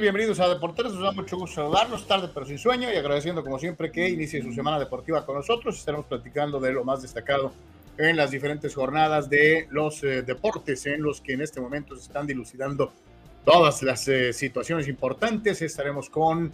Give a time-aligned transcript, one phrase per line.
[0.00, 0.92] Bienvenidos a Deportes.
[0.92, 4.42] Nos da mucho gusto saludarlos tarde pero sin sueño y agradeciendo como siempre que inicie
[4.42, 5.78] su semana deportiva con nosotros.
[5.78, 7.52] Estaremos platicando de lo más destacado
[7.96, 12.02] en las diferentes jornadas de los eh, deportes en los que en este momento se
[12.02, 12.92] están dilucidando
[13.44, 15.62] todas las eh, situaciones importantes.
[15.62, 16.52] Estaremos con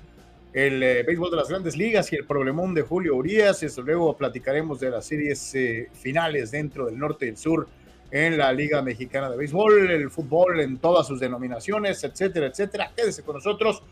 [0.53, 3.65] el eh, béisbol de las grandes ligas y el problemón de Julio Urias.
[3.78, 5.56] luego platicaremos de las series
[5.94, 7.69] finales dentro del norte y el sur
[8.10, 12.93] en la Liga Mexicana de Béisbol, el fútbol en todas sus denominaciones, etcétera, etcétera.
[12.94, 13.82] Quédese con nosotros,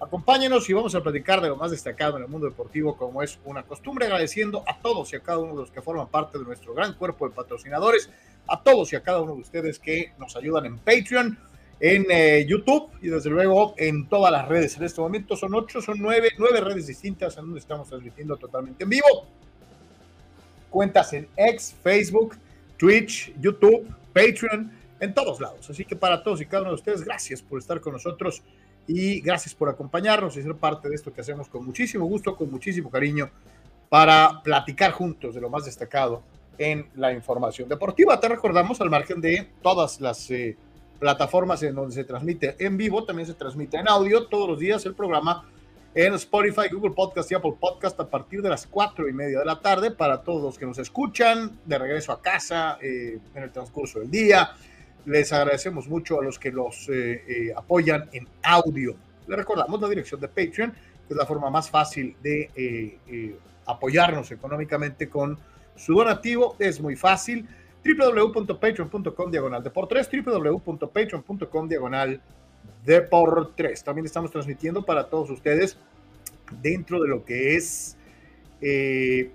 [0.00, 3.38] acompáñenos y vamos a platicar de lo más destacado en el mundo deportivo, como es
[3.44, 6.44] una costumbre, agradeciendo a todos y a cada uno de los que forman parte de
[6.44, 8.10] nuestro gran cuerpo de patrocinadores,
[8.48, 11.38] a todos y a cada uno de ustedes que nos ayudan en Patreon,
[11.78, 14.76] en eh, YouTube y desde luego en todas las redes.
[14.76, 18.84] En este momento son ocho, son nueve, nueve redes distintas en donde estamos transmitiendo totalmente
[18.84, 19.26] en vivo.
[20.68, 22.36] Cuentas en X, Facebook,
[22.80, 25.68] Twitch, YouTube, Patreon, en todos lados.
[25.68, 28.42] Así que para todos y cada uno de ustedes, gracias por estar con nosotros
[28.86, 32.50] y gracias por acompañarnos y ser parte de esto que hacemos con muchísimo gusto, con
[32.50, 33.28] muchísimo cariño,
[33.90, 36.22] para platicar juntos de lo más destacado
[36.56, 38.18] en la información deportiva.
[38.18, 40.56] Te recordamos, al margen de todas las eh,
[40.98, 44.86] plataformas en donde se transmite en vivo, también se transmite en audio todos los días
[44.86, 45.49] el programa
[45.94, 49.44] en Spotify, Google Podcast y Apple Podcast a partir de las cuatro y media de
[49.44, 53.50] la tarde para todos los que nos escuchan de regreso a casa eh, en el
[53.50, 54.50] transcurso del día.
[55.04, 58.94] Les agradecemos mucho a los que los eh, eh, apoyan en audio.
[59.26, 65.08] Les recordamos la dirección de Patreon, que es la forma más fácil de apoyarnos económicamente
[65.08, 65.38] con
[65.74, 66.54] su donativo.
[66.58, 67.48] Es muy fácil
[67.84, 72.20] www.patreon.com diagonal de por tres, www.patreon.com diagonal
[72.84, 73.84] de por tres.
[73.84, 75.76] También estamos transmitiendo para todos ustedes
[76.62, 77.96] dentro de lo que es
[78.60, 79.30] eh,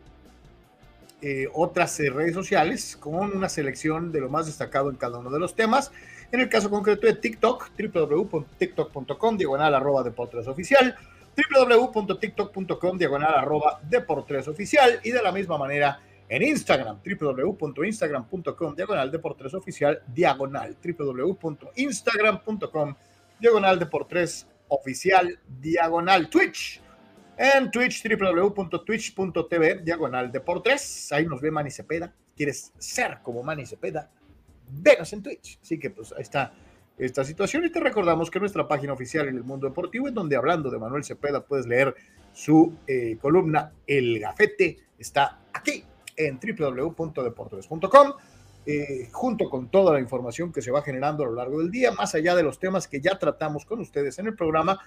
[1.21, 5.29] eh, otras eh, redes sociales con una selección de lo más destacado en cada uno
[5.29, 5.91] de los temas.
[6.31, 10.95] En el caso concreto de TikTok, www.tiktok.com, diagonal arroba deportes oficial,
[11.35, 19.53] www.tiktok.com, diagonal arroba deportes oficial y de la misma manera en Instagram, www.instagram.com, diagonal deportes
[19.53, 22.95] oficial, diagonal, www.instagram.com,
[23.39, 23.87] diagonal de
[24.67, 26.81] oficial, diagonal Twitch.
[27.37, 31.11] En Twitch, www.twitch.tv, diagonal de por tres.
[31.11, 32.13] Ahí nos ve Manny Cepeda.
[32.35, 34.09] ¿Quieres ser como Manny Cepeda?
[34.69, 35.59] Venos en Twitch.
[35.61, 36.53] Así que pues ahí está
[36.97, 40.37] esta situación y te recordamos que nuestra página oficial en el mundo deportivo, en donde
[40.37, 41.93] hablando de Manuel Cepeda puedes leer
[42.31, 45.83] su eh, columna El Gafete, está aquí
[46.15, 48.13] en www.deportes.com.
[48.67, 51.91] Eh, junto con toda la información que se va generando a lo largo del día,
[51.91, 54.79] más allá de los temas que ya tratamos con ustedes en el programa.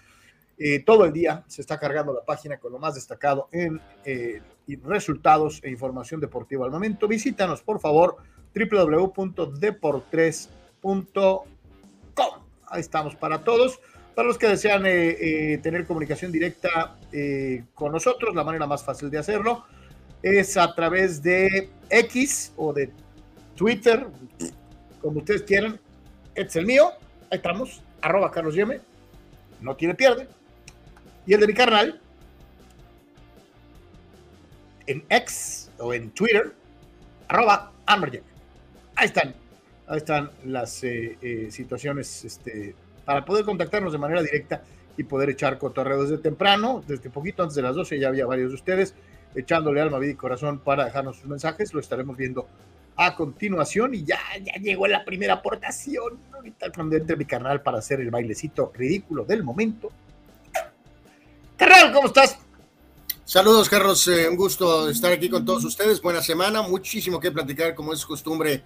[0.61, 4.43] Eh, todo el día se está cargando la página con lo más destacado en eh,
[4.83, 7.07] resultados e información deportiva al momento.
[7.07, 8.17] Visítanos, por favor,
[8.53, 11.39] www.deportres.com.
[12.67, 13.81] Ahí estamos para todos.
[14.17, 16.99] Para los que desean eh, tener comunicación directa
[17.75, 19.65] con nosotros, la manera más fácil de hacerlo
[20.23, 22.91] es a través de X o de
[23.59, 24.07] Twitter,
[25.03, 25.81] como ustedes quieran.
[26.37, 26.93] Este es el mío,
[27.31, 28.81] ahí estamos, arroba Carlos Yeme,
[29.61, 30.29] no tiene pierde.
[31.27, 32.01] Y el de mi carnal,
[34.87, 36.55] en X o en Twitter,
[37.27, 38.23] arroba Amber
[38.95, 39.35] Ahí están,
[39.89, 40.85] ahí están las
[41.51, 44.63] situaciones este, para poder contactarnos de manera directa
[44.97, 48.51] y poder echar cotorreo desde temprano, desde poquito antes de las 12 ya había varios
[48.51, 48.95] de ustedes
[49.35, 52.49] echándole alma, vida y corazón para dejarnos sus mensajes, lo estaremos viendo
[53.01, 57.79] a continuación y ya, ya llegó la primera aportación, ahorita cuando entre mi canal para
[57.79, 59.91] hacer el bailecito ridículo del momento.
[61.57, 62.39] Carnal, ¿cómo estás?
[63.25, 64.09] Saludos, Carlos.
[64.09, 66.03] Eh, un gusto estar aquí con todos ustedes.
[66.03, 66.63] Buena semana.
[66.63, 68.65] Muchísimo que platicar, como es costumbre,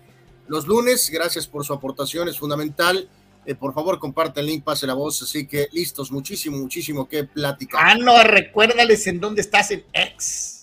[0.48, 1.10] los lunes.
[1.10, 3.08] Gracias por su aportación, es fundamental.
[3.44, 5.20] Eh, por favor, comparte el link, pase la voz.
[5.22, 7.82] Así que listos, muchísimo, muchísimo que platicar.
[7.84, 10.61] Ah, no, recuérdales en dónde estás en X.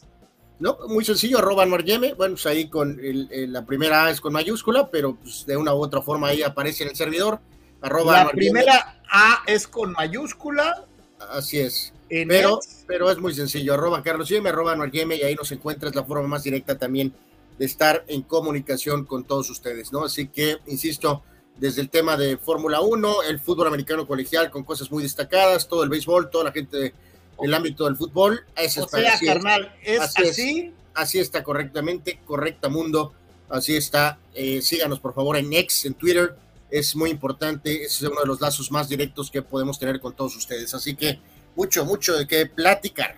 [0.59, 5.15] No, muy sencillo, arroba Bueno, pues ahí con la primera A es con mayúscula, pero
[5.15, 7.39] pues de una u otra forma ahí aparece en el servidor.
[7.81, 10.85] Arroba la primera A es con mayúscula.
[11.31, 11.93] Así es.
[12.09, 16.03] Pero, pero es muy sencillo, arroba Carlos Yeme, arroba Yeme, y ahí nos encuentras la
[16.03, 17.13] forma más directa también
[17.57, 20.05] de estar en comunicación con todos ustedes, ¿no?
[20.05, 21.23] Así que, insisto,
[21.57, 25.83] desde el tema de Fórmula 1, el fútbol americano colegial con cosas muy destacadas, todo
[25.83, 26.93] el béisbol, toda la gente
[27.41, 28.45] del ámbito del fútbol.
[28.55, 30.73] Ese o sea, así carnal, ¿es así?
[30.93, 31.19] así?
[31.19, 33.13] está correctamente, correcta mundo,
[33.49, 34.19] así está.
[34.33, 36.35] Eh, síganos por favor en X, en Twitter,
[36.69, 40.35] es muy importante, es uno de los lazos más directos que podemos tener con todos
[40.35, 40.73] ustedes.
[40.73, 41.19] Así que
[41.55, 43.15] mucho, mucho de qué platicar.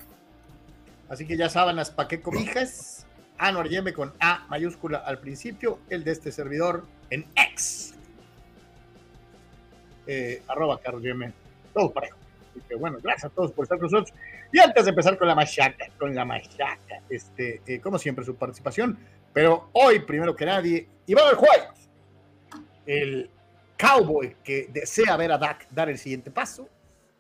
[1.10, 3.06] Así que ya saben, ¿para qué cobijas?
[3.38, 7.92] Anuar Yeme con A mayúscula al principio, el de este servidor en X
[10.08, 11.04] eh, arroba Carlos
[11.74, 12.18] todo parejo.
[12.52, 14.14] Así que bueno, gracias a todos por estar con nosotros.
[14.52, 18.36] Y antes de empezar con la machaca, con la machaca, este, eh, como siempre, su
[18.36, 18.98] participación,
[19.34, 21.90] pero hoy, primero que nadie, Iván el juez,
[22.86, 23.30] el
[23.78, 26.68] cowboy que desea ver a Dak dar el siguiente paso.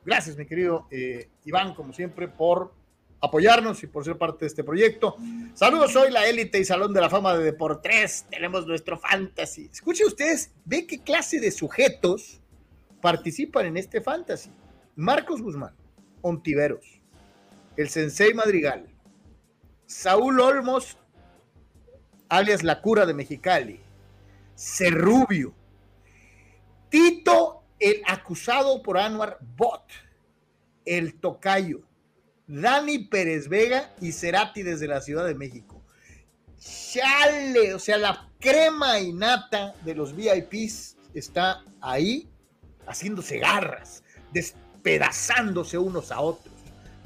[0.03, 2.73] Gracias, mi querido eh, Iván, como siempre, por
[3.21, 5.15] apoyarnos y por ser parte de este proyecto.
[5.53, 8.25] Saludos, soy la élite y Salón de la Fama de Deportes.
[8.29, 9.69] Tenemos nuestro fantasy.
[9.71, 12.41] Escuchen ustedes, ve qué clase de sujetos
[12.99, 14.51] participan en este fantasy.
[14.95, 15.75] Marcos Guzmán,
[16.21, 17.01] Ontiveros,
[17.77, 18.87] el Sensei Madrigal,
[19.85, 20.97] Saúl Olmos,
[22.29, 23.79] alias La Cura de Mexicali,
[24.55, 25.53] Cerrubio,
[26.89, 29.83] Tito, el acusado por Anuar Bot,
[30.85, 31.81] el Tocayo,
[32.47, 35.81] Dani Pérez Vega y Cerati desde la Ciudad de México.
[36.59, 42.29] Chale, o sea, la crema innata de los VIPs está ahí
[42.85, 44.03] haciéndose garras,
[44.81, 46.53] despedazándose unos a otros.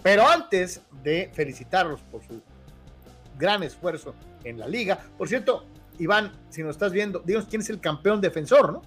[0.01, 2.41] Pero antes de felicitarlos por su
[3.37, 5.65] gran esfuerzo en la liga, por cierto,
[5.99, 8.81] Iván, si nos estás viendo, dinos quién es el campeón defensor, ¿no?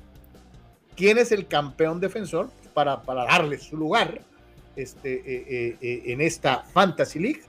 [0.97, 4.21] ¿Quién es el campeón defensor para, para darle su lugar
[4.75, 7.43] este, eh, eh, eh, en esta Fantasy League?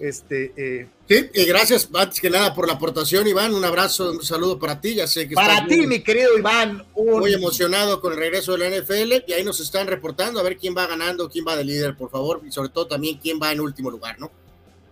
[0.00, 3.52] Este, eh, sí, y gracias antes que nada por la aportación, Iván.
[3.52, 4.94] Un abrazo, un saludo para ti.
[4.94, 6.86] Ya sé que para ti, mi querido Iván.
[6.96, 10.56] Muy emocionado con el regreso de la NFL y ahí nos están reportando a ver
[10.56, 13.52] quién va ganando, quién va de líder, por favor, y sobre todo también quién va
[13.52, 14.30] en último lugar, ¿no?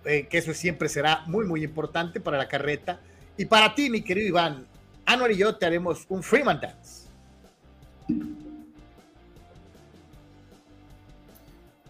[0.05, 3.01] Eh, que eso siempre será muy, muy importante para la carreta.
[3.39, 4.67] Y para ti, mi querido Iván,
[5.07, 7.09] Anuar y yo te haremos un Freeman Dance.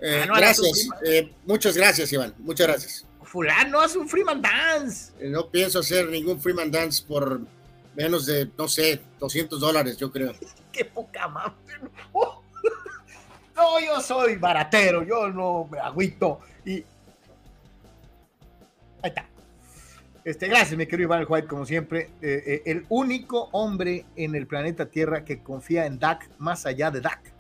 [0.00, 0.88] Eh, gracias,
[1.44, 2.32] muchas gracias, Iván.
[2.38, 5.12] Muchas gracias fulano hace un Freeman Dance.
[5.20, 7.40] Eh, no pienso hacer ningún Freeman Dance por
[7.94, 10.32] menos de, no sé, 200 dólares, yo creo.
[10.72, 11.54] Qué poca madre.
[13.54, 16.38] No, yo soy baratero, yo no me agüito.
[16.64, 16.84] Y ahí
[19.02, 19.26] está.
[20.24, 22.10] Este, gracias, mi querido Iván White, como siempre.
[22.22, 26.92] Eh, eh, el único hombre en el planeta Tierra que confía en Dak más allá
[26.92, 27.32] de Dak.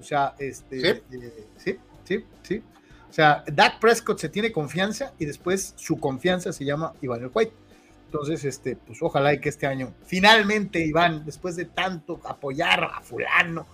[0.00, 1.02] O sea, este.
[1.58, 2.24] sí, sí.
[2.42, 2.62] sí.
[2.74, 2.75] O
[3.16, 7.52] sea, Dak Prescott se tiene confianza y después su confianza se llama Iván White.
[8.04, 13.00] Entonces, este, pues ojalá y que este año, finalmente, Iván, después de tanto apoyar a
[13.00, 13.66] fulano,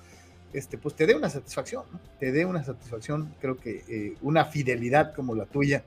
[0.53, 2.01] este, pues te dé una satisfacción, ¿no?
[2.21, 5.83] te dé una satisfacción, creo que eh, una fidelidad como la tuya,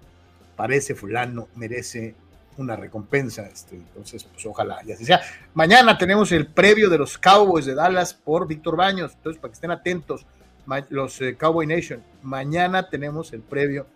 [0.56, 2.14] parece fulano, merece
[2.58, 5.22] una recompensa, este, entonces, pues ojalá y así sea.
[5.54, 9.56] Mañana tenemos el previo de los Cowboys de Dallas por Víctor Baños, entonces para que
[9.56, 10.26] estén atentos,
[10.90, 12.04] los eh, Cowboy Nation.
[12.22, 13.88] Mañana tenemos el previo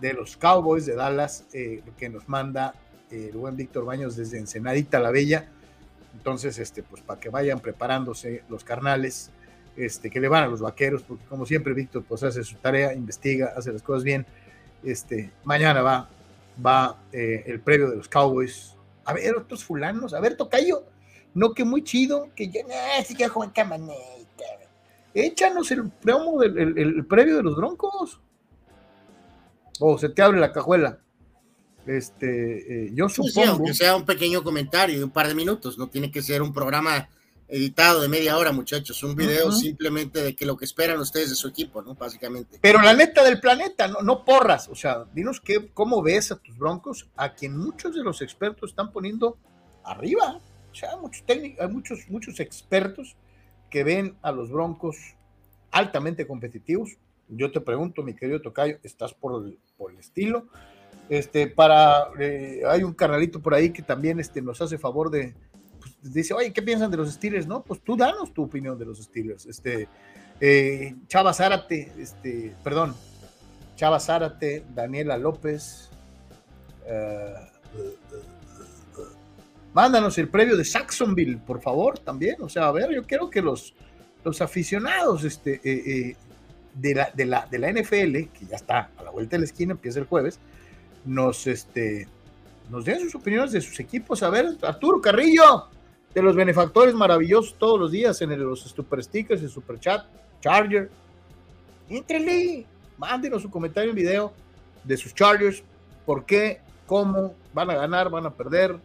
[0.00, 2.74] de los Cowboys de Dallas eh, que nos manda
[3.10, 5.48] eh, el buen Víctor Baños desde Ensenadita la Bella.
[6.14, 9.30] Entonces, este, pues para que vayan preparándose los carnales
[9.76, 12.94] este, que le van a los vaqueros, porque como siempre Víctor pues hace su tarea,
[12.94, 14.26] investiga, hace las cosas bien.
[14.82, 16.08] Este, mañana va,
[16.64, 18.74] va el previo de los Cowboys.
[19.04, 20.84] A ver, otros fulanos, a ver, Tocayo,
[21.34, 22.62] no que muy chido, que ya,
[23.04, 23.52] sí que Juan
[25.16, 28.20] Échanos el promo del el, previo de los Broncos.
[29.80, 30.98] O se te abre la cajuela.
[31.86, 33.64] Este, eh, yo supongo.
[33.64, 36.52] que sea un pequeño comentario de un par de minutos, no tiene que ser un
[36.52, 37.08] programa
[37.48, 41.36] editado de media hora, muchachos, un video simplemente de que lo que esperan ustedes de
[41.36, 41.94] su equipo, ¿no?
[41.94, 42.58] Básicamente.
[42.60, 46.36] Pero la neta del planeta, no, no porras, o sea, dinos qué, cómo ves a
[46.36, 49.38] tus broncos, a quien muchos de los expertos están poniendo
[49.82, 50.40] arriba.
[50.72, 53.16] O sea, muchos técnicos, hay muchos, muchos expertos
[53.70, 54.96] que ven a los broncos
[55.70, 56.96] altamente competitivos.
[57.28, 60.46] Yo te pregunto, mi querido Tocayo, ¿estás por el, estilo?
[61.08, 65.34] Este, para, eh, hay un carnalito por ahí que también este, nos hace favor de,
[66.02, 67.46] dice, oye, ¿qué piensan de los Steelers?
[67.46, 69.46] No, pues tú danos tu opinión de los Steelers.
[69.46, 69.88] Este,
[70.40, 72.94] eh, Chava Zárate, este, perdón,
[73.76, 75.90] Chava Zárate, Daniela López.
[76.86, 77.34] Eh,
[79.76, 82.36] mándanos el previo de Saxonville, por favor, también.
[82.40, 83.74] O sea, a ver, yo quiero que los,
[84.24, 86.16] los aficionados este, eh,
[86.72, 89.44] de, la, de, la, de la NFL, que ya está a la vuelta de la
[89.44, 90.38] esquina, empieza el jueves,
[91.04, 92.08] nos, este,
[92.70, 94.22] nos den sus opiniones de sus equipos.
[94.22, 95.66] A ver, Arturo Carrillo,
[96.14, 100.06] de los benefactores maravillosos todos los días en los super stickers, el super chat,
[100.40, 100.88] Charger.
[101.90, 102.64] Entrele,
[102.96, 104.32] mándenos su comentario en video
[104.84, 105.62] de sus Chargers,
[106.06, 108.80] por qué, cómo, van a ganar, van a perder,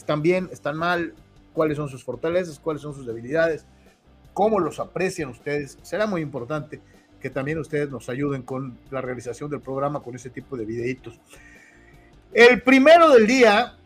[0.00, 1.14] están bien, están mal,
[1.52, 3.66] cuáles son sus fortalezas, cuáles son sus debilidades,
[4.32, 5.78] cómo los aprecian ustedes.
[5.82, 6.80] Será muy importante
[7.20, 11.20] que también ustedes nos ayuden con la realización del programa con ese tipo de videitos.
[12.32, 13.76] El primero del día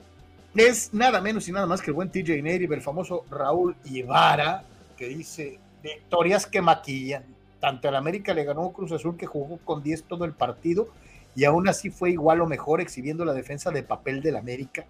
[0.54, 4.62] es nada menos y nada más que el buen TJ Native, el famoso Raúl Ibarra,
[4.96, 7.24] que dice victorias que maquillan.
[7.58, 10.88] Tanto el América le ganó Cruz Azul que jugó con 10 todo el partido
[11.34, 14.86] y aún así fue igual o mejor exhibiendo la defensa de papel del América.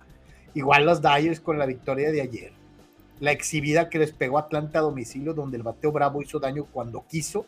[0.54, 2.52] Igual los Dyers con la victoria de ayer.
[3.20, 7.04] La exhibida que les pegó Atlanta a domicilio donde el bateo bravo hizo daño cuando
[7.08, 7.46] quiso.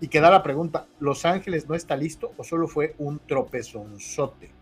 [0.00, 4.58] Y queda la pregunta, ¿Los Ángeles no está listo o solo fue un tropezonzote?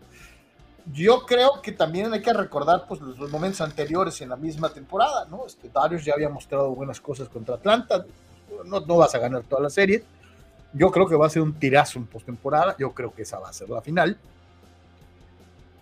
[0.93, 5.25] yo creo que también hay que recordar pues, los, momentos anteriores en la misma temporada,
[5.29, 5.45] ¿no?
[5.45, 8.05] Este, Darius ya había mostrado buenas cosas contra Atlanta,
[8.65, 10.03] no, no vas a ganar toda la serie.
[10.73, 13.49] Yo creo que va a ser un tirazo en postemporada, yo creo que esa va
[13.49, 14.17] a ser la final.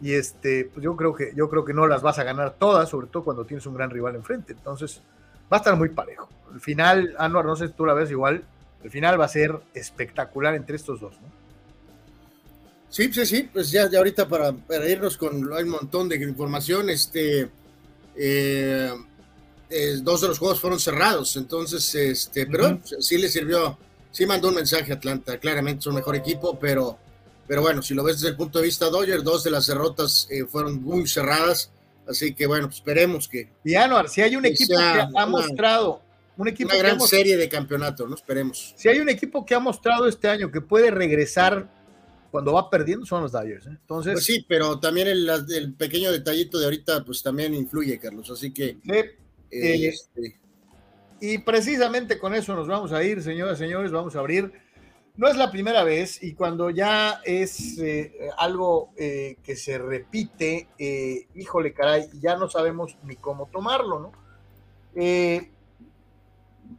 [0.06, 2.88] Y este, pues yo creo que yo creo que no las vas a ganar todas,
[2.88, 4.54] sobre todo cuando tienes un gran rival enfrente.
[4.54, 5.02] Entonces,
[5.52, 6.30] va a estar muy parejo.
[6.54, 8.44] El final, Anuar, no sé si tú la ves igual,
[8.84, 11.28] el final va a ser espectacular entre estos dos, ¿no?
[12.88, 16.18] Sí, sí, sí, pues ya, ya ahorita para, para, irnos con hay un montón de
[16.18, 17.50] información, este
[18.16, 18.92] eh,
[20.04, 23.80] dos de los juegos fueron cerrados, entonces, este, pero sí le sirvió,
[24.12, 27.00] sí mandó un mensaje a Atlanta, claramente es un mejor equipo, pero,
[27.48, 30.28] pero bueno, si lo ves desde el punto de vista Dodger, dos de las derrotas
[30.30, 31.72] eh, fueron muy cerradas,
[32.08, 33.50] así que bueno, esperemos que.
[33.64, 36.02] Y Anuar, si hay un equipo que ha mostrado
[36.38, 38.16] un equipo una gran serie de campeonato, ¿no?
[38.16, 38.74] Esperemos.
[38.78, 41.70] Si hay un equipo que ha mostrado este año que puede regresar
[42.30, 43.66] cuando va perdiendo son los Dyers.
[43.68, 43.70] ¿eh?
[43.70, 48.30] Entonces, pues sí, pero también el, pequeño detallito de ahorita, pues también influye, Carlos.
[48.30, 48.78] Así que.
[48.90, 50.38] Eh, este,
[51.22, 54.52] y precisamente con eso nos vamos a ir, señoras y señores, vamos a abrir.
[55.18, 60.68] No es la primera vez y cuando ya es eh, algo que se repite,
[61.34, 64.12] híjole, caray, ya no sabemos ni cómo tomarlo, ¿no?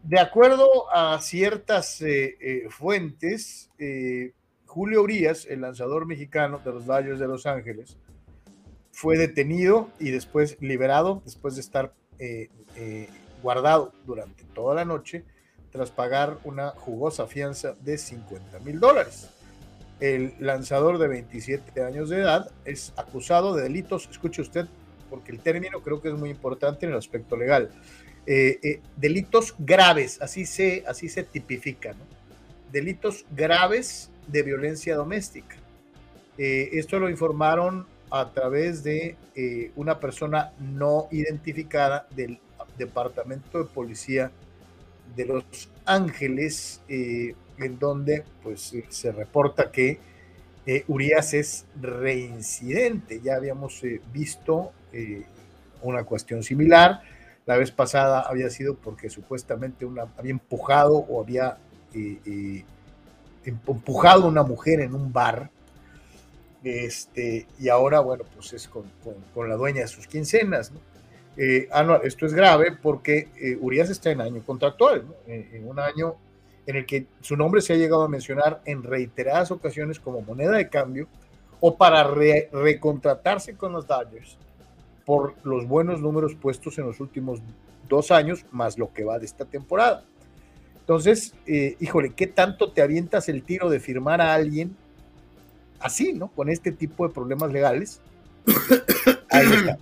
[0.02, 2.02] de acuerdo a ciertas
[2.70, 3.70] fuentes,
[4.66, 7.96] Julio Urias, el lanzador mexicano de los Dodgers de Los Ángeles,
[8.92, 13.08] fue detenido y después liberado, después de estar eh, eh,
[13.42, 15.24] guardado durante toda la noche,
[15.76, 19.28] tras pagar una jugosa fianza de 50 mil dólares.
[20.00, 24.66] El lanzador de 27 años de edad es acusado de delitos, escuche usted,
[25.10, 27.70] porque el término creo que es muy importante en el aspecto legal.
[28.26, 31.94] Eh, delitos graves, así se, así se tipifica,
[32.72, 35.56] Delitos graves de violencia doméstica.
[36.38, 42.40] Eh, esto lo informaron a través de eh, una persona no identificada del
[42.76, 44.32] Departamento de Policía
[45.14, 49.98] de Los Ángeles, eh, en donde pues se reporta que
[50.88, 53.20] Urias es reincidente.
[53.22, 53.80] Ya habíamos
[54.12, 54.72] visto
[55.82, 57.02] una cuestión similar.
[57.46, 61.56] La vez pasada había sido porque supuestamente una, había empujado o había
[63.44, 65.50] empujado a una mujer en un bar,
[66.66, 68.84] este, y ahora, bueno, pues es con,
[69.48, 70.72] la dueña de sus quincenas,
[71.36, 76.16] Eh, Anuar, esto es grave porque eh, Urias está en año contractual, en, un año
[76.66, 80.52] en el que su nombre se ha llegado a mencionar en reiteradas ocasiones como moneda
[80.52, 81.08] de cambio
[81.60, 84.38] o para recontratarse con los Dodgers
[85.04, 87.40] por los buenos números puestos en los últimos
[87.88, 90.04] dos años, más lo que va de esta temporada.
[90.80, 94.76] Entonces, eh, híjole, ¿qué tanto te avientas el tiro de firmar a alguien
[95.80, 96.28] así, ¿no?
[96.28, 98.00] Con este tipo de problemas legales.
[99.30, 99.78] Ahí está.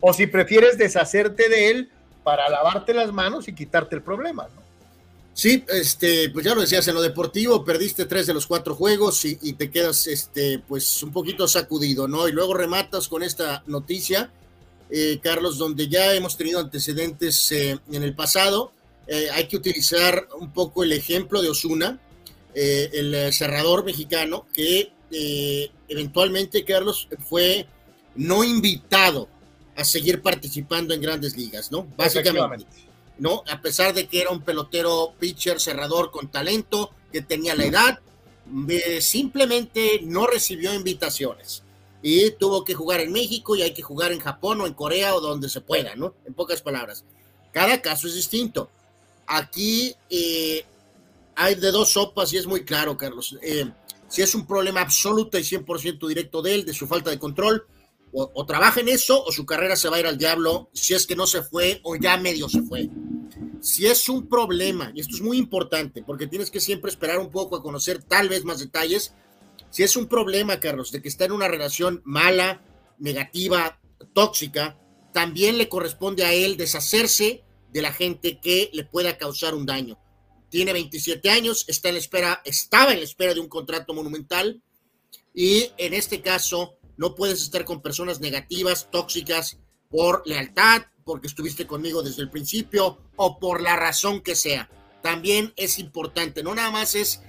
[0.00, 1.90] O si prefieres deshacerte de él
[2.24, 4.60] para lavarte las manos y quitarte el problema, ¿no?
[5.32, 9.24] Sí, este, pues ya lo decías, en lo deportivo perdiste tres de los cuatro juegos
[9.24, 12.28] y, te quedas, este, pues un poquito sacudido, ¿no?
[12.28, 14.30] Y luego rematas con esta noticia,
[14.90, 18.72] eh, Carlos, donde ya hemos tenido antecedentes eh, en el pasado.
[19.06, 21.98] Eh, hay que utilizar un poco el ejemplo de Osuna,
[22.52, 24.92] el cerrador mexicano, que
[25.88, 27.66] eventualmente, Carlos, fue
[28.16, 29.28] no invitado
[29.80, 31.86] a seguir participando en grandes ligas, ¿no?
[31.96, 32.66] Básicamente.
[33.18, 33.44] ¿no?
[33.50, 38.00] A pesar de que era un pelotero pitcher cerrador con talento, que tenía la edad,
[39.00, 41.62] simplemente no recibió invitaciones.
[42.02, 45.14] Y tuvo que jugar en México y hay que jugar en Japón o en Corea
[45.14, 46.14] o donde se pueda, ¿no?
[46.24, 47.04] En pocas palabras.
[47.52, 48.70] Cada caso es distinto.
[49.26, 50.64] Aquí eh,
[51.36, 53.36] hay de dos sopas y es muy claro, Carlos.
[53.42, 53.70] Eh,
[54.08, 57.66] si es un problema absoluto y 100% directo de él, de su falta de control,
[58.12, 61.06] o, trabaja en eso o su carrera se va a ir al diablo si es
[61.06, 62.88] que no se fue o ya medio se fue.
[63.60, 67.30] Si es un problema, y esto es muy importante porque tienes que siempre esperar un
[67.30, 69.14] poco a conocer tal vez más detalles,
[69.70, 72.62] si es un problema, Carlos, de que está en una relación mala,
[72.98, 73.80] negativa,
[74.12, 74.78] tóxica,
[75.12, 79.98] también le corresponde a él deshacerse de la gente que le pueda causar un daño.
[80.48, 84.60] Tiene 27 años, está en espera, estaba en la espera de un contrato monumental
[85.32, 89.56] y en este caso no puedes estar con personas negativas, tóxicas,
[89.88, 94.68] por lealtad, porque estuviste conmigo desde el principio o por la razón que sea.
[95.02, 97.22] También es importante, no nada más es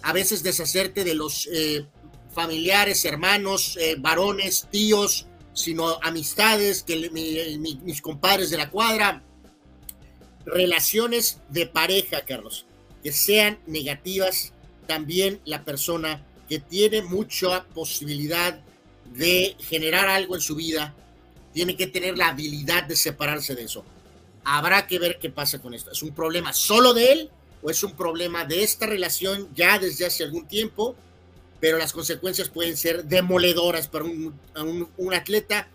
[0.00, 1.86] a veces deshacerte de los eh,
[2.34, 9.22] familiares, hermanos, eh, varones, tíos, sino amistades, que mis compadres de la cuadra,
[10.46, 12.64] relaciones de pareja, Carlos,
[13.02, 14.54] que sean negativas,
[14.86, 18.64] también la persona que tiene mucha posibilidad
[19.14, 20.94] de generar algo en su vida,
[21.52, 23.84] tiene que tener la habilidad de separarse de eso.
[24.44, 25.92] Habrá que ver qué pasa con esto.
[25.92, 27.30] ¿Es un problema solo de él
[27.62, 30.96] o es un problema de esta relación ya desde hace algún tiempo?
[31.60, 34.38] Pero las consecuencias pueden ser demoledoras para un,
[34.96, 35.68] un, atleta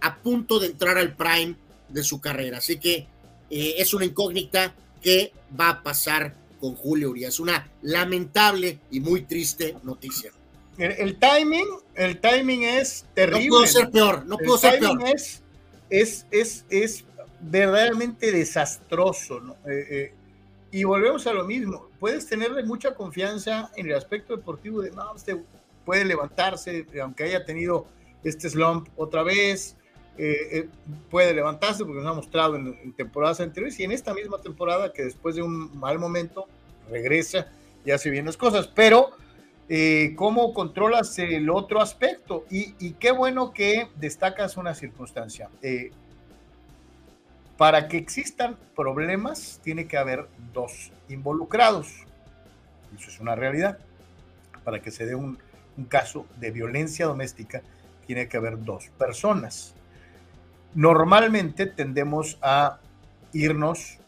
[0.00, 1.56] a punto de entrar al prime
[1.88, 2.58] de su carrera.
[2.58, 3.06] Así que
[3.50, 7.40] eh, es una incógnita que va a pasar con Julio Urias.
[7.40, 10.32] Una lamentable y muy triste noticia.
[10.78, 13.48] El, timing, el timing es terrible.
[13.48, 15.02] No puedo ser peor, no puedo ser peor.
[15.06, 15.42] Es,
[15.90, 17.04] es, es, es
[17.40, 19.40] verdaderamente desastroso.
[19.66, 20.14] Eh, eh,
[20.72, 21.88] y volvemos a lo mismo.
[22.00, 25.38] Puedes tenerle mucha confianza en el aspecto deportivo de, no, usted
[25.84, 27.86] puede levantarse, aunque haya tenido
[28.24, 29.76] este slump otra vez,
[30.16, 30.68] eh,
[31.10, 34.92] puede levantarse porque nos ha mostrado en, en, temporadas anteriores y en esta misma temporada
[34.92, 36.46] que después de un mal momento
[36.90, 37.48] regresa
[37.84, 38.66] y hace bien las cosas.
[38.66, 39.10] Pero
[39.68, 42.44] eh, cómo controlas el otro aspecto.
[42.50, 45.48] Y, qué bueno que destacas una circunstancia.
[45.62, 45.90] Eh,
[47.56, 52.04] para que existan problemas, tiene que haber dos involucrados.
[52.98, 53.78] Eso es una realidad.
[54.64, 55.38] Para que se dé un,
[55.88, 57.62] caso de violencia doméstica,
[58.06, 59.74] tiene que haber dos personas.
[60.74, 62.78] Normalmente tendemos a
[63.32, 63.98] irnos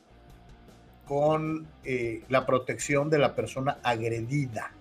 [1.06, 4.75] con eh, la protección de la persona agredida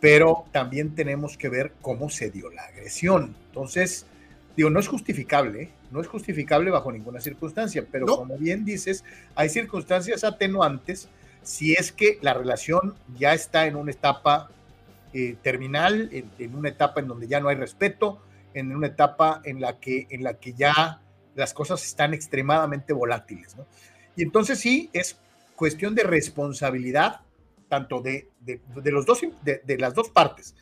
[0.00, 3.34] pero también tenemos que ver cómo se dio la agresión.
[3.48, 4.06] Entonces,
[4.56, 9.48] digo, no es justificable, no es justificable bajo ninguna circunstancia, pero como bien dices, hay
[9.48, 11.08] circunstancias atenuantes
[11.42, 14.50] si es que la relación ya está en una etapa
[15.14, 18.20] eh, terminal, en, una etapa en donde ya no hay respeto,
[18.52, 21.00] en una etapa en la que, en la que ya
[21.34, 23.56] las cosas están extremadamente volátiles.
[24.16, 25.18] Y entonces sí, es
[25.56, 27.20] cuestión de responsabilidad
[27.68, 28.28] tanto de,
[28.84, 30.54] los dos, de, las dos partes,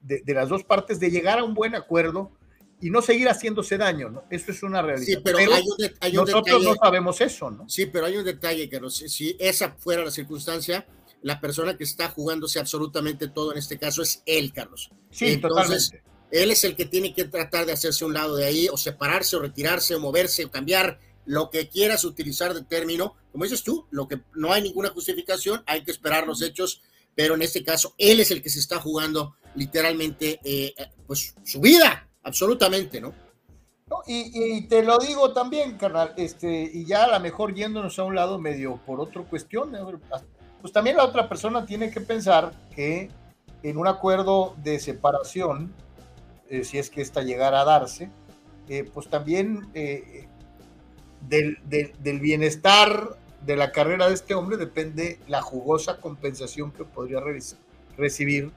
[0.00, 2.32] de, las dos partes, de llegar a un buen acuerdo
[2.80, 4.24] y no seguir haciéndose daño, ¿no?
[4.30, 5.06] Eso es una realidad.
[5.06, 7.68] Sí, pero, hay un, nosotros no sabemos eso, ¿no?
[7.68, 10.86] Sí, pero hay un detalle, que si esa fuera la circunstancia,
[11.22, 14.90] la persona que está jugándose absolutamente todo en este caso es él, Carlos.
[15.10, 16.16] Sí, Entonces, totalmente.
[16.30, 19.36] Él es el que tiene que tratar de hacerse un lado de ahí, o separarse,
[19.36, 23.86] o retirarse, o moverse, o cambiar, lo que quieras utilizar de término, como dices tú,
[23.90, 26.82] lo que no hay ninguna justificación, hay que esperar los hechos,
[27.14, 30.74] pero en este caso él es el que se está jugando literalmente eh,
[31.06, 33.12] pues su vida, absolutamente, ¿no?
[34.06, 38.14] y, te lo digo también, carnal, este, y ya a lo mejor yéndonos a un
[38.14, 39.76] lado medio por otra cuestión,
[40.60, 43.10] pues también la otra persona tiene que pensar que
[43.62, 45.72] en un acuerdo de separación,
[46.48, 48.10] eh, si es que esta llegara a darse,
[48.68, 50.28] eh, pues también eh,
[51.28, 57.20] del, del, bienestar de la carrera de este hombre depende la jugosa compensación que podría
[57.96, 58.50] recibir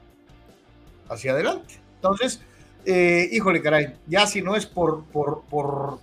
[1.10, 1.76] hacia adelante.
[1.96, 2.42] Entonces,
[2.86, 6.00] híjole, caray, ya si no es por, por, por,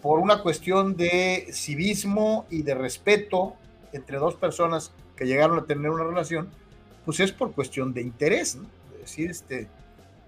[0.00, 3.54] por una cuestión de civismo y de respeto
[3.92, 6.50] entre dos personas que llegaron a tener una relación,
[7.04, 8.66] pues es por cuestión de interés, ¿no?
[8.94, 9.68] Es decir, este,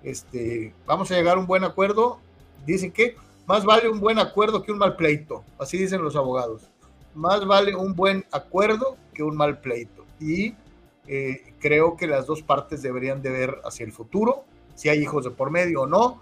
[0.02, 2.20] este, vamos a llegar a un buen acuerdo.
[2.64, 6.68] Dicen que más vale un buen acuerdo que un mal pleito, así dicen los abogados.
[7.14, 10.04] Más vale un buen acuerdo que un mal pleito.
[10.20, 10.54] Y
[11.06, 15.24] eh, creo que las dos partes deberían de ver hacia el futuro, si hay hijos
[15.24, 16.20] de por medio o no,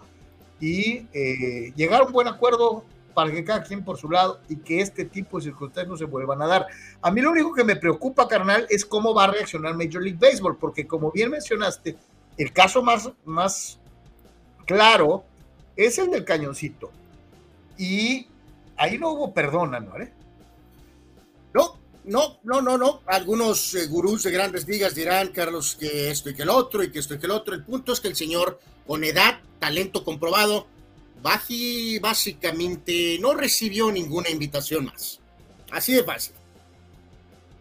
[0.60, 2.84] y eh, llegar a un buen acuerdo
[3.14, 6.04] para que cada quien por su lado y que este tipo de circunstancias no se
[6.04, 6.66] vuelvan a dar.
[7.00, 10.18] A mí lo único que me preocupa, carnal, es cómo va a reaccionar Major League
[10.20, 11.96] Baseball, porque como bien mencionaste,
[12.36, 13.78] el caso más, más
[14.66, 15.24] claro
[15.76, 16.90] es el del cañoncito.
[17.78, 18.26] Y
[18.76, 19.98] ahí no hubo perdón, ¿no?
[19.98, 20.12] ¿eh?
[21.54, 23.00] No, no, no, no, no.
[23.06, 26.90] Algunos eh, gurús de grandes ligas dirán, Carlos, que esto y que el otro, y
[26.90, 27.54] que esto y que el otro.
[27.54, 30.66] El punto es que el señor, con edad, talento comprobado,
[31.22, 35.20] Baji básicamente no recibió ninguna invitación más.
[35.70, 36.34] Así de fácil.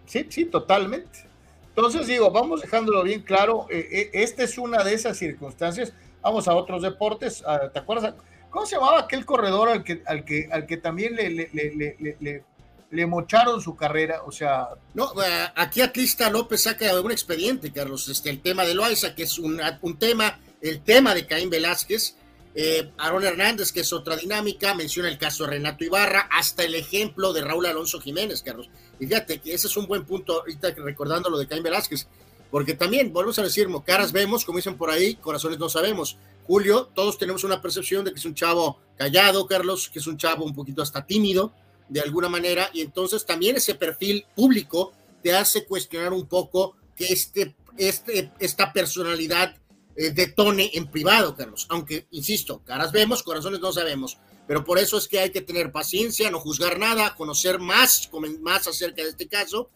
[0.07, 1.25] Sí, sí, totalmente.
[1.69, 5.93] Entonces digo, vamos dejándolo bien claro, eh, esta es una de esas circunstancias.
[6.21, 7.43] Vamos a otros deportes.
[7.45, 8.15] Ah, ¿Te acuerdas?
[8.53, 12.43] ¿Cómo se llamaba aquel corredor al que, al que, al que también le, le,
[12.91, 14.21] le, mocharon su carrera?
[14.27, 14.67] O sea.
[14.93, 18.07] No, eh, aquí Atlista López saca un expediente, Carlos.
[18.09, 22.15] Este, el tema de Loaiza, que es un, un tema, el tema de Caín Velázquez,
[22.53, 26.75] eh, Aaron Hernández, que es otra dinámica, menciona el caso de Renato Ibarra, hasta el
[26.75, 28.69] ejemplo de Raúl Alonso Jiménez, Carlos.
[28.99, 32.07] Y fíjate que ese es un buen punto, ahorita recordando lo de Caín Velázquez,
[32.53, 36.17] porque también, volvemos a decir, caras vemos, como dicen por ahí, corazones no sabemos.
[36.45, 40.17] Julio, todos tenemos una percepción de que es un chavo callado, Carlos, que es un
[40.17, 41.51] chavo un poquito hasta tímido,
[41.89, 47.05] de alguna manera, y entonces también ese perfil público te hace cuestionar un poco que
[47.05, 49.55] este, este, esta personalidad
[49.95, 51.65] eh, detone en privado, Carlos.
[51.71, 54.19] Aunque, insisto, caras vemos, corazones no sabemos.
[54.45, 58.11] Pero por eso es que hay que tener paciencia, no juzgar nada, conocer más,
[58.41, 59.71] más acerca de este caso.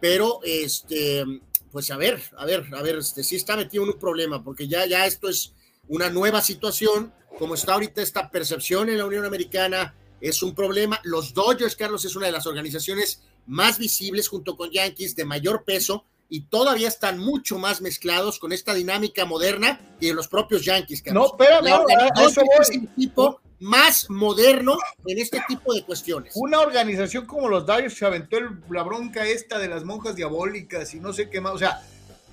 [0.00, 1.26] Pero, este,
[1.72, 4.68] pues a ver, a ver, a ver, este, sí está metido en un problema, porque
[4.68, 5.54] ya, ya esto es
[5.88, 7.12] una nueva situación.
[7.38, 11.00] Como está ahorita esta percepción en la Unión Americana, es un problema.
[11.02, 15.64] Los Dodgers, Carlos, es una de las organizaciones más visibles junto con Yankees de mayor
[15.64, 21.04] peso y todavía están mucho más mezclados con esta dinámica moderna que los propios Yankees.
[21.12, 21.84] No, espérame,
[22.16, 26.32] es un tipo más moderno en este tipo de cuestiones.
[26.34, 28.38] Una organización como los Dodgers se aventó
[28.70, 31.52] la bronca esta de las monjas diabólicas y no sé qué más.
[31.52, 31.82] O sea,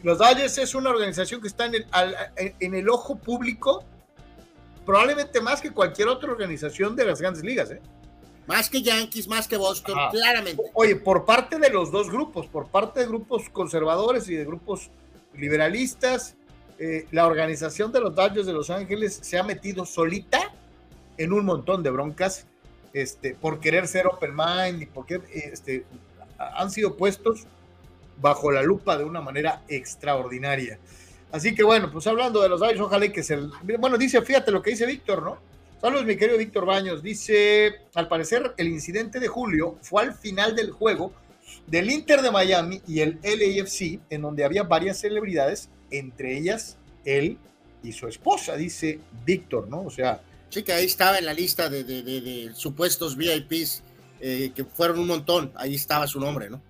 [0.02, 1.86] los Dodgers es una organización que está en el,
[2.38, 3.84] en el ojo público
[4.86, 7.70] probablemente más que cualquier otra organización de las grandes ligas.
[7.70, 7.82] ¿eh?
[8.50, 10.64] Más que Yankees, más que Boston, claramente.
[10.74, 14.90] Oye, por parte de los dos grupos, por parte de grupos conservadores y de grupos
[15.36, 16.36] liberalistas,
[16.80, 20.52] eh, la organización de los Dodgers de Los Ángeles se ha metido solita
[21.20, 22.48] en un montón de broncas
[22.94, 25.86] este, por querer ser open mind y porque este,
[26.40, 27.46] han sido puestos
[28.20, 30.80] bajo la lupa de una manera extraordinaria.
[31.32, 33.38] Así que bueno, pues hablando de los Dodgers, ojalá que se...
[33.78, 35.49] Bueno, dice, fíjate lo que dice Víctor, ¿no?
[35.82, 37.02] Saludos, mi querido Víctor Baños.
[37.02, 41.13] Dice, al parecer el incidente de julio fue al final del juego
[41.68, 47.38] del Inter de Miami y el LAFC, en donde había varias celebridades, entre ellas él
[47.82, 49.84] y su esposa, dice Víctor, ¿no?
[49.84, 50.22] O sea...
[50.50, 53.82] Sí, que ahí estaba en la lista de, supuestos VIPs,
[54.20, 56.62] eh, que fueron un montón, ahí estaba su nombre, ¿no?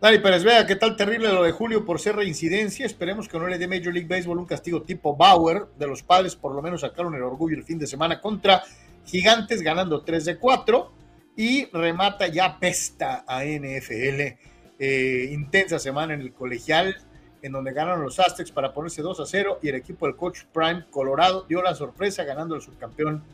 [0.00, 2.86] Dani Pérez vea qué tal terrible lo de Julio por ser reincidencia.
[2.86, 5.66] Esperemos que no le dé Major League Baseball un castigo tipo Bauer.
[5.76, 8.62] De los padres, por lo menos sacaron el orgullo el fin de semana contra
[9.04, 10.92] Gigantes, ganando 3 de 4.
[11.36, 14.38] Y remata ya pesta a NFL.
[14.78, 16.96] Eh, intensa semana en el colegial,
[17.42, 19.58] en donde ganaron los Aztecs para ponerse 2 a 0.
[19.62, 23.24] Y el equipo del coach Prime Colorado dio la sorpresa ganando el subcampeón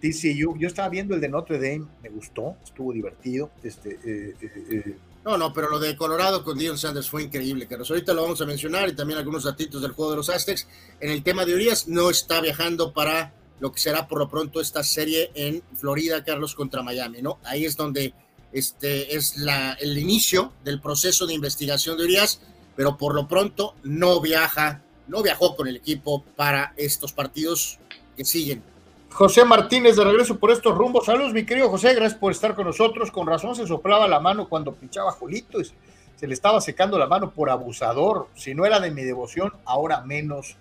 [0.00, 0.56] TCU.
[0.56, 3.50] Yo estaba viendo el de Notre Dame, me gustó, estuvo divertido.
[3.64, 3.98] Este.
[4.04, 7.90] Eh, eh, no, no, pero lo de Colorado con Dion Sanders fue increíble, Carlos.
[7.90, 10.66] Ahorita lo vamos a mencionar y también algunos datitos del juego de los Aztecs.
[11.00, 14.60] En el tema de Urias, no está viajando para lo que será por lo pronto
[14.60, 17.38] esta serie en Florida, Carlos, contra Miami, ¿no?
[17.44, 18.14] Ahí es donde
[18.50, 22.40] este es la, el inicio del proceso de investigación de Urias,
[22.74, 27.78] pero por lo pronto no viaja, no viajó con el equipo para estos partidos
[28.16, 28.71] que siguen.
[29.12, 31.06] José Martínez de regreso por estos rumbos.
[31.06, 33.10] Saludos, mi querido José, gracias por estar con nosotros.
[33.10, 35.70] Con razón se soplaba la mano cuando pinchaba Julito y
[36.16, 38.28] se le estaba secando la mano por abusador.
[38.34, 40.56] Si no era de mi devoción, ahora menos,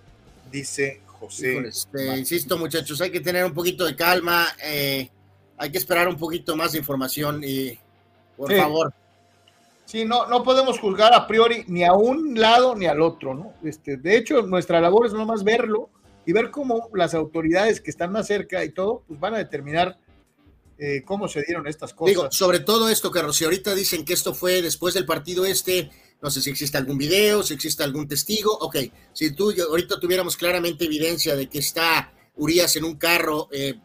[0.52, 1.60] dice José.
[1.94, 4.48] Eh, insisto, muchachos, hay que tener un poquito de calma.
[4.64, 5.10] Eh,
[5.58, 7.78] hay que esperar un poquito más de información y
[8.36, 8.94] por favor.
[9.86, 13.54] Sí, no, no podemos juzgar a priori ni a un lado ni al otro, ¿no?
[13.64, 15.90] Este, de hecho, nuestra labor es nomás verlo
[16.26, 20.00] y ver cómo las autoridades que están más cerca y todo, pues van a determinar
[20.78, 22.10] eh, cómo se dieron estas cosas.
[22.10, 25.92] Digo, sobre todo esto, Carlos, si ahorita dicen que esto fue después del partido este,
[26.22, 28.78] no sé si existe algún video, si existe algún testigo, ok,
[29.14, 33.80] si tú ahorita tuviéramos claramente evidencia de que está Urias en un carro eh,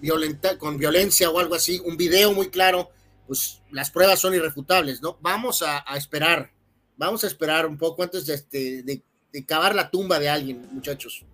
[0.00, 2.90] violenta, con violencia o algo así, un video muy claro,
[3.26, 5.18] pues las pruebas son irrefutables, ¿no?
[5.20, 6.52] Vamos a, esperar,
[6.96, 9.02] vamos a esperar un poco antes de, este, de,
[9.32, 11.24] de cavar la tumba de alguien, muchachos.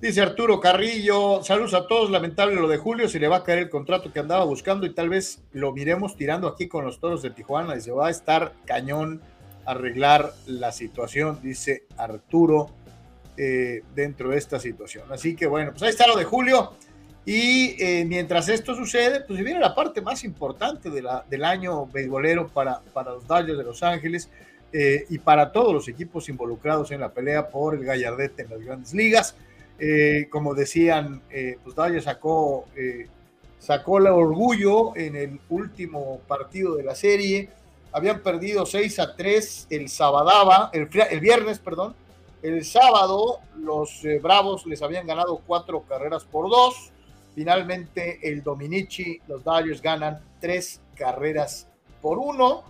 [0.00, 3.58] Dice Arturo Carrillo, saludos a todos, lamentable lo de Julio, se le va a caer
[3.58, 7.20] el contrato que andaba buscando y tal vez lo miremos tirando aquí con los toros
[7.20, 9.20] de Tijuana se va a estar cañón
[9.66, 12.70] arreglar la situación, dice Arturo,
[13.36, 15.10] eh, dentro de esta situación.
[15.10, 16.74] Así que bueno, pues ahí está lo de Julio
[17.26, 22.82] y eh, mientras esto sucede, pues viene la parte más importante del año beisbolero para,
[22.92, 24.30] para los Dodgers de Los Ángeles
[24.72, 28.60] eh, y para todos los equipos involucrados en la pelea por el gallardete en las
[28.60, 29.34] grandes ligas.
[29.78, 33.06] Eh, como decían, eh, pues Dodgers sacó, eh,
[33.60, 37.48] sacó el orgullo en el último partido de la serie.
[37.92, 41.94] Habían perdido 6 a 3 el sábado, el, el, viernes, perdón.
[42.42, 46.90] El sábado los eh, Bravos les habían ganado cuatro carreras por dos.
[47.34, 51.68] Finalmente el Dominici, los Dodgers ganan tres carreras
[52.02, 52.64] por uno.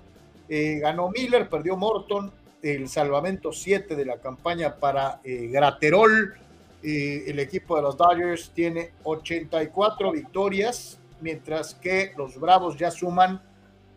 [0.48, 2.30] ganó Miller, perdió Morton,
[2.62, 6.34] el salvamento 7 de la campaña para Graterol
[6.82, 13.42] y el equipo de los Dodgers tiene 84 victorias, mientras que los Bravos ya suman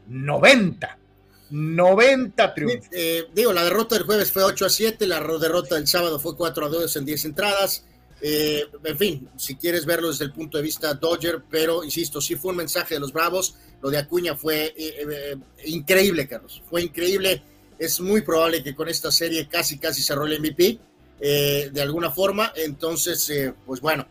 [0.08, 0.98] 90.
[1.52, 2.90] 90 triunfos.
[2.92, 6.36] Eh, digo, la derrota del jueves fue 8 a 7, la derrota del sábado fue
[6.36, 7.86] 4 a 2 en 10 entradas.
[8.24, 12.36] Eh, en fin, si quieres verlo desde el punto de vista Dodger, pero insisto, sí
[12.36, 13.56] fue un mensaje de los Bravos.
[13.82, 16.62] Lo de Acuña fue eh, increíble, Carlos.
[16.70, 17.44] Fue increíble.
[17.78, 20.80] Es muy probable que con esta serie casi, casi cerró el MVP.
[21.24, 22.52] Eh, de alguna forma.
[22.56, 24.08] Entonces, eh, pues bueno,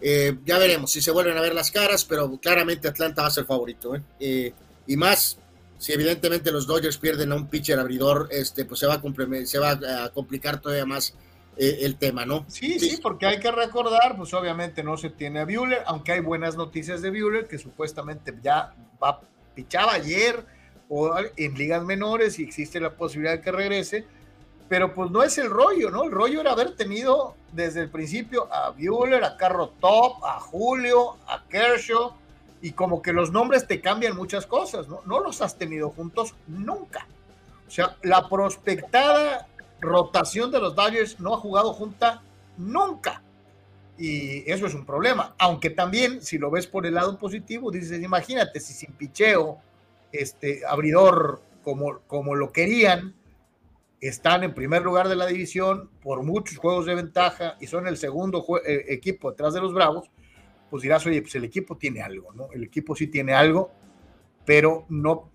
[0.00, 3.30] eh, ya veremos si se vuelven a ver las caras, pero claramente Atlanta va a
[3.30, 3.94] ser favorito.
[4.18, 5.38] y más,
[5.78, 9.58] si evidentemente los Dodgers pierden a un pitcher abridor, este, pues se va a, se
[9.58, 11.14] va a complicar todavía más
[11.58, 12.44] el tema, ¿no?
[12.48, 16.20] Sí, sí, porque hay que recordar, pues obviamente no se tiene a Bueller, aunque hay
[16.20, 19.20] buenas noticias de Bueller, que supuestamente ya va,
[19.54, 20.44] pichaba ayer
[20.88, 24.04] o en ligas menores y existe la posibilidad de que regrese
[24.68, 26.04] pero pues no es el rollo, ¿no?
[26.04, 31.16] El rollo era haber tenido desde el principio a Bueller, a Carro Top, a Julio,
[31.26, 32.12] a Kershaw,
[32.60, 35.00] y como que los nombres te cambian muchas cosas, ¿no?
[35.06, 37.06] No los has tenido juntos nunca.
[37.66, 39.46] O sea, la prospectada
[39.80, 42.22] rotación de los Dodgers no ha jugado junta
[42.56, 43.22] nunca.
[43.98, 45.34] Y eso es un problema.
[45.38, 49.58] Aunque también, si lo ves por el lado positivo, dices, imagínate si sin picheo,
[50.12, 53.14] este abridor como, como lo querían,
[54.00, 57.96] están en primer lugar de la división por muchos juegos de ventaja y son el
[57.96, 60.10] segundo eh, equipo detrás de los Bravos,
[60.70, 62.48] pues dirás, oye, pues el equipo tiene algo, ¿no?
[62.52, 63.70] El equipo sí tiene algo,
[64.44, 65.30] pero no,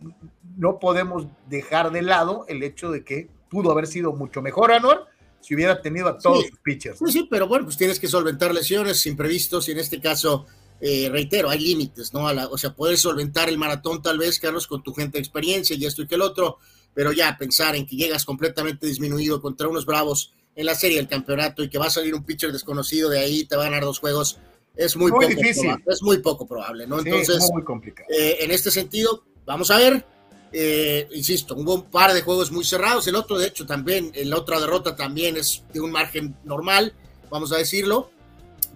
[0.58, 5.08] no podemos dejar de lado el hecho de que pudo haber sido mucho mejor Anuar
[5.41, 7.00] si hubiera tenido a todos sus pitchers.
[7.00, 10.45] Sí, sí, pero bueno, pues tienes que solventar lesiones imprevistos y en este caso,
[10.80, 12.26] eh, reitero, hay límites, ¿no?
[12.26, 15.86] o sea, puedes solventar el maratón tal vez, Carlos, con tu gente de experiencia y
[15.86, 16.60] esto y que el otro,
[16.93, 21.08] pero ya pensar en que llegas completamente disminuido contra unos bravos en la serie del
[21.08, 23.84] campeonato y que va a salir un pitcher desconocido de ahí, te va a ganar
[23.84, 24.39] dos juegos,
[24.75, 25.63] es muy, poco difícil.
[25.63, 26.99] Probable, es muy poco probable, ¿no?
[26.99, 28.08] Entonces, muy complicado.
[28.10, 30.06] Eh, en este sentido, vamos a ver.
[30.54, 33.08] Eh, insisto, hubo un par de juegos muy cerrados.
[33.08, 36.93] El otro, de hecho, también, la otra derrota también es de un margen normal,
[37.30, 38.12] vamos a decirlo.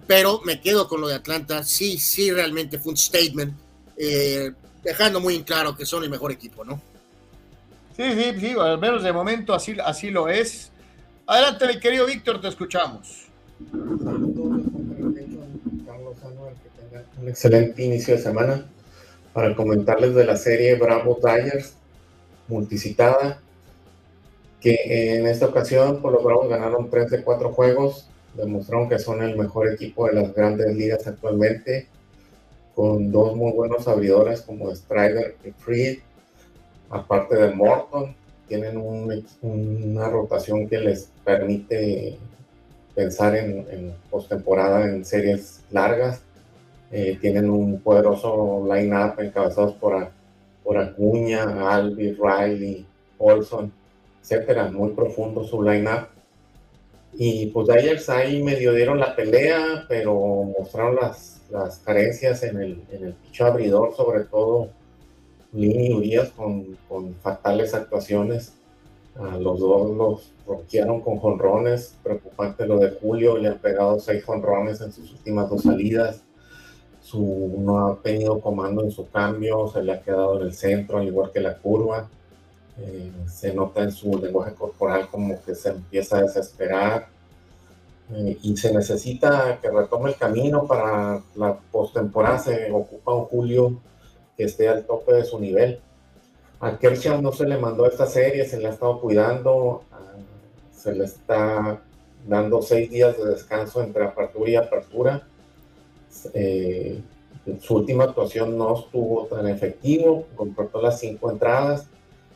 [0.06, 1.64] Pero me quedo con lo de Atlanta.
[1.64, 3.54] Sí, sí, realmente fue un statement,
[3.96, 4.52] eh,
[4.84, 6.80] dejando muy en claro que son el mejor equipo, ¿no?
[7.96, 10.70] Sí, sí, sí, al menos de momento así, así lo es.
[11.26, 13.26] Adelante, mi querido Víctor, te escuchamos.
[14.04, 14.66] Saludos,
[15.86, 16.16] Carlos
[16.62, 18.66] que tenga un excelente inicio de semana
[19.32, 21.72] para comentarles de la serie Bravo Dyers
[22.48, 23.40] multicitada,
[24.60, 29.22] que en esta ocasión por los Bravos ganaron 3 de 4 juegos, demostraron que son
[29.22, 31.88] el mejor equipo de las grandes ligas actualmente,
[32.74, 36.00] con dos muy buenos abridores como Strider y Freed
[36.90, 38.14] aparte de Morton,
[38.48, 38.76] tienen
[39.42, 42.16] una rotación que les permite
[42.94, 46.22] pensar en, en postemporada en series largas.
[46.92, 50.08] Eh, tienen un poderoso line-up encabezados por,
[50.62, 52.86] por Acuña, Albi, Riley,
[53.18, 53.72] Olson,
[54.22, 54.70] etcétera.
[54.70, 56.08] Muy profundo su line-up.
[57.14, 60.14] Y pues Dyers ahí medio dieron la pelea, pero
[60.58, 64.68] mostraron las, las carencias en el, en el picho abridor, sobre todo
[65.56, 68.52] Lini Urias con, con fatales actuaciones.
[69.18, 71.96] A los dos los roquearon con jonrones.
[72.02, 76.20] Preocupante lo de Julio, le han pegado seis jonrones en sus últimas dos salidas.
[77.00, 80.98] Su, no ha tenido comando en su cambio, se le ha quedado en el centro,
[80.98, 82.08] al igual que la curva.
[82.78, 87.08] Eh, se nota en su lenguaje corporal como que se empieza a desesperar.
[88.12, 92.38] Eh, y se necesita que retome el camino para la postemporada.
[92.38, 93.80] Se ocupa un Julio
[94.44, 95.80] esté al tope de su nivel.
[96.60, 100.14] A Kershaw no se le mandó esta serie, se le ha estado cuidando, ah,
[100.72, 101.82] se le está
[102.26, 105.26] dando seis días de descanso entre apertura y apertura.
[106.34, 107.00] Eh,
[107.60, 111.86] su última actuación no estuvo tan efectivo, completó las cinco entradas.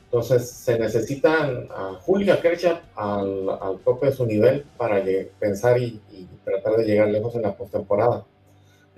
[0.05, 5.03] Entonces se necesitan a Julio Kershaw al, al, tope de su nivel para
[5.39, 8.25] pensar y, y, tratar de llegar lejos en la postemporada.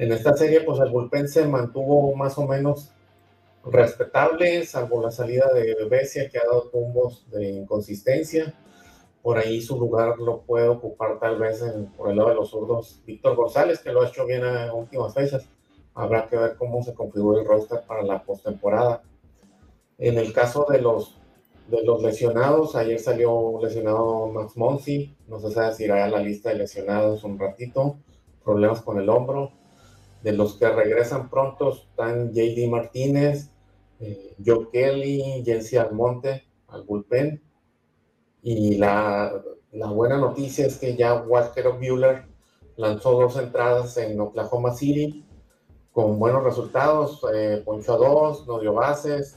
[0.03, 2.91] En esta serie, pues el bullpen se mantuvo más o menos
[3.65, 8.53] respetable, salvo la salida de Becia, que ha dado tumbos de inconsistencia.
[9.23, 12.51] Por ahí su lugar lo puede ocupar tal vez en, por el lado de los
[12.51, 15.49] zurdos Víctor González, que lo ha hecho bien a últimas fechas.
[15.95, 19.05] Habrá que ver cómo se configura el roster para la postemporada.
[19.99, 21.17] En el caso de los,
[21.69, 26.49] de los lesionados, ayer salió lesionado Max Monsi, no sabe si irá a la lista
[26.49, 27.99] de lesionados un ratito,
[28.43, 29.62] problemas con el hombro.
[30.23, 33.51] De los que regresan pronto están JD Martínez,
[34.01, 37.43] eh, Joe Kelly, Jensi Almonte al bullpen.
[38.43, 39.33] Y la,
[39.73, 42.25] la, buena noticia es que ya Walter Bueller
[42.77, 45.25] lanzó dos entradas en Oklahoma City
[45.93, 49.37] con buenos resultados, eh, poncho a dos, no dio bases,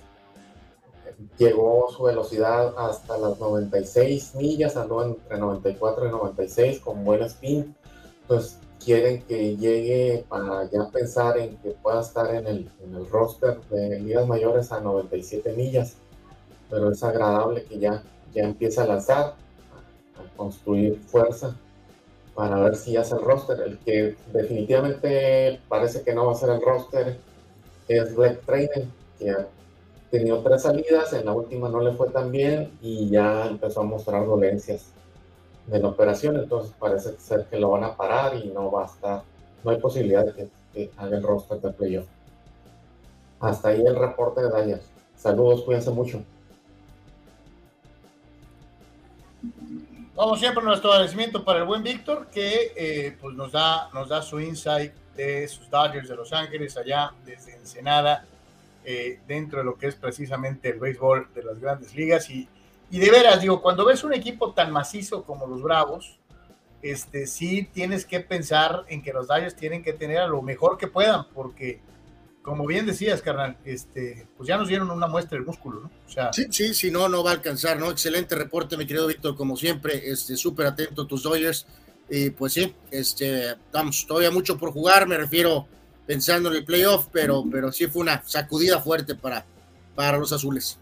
[1.38, 7.76] llegó su velocidad hasta las 96 millas, andó entre 94 y 96 con buen spin.
[8.21, 13.10] Entonces, quieren que llegue para ya pensar en que pueda estar en el, en el
[13.10, 15.98] roster de ligas mayores a 97 millas,
[16.69, 19.34] pero es agradable que ya, ya empiece a lanzar,
[20.15, 21.58] a, construir fuerza
[22.36, 23.60] para ver si hace el roster.
[23.62, 27.17] El que definitivamente parece que no va a ser el roster
[27.88, 28.86] es Red Trainer,
[29.17, 29.48] que ha
[30.12, 33.84] tenido tres salidas, en la última no le fue tan bien y ya empezó a
[33.84, 34.94] mostrar dolencias
[35.67, 38.86] de la operación, entonces parece ser que lo van a parar y no va a
[38.86, 39.23] estar,
[39.63, 40.34] no hay posibilidad de
[40.73, 42.06] que, haga el roster de playoff.
[43.39, 44.82] Hasta ahí el reporte de Daniel.
[45.15, 46.21] Saludos, cuídense mucho.
[50.15, 54.21] Como siempre, nuestro agradecimiento para el buen Víctor, que eh, pues nos da, nos da
[54.21, 58.25] su insight de sus Dodgers de Los Ángeles, allá desde Ensenada,
[58.84, 62.30] eh, dentro de lo que es precisamente el béisbol de las grandes ligas.
[62.30, 62.47] Y
[62.95, 66.17] y de veras, digo, cuando ves un equipo tan macizo como los Bravos,
[66.81, 70.77] este, sí tienes que pensar en que los Dodgers tienen que tener a lo mejor
[70.77, 71.81] que puedan, porque,
[72.41, 75.91] como bien decías, carnal, este, pues ya nos dieron una muestra del músculo, ¿no?
[76.08, 77.91] O sea, sí, sí, si no, no va a alcanzar, ¿no?
[77.91, 81.67] Excelente reporte, mi querido Víctor, como siempre, este, súper atento a tus Dodgers.
[82.10, 85.67] Y pues sí, este, vamos, todavía mucho por jugar, me refiero
[86.08, 89.45] pensando en el playoff, pero, pero sí fue una sacudida fuerte para,
[89.95, 90.79] para los azules.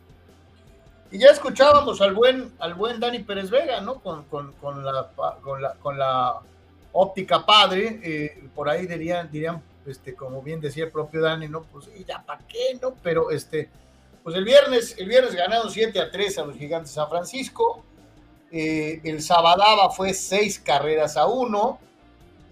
[1.14, 4.00] Y ya escuchábamos al buen, al buen Dani Pérez Vega, ¿no?
[4.02, 5.12] Con, con, con, la,
[5.80, 6.40] con la,
[6.92, 11.66] óptica padre, eh, por ahí dirían, dirían, este, como bien decía el propio Dani, ¿no?
[11.72, 12.96] Pues ya para qué, ¿no?
[13.04, 13.70] Pero este,
[14.24, 17.84] pues el viernes, el viernes ganaron 7 a 3 a los gigantes de San Francisco.
[18.52, 21.80] Eh, el Sabadaba fue 6 carreras a 1.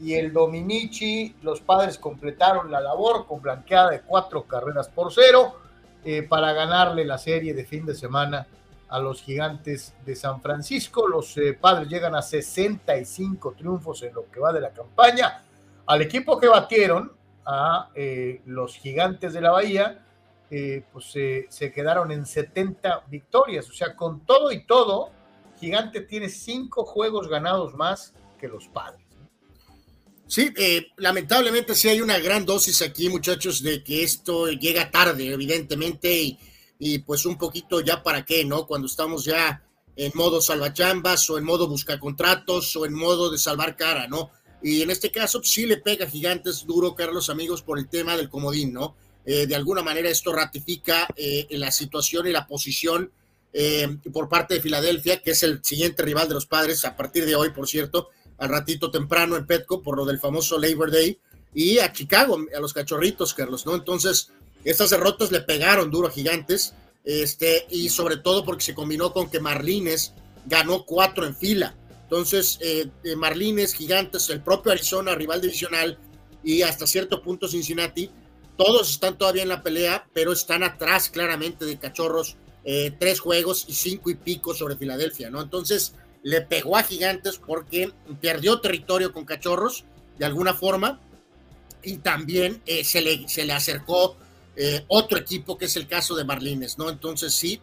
[0.02, 5.61] Y el Dominici, los padres completaron la labor con blanqueada de 4 carreras por 0
[6.04, 8.48] eh, para ganarle la serie de fin de semana
[8.90, 11.08] a los gigantes de San Francisco.
[11.08, 15.44] Los eh, padres llegan a 65 triunfos en lo que va de la campaña.
[15.86, 17.12] Al equipo que batieron,
[17.46, 20.06] a eh, los gigantes de la Bahía,
[20.92, 21.18] pues
[21.50, 23.70] se quedaron en 70 victorias.
[23.70, 25.12] O sea, con todo y todo,
[25.62, 29.01] Gigante tiene cinco juegos ganados más que los padres.
[30.32, 35.28] Sí, eh, lamentablemente sí hay una gran dosis aquí, muchachos, de que esto llega tarde,
[35.28, 36.38] evidentemente,
[36.80, 38.66] y, pues un poquito ya para qué, ¿no?
[38.66, 39.62] Cuando estamos ya
[39.98, 44.32] en modo salvachambas o en modo buscar contratos o en modo de salvar cara, ¿no?
[44.64, 48.30] Y en este caso sí le pega gigantes duro, Carlos, amigos, por el tema del
[48.30, 48.96] comodín, ¿no?
[49.26, 53.12] Eh, de alguna manera esto ratifica eh, la situación y la posición
[54.14, 57.36] por parte de Filadelfia, que es el siguiente rival de los padres a partir de
[57.36, 58.08] hoy, por cierto,
[58.42, 61.18] al ratito temprano en Petco por lo del famoso Labor Day
[61.54, 63.76] y a Chicago, a los cachorritos, Carlos, ¿no?
[63.76, 64.32] Entonces,
[64.64, 66.74] estas derrotas le pegaron duro a Gigantes,
[67.06, 70.14] este, y sobre todo porque se combinó con que Marlines
[70.48, 71.76] ganó cuatro en fila.
[72.04, 76.00] Entonces, eh, Marlines, Gigantes, el propio Arizona, rival divisional,
[76.44, 78.10] y hasta cierto punto Cincinnati,
[78.58, 83.66] todos están todavía en la pelea, pero están atrás claramente de Cachorros, eh, tres juegos
[83.68, 85.42] y cinco y pico sobre Filadelfia, ¿no?
[85.42, 87.92] Entonces, le pegó a Gigantes porque
[88.22, 89.86] perdió territorio con Cachorros,
[90.18, 91.00] de alguna forma,
[91.84, 94.16] y también eh, se, le, se le acercó
[94.56, 96.90] eh, otro equipo que es el caso de Marlines, ¿no?
[96.90, 97.60] Entonces sí,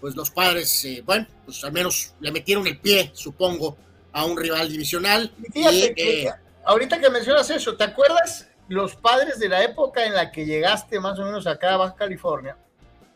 [0.00, 3.76] pues los padres, eh, bueno, pues al menos le metieron el pie, supongo,
[4.12, 5.32] a un rival divisional.
[5.52, 6.32] Fíjate
[6.64, 11.00] ahorita que mencionas eso, ¿te acuerdas los padres de la época en la que llegaste
[11.00, 12.56] más o menos acá a Baja California?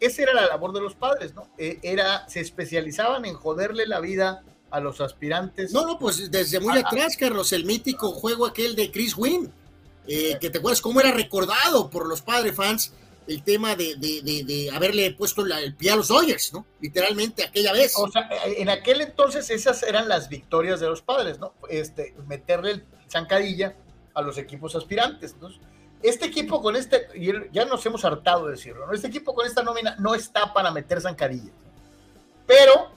[0.01, 1.49] Esa era la labor de los padres, ¿no?
[1.57, 5.73] era, se especializaban en joderle la vida a los aspirantes.
[5.73, 9.53] No, no, pues desde muy atrás, Carlos, el mítico juego aquel de Chris Wynn
[10.07, 12.93] eh, que te acuerdas cómo era recordado por los padres fans
[13.27, 16.67] el tema de, de, haberle puesto el pie a los Dodgers, ¿no?
[16.81, 17.95] Literalmente aquella vez.
[17.97, 21.55] O sea, en aquel entonces esas eran las victorias de los padres, ¿no?
[21.71, 23.77] Este, meterle el zancadilla
[24.13, 25.37] a los equipos aspirantes.
[25.41, 25.49] ¿no?
[26.03, 27.09] Este equipo con este,
[27.51, 28.93] ya nos hemos hartado de decirlo, ¿no?
[28.93, 31.55] Este equipo con esta nómina no está para meter zancadillas.
[32.47, 32.91] Pero,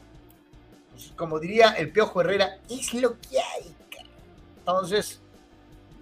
[1.16, 3.76] como diría el Piojo Herrera, es lo que hay.
[4.60, 5.22] Entonces,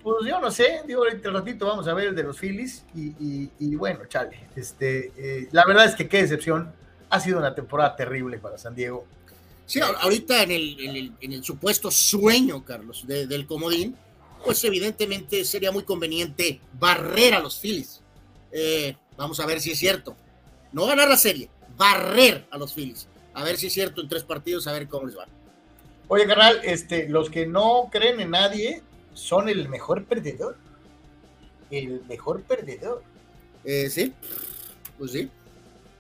[0.02, 3.76] pues yo no sé, digo, ahorita ratito vamos a ver el de los Phillies y,
[3.76, 6.74] bueno, chale, este, eh, la verdad es que qué decepción,
[7.10, 9.06] ha sido una temporada terrible para San Diego.
[9.66, 13.96] Sí, ahorita en el, supuesto sueño, Carlos, del comodín,
[14.44, 18.02] pues evidentemente sería muy conveniente barrer a los Phillies.
[18.52, 20.16] Eh, vamos a ver si es cierto.
[20.72, 23.08] No ganar la serie, barrer a los Phillies.
[23.36, 25.28] A ver si es cierto en tres partidos, a ver cómo les va.
[26.08, 28.82] Oye, carnal, este, los que no creen en nadie,
[29.14, 30.58] son el mejor perdedor.
[31.70, 33.04] El mejor perdedor.
[33.66, 34.14] Eh, sí,
[34.98, 35.30] pues sí.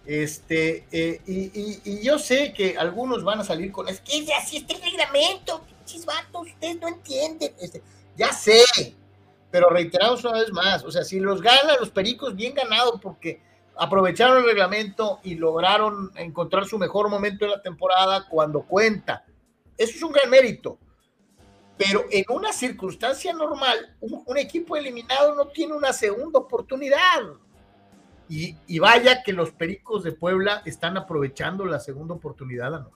[0.05, 4.75] Este, eh, y, yo sé que algunos van a salir con, es que así está
[4.75, 7.53] el reglamento, pinches vatos, ustedes no entienden.
[7.59, 7.81] Este,
[8.15, 8.63] ya sé,
[9.51, 13.41] pero reiteramos una vez más, o sea, si los ganan los pericos, bien ganado, porque
[13.78, 19.26] aprovecharon el reglamento y lograron encontrar su mejor momento en la temporada cuando cuenta.
[19.78, 20.78] Eso es un gran mérito.
[21.78, 27.21] Pero en una circunstancia normal, un, equipo eliminado no tiene una segunda oportunidad.
[28.30, 32.88] Y, vaya que los Pericos de Puebla están aprovechando la segunda oportunidad.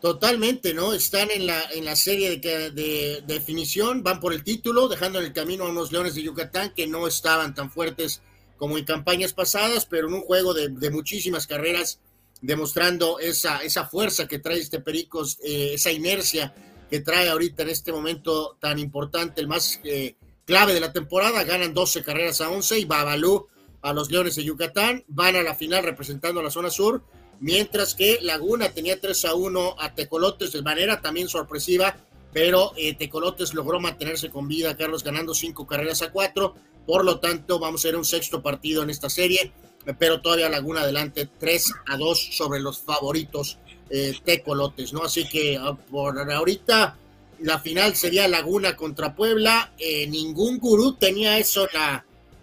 [0.00, 0.92] Totalmente, ¿no?
[0.92, 5.32] Están en la, en la serie de, definición, van por el título, dejando en el
[5.32, 8.22] camino a unos Leones de Yucatán que no estaban tan fuertes
[8.58, 12.00] como en campañas pasadas, pero en un juego de, muchísimas carreras,
[12.42, 16.54] demostrando esa, esa fuerza que trae este Pericos, eh, esa inercia
[16.90, 21.44] que trae ahorita en este momento tan importante, el más eh, clave de la temporada.
[21.44, 23.46] Ganan 12 carreras a 11 y Babalú
[23.82, 25.04] a los Leones de Yucatán.
[25.06, 27.02] Van a la final representando a la zona sur,
[27.40, 31.96] mientras que Laguna tenía 3 a 1 a Tecolotes de manera también sorpresiva,
[32.32, 36.54] pero eh, Tecolotes logró mantenerse con vida, Carlos, ganando 5 carreras a 4.
[36.88, 39.52] Por lo tanto, vamos a ver un sexto partido en esta serie,
[39.98, 43.58] pero todavía Laguna adelante 3 a 2 sobre los favoritos
[43.90, 45.02] eh, tecolotes, ¿no?
[45.02, 46.96] Así que ah, por ahorita
[47.40, 49.70] la final sería Laguna contra Puebla.
[49.78, 51.68] Eh, ningún gurú tenía eso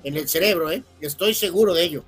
[0.04, 0.84] en el cerebro, ¿eh?
[1.02, 2.04] Estoy seguro de ello.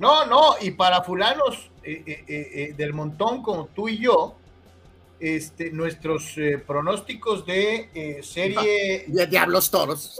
[0.00, 4.34] No, no, y para fulanos eh, del montón como tú y yo,
[5.24, 6.34] este, nuestros
[6.66, 9.04] pronósticos de serie...
[9.06, 10.16] De diablos toros.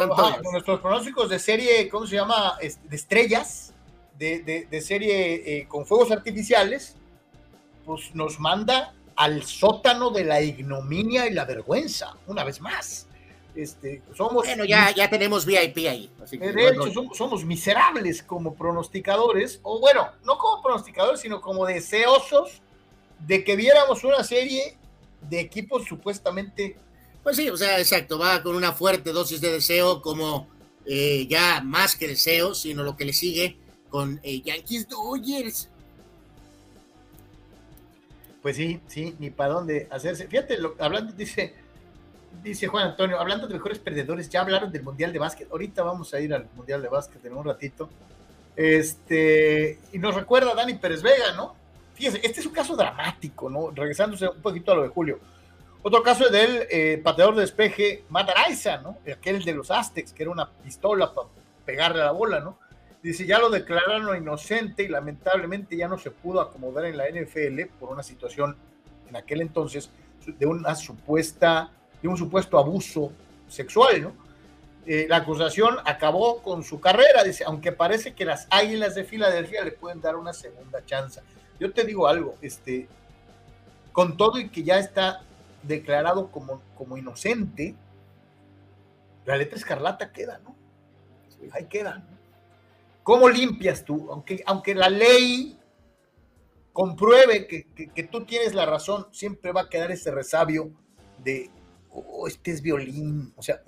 [0.52, 2.59] nuestros pronósticos de serie, ¿cómo se llama?
[2.61, 3.72] De estrellas,
[4.18, 6.96] de, de serie con fuegos artificiales
[7.84, 13.07] pues nos manda al sótano de la ignominia y la vergüenza, una vez más.
[13.55, 16.11] Este, somos, bueno, ya, ya tenemos VIP ahí.
[16.32, 22.62] de hecho, somos, miserables como pronosticadores, o bueno, no como pronosticadores, sino como deseosos
[23.20, 24.76] de que viéramos una serie
[25.29, 26.77] de equipos supuestamente.
[27.22, 30.49] Pues sí, o sea, exacto, va con una fuerte dosis de deseo, como
[30.85, 33.57] eh, ya más que deseo, sino lo que le sigue
[33.89, 35.68] con eh, Yankees Dodgers
[38.45, 40.29] pues sí, sí, ni para dónde hacerse.
[40.29, 41.55] Fíjate, lo, hablando, dice,
[42.43, 45.51] dice Juan Antonio, hablando de mejores perdedores, ya hablaron del Mundial de Básquet.
[45.51, 47.89] Ahorita vamos a ir al Mundial de Básquet en un ratito.
[48.55, 51.57] Este, y nos recuerda Dani Pérez Vega, ¿no?
[51.95, 53.70] Fíjese, este es un caso dramático, ¿no?
[53.70, 55.20] Regresándose un poquito a lo de Julio.
[55.82, 58.30] Otro caso es del eh, pateador de despeje Matt
[58.82, 58.99] ¿no?
[59.12, 61.28] Aquel de los Aztecs, que era una pistola para
[61.64, 62.59] pegarle a la bola, ¿no?
[63.03, 67.66] Dice, ya lo declararon inocente y lamentablemente ya no se pudo acomodar en la NFL
[67.78, 68.57] por una situación
[69.09, 69.90] en aquel entonces
[70.26, 71.70] de una supuesta
[72.01, 73.12] de un supuesto abuso
[73.49, 74.12] sexual, ¿no?
[74.86, 79.64] Eh, la acusación acabó con su carrera, dice, aunque parece que las Águilas de Filadelfia
[79.64, 81.22] le pueden dar una segunda chance.
[81.59, 82.88] Yo te digo algo, este,
[83.92, 85.22] con todo y que ya está
[85.62, 87.74] declarado como, como inocente,
[89.24, 90.55] la letra escarlata queda, ¿no?
[91.52, 91.98] Ahí queda.
[91.98, 92.14] ¿no?
[93.02, 94.09] ¿Cómo limpias tú?
[94.11, 95.59] Aunque, aunque la ley
[96.72, 100.72] compruebe que, que, tú tienes la razón, siempre va a quedar ese resabio
[101.22, 101.50] de,
[101.90, 103.32] oh, este es violín.
[103.36, 103.62] O sea,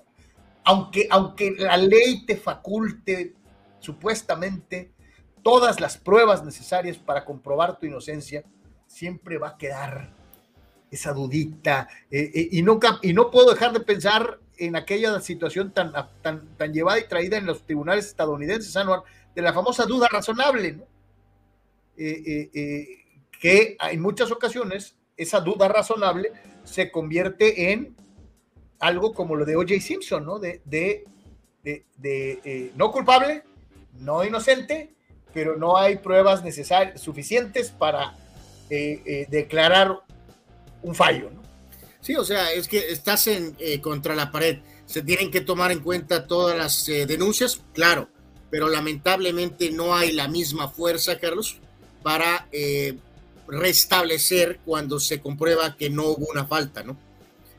[0.65, 3.35] aunque, aunque la ley te faculte
[3.79, 4.91] supuestamente
[5.47, 8.43] todas las pruebas necesarias para comprobar tu inocencia,
[8.85, 10.11] siempre va a quedar
[10.91, 11.87] esa dudita.
[12.11, 16.57] Eh, eh, y, nunca, y no puedo dejar de pensar en aquella situación tan, tan,
[16.57, 19.05] tan llevada y traída en los tribunales estadounidenses, Anuar,
[19.37, 20.85] de la famosa duda razonable, ¿no?
[21.97, 23.05] Eh,
[23.41, 26.33] que en muchas ocasiones esa duda razonable
[26.65, 27.95] se convierte en
[28.81, 29.79] algo como lo de O.J.
[29.79, 30.41] Simpson, ¿no?
[30.41, 31.05] De, de,
[31.63, 33.45] de, no culpable,
[33.93, 34.96] no inocente,
[35.37, 38.17] pero no hay pruebas necesarias, suficientes para
[39.29, 40.01] declarar
[40.83, 41.47] un fallo, ¿no?
[42.07, 44.59] Sí, o sea, es que estás en, eh, contra la pared.
[44.87, 48.09] Se tienen que tomar en cuenta todas las eh, denuncias, claro,
[48.49, 51.57] pero lamentablemente no hay la misma fuerza, Carlos,
[52.05, 52.97] para eh,
[53.49, 56.97] restablecer cuando se comprueba que no hubo una falta, ¿no?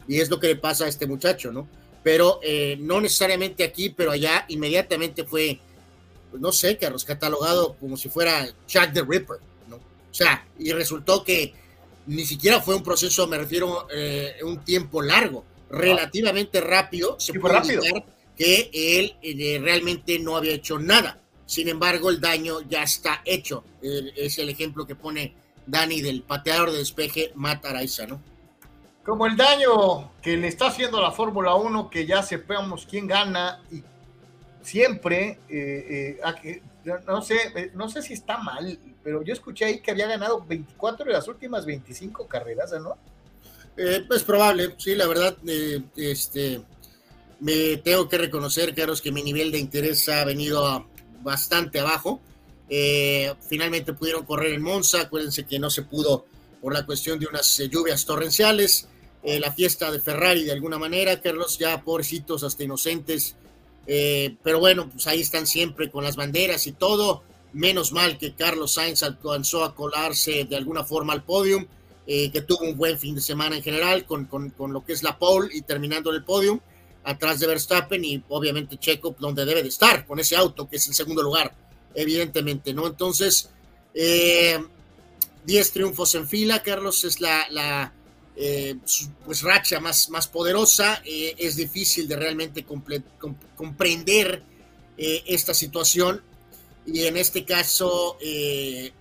[0.07, 1.67] Y es lo que le pasa a este muchacho, ¿no?
[2.01, 2.39] Pero
[2.79, 5.59] no necesariamente aquí, pero allá inmediatamente fue,
[6.29, 9.77] pues, no sé, Carlos, catalogado como si fuera Jack the Ripper, ¿no?
[9.77, 11.53] O sea, y resultó que
[12.07, 17.55] ni siquiera fue un proceso, me refiero, eh, un tiempo largo, relativamente rápido, se puede
[17.55, 17.81] rápido.
[18.35, 21.19] que él eh, realmente no había hecho nada.
[21.45, 23.63] Sin embargo, el daño ya está hecho.
[23.81, 25.33] es el ejemplo que pone
[25.65, 28.21] Dani del pateador de despeje Matt Araiza, ¿no?
[29.05, 33.61] Como el daño que le está haciendo la Fórmula 1, que ya sepamos quién gana
[33.71, 33.81] y
[34.67, 36.19] siempre, eh,
[37.07, 41.05] no sé, no sé si está mal pero yo escuché ahí que había ganado 24
[41.05, 42.97] de las últimas 25 carreras, ¿no?
[43.77, 46.59] Eh, pues probable, sí, la verdad, eh, este,
[47.39, 50.89] me tengo que reconocer, Carlos, que mi nivel de interés ha venido
[51.21, 52.19] bastante abajo.
[52.67, 56.25] Eh, finalmente pudieron correr en Monza, acuérdense que no se pudo
[56.61, 58.89] por la cuestión de unas lluvias torrenciales.
[59.23, 63.37] la fiesta de Ferrari de alguna manera, Carlos, ya pobrecitos, hasta inocentes.
[64.43, 67.23] Pero bueno, pues ahí están siempre con las banderas y todo.
[67.53, 71.65] Menos mal que Carlos Sainz alcanzó a colarse de alguna forma al podium,
[72.05, 74.93] eh, que tuvo un buen fin de semana en general con, con, con, lo que
[74.93, 76.59] es la pole y terminando el podium,
[77.05, 80.87] atrás de Verstappen y obviamente Checo donde debe de estar, con ese auto que es
[80.87, 81.55] el segundo lugar,
[81.95, 82.87] evidentemente, ¿no?
[82.87, 83.49] Entonces,
[83.93, 84.59] 10 eh,
[85.71, 87.93] triunfos en fila, Carlos es la
[88.37, 88.75] eh,
[89.25, 92.65] pues racha más, más poderosa, es difícil de realmente
[93.55, 94.43] comprender
[94.97, 96.21] esta situación
[96.87, 98.91] y en este caso, eh,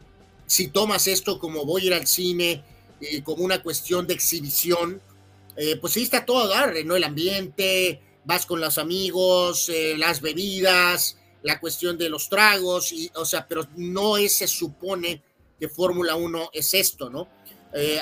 [0.47, 2.65] si tomas esto como voy a ir al cine,
[3.01, 5.01] eh, como una cuestión de exhibición,
[5.57, 6.53] eh, pues sí está todo
[6.85, 6.97] ¿no?
[6.97, 13.47] El ambiente, vas con los amigos, las bebidas, la cuestión de los tragos, o sea,
[13.47, 15.23] pero no se supone
[15.59, 17.29] que Fórmula 1 es esto, ¿no?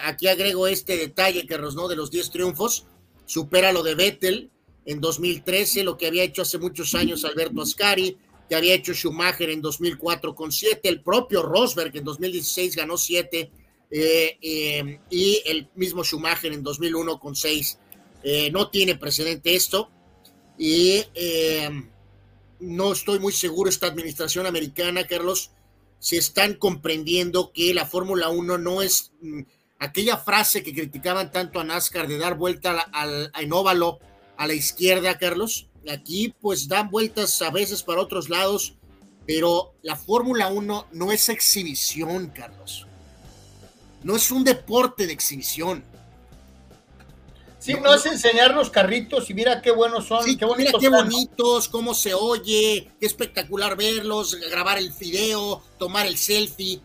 [0.03, 1.89] Aquí agrego este detalle, que ¿no?
[1.89, 2.87] De los 10 triunfos,
[3.27, 4.51] supera lo de Vettel
[4.87, 8.17] en 2013, lo que había hecho hace muchos años Alberto Ascari,
[8.49, 13.51] que había hecho Schumacher en 2004 con siete, el propio Rosberg en 2016 ganó siete,
[13.91, 17.79] eh, eh, y el mismo Schumacher en 2001 con seis.
[18.23, 19.91] Eh, no tiene precedente esto
[20.59, 21.03] y
[22.61, 25.51] no estoy muy seguro esta administración americana, Carlos,
[26.05, 29.41] si están comprendiendo que la Fórmula 1 no es mm,
[29.79, 34.01] aquella frase que criticaban tanto a NASCAR de dar vuelta al, en óvalo
[34.37, 38.75] a la izquierda, Carlos Aquí pues dan vueltas a veces para otros lados,
[39.27, 42.87] pero la Fórmula 1 no es exhibición, Carlos.
[44.03, 45.85] No es un deporte de exhibición.
[47.65, 50.23] Sí, no, es enseñar los carritos y mira qué buenos son.
[50.37, 56.19] qué mira qué bonitos, cómo se oye, qué espectacular verlos, grabar el video, tomar el
[56.19, 56.83] selfie.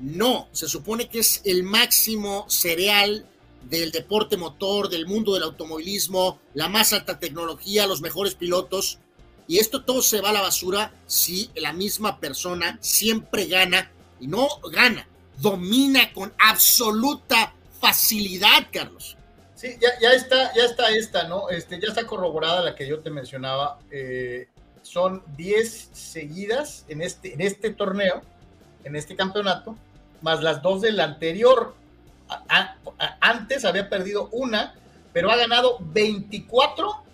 [0.00, 3.26] No, se supone que es el máximo cereal
[3.68, 9.00] del deporte motor, del mundo del automovilismo, la más alta tecnología, los mejores pilotos.
[9.46, 14.28] Y esto todo se va a la basura si la misma persona siempre gana y
[14.28, 15.06] no gana,
[15.42, 19.18] domina con absoluta facilidad, Carlos.
[19.62, 21.48] Sí, ya, ya está, ya está esta, ¿no?
[21.48, 23.78] Este, ya está corroborada la que yo te mencionaba.
[23.92, 24.48] Eh,
[24.82, 28.22] son 10 seguidas en este, en este torneo,
[28.82, 29.76] en este campeonato,
[30.20, 31.76] más las dos del anterior
[33.20, 34.74] antes había perdido una
[35.12, 37.04] pero ha ganado 24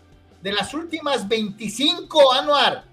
[0.40, 2.84] de las últimas 25, Anuar.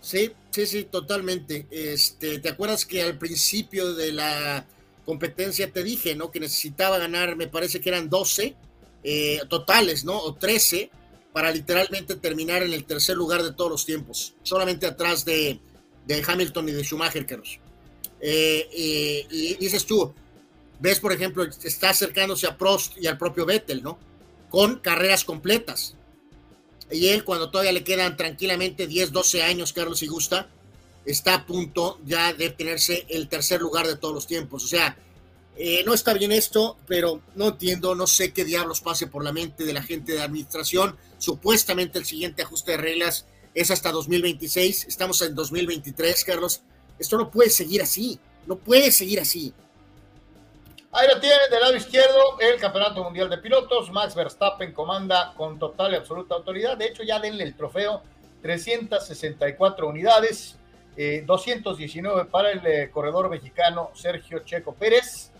[0.00, 1.66] Sí, sí, sí, totalmente.
[1.68, 4.64] Este, ¿te acuerdas que al principio de la
[5.04, 6.30] competencia te dije, ¿no?
[6.30, 8.56] Que necesitaba ganar, me parece que eran 12
[9.02, 10.18] eh, totales, ¿no?
[10.18, 10.90] O 13
[11.32, 15.60] para literalmente terminar en el tercer lugar de todos los tiempos, solamente atrás de,
[16.06, 17.60] de Hamilton y de Schumacher, Carlos.
[18.20, 20.12] Eh, eh, y dices tú,
[20.78, 23.98] ves, por ejemplo, está acercándose a Prost y al propio Vettel, ¿no?
[24.48, 25.96] Con carreras completas.
[26.90, 30.48] Y él, cuando todavía le quedan tranquilamente 10, 12 años, Carlos, y gusta,
[31.04, 34.64] está a punto ya de tenerse el tercer lugar de todos los tiempos.
[34.64, 34.96] O sea,
[35.56, 39.32] eh, no está bien esto, pero no entiendo, no sé qué diablos pase por la
[39.32, 40.96] mente de la gente de administración.
[41.18, 46.62] Supuestamente el siguiente ajuste de reglas es hasta 2026, estamos en 2023, Carlos.
[46.98, 49.52] Esto no puede seguir así, no puede seguir así.
[50.92, 53.90] Ahí lo tiene del lado izquierdo el Campeonato Mundial de Pilotos.
[53.92, 56.76] Max Verstappen comanda con total y absoluta autoridad.
[56.76, 58.02] De hecho, ya denle el trofeo.
[58.42, 60.56] 364 unidades,
[60.96, 65.32] 219 eh, para el eh, corredor mexicano Sergio Checo Pérez.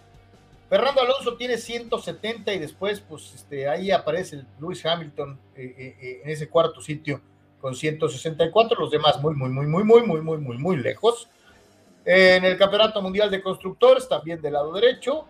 [0.69, 6.31] Fernando Alonso tiene 170 y después, pues este, ahí aparece el Lewis Hamilton eh, en
[6.31, 7.21] ese cuarto sitio
[7.61, 8.79] con 164.
[8.79, 11.29] Los demás muy, muy, muy, muy, muy, muy, muy, muy, muy lejos.
[12.05, 15.27] En el Campeonato Mundial de Constructores, también del lado derecho,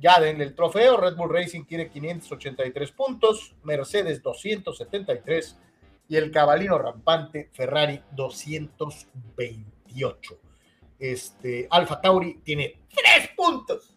[0.00, 0.96] ya denle el trofeo.
[0.96, 5.56] Red Bull Racing tiene 583 puntos, Mercedes 273
[6.08, 10.38] y el cabalino rampante Ferrari 228.
[10.98, 13.90] Este, Alfa Tauri tiene 3 puntos.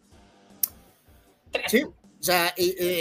[1.68, 2.53] Sí, o sea,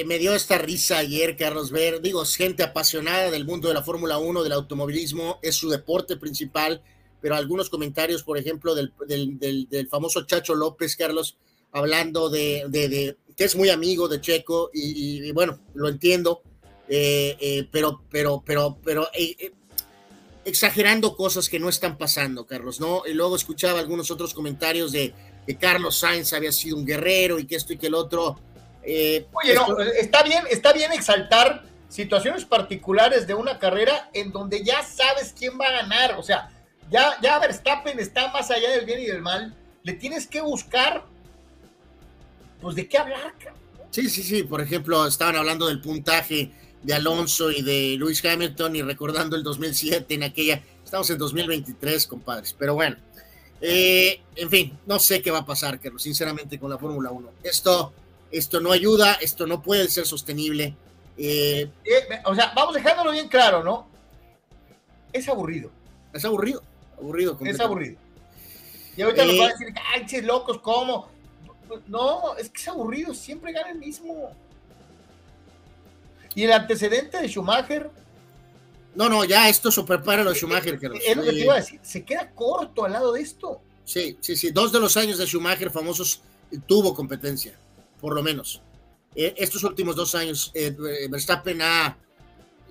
[0.06, 2.00] me dio esta risa ayer, Carlos Ver.
[2.00, 6.16] Digo, es gente apasionada del mundo de la Fórmula 1, del automovilismo, es su deporte
[6.16, 6.82] principal,
[7.20, 11.36] pero algunos comentarios, por ejemplo, del, del famoso Chacho López, Carlos,
[11.76, 16.42] hablando de, que es muy amigo de Checo y, bueno, lo entiendo,
[16.88, 19.52] eh, eh, pero, pero, pero, pero eh,
[20.44, 23.02] exagerando cosas que no están pasando, Carlos, ¿no?
[23.06, 25.12] Y luego escuchaba algunos otros comentarios de
[25.46, 28.38] que Carlos Sainz había sido un guerrero y que esto y que el otro.
[28.82, 34.82] Oye, no, está bien, está bien exaltar situaciones particulares de una carrera en donde ya
[34.82, 36.50] sabes quién va a ganar, o sea,
[36.90, 41.04] ya, ya Verstappen está más allá del bien y del mal, le tienes que buscar
[42.60, 43.34] pues de qué hablar.
[43.90, 44.42] Sí, sí, sí.
[44.42, 46.50] Por ejemplo, estaban hablando del puntaje
[46.82, 50.62] de Alonso y de Lewis Hamilton y recordando el 2007 en aquella.
[50.84, 52.54] Estamos en 2023, compadres.
[52.58, 52.96] Pero bueno,
[53.60, 57.30] eh, en fin, no sé qué va a pasar, Carlos, sinceramente, con la Fórmula 1.
[57.42, 57.92] Esto,
[58.30, 60.74] esto no ayuda, esto no puede ser sostenible.
[61.16, 63.88] Eh, eh, o sea, vamos dejándolo bien claro, ¿no?
[65.12, 65.70] Es aburrido.
[66.12, 66.62] Es aburrido,
[66.98, 67.38] aburrido.
[67.44, 67.96] Es aburrido.
[68.96, 71.08] Y ahorita nos van a decir, ay, locos, ¿cómo?
[71.86, 74.30] No, es que es aburrido, siempre gana el mismo.
[76.36, 77.90] Y el antecedente de Schumacher.
[78.94, 80.74] No, no, ya esto se prepara lo de Schumacher.
[80.74, 83.62] Es lo que te iba a decir, se queda corto al lado de esto.
[83.84, 84.50] Sí, sí, sí.
[84.50, 86.20] Dos de los años de Schumacher famosos
[86.52, 87.58] eh, tuvo competencia,
[88.00, 88.60] por lo menos.
[89.14, 90.76] Eh, estos últimos dos años, eh,
[91.08, 91.62] Verstappen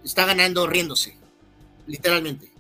[0.04, 1.18] está ganando riéndose,
[1.88, 2.52] literalmente.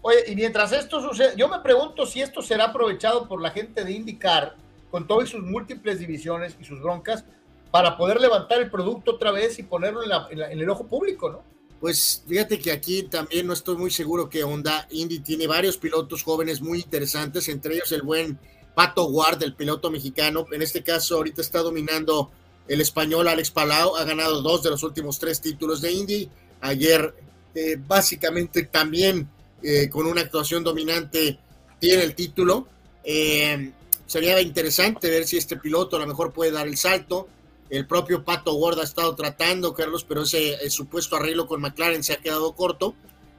[0.00, 3.84] Oye, y mientras esto sucede, yo me pregunto si esto será aprovechado por la gente
[3.84, 4.56] de IndyCar
[4.90, 7.24] con todas sus múltiples divisiones y sus broncas
[7.70, 11.42] para poder levantar el producto otra vez y ponerlo en, el ojo público, ¿no?
[11.80, 16.24] Pues fíjate que aquí también no estoy muy seguro que Honda Indy tiene varios pilotos
[16.24, 18.38] jóvenes muy interesantes, entre ellos el buen
[18.74, 20.44] Pato Ward, el piloto mexicano.
[20.50, 22.30] En este caso, ahorita está dominando
[22.66, 26.28] el español Alex Palau, ha ganado dos de los últimos tres títulos de Indy.
[26.60, 27.14] Ayer,
[27.54, 29.28] eh, básicamente, también
[29.62, 31.38] eh, con una actuación dominante,
[31.78, 32.66] tiene el título.
[33.04, 33.72] Eh,
[34.08, 37.28] Sería interesante ver si este piloto a lo mejor puede dar el salto.
[37.70, 42.14] El propio Pato Ward ha estado tratando, Carlos, pero ese supuesto arreglo con McLaren se
[42.14, 42.94] ha quedado corto.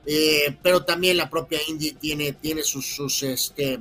[0.06, 3.80] Eh, pero también la propia Indy tiene, tiene sus, sus, este,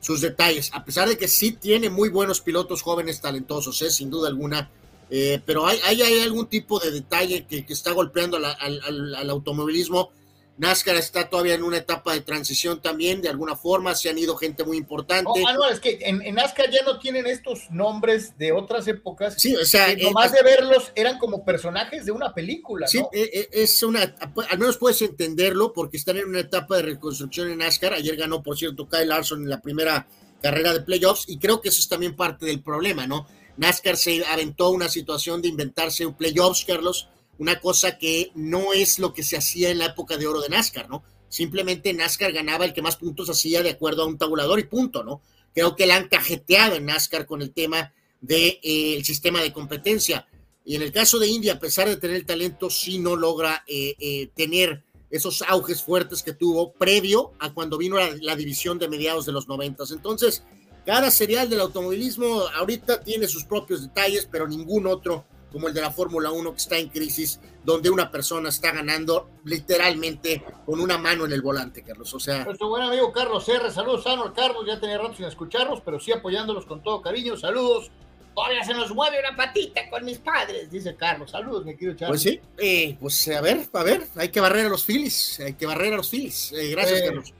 [0.00, 3.90] sus detalles, a pesar de que sí tiene muy buenos pilotos jóvenes talentosos, ¿eh?
[3.90, 4.70] sin duda alguna.
[5.10, 10.10] Eh, pero hay, hay, algún tipo de detalle que, está golpeando al, automovilismo
[10.58, 14.36] NASCAR está todavía en una etapa de transición también, de alguna forma, se han ido
[14.36, 15.42] gente muy importante.
[15.54, 19.34] No, es que en, NASCAR ya no tienen estos nombres de otras épocas.
[19.36, 19.94] Sí, o sea.
[19.94, 22.86] Que nomás de verlos eran como personajes de una película.
[22.86, 24.14] Sí, e, e, es una.
[24.50, 27.92] Al menos puedes entenderlo porque están en una etapa de reconstrucción en NASCAR.
[27.92, 30.06] Ayer ganó, por cierto, Kyle Larson en la primera
[30.40, 33.26] carrera de playoffs y creo que eso es también parte del problema, ¿no?
[33.58, 37.08] NASCAR se aventó una situación de inventarse un playoffs, Carlos
[37.38, 40.48] una cosa que no es lo que se hacía en la época de oro de
[40.48, 41.04] NASCAR, ¿no?
[41.28, 45.04] Simplemente NASCAR ganaba el que más puntos hacía de acuerdo a un tabulador y punto,
[45.04, 45.20] ¿no?
[45.54, 49.52] Creo que la han cajeteado en NASCAR con el tema del de, eh, sistema de
[49.52, 50.26] competencia.
[50.64, 53.64] Y en el caso de India, a pesar de tener el talento, sí no logra
[53.66, 58.88] eh, eh, tener esos auges fuertes que tuvo previo a cuando vino la, división de
[58.88, 59.92] mediados de los noventas.
[59.92, 60.42] Entonces,
[60.84, 65.80] cada serial del automovilismo ahorita tiene sus propios detalles, pero ningún otro como el de
[65.80, 70.98] la Fórmula 1 que está en crisis, donde una persona está ganando literalmente con una
[70.98, 72.12] mano en el volante, Carlos.
[72.14, 72.44] O sea.
[72.44, 73.70] Nuestro buen amigo Carlos R.
[73.70, 74.64] Saludos, Sano, Carlos.
[74.66, 77.36] Ya tenía rato sin escucharlos, pero sí apoyándolos con todo cariño.
[77.36, 77.90] Saludos.
[78.34, 81.30] Todavía se nos mueve una patita con mis padres, dice Carlos.
[81.30, 82.08] Saludos, me quiero echar.
[82.08, 85.54] Pues sí, eh, pues a ver, a ver, hay que barrer a los Phillies, hay
[85.54, 86.52] que barrer a los Phillies.
[86.52, 87.32] Eh, gracias, eh, Carlos.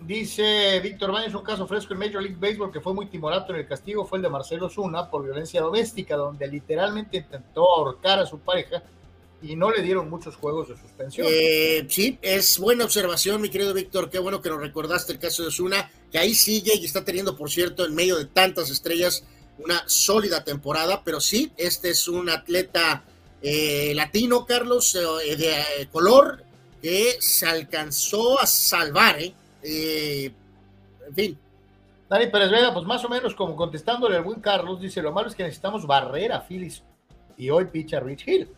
[0.00, 3.60] Dice Víctor Baños, un caso fresco en Major League Baseball que fue muy timorato en
[3.60, 8.26] el castigo fue el de Marcelo Zuna por violencia doméstica, donde literalmente intentó ahorcar a
[8.26, 8.82] su pareja
[9.40, 11.26] y no le dieron muchos juegos de suspensión.
[11.30, 14.10] Eh, sí, es buena observación, mi querido Víctor.
[14.10, 17.36] Qué bueno que nos recordaste el caso de Zuna, que ahí sigue y está teniendo,
[17.36, 19.24] por cierto, en medio de tantas estrellas,
[19.58, 21.02] una sólida temporada.
[21.04, 23.04] Pero sí, este es un atleta
[23.42, 26.42] eh, latino, Carlos, eh, de color,
[26.80, 29.34] que se alcanzó a salvar, ¿eh?
[29.64, 30.30] Eh,
[31.08, 31.38] en fin.
[32.08, 35.28] Dani Pérez Vega, pues más o menos como contestándole al buen Carlos, dice, lo malo
[35.28, 36.82] es que necesitamos barrer a Phillies
[37.36, 38.48] y hoy picha Rich Hill.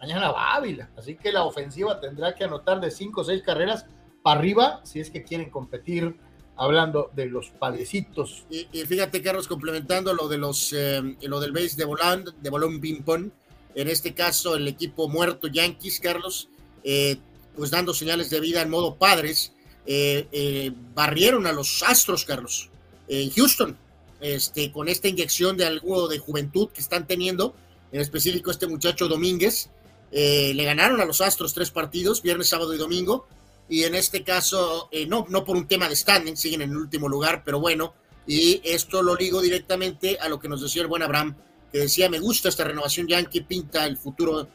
[0.00, 3.86] Mañana va Ávila, así que la ofensiva tendrá que anotar de 5 o 6 carreras
[4.22, 6.16] para arriba si es que quieren competir
[6.56, 8.44] hablando de los palecitos.
[8.50, 12.80] Y, fíjate, Carlos, complementando lo de los eh, lo del base de bolón, de bolón
[12.80, 13.30] ping pong,
[13.74, 16.48] en este caso el equipo muerto Yankees, Carlos,
[16.82, 17.18] eh,
[17.54, 19.52] pues dando señales de vida en modo padres,
[19.86, 22.68] eh, eh, barrieron a los Astros, Carlos,
[23.08, 23.76] en Houston,
[24.20, 27.54] este, con esta inyección de algo de juventud que están teniendo,
[27.92, 29.70] en específico este muchacho Domínguez.
[30.10, 33.26] Eh, le ganaron a los Astros tres partidos, viernes, sábado y domingo,
[33.68, 37.08] y en este caso, no, no por un tema de standing, siguen en el último
[37.08, 37.94] lugar, pero bueno,
[38.26, 41.36] y esto lo ligo directamente a lo que nos decía el buen Abraham,
[41.72, 44.48] que decía, me gusta esta renovación Yankee, pinta el futuro,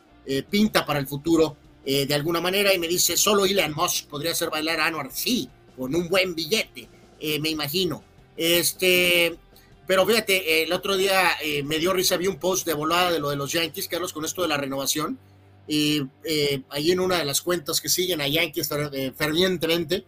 [0.49, 4.31] pinta para el futuro eh, de alguna manera y me dice, solo Elon Musk podría
[4.31, 5.09] hacer bailar a Anwar.
[5.11, 6.87] Sí, con un buen billete,
[7.19, 8.03] eh, me imagino.
[8.37, 9.35] Este,
[9.87, 13.19] pero fíjate, el otro día eh, me dio risa, vi un post de volada de
[13.19, 15.17] lo de los Yankees, Carlos, con esto de la renovación.
[15.67, 16.01] Y
[16.69, 18.67] ahí en una de las cuentas que siguen a Yankees
[19.15, 20.03] fervientemente,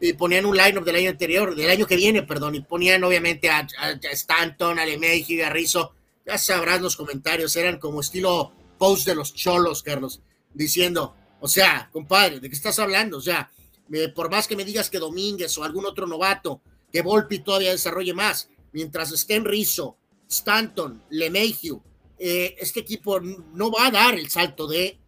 [0.00, 3.50] y ponían un lineup del año anterior, del año que viene, perdón, y ponían obviamente
[3.50, 3.66] a,
[4.12, 5.92] Stanton, a LeMay, Garrizo,
[6.24, 10.22] ya sabrás los comentarios, eran como estilo post de los cholos, Carlos
[10.56, 13.18] diciendo, o sea, compadre, ¿de qué estás hablando?
[13.18, 13.50] O sea,
[14.14, 18.14] por más que me digas que Domínguez o algún otro novato, que Volpi todavía desarrolle
[18.14, 19.96] más, mientras estén Rizzo,
[20.28, 21.82] Stanton, LeMahieu,
[22.18, 24.98] eh, este equipo no va a dar el salto de,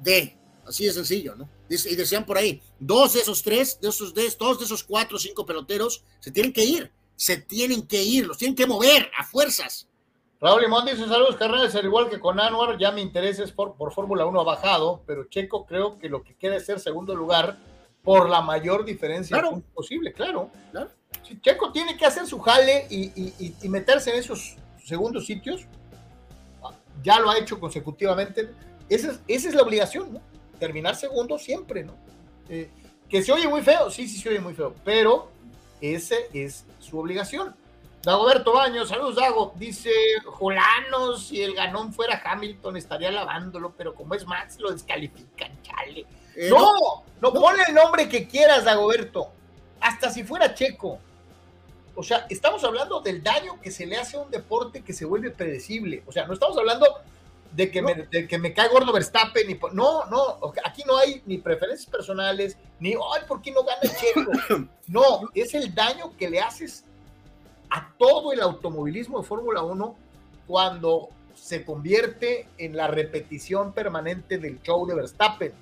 [0.00, 1.48] de, así de sencillo, ¿no?
[1.68, 5.16] Y decían por ahí, dos de esos tres, de esos de, dos de esos cuatro
[5.16, 9.10] o cinco peloteros se tienen que ir, se tienen que ir, los tienen que mover
[9.18, 9.88] a fuerzas.
[10.42, 13.76] Raúl Limón dice saludos carnales, al igual que con Anwar, ya mi interés es por,
[13.76, 17.14] por Fórmula 1 ha bajado, pero Checo creo que lo que quiere es ser segundo
[17.14, 17.58] lugar
[18.02, 19.40] por la mayor diferencia
[19.72, 20.50] posible, claro.
[20.72, 20.90] claro.
[21.22, 25.64] Si Checo tiene que hacer su jale y, y, meterse en esos segundos sitios,
[27.04, 28.50] ya lo ha hecho consecutivamente,
[28.88, 30.20] esa es, esa es la obligación, ¿no?
[30.58, 31.94] Terminar segundo siempre, ¿no?
[32.48, 32.68] Eh,
[33.08, 35.30] que se oye muy feo, sí, sí se oye muy feo, pero
[35.80, 37.54] esa es su obligación.
[38.02, 39.92] Dagoberto Baños, saludos Dago, dice
[40.24, 46.04] Jolano, si el ganón fuera Hamilton estaría lavándolo, pero como es Max lo descalifican, chale.
[46.34, 49.30] Eh, no, no, ponle el nombre que quieras, Dagoberto,
[49.80, 50.98] hasta si fuera Checo.
[51.94, 55.04] O sea, estamos hablando del daño que se le hace a un deporte que se
[55.04, 56.02] vuelve predecible.
[56.06, 56.86] O sea, no estamos hablando
[57.52, 59.46] de que, me, de que me cae gordo Verstappen.
[59.46, 63.80] Ni, no, no, aquí no hay ni preferencias personales, ni, ay, ¿por qué no gana
[63.82, 64.68] Checo?
[64.88, 66.84] No, es el daño que le haces
[67.72, 69.96] a todo el automovilismo de Fórmula 1
[70.46, 75.52] cuando se convierte en la repetición permanente del show de Verstappen.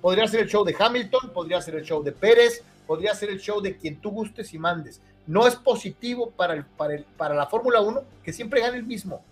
[0.00, 3.40] Podría ser el show de Hamilton, podría ser el show de Pérez, podría ser el
[3.40, 5.00] show de quien tú gustes y mandes.
[5.26, 8.84] No es positivo para, el, para, el, para la Fórmula 1 que siempre gane el
[8.84, 9.24] mismo.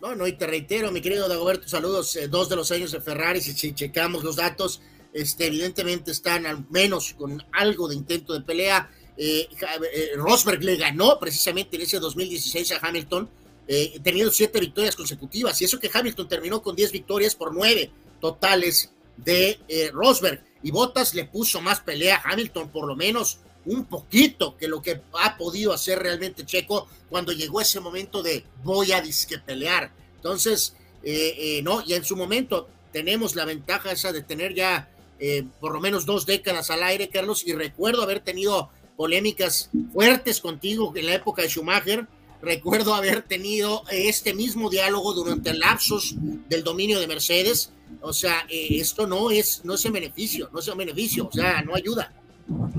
[0.00, 3.00] No, no, y te reitero, mi querido Dagoberto, saludos, eh, dos de los años de
[3.00, 4.80] Ferrari, si, si checamos los datos,
[5.12, 9.48] este, evidentemente están al menos con algo de intento de pelea eh,
[9.92, 13.28] eh, Rosberg le ganó precisamente en ese 2016 a Hamilton,
[13.68, 17.90] eh, teniendo siete victorias consecutivas, y eso que Hamilton terminó con 10 victorias por nueve
[18.20, 23.84] totales de Rosberg, y Bottas le puso más pelea a Hamilton, por lo menos un
[23.84, 28.92] poquito que lo que ha podido hacer realmente Checo cuando llegó ese momento de voy
[28.92, 29.92] a disque pelear.
[30.16, 30.74] Entonces,
[31.62, 34.88] no, y en su momento tenemos la ventaja esa de tener ya
[35.60, 40.92] por lo menos dos décadas al aire, Carlos, y recuerdo haber tenido polémicas fuertes contigo
[40.94, 42.06] en la época de Schumacher,
[42.42, 46.14] recuerdo haber tenido este mismo diálogo durante el lapsus
[46.48, 47.72] del dominio de Mercedes.
[48.00, 51.32] O sea, eh, esto no es, no es en beneficio, no es en beneficio, o
[51.32, 52.12] sea, no ayuda.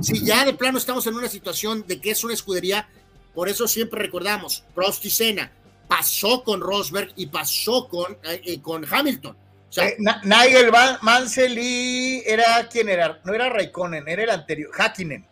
[0.02, 2.90] Si ya de plano estamos en una situación de que es una escudería,
[3.34, 5.52] por eso siempre recordamos, Prost y Senna,
[5.88, 9.36] pasó con Rosberg y pasó con, eh, eh, con Hamilton.
[9.36, 9.90] O sea,
[10.24, 15.26] Nigel Mansell y era quien era, no era Raikkonen, era el anterior, Hakkinen.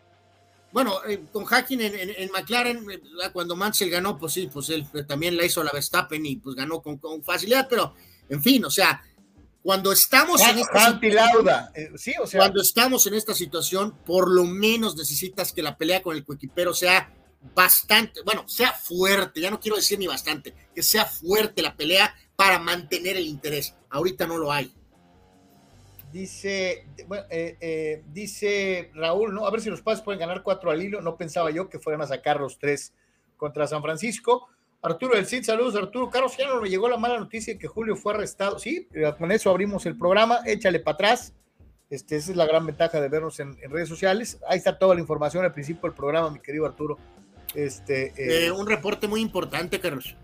[0.72, 3.02] Bueno, eh, con Hacking en, McLaren, eh,
[3.34, 6.56] cuando Mansell ganó, pues sí, pues él eh, también la hizo la Verstappen y pues
[6.56, 7.94] ganó con, facilidad, pero
[8.30, 9.04] en fin, o sea,
[9.62, 11.00] cuando estamos en esta
[11.98, 16.02] sí, o sea, cuando estamos en esta situación, por lo menos necesitas que la pelea
[16.02, 17.14] con el coequipero sea
[17.54, 22.16] bastante, bueno, sea fuerte, ya no quiero decir ni bastante, que sea fuerte la pelea
[22.36, 23.76] para mantener el interés.
[23.90, 24.74] Ahorita no lo hay.
[26.12, 26.86] Dice,
[27.30, 29.46] eh, eh, dice Raúl, ¿no?
[29.46, 31.02] A ver si los Padres pueden ganar cuatro al hilo.
[31.02, 32.94] No pensaba yo que fueran a sacar los tres
[33.38, 34.48] contra San Francisco.
[34.82, 36.10] Arturo del Cid, saludos Arturo.
[36.10, 38.60] Carlos, ya no me llegó la mala noticia que Julio fue arrestado.
[38.60, 40.42] Sí, eh, con eso abrimos el programa.
[40.46, 41.34] Échale para atrás.
[41.90, 44.40] Este, esa es la gran ventaja de vernos en, redes sociales.
[44.48, 46.98] Ahí está toda la información al principio del programa, mi querido Arturo.
[47.54, 50.16] Este, un reporte muy importante, Carlos.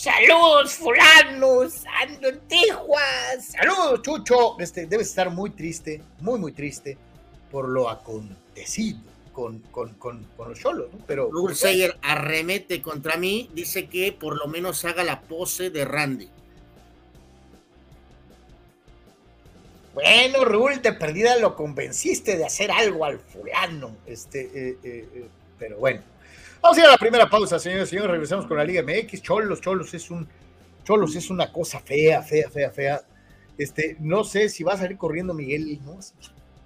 [0.00, 3.52] Saludos, fulanos, ando en Tijuas.
[3.52, 4.58] Saludos, Chucho.
[4.58, 6.96] Este, debe estar muy triste, muy, muy triste
[7.50, 8.98] por lo acontecido
[9.34, 11.00] con, con, con, los cholos, ¿no?
[11.06, 11.30] Pero.
[11.52, 16.30] Sayer arremete contra mí, dice que por lo menos haga la pose de Randy.
[19.92, 23.98] Bueno, Raúl, te perdida lo convenciste de hacer algo al fulano.
[24.06, 25.28] Este, eh, eh, eh,
[25.58, 26.00] pero bueno.
[26.62, 28.10] Vamos a ir a la primera pausa, señores y señores.
[28.12, 29.22] Regresamos con la Liga MX.
[29.22, 30.28] Cholos, Cholos es un.
[30.84, 33.00] Cholos es una cosa fea, fea, fea, fea.
[33.56, 35.80] Este, no sé si va a salir corriendo Miguel.
[35.84, 35.98] ¿no?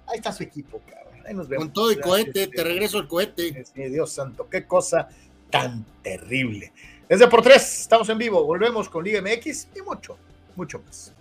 [0.07, 1.21] Ahí está su equipo, cabrón.
[1.25, 1.65] Ahí nos vemos.
[1.65, 3.65] Con todo y cohete, te regreso el cohete.
[3.75, 5.07] Dios santo, qué cosa
[5.49, 6.73] tan terrible.
[7.07, 8.43] Desde por tres, estamos en vivo.
[8.43, 10.17] Volvemos con Liga MX y mucho,
[10.55, 11.13] mucho más.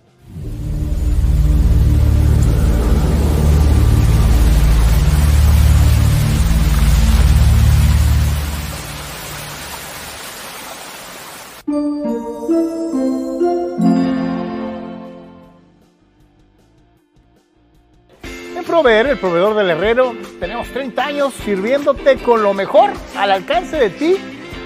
[18.84, 23.78] En Proveer, el proveedor del herrero, tenemos 30 años sirviéndote con lo mejor al alcance
[23.78, 24.16] de ti,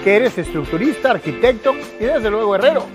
[0.03, 2.85] que eres estructurista, arquitecto y desde luego herrero.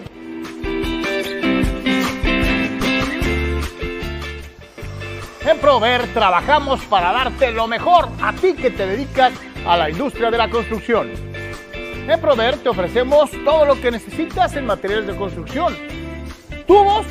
[5.47, 9.33] En Proveer trabajamos para darte lo mejor a ti que te dedicas
[9.67, 11.11] a la industria de la construcción.
[12.07, 15.75] En Prover te ofrecemos todo lo que necesitas en materiales de construcción.
[16.67, 17.07] Tubos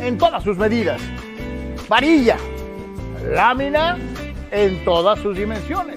[0.00, 1.00] en todas sus medidas.
[1.88, 2.36] Varilla.
[3.30, 3.98] Lámina
[4.50, 5.96] en todas sus dimensiones.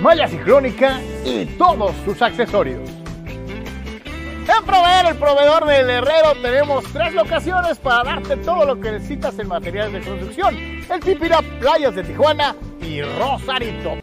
[0.00, 2.88] Malla ciclónica y todos sus accesorios.
[3.26, 9.38] En Proveer, el proveedor del herrero, tenemos tres locaciones para darte todo lo que necesitas
[9.38, 10.56] en materiales de construcción.
[10.90, 13.98] El Tipira, Playas de Tijuana y Rosarito.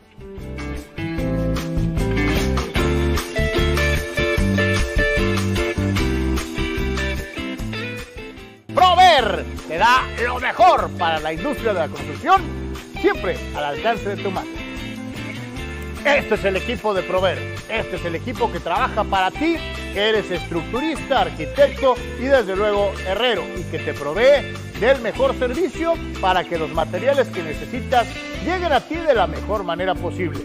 [8.74, 12.41] Prover te da lo mejor para la industria de la construcción,
[13.01, 14.49] siempre al alcance de tu mano.
[16.05, 17.38] Este es el equipo de Prover.
[17.68, 19.57] Este es el equipo que trabaja para ti,
[19.93, 25.95] que eres estructurista, arquitecto y desde luego herrero y que te provee del mejor servicio
[26.22, 28.07] para que los materiales que necesitas
[28.45, 30.39] lleguen a ti de la mejor manera posible.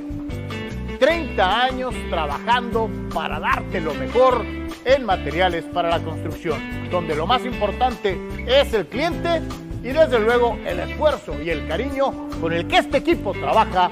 [0.98, 4.44] 30 años trabajando para darte lo mejor
[4.84, 9.42] en materiales para la construcción, donde lo más importante es el cliente
[9.82, 13.90] y desde luego el esfuerzo y el cariño con el que este equipo trabaja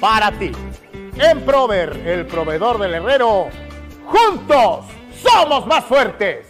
[0.00, 0.52] para ti.
[1.18, 3.48] En Prover, el proveedor del herrero,
[4.06, 4.86] juntos
[5.22, 6.46] somos más fuertes.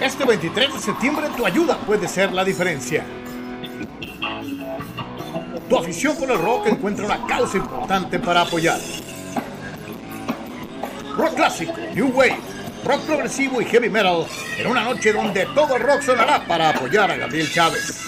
[0.00, 3.04] Este 23 de septiembre tu ayuda puede ser la diferencia.
[5.68, 8.78] Tu afición por el rock encuentra una causa importante para apoyar.
[11.14, 12.38] Rock clásico, New Wave,
[12.84, 17.10] rock progresivo y heavy metal en una noche donde todo el rock sonará para apoyar
[17.10, 18.06] a Gabriel Chávez.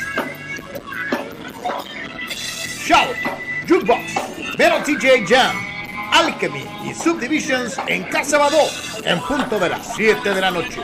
[2.87, 3.17] Shout,
[3.69, 5.57] Jukebox, Metal TJ Jam,
[6.13, 8.63] Alchemy y Subdivisions en Casa Badó
[9.05, 10.81] en punto de las 7 de la noche.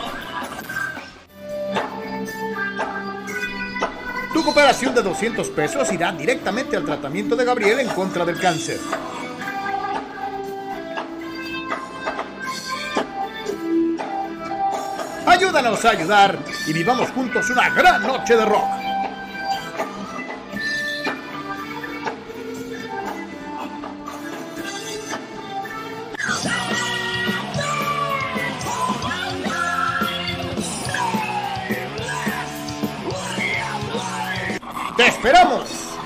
[4.47, 8.79] Tu cooperación de 200 pesos irá directamente al tratamiento de Gabriel en contra del cáncer.
[15.27, 18.76] Ayúdanos a ayudar y vivamos juntos una gran noche de rock.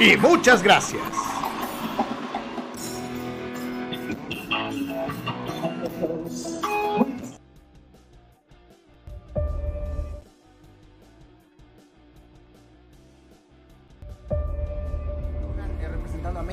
[0.01, 1.03] Y muchas gracias.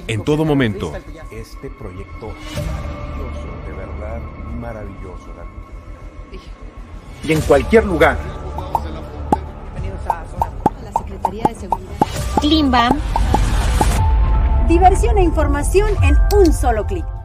[0.08, 0.94] En todo momento.
[1.32, 4.22] Este proyecto maravilloso, de verdad
[4.60, 5.28] maravilloso.
[7.24, 8.18] Y en cualquier lugar.
[10.84, 11.98] La Secretaría de Seguridad.
[12.42, 13.00] Klimbam.
[14.68, 17.17] Diversión e información en un solo clic.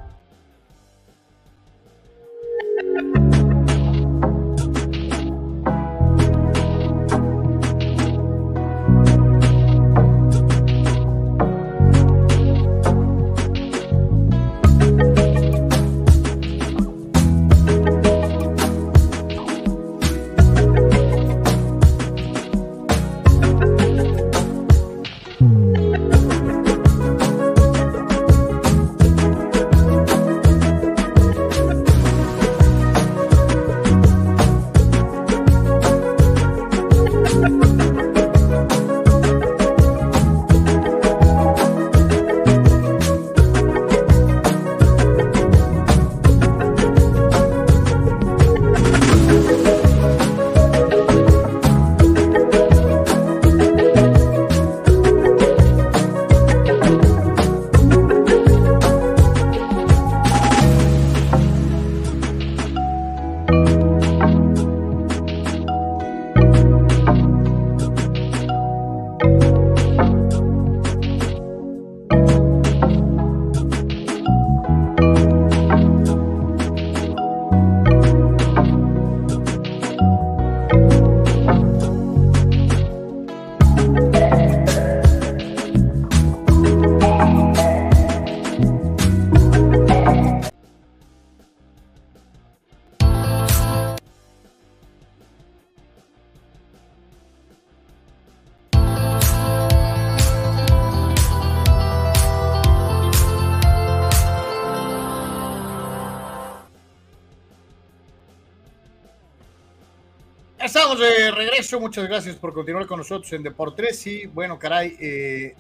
[111.81, 114.07] Muchas gracias por continuar con nosotros en Deportes.
[114.07, 115.55] Y bueno, caray, eh,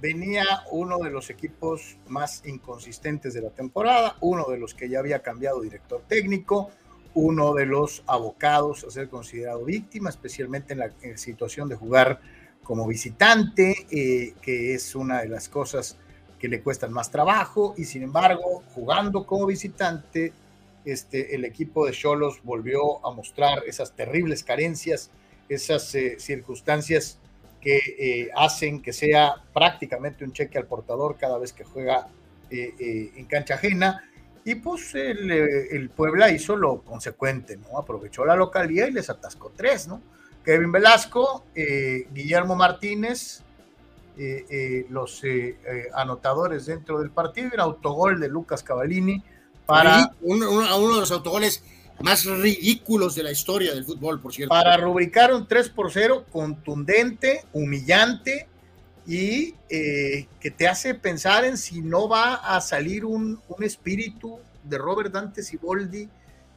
[0.00, 5.00] venía uno de los equipos más inconsistentes de la temporada, uno de los que ya
[5.00, 6.70] había cambiado director técnico,
[7.12, 11.76] uno de los abocados a ser considerado víctima, especialmente en la, en la situación de
[11.76, 12.20] jugar
[12.62, 15.98] como visitante, eh, que es una de las cosas
[16.38, 20.32] que le cuestan más trabajo, y sin embargo, jugando como visitante,
[20.84, 25.10] este, el equipo de Cholos volvió a mostrar esas terribles carencias,
[25.48, 27.18] esas eh, circunstancias
[27.60, 32.08] que eh, hacen que sea prácticamente un cheque al portador cada vez que juega
[32.50, 34.10] eh, en cancha ajena.
[34.44, 37.78] Y pues el, Puebla hizo lo consecuente, ¿no?
[37.78, 40.02] Aprovechó la localidad y les atascó tres, ¿no?
[40.44, 43.42] Kevin Velasco, Guillermo Martínez,
[44.90, 45.22] los
[45.94, 49.24] anotadores dentro del partido, el autogol de Lucas Cavallini
[49.66, 50.12] para...
[50.20, 51.62] Uno, uno, uno de los autogoles
[52.00, 54.50] más ridículos de la historia del fútbol, por cierto.
[54.50, 58.48] Para rubricar un 3 por 0 contundente, humillante
[59.06, 64.38] y eh, que te hace pensar en si no va a salir un, un espíritu
[64.62, 66.08] de Robert Dante Siboldi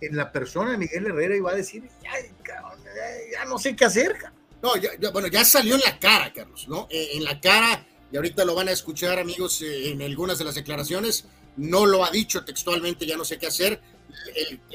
[0.02, 2.12] en la persona de Miguel Herrera y va a decir, ya,
[2.44, 4.16] cabrón, ya, ya no sé qué hacer.
[4.62, 6.88] No, ya, ya, bueno, ya salió en la cara, Carlos, ¿no?
[6.90, 10.46] Eh, en la cara, y ahorita lo van a escuchar, amigos, eh, en algunas de
[10.46, 11.26] las declaraciones,
[11.58, 13.82] no lo ha dicho textualmente, ya no sé qué hacer,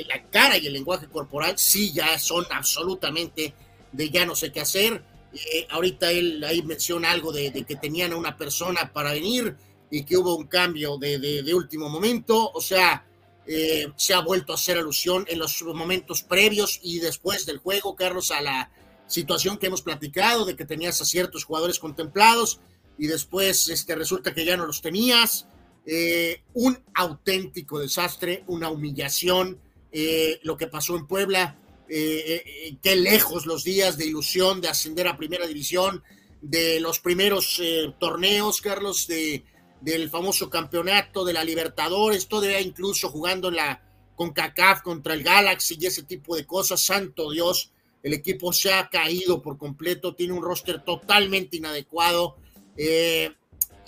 [0.09, 3.55] la cara y el lenguaje corporal sí ya son absolutamente
[3.93, 5.03] de ya no sé qué hacer.
[5.33, 9.57] Eh, ahorita él ahí menciona algo de, que tenían a una persona para venir
[9.91, 12.51] y que hubo un cambio de, de, de último momento.
[12.53, 13.07] O sea,
[13.47, 17.97] eh, se ha vuelto a hacer alusión en los momentos previos y después del juego,
[17.97, 18.71] Carlos, a la
[19.07, 22.61] situación que hemos platicado de que tenías a ciertos jugadores contemplados
[22.99, 25.47] y después este, resulta que ya no los tenías.
[25.85, 29.59] Eh, un auténtico desastre, una humillación,
[29.91, 31.59] eh, lo que pasó en Puebla,
[31.89, 36.03] eh, qué lejos los días de ilusión de ascender a primera división,
[36.41, 37.61] de los primeros
[37.99, 39.45] torneos, Carlos, de,
[39.81, 43.83] del famoso campeonato, de la Libertadores, todavía incluso jugando en la
[44.15, 47.73] con CACAF contra el Galaxy y ese tipo de cosas, santo Dios,
[48.03, 52.37] el equipo se ha caído por completo, tiene un roster totalmente inadecuado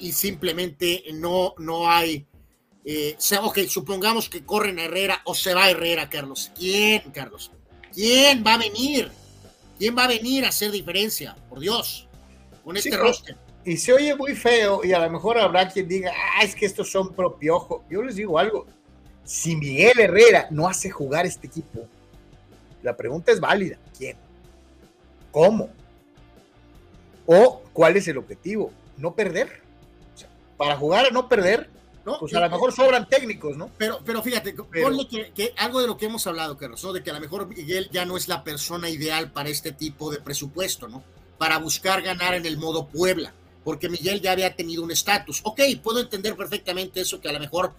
[0.05, 2.26] y simplemente no, no hay...
[2.84, 6.52] Eh, ok, supongamos que corren a Herrera o se va Herrera, Carlos.
[6.55, 7.50] ¿Quién, Carlos?
[7.90, 9.11] ¿Quién va a venir?
[9.78, 11.34] ¿Quién va a venir a hacer diferencia?
[11.48, 12.07] Por Dios,
[12.62, 13.38] con este roster.
[13.64, 16.66] Y se oye muy feo y a lo mejor habrá quien diga, ah, es que
[16.66, 18.66] estos son propio Yo les digo algo,
[19.24, 21.88] si Miguel Herrera no hace jugar este equipo,
[22.82, 23.78] la pregunta es válida.
[23.96, 24.18] ¿Quién?
[25.32, 25.70] ¿Cómo?
[27.24, 28.70] ¿O cuál es el objetivo?
[28.98, 29.63] No perder.
[30.57, 31.70] Para jugar a no perder,
[32.05, 32.18] ¿no?
[32.18, 33.70] Pues a lo mejor sobran técnicos, ¿no?
[33.78, 36.92] Pero, pero fíjate, ponle que, algo de lo que hemos hablado, Carlos, ¿no?
[36.92, 40.11] De que a lo mejor Miguel ya no es la persona ideal para este tipo
[40.11, 41.02] de presupuesto, ¿no?
[41.38, 43.34] Para buscar ganar en el modo Puebla,
[43.64, 45.40] porque Miguel ya había tenido un estatus.
[45.44, 47.74] Ok, puedo entender perfectamente eso, que a lo mejor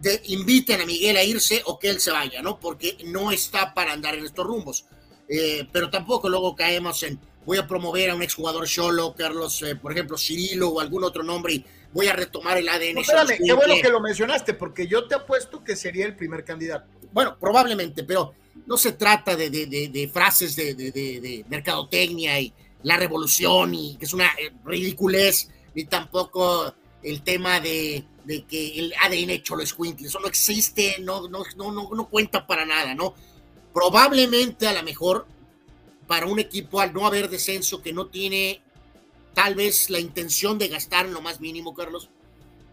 [0.00, 2.58] de, inviten a Miguel a irse o que él se vaya, ¿no?
[2.58, 4.84] Porque no está para andar en estos rumbos.
[5.28, 9.76] Eh, pero tampoco luego caemos en voy a promover a un exjugador solo, Carlos, eh,
[9.76, 12.94] por ejemplo, Cirilo o algún otro nombre y voy a retomar el ADN.
[12.94, 16.44] No, espérame, qué bueno que lo mencionaste, porque yo te apuesto que sería el primer
[16.44, 16.86] candidato.
[17.12, 18.34] Bueno, probablemente, pero
[18.66, 24.12] no se trata de, de, de, frases de, mercadotecnia y la revolución y que es
[24.12, 28.04] una eh, ridiculez, ni tampoco el tema de,
[28.48, 32.94] que el ADN Cholo Squinkle, eso no existe, no, no, no, no, cuenta para nada,
[32.94, 33.14] ¿no?
[33.72, 35.26] Probablemente a lo mejor
[36.10, 38.60] para un equipo al no haber descenso que no tiene
[39.32, 42.10] tal vez la intención de gastar en lo más mínimo, Carlos,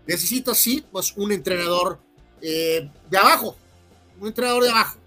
[0.07, 1.99] necesita sí, pues un entrenador
[2.41, 3.55] eh, de abajo,
[4.19, 4.97] un entrenador de abajo,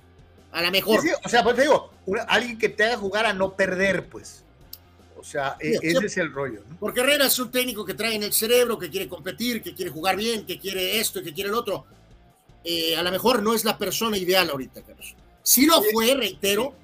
[0.53, 1.01] a lo mejor.
[1.25, 1.91] o sea, pues te digo,
[2.29, 4.45] alguien que te haga jugar a no perder, pues.
[5.17, 6.63] O sea, e, ese es el rollo.
[6.79, 9.91] Porque Herrera es un técnico que trae en el cerebro, que quiere competir, que quiere
[9.91, 11.85] jugar bien, que quiere esto y que quiere el otro.
[12.63, 15.17] Eh, a lo mejor no es la persona ideal ahorita, Carlos.
[15.43, 16.77] Si lo fue, reitero,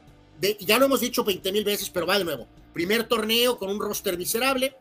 [0.61, 2.47] ya lo hemos dicho 20 mil veces, pero va de nuevo.
[2.73, 4.77] Primer torneo con un roster miserable,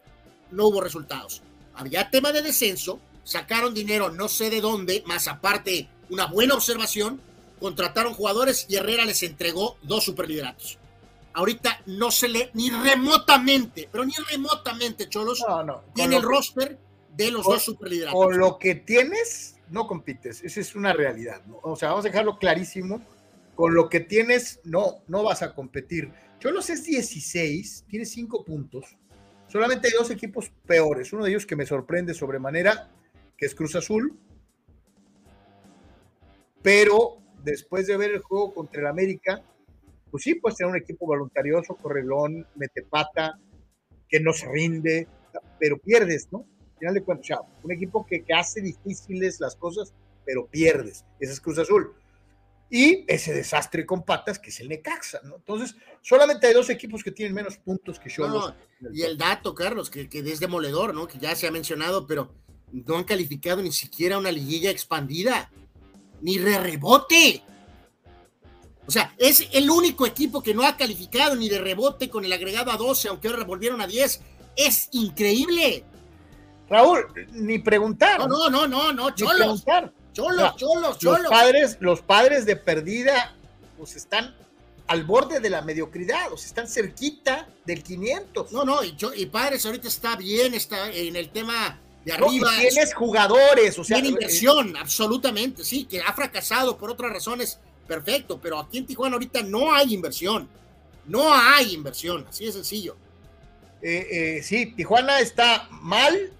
[0.52, 1.42] no hubo resultados.
[1.74, 7.22] Había tema de descenso, sacaron dinero no sé de dónde, más aparte una buena observación,
[7.60, 10.78] contrataron jugadores y Herrera les entregó dos superlideratos
[11.36, 15.46] ahorita no se lee ni remotamente, pero ni remotamente, Cholos,
[15.94, 16.80] tiene el roster
[17.16, 18.20] de los dos superlideratos.
[18.20, 22.40] Con lo que tienes, no compites, esa es una realidad, O sea, vamos a dejarlo
[22.40, 23.02] clarísimo,
[23.56, 26.12] con lo que tienes, no, no vas a competir.
[26.40, 28.98] Cholos es 16, tiene 5 puntos,
[29.48, 32.92] solamente hay dos equipos peores, uno de ellos que me sorprende sobremanera,
[33.38, 34.18] que es Cruz Azul,
[36.62, 39.42] pero después de ver el juego contra el América,
[40.12, 43.40] pues sí, puedes tener un equipo voluntarioso, correlón, metepata,
[44.08, 45.08] que no se rinde,
[45.60, 46.46] pero pierdes, ¿no?
[46.74, 49.94] Al final de cuentas, un equipo que, hace difíciles las cosas,
[50.26, 51.06] pero pierdes.
[51.20, 51.94] Ese es Cruz Azul.
[52.76, 55.38] Y ese desastre con patas que es el Necaxa, ¿no?
[55.38, 58.54] Entonces, solamente hay dos equipos que tienen menos puntos que yo.
[58.92, 61.08] y el dato, Carlos, que, que es demoledor, ¿no?
[61.08, 62.34] Que ya se ha mencionado, pero
[62.74, 65.50] no han calificado ni siquiera una liguilla expandida,
[66.20, 67.44] ni re rebote.
[68.86, 72.34] O sea, es el único equipo que no ha calificado ni de rebote con el
[72.34, 74.22] agregado a 12, aunque ahora volvieron a 10.
[74.58, 75.86] Es increíble.
[76.70, 78.20] Raúl, ni preguntar.
[78.20, 79.64] No, no, no, no, no, cholos.
[80.16, 81.22] Cholos, cholos, cholos.
[81.24, 83.36] Los padres, los padres de perdida,
[83.78, 84.34] pues están
[84.88, 88.54] al borde de la mediocridad, o sea, están cerquita del 500.
[88.54, 92.50] No, no, y, y padres ahorita está bien, está en el tema de arriba.
[92.50, 93.96] No, tienes jugadores, o sea.
[93.98, 99.16] Tiene inversión, absolutamente, sí, que ha fracasado por otras razones perfecto, pero aquí en Tijuana
[99.16, 100.48] ahorita no hay inversión.
[101.08, 102.96] No hay inversión, así de sencillo.
[103.82, 106.32] Eh, eh, sí, Tijuana está mal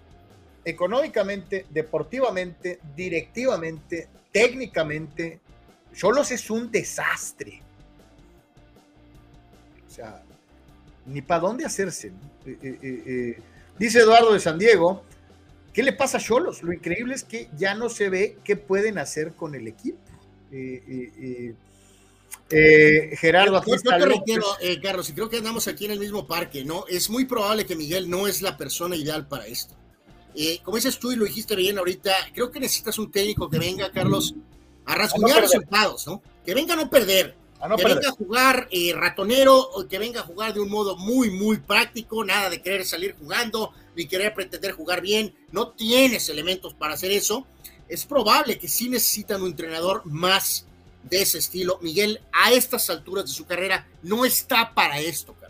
[0.66, 5.40] económicamente, deportivamente, directivamente, técnicamente.
[5.94, 7.62] Cholos es un desastre.
[9.88, 10.24] O sea,
[11.06, 12.12] ni para dónde hacerse.
[12.46, 13.40] Eh,
[13.80, 15.04] dice Eduardo de San Diego,
[15.72, 16.64] ¿qué le pasa a Cholos?
[16.64, 20.00] Lo increíble es que ya no se ve qué pueden hacer con el equipo.
[22.50, 26.28] Eh, Gerardo, yo, te requiero, eh, Carlos, y creo que andamos aquí en el mismo
[26.28, 26.86] parque, ¿no?
[26.88, 29.74] Es muy probable que Miguel no es la persona ideal para esto.
[30.36, 33.60] Eh, como dices tú y lo dijiste bien ahorita, creo que necesitas un técnico que
[33.60, 34.36] venga, Carlos,
[34.86, 36.22] a rasguñar resultados, ¿no?
[36.46, 37.36] Que venga a no perder,
[37.78, 41.58] que venga a jugar ratonero, o que venga a jugar de un modo muy, muy
[41.58, 46.94] práctico, nada de querer salir jugando, ni querer pretender jugar bien, no tienes elementos para
[46.94, 47.48] hacer eso
[47.88, 50.66] es probable que sí necesitan un entrenador más
[51.04, 51.80] de ese estilo.
[51.82, 55.45] Miguel, a estas alturas de su carrera, no está para esto, Carlos.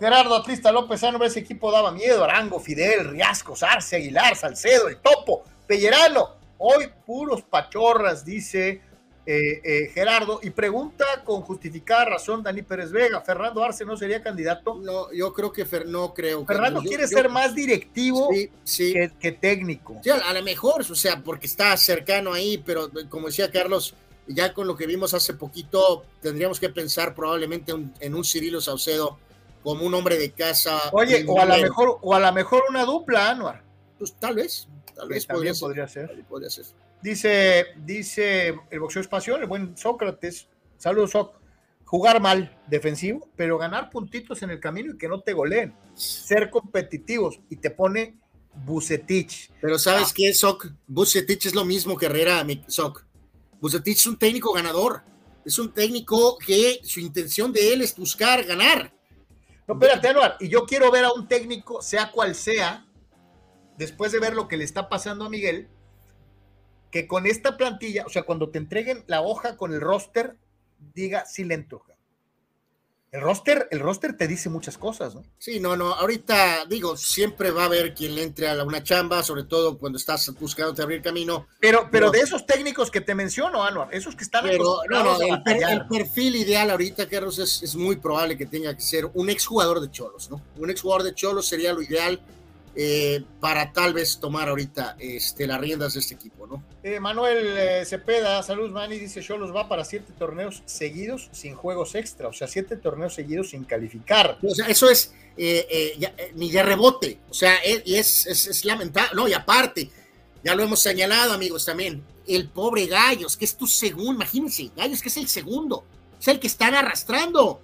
[0.00, 2.24] Gerardo Atlista López Ano, ese equipo daba miedo.
[2.24, 6.40] Arango, Fidel, Riasco, Arce, Aguilar, Salcedo, el Topo, Pellerano.
[6.56, 8.80] Hoy puros pachorras, dice
[9.26, 14.22] eh, eh, Gerardo, y pregunta con justificada razón Dani Pérez Vega, ¿Fernando Arce no sería
[14.22, 14.74] candidato?
[14.74, 16.46] No, yo creo que no creo.
[16.46, 20.00] Fernando quiere ser más directivo Que, técnico.
[20.02, 23.94] Sí, a, lo mejor, o sea, porque está cercano ahí, pero como decía Carlos,
[24.26, 29.18] ya con lo que vimos hace poquito, tendríamos que pensar probablemente en un Cirilo Saucedo
[29.62, 30.78] como un hombre de casa.
[30.92, 33.62] Oye, o a lo mejor, o a lo mejor una dupla, Anuar.
[33.98, 36.24] Pues tal vez, tal vez podría, ser.
[36.28, 36.66] podría ser.
[37.02, 41.34] Dice, dice el boxeo espacial, el buen Sócrates, saludos Soc,
[41.84, 46.50] jugar mal, defensivo, pero ganar puntitos en el camino y que no te goleen, ser
[46.50, 48.16] competitivos y te pone
[48.54, 49.50] Bucetich.
[49.60, 50.12] Pero ¿sabes ah.
[50.14, 50.66] qué, Soc?
[50.86, 53.04] Bucetich es lo mismo que Herrera, Soc.
[53.60, 55.02] Bucetich es un técnico ganador,
[55.44, 58.94] es un técnico que su intención de él es buscar ganar.
[59.70, 62.88] No, espérate, Anuar, y yo quiero ver a un técnico, sea cual sea,
[63.78, 65.68] después de ver lo que le está pasando a Miguel,
[66.90, 70.36] que con esta plantilla, o sea, cuando te entreguen la hoja con el roster,
[70.92, 71.54] diga sí le
[73.12, 75.24] El roster, el roster te dice muchas cosas, ¿no?
[75.36, 75.94] Sí, no, no.
[75.94, 79.98] Ahorita digo, siempre va a haber quien le entre a una chamba, sobre todo cuando
[79.98, 81.48] estás buscando abrir camino.
[81.58, 84.44] Pero, pero, de esos técnicos que te menciono, Anuar, esos que están.
[84.44, 88.82] Pero no, no, el, perfil ideal ahorita, Carlos, es, es, muy probable que tenga que
[88.82, 90.40] ser un exjugador de Cholos, ¿no?
[90.56, 92.20] Un exjugador de Cholos sería lo ideal
[92.82, 96.64] eh, para tal vez tomar ahorita este, las riendas de este equipo, ¿no?
[96.82, 101.94] Eh, Manuel eh, Cepeda, salud, Manny, dice Cholos va para siete torneos seguidos sin juegos
[101.94, 104.38] extra, o sea, siete torneos seguidos sin calificar.
[104.42, 107.54] O sea, eso es ni de rebote, o sea,
[107.84, 109.90] y es, es, lamentable, no, y aparte,
[110.42, 115.02] ya lo hemos señalado, amigos, también, el pobre Gallos, que es tu segundo, imagínense, Gallos
[115.02, 115.84] que es el segundo,
[116.18, 117.60] es el que están arrastrando,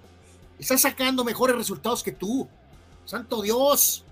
[0.59, 2.47] está sacando mejores resultados que tú,
[3.03, 4.03] santo Dios.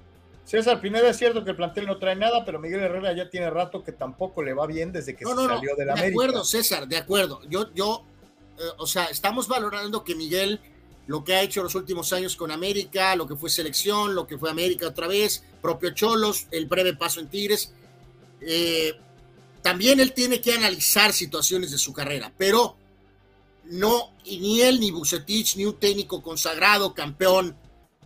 [0.46, 3.50] César Pineda es cierto que el plantel no trae nada, pero Miguel Herrera ya tiene
[3.50, 6.02] rato que tampoco le va bien desde que se salió de la América.
[6.02, 7.42] De acuerdo, César, de acuerdo.
[7.50, 8.04] Yo, yo,
[8.60, 10.62] eh, o sea, estamos valorando que Miguel
[11.08, 14.38] lo que ha hecho los últimos años con América, lo que fue selección, lo que
[14.38, 17.74] fue América otra vez, propio Cholos, el breve paso en Tigres.
[18.42, 18.94] Eh,
[19.62, 22.76] también él tiene que analizar situaciones de su carrera, pero
[23.66, 27.56] no, ni él, ni Bucetich, ni un técnico consagrado, campeón,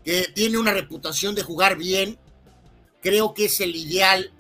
[0.04, 2.18] que tiene una reputación de jugar bien,
[3.02, 4.32] creo que es el ideal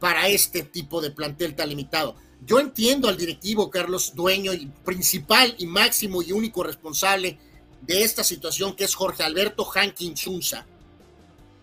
[0.00, 2.16] para este tipo de plantel tan limitado.
[2.44, 7.38] Yo entiendo al directivo Carlos Dueño, y principal y máximo y único responsable
[7.82, 10.66] de esta situación, que es Jorge Alberto Hankin Chunza,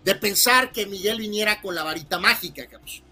[0.03, 3.03] de pensar que Miguel viniera con la varita mágica, Carlos.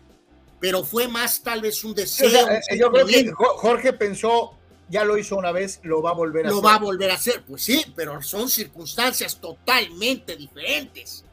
[0.60, 2.50] Pero fue más tal vez un deseo.
[2.50, 4.58] Eh, yo creo que Jorge pensó,
[4.90, 6.56] ya lo hizo una vez, lo va a volver a hacer.
[6.56, 11.26] Lo va a volver a hacer, pues sí, pero son circunstancias totalmente diferentes.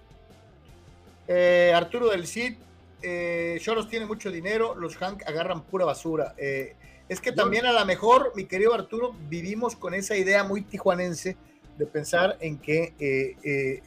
[1.32, 2.54] Eh, Arturo del Cid,
[3.02, 6.34] eh, Choros tiene mucho dinero, los Hank agarran pura basura.
[6.36, 6.74] Eh,
[7.08, 11.36] es que también a lo mejor, mi querido Arturo, vivimos con esa idea muy tijuanense
[11.78, 13.80] de pensar en que eh,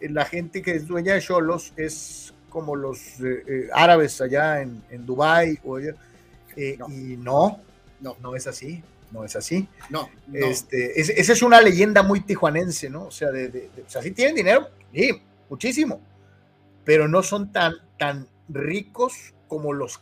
[0.00, 2.98] la gente que es dueña de Cholos es como los
[3.72, 5.58] árabes allá en, en Dubái.
[6.56, 7.58] Y no,
[8.00, 8.82] no, no es así
[9.12, 9.68] no es así.
[9.88, 10.10] No.
[10.32, 13.04] Este, esa es una leyenda muy tijuanense, ¿no?
[13.04, 16.00] O sea, de, o sea, sí tienen dinero, sí, muchísimo,
[16.86, 20.00] pero no son tan, tan ricos como los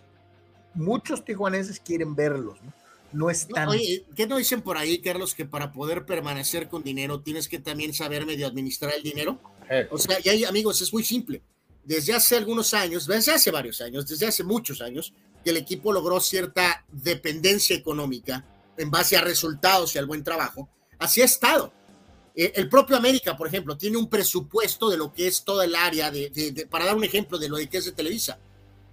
[0.75, 2.73] muchos tijuanenses quieren verlos, ¿no?
[3.13, 3.69] No es tan...
[3.69, 7.61] Oye, ¿qué no dicen por ahí, Carlos, que para poder permanecer con dinero tienes que
[7.61, 9.41] también saber medio administrar el dinero?
[9.71, 9.87] Eh.
[9.91, 11.41] O sea, y ahí, amigos, es muy simple.
[11.85, 15.93] Desde hace algunos años, desde hace varios años, desde hace muchos años, que el equipo
[15.93, 18.45] logró cierta dependencia económica
[18.77, 20.69] en base a resultados y al buen trabajo.
[20.99, 21.73] Así ha estado.
[22.35, 25.75] Eh, el propio América, por ejemplo, tiene un presupuesto de lo que es toda el
[25.75, 28.39] área, de, para dar un ejemplo de lo de que es de Televisa.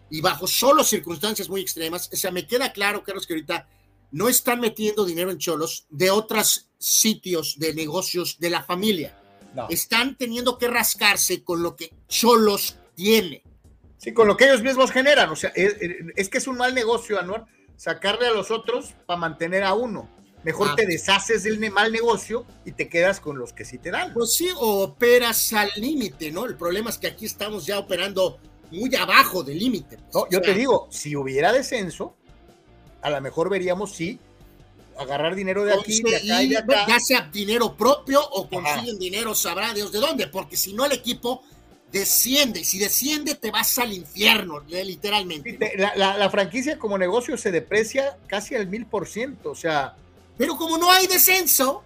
[0.10, 3.68] Y bajo solo circunstancias muy extremas, o sea, me queda claro, Carlos, que ahorita
[4.12, 9.18] no están metiendo dinero en Cholos de otros sitios de negocios de la familia.
[9.70, 13.44] Están teniendo que rascarse con lo que Cholos tiene.
[13.98, 15.30] Sí, con lo que ellos mismos generan.
[15.30, 17.46] O sea, es, que es un mal negocio, Anuar,
[17.76, 20.10] sacarle a los otros para mantener a uno.
[20.44, 23.92] Mejor ah, te deshaces del mal negocio y te quedas con los que sí te
[23.92, 24.14] dan.
[24.14, 26.46] Pues sí, o operas al límite, ¿no?
[26.46, 28.40] El problema es que aquí estamos ya operando
[28.72, 29.98] muy abajo del límite.
[29.98, 32.16] Pues, no, yo te digo, si hubiera descenso,
[33.02, 34.20] a lo mejor veríamos si
[34.98, 36.86] agarrar dinero de aquí, de acá y de acá.
[36.88, 40.92] Ya sea dinero propio o consiguen dinero, sabrá Dios de dónde, porque si no el
[40.92, 41.44] equipo
[41.92, 42.64] desciende.
[42.64, 45.58] Si desciende, te vas al infierno, literalmente.
[45.96, 49.96] La, franquicia como negocio se deprecia casi al mil por ciento, o sea.
[50.42, 51.84] Pero como no hay descenso.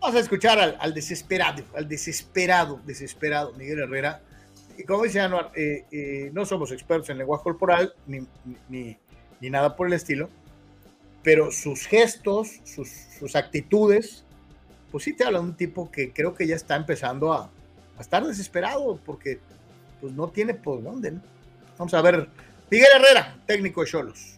[0.00, 4.22] Vamos a escuchar al, desesperado, al desesperado, desesperado Miguel Herrera.
[4.86, 8.20] como dice Anuar, eh, eh, no somos expertos en lenguaje corporal ni,
[8.70, 8.96] ni,
[9.40, 10.30] ni, nada por el estilo,
[11.22, 14.24] pero sus gestos, sus, sus, actitudes,
[14.90, 17.50] pues sí te habla de un tipo que creo que ya está empezando a,
[17.98, 19.38] a estar desesperado porque
[20.00, 21.10] pues no tiene por dónde.
[21.10, 21.20] ¿no?
[21.76, 22.26] Vamos a ver,
[22.70, 24.37] Miguel Herrera, técnico de Cholos.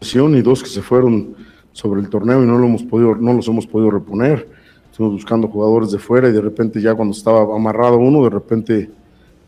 [0.00, 1.34] Y dos que se fueron
[1.72, 4.48] sobre el torneo y no, lo hemos podido, no los hemos podido reponer.
[4.90, 8.90] Estuvimos buscando jugadores de fuera y de repente ya cuando estaba amarrado uno, de repente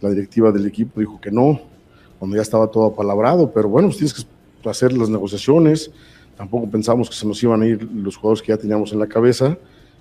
[0.01, 1.61] la directiva del equipo dijo que no,
[2.19, 4.27] cuando ya estaba todo apalabrado, pero bueno, pues tienes
[4.63, 5.91] que hacer las negociaciones,
[6.37, 9.07] tampoco pensamos que se nos iban a ir los jugadores que ya teníamos en la
[9.07, 9.57] cabeza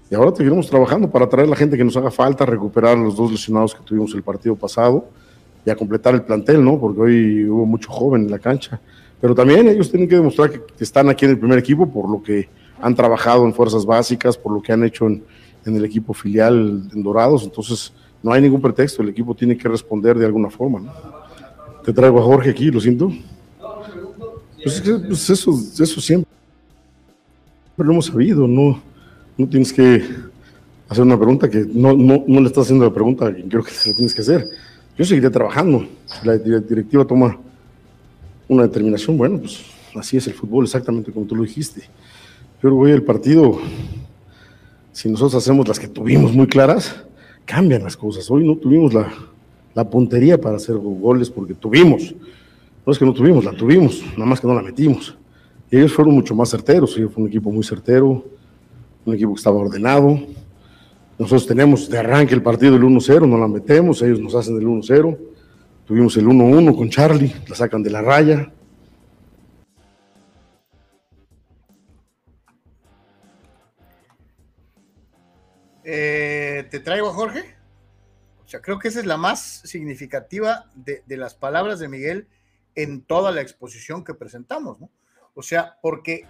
[0.10, 3.16] y ahora seguiremos trabajando para traer la gente que nos haga falta, recuperar a los
[3.16, 5.06] dos lesionados que tuvimos el partido pasado
[5.66, 6.80] y a completar el plantel, ¿no?
[6.80, 8.82] Porque hoy hubo mucho joven en la cancha
[9.22, 12.22] pero también ellos tienen que demostrar que, están aquí en el primer equipo por lo
[12.24, 12.50] que
[12.82, 15.24] han trabajado en fuerzas básicas, por lo que han hecho en,
[15.64, 17.94] el equipo filial en Dorados, entonces
[18.24, 20.92] no hay ningún pretexto, el equipo tiene que responder de alguna forma.
[21.86, 23.12] Te traigo a Jorge aquí, lo siento.
[24.64, 26.28] Pues, pues eso, eso siempre
[27.78, 28.82] lo hemos sabido, no,
[29.38, 30.04] no tienes que
[30.90, 33.72] hacer una pregunta que no, no, no le estás haciendo la pregunta que creo que
[33.94, 34.48] tienes que hacer.
[34.98, 35.88] Yo seguiré trabajando,
[36.24, 37.38] la directiva toma
[38.52, 39.64] una determinación, bueno, pues
[39.96, 41.84] así es el fútbol, exactamente como tú lo dijiste.
[42.62, 43.60] Pero, güey, el partido,
[44.92, 47.02] si nosotros hacemos las que tuvimos muy claras,
[47.46, 48.30] cambian las cosas.
[48.30, 49.10] Hoy no tuvimos la,
[49.74, 52.14] la puntería para hacer goles porque tuvimos.
[52.86, 55.16] No es que no tuvimos, la tuvimos, nada más que no la metimos.
[55.72, 58.26] Y ellos fueron mucho más certeros, ellos fue un equipo muy certero,
[59.06, 60.20] un equipo que estaba ordenado.
[61.18, 64.68] Nosotros tenemos de arranque el partido del 1-0, no la metemos, ellos nos hacen el
[64.68, 65.31] 1-0
[65.86, 68.52] Tuvimos el 1-1 con Charlie, la sacan de la raya.
[75.84, 77.56] Eh, ¿Te traigo a Jorge?
[78.46, 82.28] O sea, creo que esa es la más significativa de, de, las palabras de Miguel
[82.76, 84.90] en toda la exposición que presentamos, ¿no?
[85.34, 86.26] O sea, porque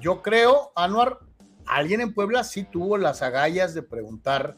[0.00, 1.20] yo creo, Anuar,
[1.66, 4.56] alguien en Puebla sí tuvo las agallas de preguntar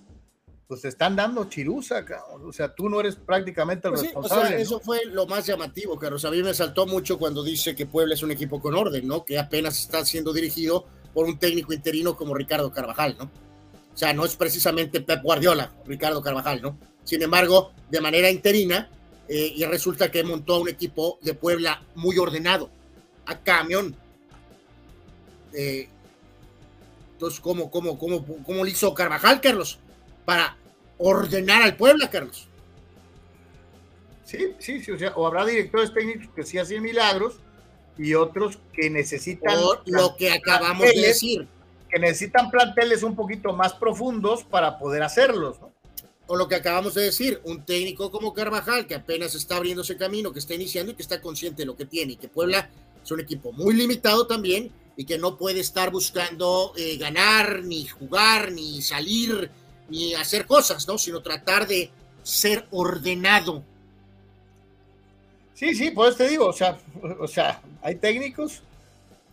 [0.68, 2.04] pues te están dando chirusa,
[2.44, 4.44] o sea, tú no eres prácticamente el pues responsable.
[4.44, 6.26] o sea, eso fue lo más llamativo, Carlos.
[6.26, 9.24] A mí me saltó mucho cuando dice que Puebla es un equipo con orden, ¿no?
[9.24, 10.84] Que apenas está siendo dirigido
[11.14, 13.24] por un técnico interino como Ricardo Carvajal, ¿no?
[13.24, 16.78] O sea, no es precisamente Pep Guardiola, Ricardo Carvajal, ¿no?
[17.02, 18.90] Sin embargo, de manera interina,
[19.26, 22.68] eh, y resulta que montó un equipo de Puebla muy ordenado,
[23.24, 23.96] a camión.
[25.54, 25.88] Eh,
[27.14, 29.78] entonces, ¿cómo, cómo, cómo, cómo lo hizo Carvajal, Carlos?
[30.28, 30.58] Para
[30.98, 32.46] ordenar al Puebla, Carlos.
[34.26, 37.36] Sí, sí, sí, o sea, o habrá directores técnicos que sí hacen milagros
[37.96, 39.56] y otros que necesitan
[39.86, 41.48] lo que acabamos de decir,
[41.88, 45.72] que necesitan planteles un poquito más profundos para poder hacerlos, ¿no?
[46.26, 50.30] O lo que acabamos de decir, un técnico como Carvajal que apenas está abriéndose camino,
[50.34, 52.68] que está iniciando y que está consciente de lo que tiene y que Puebla
[53.02, 57.86] es un equipo muy limitado también y que no puede estar buscando eh, ganar, ni
[57.86, 59.50] jugar, ni salir
[59.88, 60.98] ni hacer cosas, ¿no?
[60.98, 61.90] Sino tratar de
[62.22, 63.62] ser ordenado.
[65.54, 66.78] Sí, sí, pues te digo, o sea,
[67.18, 68.62] o sea, hay técnicos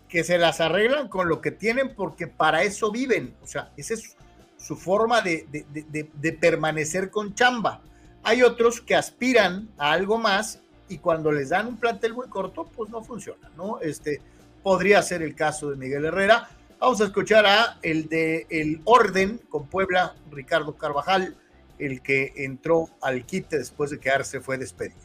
[0.09, 3.93] que se las arreglan con lo que tienen porque para eso viven, o sea, esa
[3.93, 4.15] es
[4.57, 7.81] su forma de, de permanecer con chamba.
[8.23, 10.59] Hay otros que aspiran a algo más
[10.89, 13.79] y cuando les dan un plantel muy corto, pues no funciona, ¿no?
[13.81, 14.21] Este
[14.63, 16.49] podría ser el caso de Miguel Herrera,
[16.79, 21.35] Vamos a escuchar a el de El Orden con Puebla, Ricardo Carvajal,
[21.79, 24.99] el que entró al quite después de quedarse fue despedido.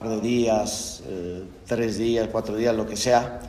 [0.00, 3.40] De días, eh, tres días, cuatro días, lo que sea,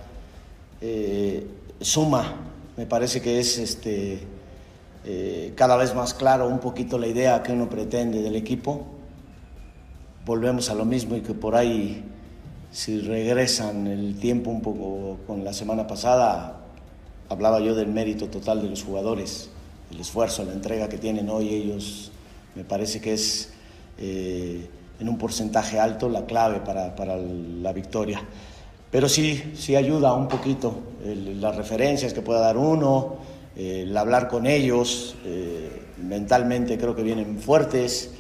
[0.81, 1.47] eh,
[1.79, 2.35] suma.
[2.75, 4.19] Me parece que es este,
[5.05, 8.85] eh, cada vez más claro un poquito la idea que uno pretende del equipo.
[10.25, 12.03] Volvemos a lo mismo y que por ahí,
[12.71, 16.60] si regresan el tiempo un poco con la semana pasada,
[17.31, 19.49] hablaba yo del mérito total de los jugadores,
[19.89, 22.11] el esfuerzo, la entrega que tienen hoy ellos,
[22.55, 23.53] me parece que es
[23.97, 24.67] eh,
[24.99, 28.21] en un porcentaje alto la clave para, para, la victoria.
[28.91, 30.75] Pero sí, sí ayuda un poquito
[31.05, 33.15] las referencias que pueda dar uno,
[33.55, 38.11] el hablar con ellos, eh, mentalmente creo que vienen fuertes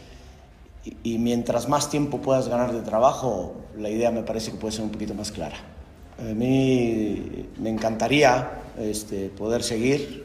[1.03, 4.85] y mientras más tiempo puedas ganar de trabajo, la idea me parece que puede ser
[4.85, 5.57] un poquito más clara.
[6.21, 10.23] A mí me encantaría este, poder seguir.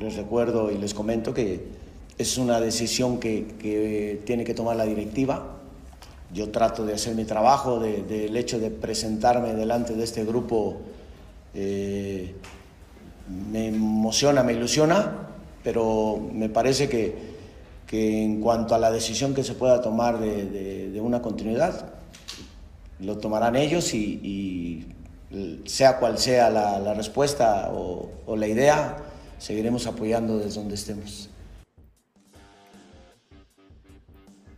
[0.00, 1.66] Les recuerdo y les comento que
[2.18, 5.56] es una decisión que, tiene que tomar la directiva.
[6.34, 10.78] Yo trato de hacer mi trabajo, del hecho de presentarme delante de este grupo
[11.54, 12.34] eh,
[13.50, 15.28] me emociona, me ilusiona,
[15.62, 17.38] pero me parece que,
[17.90, 21.97] en cuanto a la decisión que se pueda tomar de, una continuidad,
[23.00, 24.86] lo tomarán ellos y,
[25.66, 28.96] sea cual sea la, respuesta o, o la idea,
[29.38, 31.30] seguiremos apoyando desde donde estemos.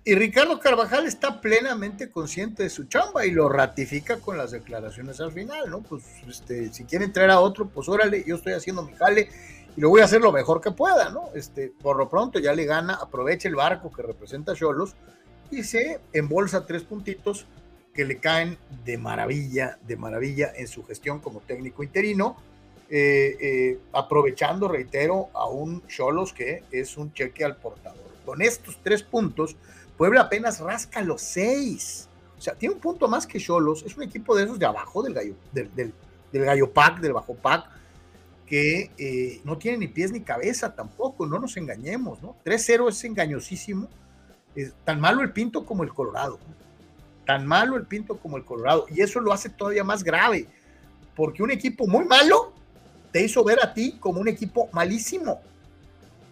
[0.03, 5.21] Y Ricardo Carvajal está plenamente consciente de su chamba y lo ratifica con las declaraciones
[5.21, 5.83] al final, ¿no?
[5.83, 9.29] Pues este, si quieren traer a otro, pues órale, yo estoy haciendo mi jale
[9.77, 11.29] y lo voy a hacer lo mejor que pueda, ¿no?
[11.35, 14.97] Este, por lo pronto ya le gana, aprovecha el barco que representa Cholos
[15.51, 17.47] y se embolsa tres puntitos
[17.95, 22.37] que le caen de maravilla, de maravilla en su gestión como técnico interino,
[22.89, 28.11] eh, eh, aprovechando, reitero, a un Cholos que es un cheque al portador.
[28.25, 29.57] Con estos tres puntos,
[29.97, 32.09] Puebla apenas rasca los seis.
[32.39, 33.83] O sea, tiene un punto más que Cholos.
[33.85, 35.93] Es un equipo de esos de abajo del gallo, del, del,
[36.33, 37.69] gallo pack, del bajo pack,
[38.47, 42.35] que eh, no tiene ni pies ni cabeza tampoco, no nos engañemos, ¿no?
[42.45, 43.89] 3-0 es engañosísimo.
[44.55, 46.39] Es tan malo el Pinto como el Colorado.
[47.31, 48.87] Tan malo el Pinto como el Colorado.
[48.91, 50.49] Y eso lo hace todavía más grave,
[51.15, 52.53] porque un equipo muy malo
[53.13, 55.35] te hizo ver a ti como un equipo malísimo.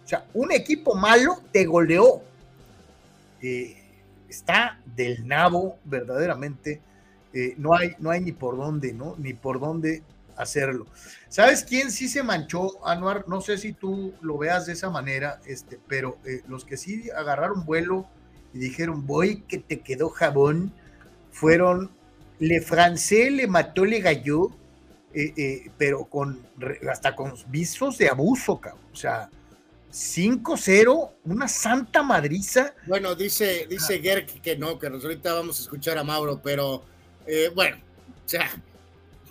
[0.03, 2.21] O sea, un equipo malo te goleó.
[3.41, 3.81] Eh,
[4.27, 6.81] está del nabo verdaderamente.
[7.31, 9.15] Eh, no, hay, no hay ni por dónde, ¿no?
[9.19, 10.03] Ni por dónde
[10.35, 10.85] hacerlo.
[11.29, 13.23] ¿Sabes quién sí se manchó, Anuar?
[13.29, 17.09] No sé si tú lo veas de esa manera, este, pero eh, los que sí
[17.09, 18.05] agarraron vuelo
[18.53, 20.73] y dijeron, voy que te quedó jabón,
[21.39, 21.89] fueron
[22.39, 24.51] Le Francés, Le Mató, Le Galló,
[25.77, 26.45] pero con
[26.91, 28.83] hasta con visos de abuso, cabrón.
[28.91, 29.29] O sea,
[29.91, 32.75] 5-0, una santa madriza.
[32.85, 36.83] Bueno, dice, dice Gerk que no, que ahorita vamos a escuchar a Mauro, pero
[37.25, 37.77] eh, bueno,
[38.25, 38.49] o sea,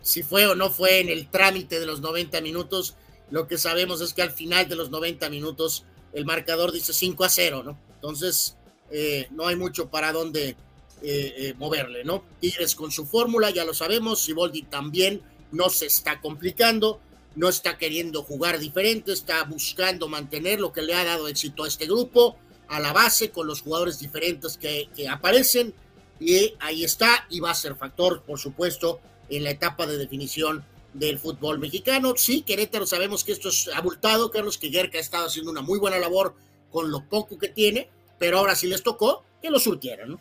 [0.03, 2.97] si fue o no fue en el trámite de los 90 minutos,
[3.31, 7.25] lo que sabemos es que al final de los 90 minutos el marcador dice 5
[7.25, 7.79] a 0, ¿no?
[7.95, 8.57] Entonces,
[8.91, 10.57] eh, no hay mucho para dónde
[11.03, 12.25] eh, moverle, ¿no?
[12.41, 15.23] Tigres con su fórmula, ya lo sabemos, Siboldi también
[15.53, 17.01] no se está complicando
[17.39, 21.69] no está queriendo jugar diferente, está buscando mantener lo que le ha dado éxito a
[21.69, 25.73] este grupo, a la base, con los jugadores diferentes que, aparecen,
[26.19, 29.01] y ahí está, y va a ser factor, por supuesto,
[29.31, 30.65] en la etapa de definición
[30.95, 32.15] del fútbol mexicano.
[32.17, 35.79] Sí, Querétaro sabemos que esto es abultado, Carlos, que Guerca ha estado haciendo una muy
[35.79, 36.35] buena labor
[36.73, 37.89] con lo poco que tiene,
[38.19, 40.21] pero ahora sí les tocó que lo surtieran, ¿no?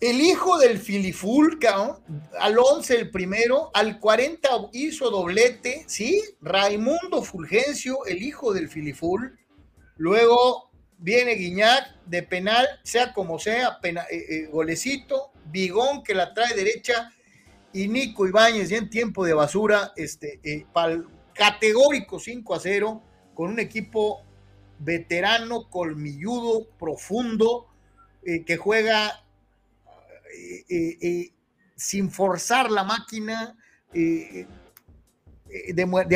[0.00, 1.98] El hijo del Filifulca,
[2.38, 6.22] al 11 el primero, al 40 hizo doblete, ¿sí?
[6.40, 9.38] Raimundo Fulgencio, el hijo del Filiful.
[9.98, 15.32] Luego viene Guiñac de penal, sea como sea, eh, eh, golecito.
[15.44, 17.12] Bigón que la trae derecha
[17.74, 20.64] y Nico Ibáñez ya en tiempo de basura, este, eh,
[21.34, 23.02] categórico 5 a 0,
[23.34, 24.22] con un equipo
[24.78, 27.66] veterano, colmilludo, profundo,
[28.22, 29.24] que juega
[30.34, 31.32] eh, eh, eh,
[31.76, 33.56] sin forzar la máquina
[33.92, 34.46] de,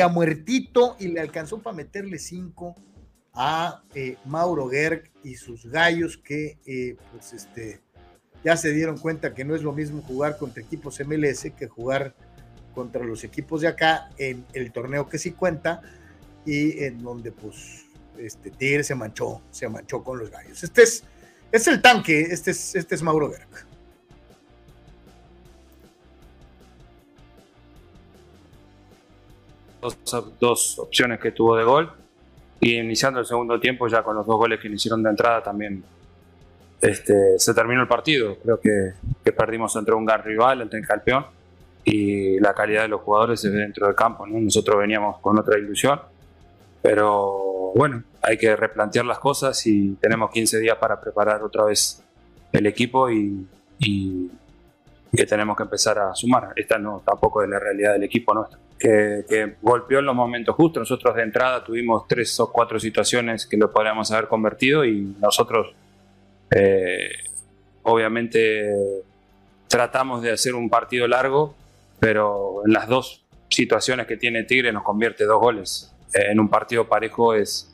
[0.01, 2.75] a muertito y le alcanzó para meterle cinco
[3.33, 3.83] a
[4.25, 7.81] Mauro Gerg y sus gallos que pues este
[8.43, 12.15] ya se dieron cuenta que no es lo mismo jugar contra equipos MLS que jugar
[12.73, 15.81] contra los equipos de acá en el torneo que sí cuenta
[16.45, 17.85] y en donde pues
[18.17, 20.63] este Tigre se manchó, se manchó con los gallos.
[20.63, 21.03] Este es,
[21.51, 23.74] es el tanque, este es, este es Mauro Gerg.
[30.39, 31.91] Dos, opciones que tuvo de gol
[32.59, 35.43] y iniciando el segundo tiempo ya con los dos goles que le hicieron de entrada
[35.43, 35.83] también
[36.81, 38.37] este, se terminó el partido.
[38.41, 41.25] Creo que, perdimos entre un gran rival, entre el campeón
[41.83, 44.25] y la calidad de los jugadores es dentro del campo.
[44.25, 45.99] Nosotros veníamos con otra ilusión,
[46.81, 52.03] pero bueno, hay que replantear las cosas y tenemos 15 días para preparar otra vez
[52.51, 53.47] el equipo y,
[53.79, 54.31] y
[55.15, 56.53] que tenemos que empezar a sumar.
[56.55, 60.81] Esta no tampoco es la realidad del equipo nuestro que, golpeó en los momentos justos.
[60.81, 65.73] Nosotros de entrada tuvimos tres o cuatro situaciones que lo podríamos haber convertido y nosotros
[66.51, 67.09] eh,
[67.83, 69.03] obviamente
[69.67, 71.55] tratamos de hacer un partido largo,
[71.99, 75.93] pero en las dos situaciones que tiene Tigre nos convierte dos goles.
[76.13, 77.71] Eh, en un partido parejo es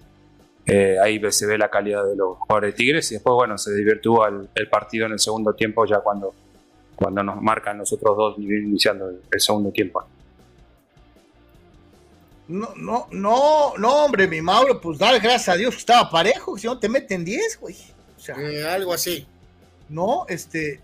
[0.68, 3.74] eh, ahí se ve la calidad de los jugadores de Tigres y después bueno se
[3.74, 6.36] divirtió el, partido en el segundo tiempo ya cuando,
[6.96, 10.06] cuando nos marcan nosotros dos iniciando el segundo tiempo.
[12.52, 16.58] No, no, no, no, hombre, mi Mauro, pues dar gracias a Dios que estaba parejo,
[16.58, 17.78] si no te meten 10, güey.
[18.18, 19.26] O sea, eh, algo así.
[19.88, 20.82] No, este,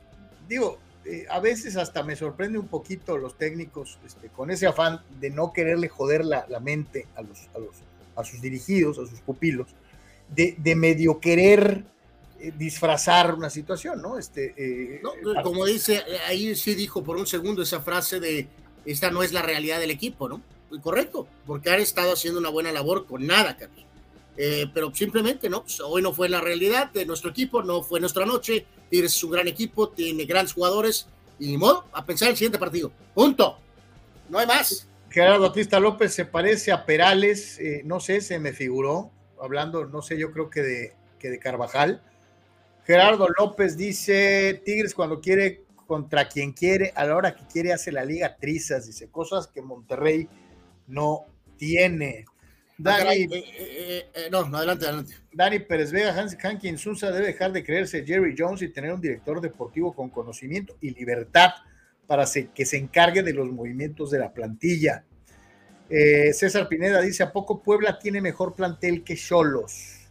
[0.48, 5.02] digo, eh, a veces hasta me sorprende un poquito los técnicos este, con ese afán
[5.20, 7.76] de no quererle joder la, mente a los, a los,
[8.16, 9.68] a sus dirigidos, a sus pupilos,
[10.30, 11.84] de, de medio querer
[12.40, 14.18] eh, disfrazar una situación, ¿no?
[14.18, 15.02] Este, eh,
[15.44, 18.48] como dice, ahí sí dijo por un segundo esa frase de
[18.86, 20.42] esta no es la realidad del equipo, ¿no?
[20.82, 23.86] Correcto, porque han estado haciendo una buena labor con nada, Carlos.
[24.38, 25.64] Eh, pero simplemente, ¿no?
[25.64, 28.66] Pues, hoy no fue la realidad de nuestro equipo, no fue nuestra noche.
[28.90, 31.08] Tigres es un gran equipo, tiene grandes jugadores
[31.40, 32.92] y ni modo, a pensar el siguiente partido.
[33.14, 33.58] Punto.
[34.30, 34.88] No hay más.
[35.10, 39.10] Gerardo Batista López se parece a Perales, no sé, se me figuró,
[39.42, 42.04] hablando, no sé, yo creo que de, que de Carvajal.
[42.86, 47.92] Gerardo López dice, Tigres cuando quiere contra quien quiere, a la hora que quiere hace
[47.92, 50.28] la liga trizas, dice, cosas que Monterrey
[50.88, 51.26] no
[51.58, 52.26] tiene.
[52.86, 55.16] Ah, Dani, eh, eh, eh, no, adelante, adelante.
[55.32, 59.02] Dani Pérez Vega, Hans Hankin Susa debe dejar de creerse Jerry Jones y tener un
[59.02, 61.52] director deportivo con conocimiento y libertad
[62.06, 65.04] para que se encargue de los movimientos de la plantilla.
[65.90, 70.10] César Pineda dice, ¿a poco Puebla tiene mejor plantel que Cholos?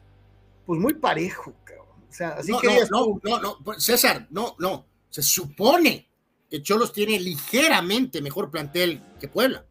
[0.65, 1.86] Pues muy parejo, cabrón.
[2.09, 4.86] O sea, así no, no, no, no, pues, César, no, no.
[5.11, 6.09] Se supone
[6.51, 9.65] que Cholos tiene ligeramente mejor plantel que Puebla.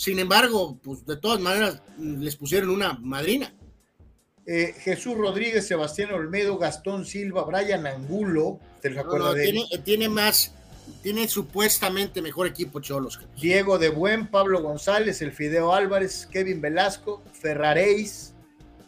[0.00, 3.54] Sin embargo, pues de todas maneras les pusieron una madrina.
[4.46, 10.54] Eh, Jesús Rodríguez, Sebastián Olmedo, Gastón Silva, Brian Angulo, ¿te no, tiene, tiene, más,
[11.02, 13.20] tiene supuestamente mejor equipo Cholos.
[13.38, 18.32] Diego de Buen, Pablo González, el Fideo Álvarez, Kevin Velasco, Ferraréis,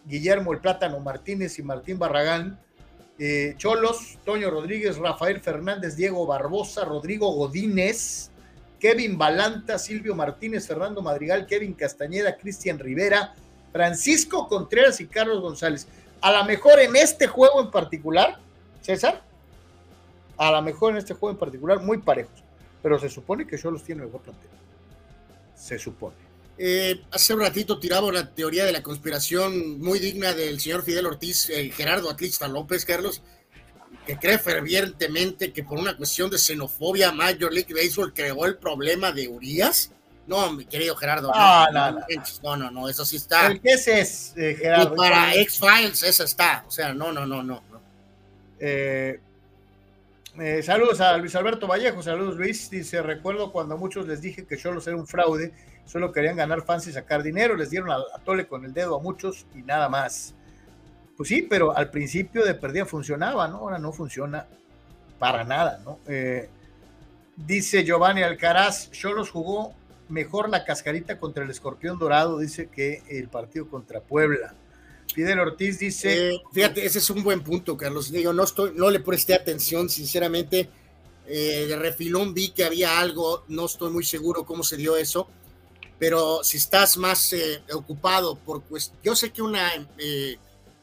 [0.07, 2.59] Guillermo el Plátano Martínez y Martín Barragán.
[3.19, 8.32] Eh, Cholos, Toño Rodríguez, Rafael Fernández, Diego Barbosa, Rodrigo Godínez,
[8.83, 13.33] Kevin Balanta, Silvio Martínez, Fernando Madrigal, Kevin Castañeda, Cristian Rivera,
[13.71, 15.87] Francisco Contreras y Carlos González.
[16.21, 18.41] A lo mejor en este juego en particular,
[18.81, 19.23] César,
[20.37, 22.43] a lo mejor en este juego en particular, muy parejos,
[22.83, 24.51] pero se supone que Cholos tiene mejor plantel.
[25.55, 26.17] Se supone.
[26.59, 31.07] Eh, hace un ratito tiraba una teoría de la conspiración muy digna del señor Fidel
[31.07, 33.23] Ortiz, eh, Gerardo Atlista López, Carlos,
[34.07, 39.13] que cree fervientemente que por una cuestión de xenofobia Major League Baseball creó el problema
[39.13, 39.93] de Urias.
[40.27, 41.33] No, mi querido Gerardo.
[41.33, 41.71] no,
[42.43, 43.49] no, no, no, eso sí está.
[43.49, 44.95] ¿El qué es, eh, Gerardo?
[44.95, 46.65] Y para X-Files, eso está.
[46.67, 47.63] O sea, no, no, no, no.
[48.59, 49.21] Eh,
[50.39, 52.71] eh, saludos a Luis Alberto Vallejo, saludos Luis.
[52.71, 55.53] Dice: Recuerdo cuando muchos les dije que Cholos era un fraude,
[55.85, 57.57] solo querían ganar fans y sacar dinero.
[57.57, 60.35] Les dieron a, a tole con el dedo a muchos y nada más.
[61.23, 63.59] Pues sí, pero al principio de perdida funcionaba, ¿no?
[63.59, 64.45] Ahora no funciona
[65.21, 66.01] para nada, ¿no?
[66.09, 66.49] Eh,
[67.37, 69.73] dice Giovanni Alcaraz, Cholos jugó
[70.09, 74.57] mejor la cascarita contra el escorpión dorado, dice que el partido contra Puebla.
[75.15, 76.31] Fidel Ortiz dice.
[76.31, 78.11] Eh, fíjate, ese es un buen punto, Carlos.
[78.11, 80.71] Digo, no estoy, no le presté atención, sinceramente.
[81.29, 85.29] Eh, de refilón vi que había algo, no estoy muy seguro cómo se dio eso,
[86.01, 87.33] pero si estás más
[87.73, 88.65] ocupado por
[89.05, 89.71] yo sé que una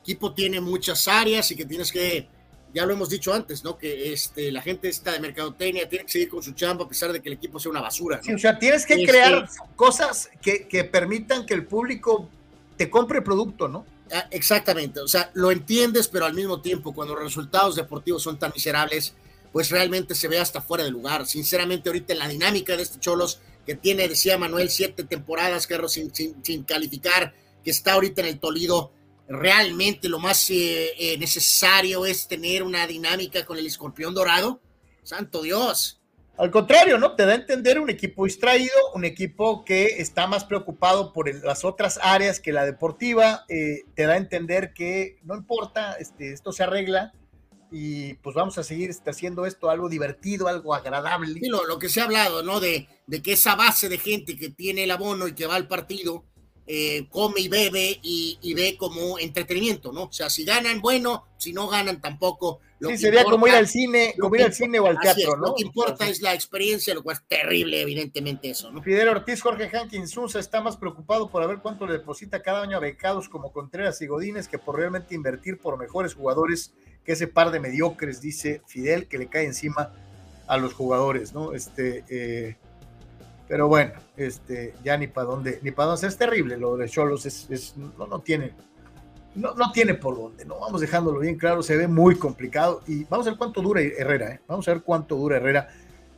[0.09, 2.27] equipo tiene muchas áreas y que tienes que,
[2.73, 3.77] ya lo hemos dicho antes, ¿no?
[3.77, 7.13] Que este, la gente está de mercadotecnia tiene que seguir con su chamba a pesar
[7.13, 8.19] de que el equipo sea una basura.
[8.33, 12.27] o sea, tienes que este crear cosas que, que, permitan que el público
[12.75, 13.85] te compre producto, ¿no?
[14.11, 18.39] Ah, exactamente, o sea, lo entiendes, pero al mismo tiempo, cuando los resultados deportivos son
[18.39, 19.13] tan miserables,
[19.51, 21.27] pues realmente se ve hasta fuera de lugar.
[21.27, 25.93] Sinceramente, ahorita en la dinámica de este Cholos, que tiene, decía Manuel, siete temporadas, Carlos,
[25.93, 28.91] sin, sin, sin calificar, que está ahorita en el Tolido,
[29.29, 34.59] realmente lo más eh, eh, necesario es tener una dinámica con el escorpión dorado?
[35.03, 36.01] Santo Dios.
[36.37, 37.15] Al contrario, ¿no?
[37.15, 41.65] Te da a entender un equipo distraído, un equipo que está más preocupado por las
[41.65, 43.45] otras áreas que la deportiva.
[43.49, 47.13] Eh, te da a entender que no importa, este, esto se arregla
[47.71, 51.39] y pues vamos a seguir este, haciendo esto algo divertido, algo agradable.
[51.41, 52.59] Sí, lo, lo, que se ha hablado, ¿no?
[52.59, 55.67] De, de que esa base de gente que tiene el abono y que va al
[55.67, 56.23] partido,
[56.71, 60.03] eh, come y bebe y, ve como entretenimiento, ¿no?
[60.03, 62.59] O sea, si ganan, bueno, si no ganan tampoco.
[62.77, 65.47] Lo sí, sería como ir al cine, como ir al cine o al teatro, ¿no?
[65.47, 68.83] Lo que importa es la experiencia, lo cual es terrible, evidentemente, eso, ¿no?
[68.83, 72.77] Fidel Ortiz, Jorge Hankins Susa está más preocupado por ver cuánto le deposita cada año
[72.77, 77.25] a becados como Contreras y Godínez que por realmente invertir por mejores jugadores que ese
[77.25, 79.91] par de mediocres, dice Fidel, que le cae encima
[80.45, 81.53] a los jugadores, ¿no?
[81.53, 82.57] Este, eh,
[83.49, 87.25] pero bueno, este, ya ni para dónde, ni para dónde, es terrible lo de Cholos,
[87.25, 88.53] es, no, no tiene,
[89.33, 93.05] no, no tiene por dónde, no vamos dejándolo bien claro, se ve muy complicado y
[93.05, 94.41] vamos a ver cuánto dura Herrera, ¿eh?
[94.47, 95.67] vamos a ver cuánto dura Herrera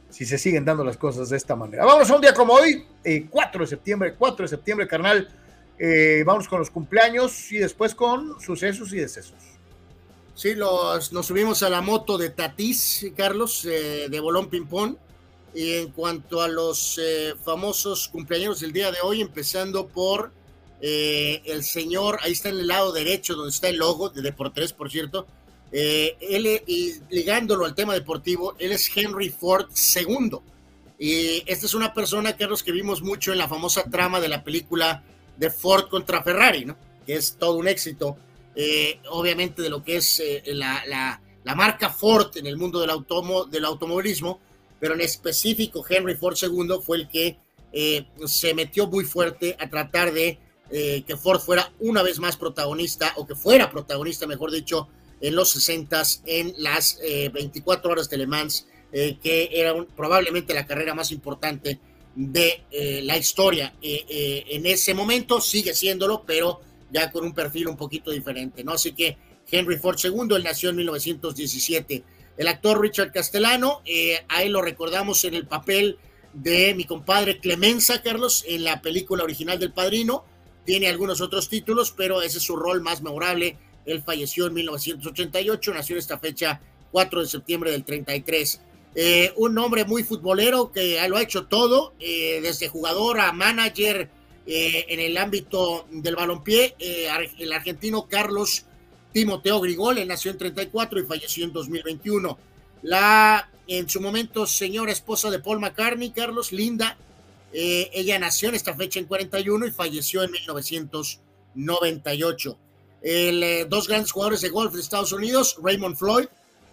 [0.09, 1.85] si se siguen dando las cosas de esta manera.
[1.85, 5.29] Vamos a un día como hoy, 4 eh, de septiembre, 4 de septiembre, carnal,
[5.79, 9.39] eh, vamos con los cumpleaños y después con sucesos y decesos.
[10.35, 14.97] Sí, los, nos subimos a la moto de Tatís, Carlos, de Bolón Pimpón
[15.53, 20.31] y en cuanto a los eh, famosos cumpleaños del día de hoy, empezando por
[20.81, 24.73] Eh, el señor, ahí está en el lado derecho donde está el logo de Deportes,
[24.73, 25.27] por cierto.
[25.71, 30.39] Eh, él, y ligándolo al tema deportivo, él es Henry Ford II.
[30.97, 34.43] Y esta es una persona, Carlos, que vimos mucho en la famosa trama de la
[34.43, 35.03] película
[35.37, 36.75] de Ford contra Ferrari, ¿no?
[37.05, 38.17] Que es todo un éxito,
[38.55, 42.89] eh, obviamente, de lo que es la, la, la, marca Ford en el mundo del,
[42.89, 44.39] automo, del automovilismo,
[44.81, 47.37] pero en específico Henry Ford II fue el que
[48.25, 50.37] se metió muy fuerte a tratar de
[50.73, 54.87] eh, que Ford fuera una vez más protagonista, o que fuera protagonista, mejor dicho,
[55.19, 56.97] en los 60 en las
[57.33, 61.79] 24 eh, horas de Le Mans, eh, que era probablemente la carrera más importante
[62.15, 62.63] de
[63.03, 63.73] la historia.
[63.81, 66.59] en ese momento sigue siéndolo, pero
[66.91, 68.73] ya con un perfil un poquito diferente, ¿no?
[68.73, 69.17] Así que
[69.49, 72.03] Henry Ford II, él nació en 1917.
[72.37, 73.81] El actor Richard Castellano,
[74.29, 75.97] a él lo recordamos en el papel
[76.33, 80.23] de mi compadre Clemenza, Carlos, en la película original del Padrino,
[80.65, 83.57] tiene algunos otros títulos, pero ese es su rol más memorable.
[83.85, 88.61] Él falleció en 1988, nació en esta fecha 4 de septiembre del 33.
[88.93, 94.09] Eh, un hombre muy futbolero que lo ha hecho todo, eh, desde jugador a manager
[94.45, 96.75] eh, en el ámbito del balompié.
[96.79, 98.65] el argentino Carlos
[99.11, 102.37] Timoteo Grigol, nació en 34 y falleció en 2021.
[102.83, 106.97] La, en su momento, señora esposa de Paul McCartney, Carlos Linda,
[107.53, 112.57] eh, ella nació en esta fecha en 41 y falleció en 1998.
[113.01, 116.25] El, eh, dos grandes jugadores de golf de Estados Unidos, Raymond Floyd,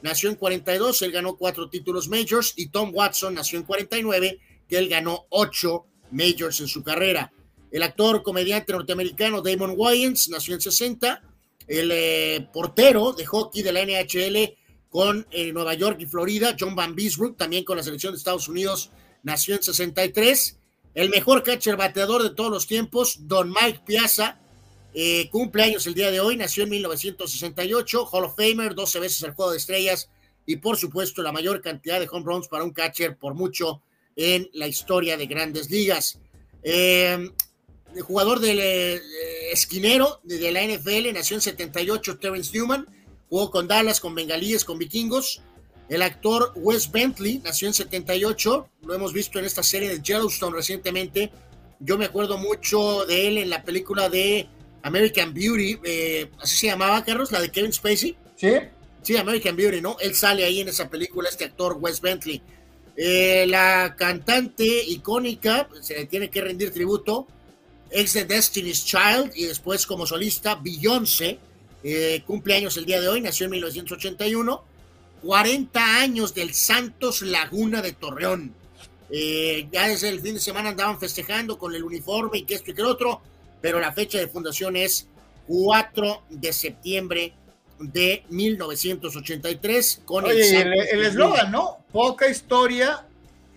[0.02, 4.78] nació en 42, él ganó cuatro títulos majors, y Tom Watson nació en 49, que
[4.78, 7.32] él ganó ocho majors en su carrera.
[7.70, 11.22] El actor comediante norteamericano Damon Wayans nació en 60.
[11.68, 14.56] El eh, portero de hockey de la NHL
[14.88, 18.90] con Nueva York y Florida, John Van Beesbrook, también con la selección de Estados Unidos,
[19.22, 20.58] nació en 63.
[20.94, 24.40] El mejor catcher bateador de todos los tiempos, Don Mike Piazza,
[24.94, 29.22] eh, cumple años el día de hoy, nació en 1968, Hall of Famer, 12 veces
[29.22, 30.10] al Juego de Estrellas
[30.46, 33.82] y por supuesto la mayor cantidad de home runs para un catcher por mucho
[34.16, 36.18] en la historia de grandes ligas.
[36.62, 37.30] Eh,
[37.94, 39.00] el jugador del eh,
[39.52, 42.86] esquinero de, la NFL, nació en 78, Terrence Newman,
[43.28, 45.42] jugó con Dallas, con Bengalíes, con Vikingos,
[45.88, 50.54] el actor Wes Bentley nació en 78, lo hemos visto en esta serie de Yellowstone
[50.54, 51.32] recientemente.
[51.80, 54.48] Yo me acuerdo mucho de él en la película de
[54.82, 58.16] American Beauty, eh, así se llamaba, Carlos, la de Kevin Spacey.
[58.36, 58.52] Sí.
[59.02, 59.96] Sí, American Beauty, ¿no?
[60.00, 62.42] Él sale ahí en esa película, este actor Wes Bentley.
[62.96, 67.28] Eh, la cantante icónica, se le tiene que rendir tributo,
[67.90, 71.38] ex de Destiny's Child y después como solista, Beyoncé,
[71.82, 74.64] eh, cumpleaños el día de hoy, nació en 1981
[75.22, 78.54] 40 años del Santos Laguna de Torreón.
[79.10, 82.70] Eh, ya desde el fin de semana andaban festejando con el uniforme y que esto
[82.70, 83.22] y que otro,
[83.60, 85.08] pero la fecha de fundación es
[85.46, 87.32] 4 de septiembre
[87.78, 91.78] de 1983 con el eslogan, ¿no?
[91.90, 93.06] Poca historia,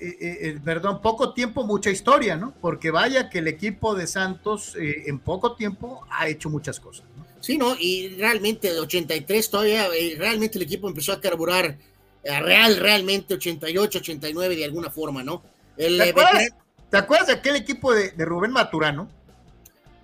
[0.01, 2.53] eh, eh, perdón, poco tiempo, mucha historia, ¿no?
[2.59, 7.05] Porque vaya que el equipo de Santos en poco tiempo ha hecho muchas cosas.
[7.41, 7.75] Sí, ¿no?
[7.77, 11.77] Y realmente de 83 todavía, eh, realmente el equipo empezó a carburar
[12.23, 15.41] Real, realmente 88, 89 de alguna forma, ¿no?
[15.75, 16.49] El, ¿Te, acuerdas,
[16.91, 19.09] ¿Te, acuerdas, de aquel equipo de, Rubén Maturano?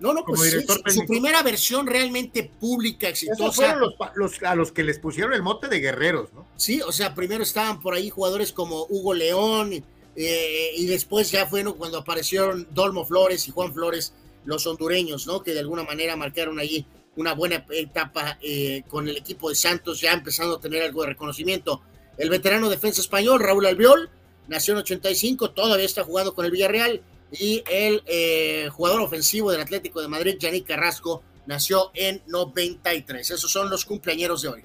[0.00, 0.64] No, no, pues
[0.94, 3.42] su, primera versión realmente pública, exitosa.
[3.42, 6.46] Esos fueron los, a los que les pusieron el mote de guerreros, ¿no?
[6.56, 9.84] Sí, o sea, primero estaban por ahí jugadores como Hugo León,
[10.20, 14.14] eh, y después ya fue cuando aparecieron Dolmo Flores y Juan Flores,
[14.44, 15.42] los hondureños, ¿no?
[15.42, 20.00] Que de alguna manera marcaron allí una buena etapa eh, con el equipo de Santos,
[20.00, 21.82] ya empezando a tener algo de reconocimiento.
[22.16, 24.10] El veterano defensa español, Raúl Albiol,
[24.48, 27.02] nació en 85, todavía está jugando con el Villarreal.
[27.32, 33.30] Y el eh, jugador ofensivo del Atlético de Madrid, Yannick Carrasco, nació en 93.
[33.30, 34.64] Esos son los cumpleaños de hoy.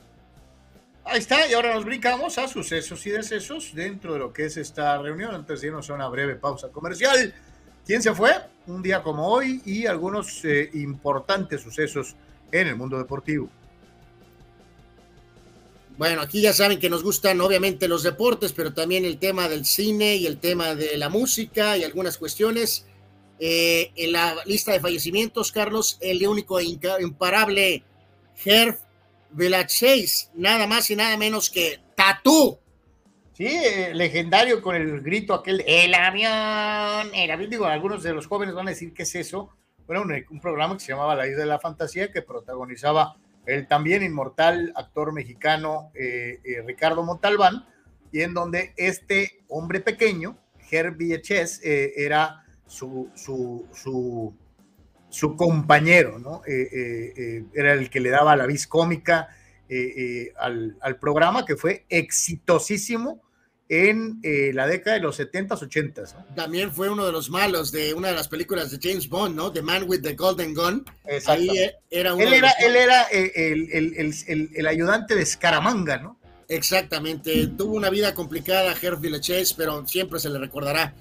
[1.05, 4.55] Ahí está, y ahora nos brincamos a sucesos y decesos dentro de lo que es
[4.55, 7.33] esta reunión, antes de irnos a una breve pausa comercial.
[7.85, 8.31] ¿Quién se fue?
[8.67, 12.15] Un día como hoy y algunos eh, importantes sucesos
[12.51, 13.49] en el mundo deportivo.
[15.97, 19.65] Bueno, aquí ya saben que nos gustan obviamente los deportes, pero también el tema del
[19.65, 22.87] cine y el tema de la música y algunas cuestiones.
[23.39, 27.83] Eh, en la lista de fallecimientos, Carlos, el único imparable
[28.43, 28.79] Herb
[29.31, 32.57] Velacheis, nada más y nada menos que Tatú.
[33.33, 38.27] Sí, eh, legendario con el grito aquel, el avión, el avión, digo, algunos de los
[38.27, 39.49] jóvenes van a decir qué es eso,
[39.87, 44.03] bueno, un, programa que se llamaba La Isla de la Fantasía, que protagonizaba el también
[44.03, 47.65] inmortal actor mexicano eh, eh, Ricardo Montalbán,
[48.11, 50.37] y en donde este hombre pequeño,
[50.71, 54.35] Herbie VHS, eh, era su, su,
[55.09, 56.41] su compañero, ¿no?
[56.45, 59.27] era el que le daba la vis cómica
[60.37, 63.21] al, al, programa, que fue exitosísimo
[63.73, 66.13] en eh, la década de los 70s, 80s.
[66.35, 69.51] También fue uno de los malos de una de las películas de James Bond, ¿no?
[69.51, 70.85] The Man with the Golden Gun.
[71.25, 76.19] Ahí eh, era él, era, él era eh, el, el, el, ayudante de Scaramanga, ¿no?
[76.47, 77.47] Exactamente.
[77.57, 80.93] Tuvo una vida complicada, Herb Villechés, pero siempre se le recordará.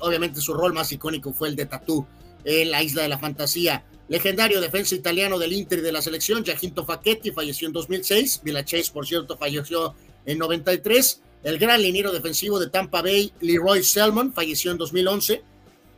[0.00, 2.06] obviamente su rol más icónico fue el de Tatú
[2.44, 3.82] en la Isla de la Fantasía.
[4.08, 8.42] Legendario defensa italiano del Inter y de la selección, Giacinto Facchetti, falleció en 2006.
[8.44, 9.94] Villechés, por cierto, falleció
[10.26, 15.42] en 93 el gran liniero defensivo de Tampa Bay, Leroy Selman, falleció en 2011.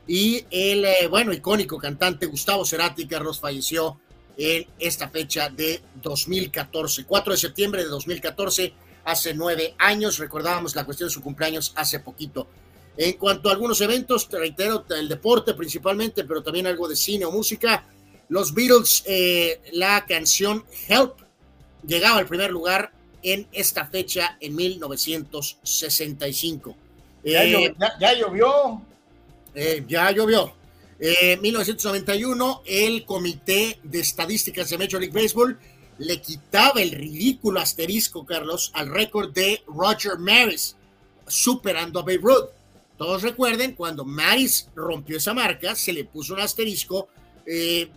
[0.07, 4.01] Y el, eh, bueno, icónico cantante Gustavo Cerati, Carlos, falleció
[4.37, 7.05] en esta fecha de 2014.
[7.05, 8.73] 4 de septiembre de 2014,
[9.05, 10.19] hace nueve años.
[10.19, 12.49] Recordábamos la cuestión de su cumpleaños hace poquito.
[12.97, 17.25] En cuanto a algunos eventos, te reitero, el deporte principalmente, pero también algo de cine
[17.25, 17.87] o música.
[18.29, 21.15] Los Beatles, eh, la canción Help,
[21.87, 22.93] llegaba al primer lugar
[23.23, 26.77] en esta fecha en 1965.
[27.25, 27.73] Ya, eh,
[28.19, 28.83] llovió.
[29.55, 30.53] Eh, ya llovió.
[30.99, 35.59] En 1991, el Comité de Estadísticas de Major League Baseball
[35.99, 40.77] le quitaba el ridículo asterisco, Carlos, al récord de Roger Maris,
[41.27, 42.49] superando a Babe Ruth.
[42.97, 47.09] Todos recuerden, cuando Maris rompió esa marca, se le puso un asterisco
[47.47, 47.89] eh,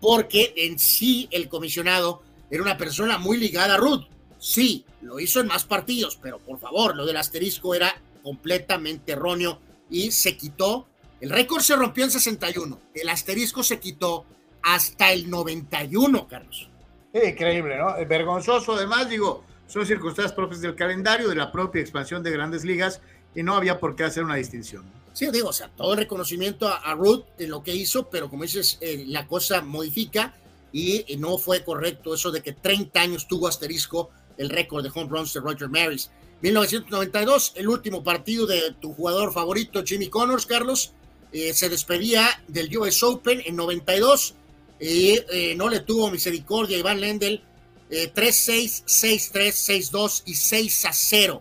[0.00, 4.06] porque en sí el comisionado era una persona muy ligada a Ruth.
[4.38, 9.58] Sí, lo hizo en más partidos, pero por favor, lo del asterisco era completamente erróneo
[9.90, 10.86] y se quitó.
[11.20, 14.24] El récord se rompió en 61, el asterisco se quitó
[14.62, 16.68] hasta el 91, Carlos.
[17.12, 17.94] increíble, ¿no?
[18.06, 23.00] Vergonzoso, además, digo, son circunstancias propias del calendario, de la propia expansión de grandes ligas,
[23.34, 24.84] y no había por qué hacer una distinción.
[25.12, 28.44] Sí, digo, o sea, todo el reconocimiento a, Ruth en lo que hizo, pero como
[28.44, 30.34] dices, eh, la cosa modifica
[30.70, 34.90] y, y, no fue correcto eso de que 30 años tuvo asterisco el récord de
[34.94, 36.10] home runs de Roger Maris.
[36.40, 40.92] 1992, el último partido de tu jugador favorito, Jimmy Connors, Carlos,
[41.32, 44.34] eh, se despedía del US Open en 92
[44.80, 47.42] y eh, no le tuvo misericordia a Iván Lendl.
[47.90, 51.40] 3-6, 6-3, 6-2 y 6-0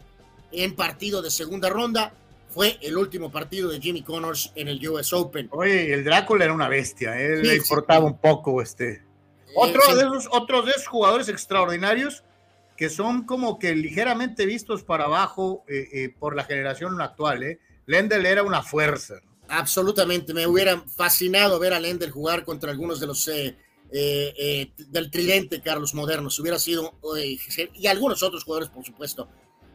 [0.52, 2.14] en partido de segunda ronda.
[2.50, 5.48] Fue el último partido de Jimmy Connors en el US Open.
[5.52, 8.94] Oye, el Drácula era una bestia, él le importaba un poco este.
[8.94, 9.02] Eh,
[9.56, 12.24] otro, de esos, otros de esos jugadores extraordinarios
[12.78, 17.42] que son como que ligeramente vistos para abajo eh, eh, por la generación actual.
[17.44, 17.60] ¿eh?
[17.88, 19.16] Lendl era una fuerza.
[19.50, 23.26] Absolutamente, me hubiera fascinado ver a Lendl jugar contra algunos de los
[23.90, 27.00] del tridente Carlos Modernos, hubiera sido,
[27.74, 29.30] y algunos otros jugadores, por supuesto.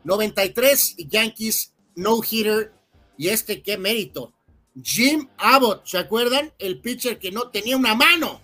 [0.05, 2.73] 93 Yankees, no hitter,
[3.17, 4.35] y este qué mérito.
[4.83, 6.53] Jim Abbott, ¿se acuerdan?
[6.59, 8.43] El pitcher que no tenía una mano.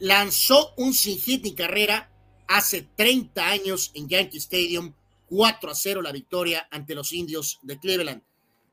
[0.00, 2.10] lanzó un sin hit ni carrera
[2.48, 4.92] hace 30 años en Yankee Stadium,
[5.26, 8.22] 4 a 0 la victoria ante los indios de Cleveland.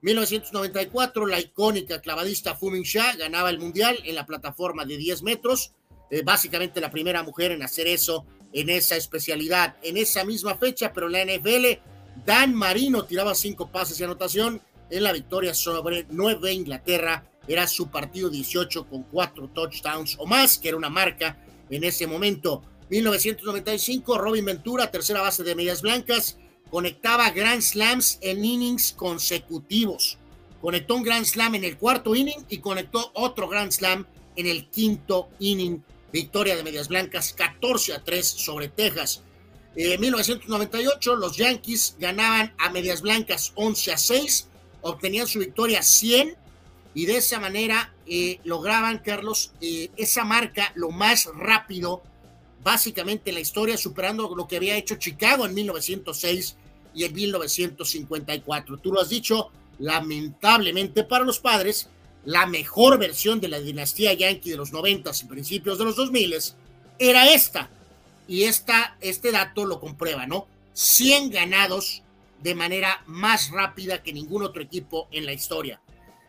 [0.01, 5.73] 1994, la icónica clavadista Fu Sha ganaba el mundial en la plataforma de 10 metros,
[6.09, 9.75] eh, básicamente la primera mujer en hacer eso en esa especialidad.
[9.81, 11.79] En esa misma fecha, pero la NFL,
[12.25, 17.25] Dan Marino tiraba cinco pases y anotación en la victoria sobre Nueva Inglaterra.
[17.47, 21.37] Era su partido 18 con cuatro touchdowns o más, que era una marca
[21.69, 22.63] en ese momento.
[22.91, 26.37] 1995, Robin Ventura, tercera base de Medias Blancas,
[26.69, 30.17] conectaba Grand Slams en innings consecutivos.
[30.59, 34.05] Conectó un Grand Slam en el cuarto inning y conectó otro Grand Slam
[34.35, 35.81] en el quinto inning.
[36.11, 39.23] Victoria de Medias Blancas 14 a 3 sobre Texas.
[39.77, 44.47] En 1998 los Yankees ganaban a Medias Blancas 11 a 6,
[44.81, 46.35] obtenían su victoria 100
[46.93, 52.03] y de esa manera eh, lograban, Carlos, eh, esa marca lo más rápido
[52.63, 56.55] básicamente la historia, superando lo que había hecho Chicago en 1906
[56.93, 58.77] y en 1954.
[58.77, 61.89] Tú lo has dicho, lamentablemente para los padres,
[62.25, 66.35] la mejor versión de la dinastía Yankee de los 90 y principios de los 2000
[66.99, 67.69] era esta.
[68.27, 70.47] Y esta, este dato lo comprueba, ¿no?
[70.73, 72.03] 100 ganados
[72.41, 75.81] de manera más rápida que ningún otro equipo en la historia.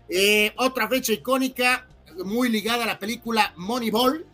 [0.09, 1.87] Eh, otra fecha icónica,
[2.25, 4.27] muy ligada a la película Moneyball,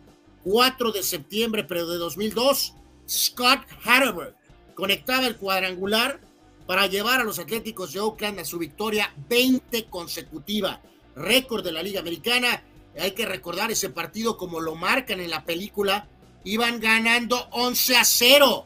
[0.49, 2.73] 4 de septiembre, pero de 2002,
[3.07, 4.35] Scott Hatterberg
[4.73, 6.19] conectaba el cuadrangular
[6.65, 10.81] para llevar a los Atléticos de Oakland a su victoria 20 consecutiva,
[11.15, 12.63] récord de la Liga Americana.
[12.99, 16.07] Hay que recordar ese partido como lo marcan en la película,
[16.43, 18.65] iban ganando 11 a 0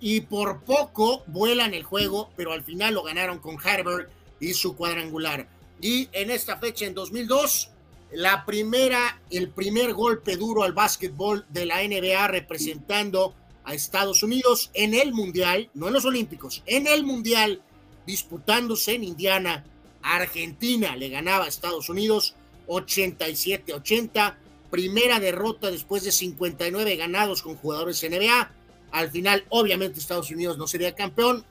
[0.00, 4.08] y por poco vuelan el juego, pero al final lo ganaron con Hatterberg
[4.40, 5.48] y su cuadrangular.
[5.82, 7.73] Y en esta fecha, en 2002,
[8.14, 13.34] la primera, el primer golpe duro al básquetbol de la NBA representando
[13.64, 17.60] a Estados Unidos en el Mundial, no en los Olímpicos, en el Mundial,
[18.06, 19.64] disputándose en Indiana.
[20.00, 22.36] Argentina le ganaba a Estados Unidos
[22.68, 24.36] 87-80,
[24.70, 28.52] primera derrota después de 59 ganados con jugadores NBA.
[28.92, 31.44] Al final, obviamente, Estados Unidos no sería campeón.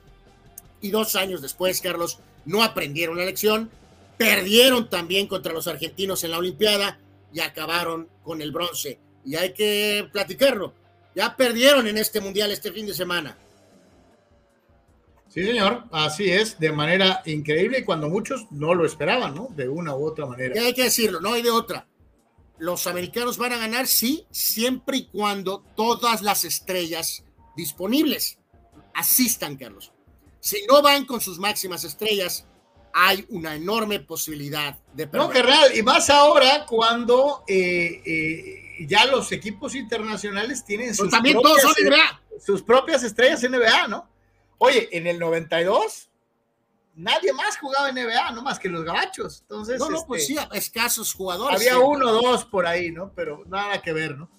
[0.80, 3.70] Y dos años después, Carlos, no aprendieron la lección
[4.16, 6.98] perdieron también contra los argentinos en la Olimpiada
[7.32, 8.98] y acabaron con el bronce.
[9.24, 10.74] Y hay que platicarlo.
[11.14, 13.36] Ya perdieron en este mundial este fin de semana.
[15.28, 19.48] Sí, señor, así es, de manera increíble y cuando muchos no lo esperaban, ¿no?
[19.56, 20.54] De una u otra manera.
[20.54, 21.88] Y hay que decirlo, no hay de otra.
[22.58, 27.24] Los americanos van a ganar, sí, siempre y cuando todas las estrellas
[27.56, 28.38] disponibles
[28.94, 29.92] asistan, Carlos.
[30.38, 32.46] Si no van con sus máximas estrellas,
[32.96, 35.26] hay una enorme posibilidad de perder.
[35.26, 41.10] No, que real, y más ahora cuando eh, eh, ya los equipos internacionales tienen sus,
[41.10, 42.20] también propias, todos son NBA.
[42.40, 44.08] sus propias estrellas NBA, ¿no?
[44.58, 46.08] Oye, en el 92
[46.94, 49.40] nadie más jugaba en NBA, no más que los gabachos.
[49.42, 51.56] Entonces, no, no, pues este, sí, escasos jugadores.
[51.56, 53.12] Había uno o dos por ahí, ¿no?
[53.14, 54.30] Pero nada que ver, ¿no?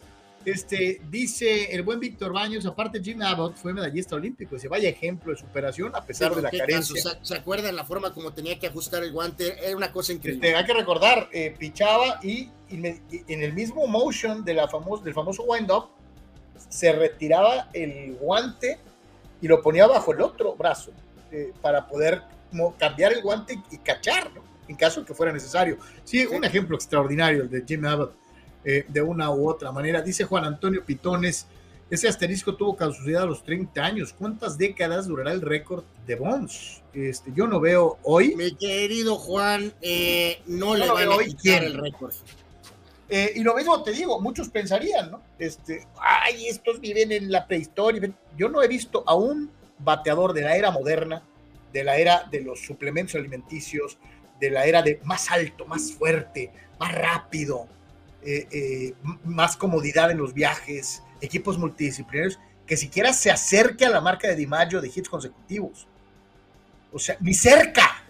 [0.46, 5.32] Este, dice el buen Víctor Baños, aparte Jim Abbott fue medallista olímpico, se vaya ejemplo
[5.32, 7.02] de superación a pesar de la carencia.
[7.22, 9.58] ¿Se acuerdan la forma como tenía que ajustar el guante?
[9.66, 10.48] Era una cosa increíble.
[10.48, 14.70] Este, hay que recordar, eh, pichaba y, en el mismo motion de la
[15.04, 15.90] del famoso wind-up,
[16.70, 18.78] se retiraba el guante
[19.42, 20.92] y lo ponía bajo el otro brazo
[21.32, 22.22] eh, para poder
[22.78, 24.32] cambiar el guante y cachar,
[24.68, 25.78] en caso que fuera necesario.
[26.04, 28.25] Sí, un ejemplo extraordinario el de Jim Abbott
[28.66, 30.02] eh, de una u otra manera.
[30.02, 31.46] Dice Juan Antonio Pitones,
[31.90, 34.14] ese asterisco tuvo caducidad a los 30 años.
[34.18, 36.82] ¿Cuántas décadas durará el récord de Bonds?
[36.94, 38.36] Este, yo no veo hoy.
[38.36, 42.14] Mi querido Juan, eh, no, le van a quitar el récord.
[43.08, 45.22] Eh, y lo mismo te digo, muchos pensarían, ¿no?
[45.38, 48.12] Este, ay, estos viven en la prehistoria.
[48.36, 51.22] Yo no he visto a un bateador de la era moderna,
[51.72, 54.00] de la era de los suplementos alimenticios,
[54.40, 57.68] de la era de más alto, más fuerte, más rápido,
[58.26, 58.94] eh, eh,
[59.24, 64.36] más comodidad en los viajes, equipos multidisciplinarios, que siquiera se acerque a la marca de
[64.36, 65.88] DiMaggio de hits consecutivos.
[66.92, 68.04] O sea, ni cerca.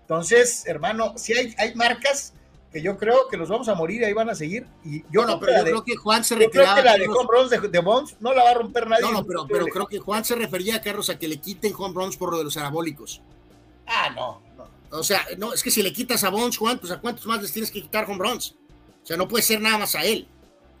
[0.00, 2.32] Entonces, hermano, si hay, hay marcas
[2.72, 4.66] que yo creo que los vamos a morir y ahí van a seguir.
[4.84, 6.34] Y yo no, pero yo creo que Juan se.
[6.34, 9.02] Creo que la de home runs de, Bonds no la va a romper nadie.
[9.02, 11.72] No, no, pero, pero creo que Juan se refería a Carlos a que le quiten
[11.76, 13.22] home runs por lo de los anabólicos.
[13.86, 14.68] Ah, no, no.
[14.90, 17.40] O sea, no, es que si le quitas a Bonds, Juan, pues a cuántos más
[17.40, 18.56] les tienes que quitar home runs.
[19.06, 20.26] O sea, no puede ser nada más a él.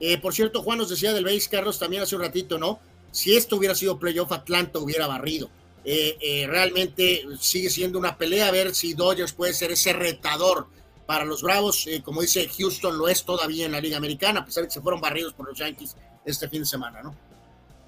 [0.00, 2.80] Eh, por cierto, Juan nos decía del base, Carlos, también hace un ratito, ¿no?
[3.12, 5.48] Si esto hubiera sido playoff, Atlanta hubiera barrido.
[5.84, 10.66] Eh, eh, realmente sigue siendo una pelea a ver si Dodgers puede ser ese retador
[11.06, 11.86] para los Bravos.
[12.02, 14.80] como dice Houston, lo es todavía en la Liga Americana, a pesar de que se
[14.80, 15.94] fueron barridos por los Yankees
[16.24, 17.14] este fin de semana, ¿no?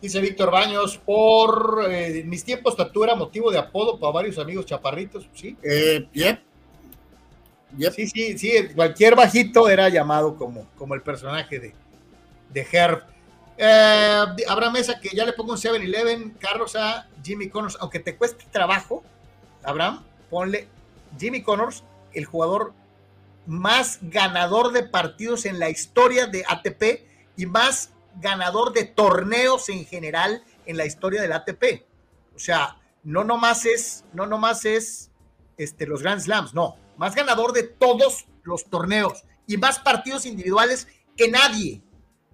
[0.01, 1.89] Dice Víctor Baños, por
[2.27, 5.57] mis tiempos Tatú era motivo de apodo para varios amigos chaparritos, ¿sí?
[5.65, 6.48] Eh, yep.
[7.95, 11.75] Sí, sí, sí, cualquier bajito era llamado como, como el personaje de,
[12.51, 13.03] de Herb.
[13.57, 18.17] Eh, Abraham Mesa, que ya le pongo un 7-Eleven, Carlos a Jimmy Connors, aunque te
[18.17, 19.03] cueste trabajo,
[19.63, 20.69] Abraham, ponle
[21.19, 21.85] Jimmy Connors,
[22.15, 22.73] el jugador
[23.47, 27.91] más ganador de partidos en la historia de ATP y más
[28.21, 31.85] ganador de torneos en general en la historia del ATP.
[32.37, 35.11] O sea, no nomás es, no nomás es
[35.57, 40.89] este, los Grand Slams, no, más ganador de todos los torneos y más partidos individuales
[41.17, 41.83] que nadie.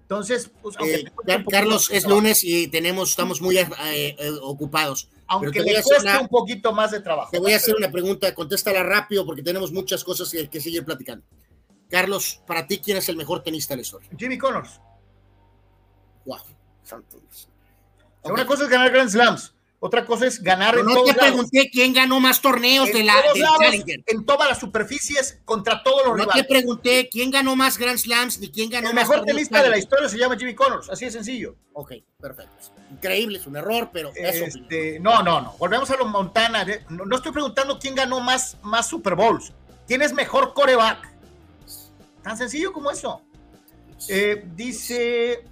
[0.02, 1.04] Entonces, pues, eh,
[1.50, 5.08] Carlos, es lunes y tenemos, estamos muy eh, eh, ocupados.
[5.26, 7.30] Aunque le cueste un poquito más de trabajo.
[7.30, 10.84] Te voy a hacer una pregunta, contéstala rápido porque tenemos muchas cosas que, que seguir
[10.84, 11.24] platicando.
[11.88, 14.10] Carlos, para ti, ¿quién es el mejor tenista de la historia?
[14.18, 14.80] Jimmy Connors.
[16.26, 16.38] Wow.
[18.24, 19.53] Una cosa es ganar Grand Slams,
[19.86, 23.44] otra cosa es ganar en no te pregunté quién ganó más torneos de la, del
[23.60, 24.02] Challenger.
[24.06, 26.36] En todas las superficies, contra todos los no rivales.
[26.36, 29.62] No te pregunté quién ganó más Grand Slams ni quién ganó El más mejor tenista
[29.62, 31.56] de la historia se llama Jimmy Connors, así de sencillo.
[31.74, 32.50] Ok, perfecto.
[32.92, 35.52] Increíble, es un error, pero este, No, no, no.
[35.58, 36.64] Volvemos a los Montana.
[36.88, 39.52] No, estoy preguntando quién ganó más, más Super Bowls.
[39.86, 41.12] ¿Quién es mejor coreback?
[42.22, 43.20] Tan sencillo como eso.
[44.08, 45.44] Eh, dice.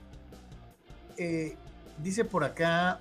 [1.19, 1.55] Eh,
[1.99, 2.99] dice por acá.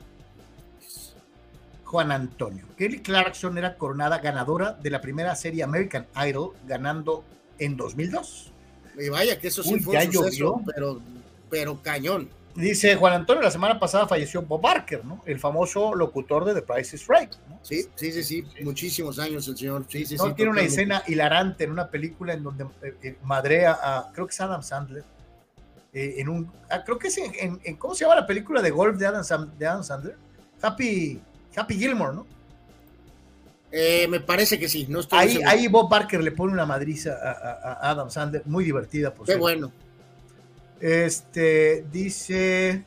[1.91, 2.65] Juan Antonio.
[2.77, 7.25] Kelly Clarkson era coronada ganadora de la primera serie American Idol, ganando
[7.59, 8.53] en 2002.
[8.97, 11.01] Y vaya, que eso sí fue un suceso, pero,
[11.49, 12.29] pero cañón.
[12.55, 15.21] Dice Juan Antonio, la semana pasada falleció Bob Barker, ¿no?
[15.25, 17.31] El famoso locutor de The Price is Right.
[17.49, 17.59] ¿no?
[17.61, 19.85] Sí, sí, sí, sí, muchísimos años el señor.
[19.89, 23.17] Sí, sí, no, sí, tiene una escena hilarante en una película en donde eh, eh,
[23.23, 25.03] madrea a, creo que es Adam Sandler,
[25.93, 28.61] eh, en un, ah, creo que es en, en- en- ¿cómo se llama la película
[28.61, 30.15] de golf de Adam, Sam- de Adam Sandler?
[30.61, 31.21] Happy,
[31.55, 32.27] Happy Gilmore, ¿no?
[33.71, 35.49] Eh, me parece que sí, no estoy Ahí, seguro.
[35.49, 39.25] ahí Bob Barker le pone una madriza a, a- a Adam Sandler, muy divertida, por
[39.25, 39.41] Qué cierto.
[39.41, 39.71] bueno.
[40.79, 42.83] Este dice.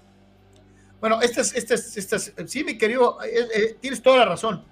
[1.01, 4.65] Bueno, estas, estas, estas, sí, mi querido, eh, eh, tienes toda la razón.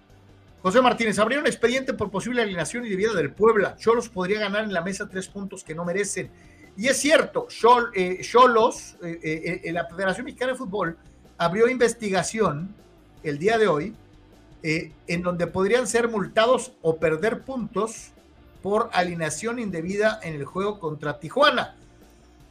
[0.63, 3.77] José Martínez, habría un expediente por posible alineación y debida del Puebla.
[3.79, 6.31] Cholos podría ganar en la mesa tres puntos que no merecen.
[6.77, 7.91] Y es cierto, Chol-
[8.23, 10.97] Cholos, eh, la Federación Mexicana de Fútbol
[11.37, 12.75] abrió investigación
[13.23, 13.95] el día de hoy
[14.63, 18.11] eh, en donde podrían ser multados o perder puntos
[18.63, 21.75] por alineación indebida en el juego contra Tijuana.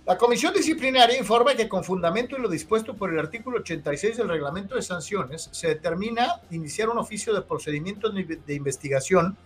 [0.06, 4.27] La comisión disciplinaria informa que con fundamento en lo dispuesto por el artículo 86 del
[4.27, 9.38] reglamento de sanciones, se determina iniciar un oficio de procedimiento de investigación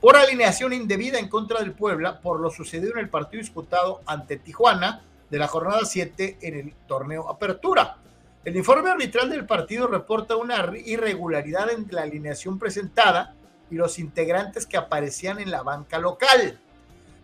[0.00, 4.36] por alineación indebida en contra del Puebla por lo sucedido en el partido disputado ante
[4.36, 7.96] Tijuana de la jornada 7 en el torneo Apertura.
[8.44, 13.34] El informe arbitral del partido reporta una irregularidad en la alineación presentada
[13.70, 16.58] y los integrantes que aparecían en la banca local.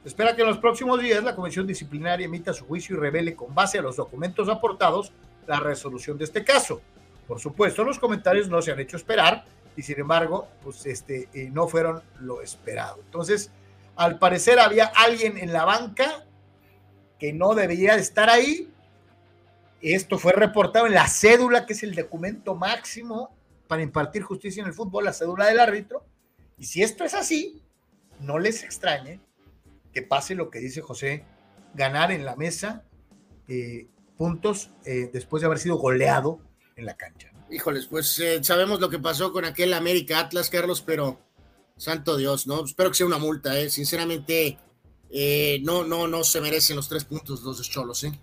[0.03, 3.35] Se espera que en los próximos días la Comisión Disciplinaria emita su juicio y revele
[3.35, 5.11] con base a los documentos aportados
[5.47, 6.83] la resolución de este caso.
[7.27, 9.45] Por supuesto, los comentarios no se han hecho esperar
[9.75, 13.01] y sin embargo, pues este, eh, no fueron lo esperado.
[13.05, 13.51] Entonces,
[13.97, 16.25] al parecer había alguien en la banca
[17.19, 18.71] que no debería de estar ahí.
[19.95, 23.37] Esto fue reportado en la cédula, que es el documento máximo
[23.69, 26.05] para impartir justicia en el fútbol, la cédula del árbitro.
[26.59, 27.63] Y si esto es así,
[28.19, 29.21] no les extrañe
[29.93, 31.25] que pase lo que dice José,
[31.75, 32.85] ganar en la mesa
[33.47, 33.87] eh,
[34.17, 36.41] puntos eh, después de haber sido goleado
[36.75, 37.31] en la cancha.
[37.49, 41.21] Híjoles, pues eh, sabemos lo que pasó con aquel América Atlas, Carlos, pero
[41.77, 42.65] santo Dios, ¿no?
[42.65, 43.71] Espero que sea una multa, ¿eh?
[43.71, 44.59] Sinceramente,
[45.63, 48.19] no, no, no se merecen los tres puntos los de Cholos, ¿eh?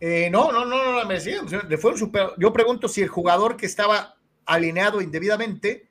[0.00, 1.46] Eh, no, no, no, no la merecían.
[1.68, 2.30] Le fueron super...
[2.38, 4.16] Yo pregunto si el jugador que estaba
[4.46, 5.88] alineado indebidamente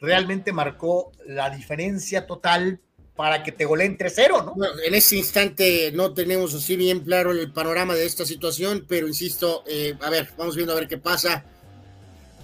[0.00, 2.80] realmente marcó la diferencia total
[3.16, 4.54] para que te goleen 3-0, ¿no?
[4.54, 9.08] Bueno, en ese instante no tenemos así bien claro el panorama de esta situación, pero
[9.08, 11.44] insisto, eh, a ver, vamos viendo a ver qué pasa.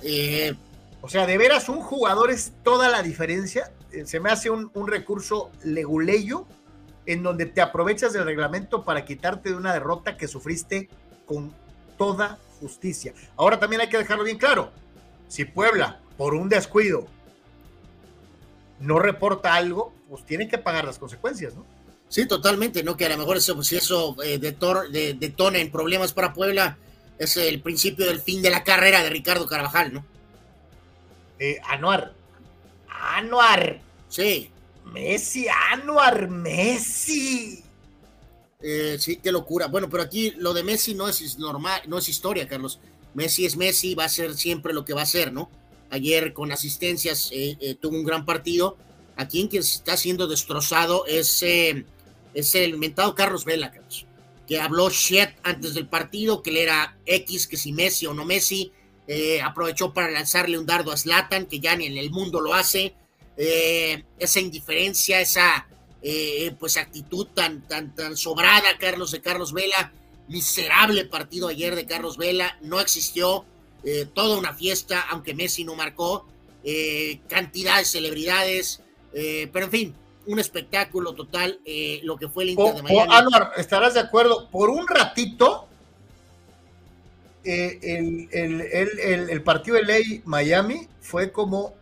[0.03, 0.53] Eh,
[1.01, 3.73] o sea, de veras un jugador es toda la diferencia.
[3.93, 6.45] Eh, se me hace un, un recurso leguleyo
[7.07, 10.89] en donde te aprovechas del reglamento para quitarte de una derrota que sufriste
[11.27, 11.53] con
[11.97, 13.15] toda justicia.
[13.37, 14.71] Ahora también hay que dejarlo bien claro.
[15.29, 17.07] Si Puebla, por un descuido,
[18.81, 21.65] no reporta algo, pues tienen que pagar las consecuencias, ¿no?
[22.09, 22.97] Sí, totalmente, ¿no?
[22.97, 26.77] Que a lo mejor eso, si eso eh, detor, de, detona en problemas para Puebla,
[27.19, 30.05] es el principio del fin de la carrera de Ricardo Carvajal, ¿no?
[31.39, 32.13] Eh, Anuar.
[32.89, 33.81] Anuar.
[34.09, 34.51] Sí.
[34.85, 37.64] Messi, Anuar, Messi.
[38.67, 39.67] Eh, sí, qué locura.
[39.67, 42.81] Bueno, pero aquí lo de Messi no es normal, no es historia, Carlos.
[43.13, 45.51] Messi es Messi, va a ser siempre lo que va a ser, ¿no?
[45.91, 48.79] Ayer con asistencias eh, eh, tuvo un gran partido.
[49.17, 51.85] Aquí en quien está siendo destrozado es, eh,
[52.33, 54.07] es el mentado Carlos Vela, Carlos,
[54.49, 58.25] que habló shit antes del partido, que le era X, que si Messi o no
[58.25, 58.73] Messi.
[59.45, 62.95] aprovechó para lanzarle un dardo a Zlatan, que ya ni en el mundo lo hace.
[63.37, 65.69] Esa indiferencia, esa
[66.07, 69.91] eh, pues actitud tan, tan, tan sobrada, Carlos, de Carlos Vela.
[70.29, 73.47] Miserable partido ayer de Carlos Vela, no existió.
[73.85, 76.27] Eh, toda una fiesta, aunque Messi no marcó.
[76.63, 78.81] Eh, cantidad de celebridades,
[79.13, 79.95] pero en fin,
[80.27, 81.61] un espectáculo total,
[82.03, 83.31] lo que fue el Inter O, de o, Miami.
[83.57, 85.69] Estarás de acuerdo, por un ratito,
[87.45, 91.75] el, el, el, el, el partido de ley Miami fue como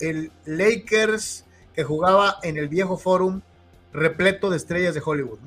[0.00, 3.40] el Lakers que jugaba en el viejo forum
[3.92, 5.38] repleto de estrellas de Hollywood.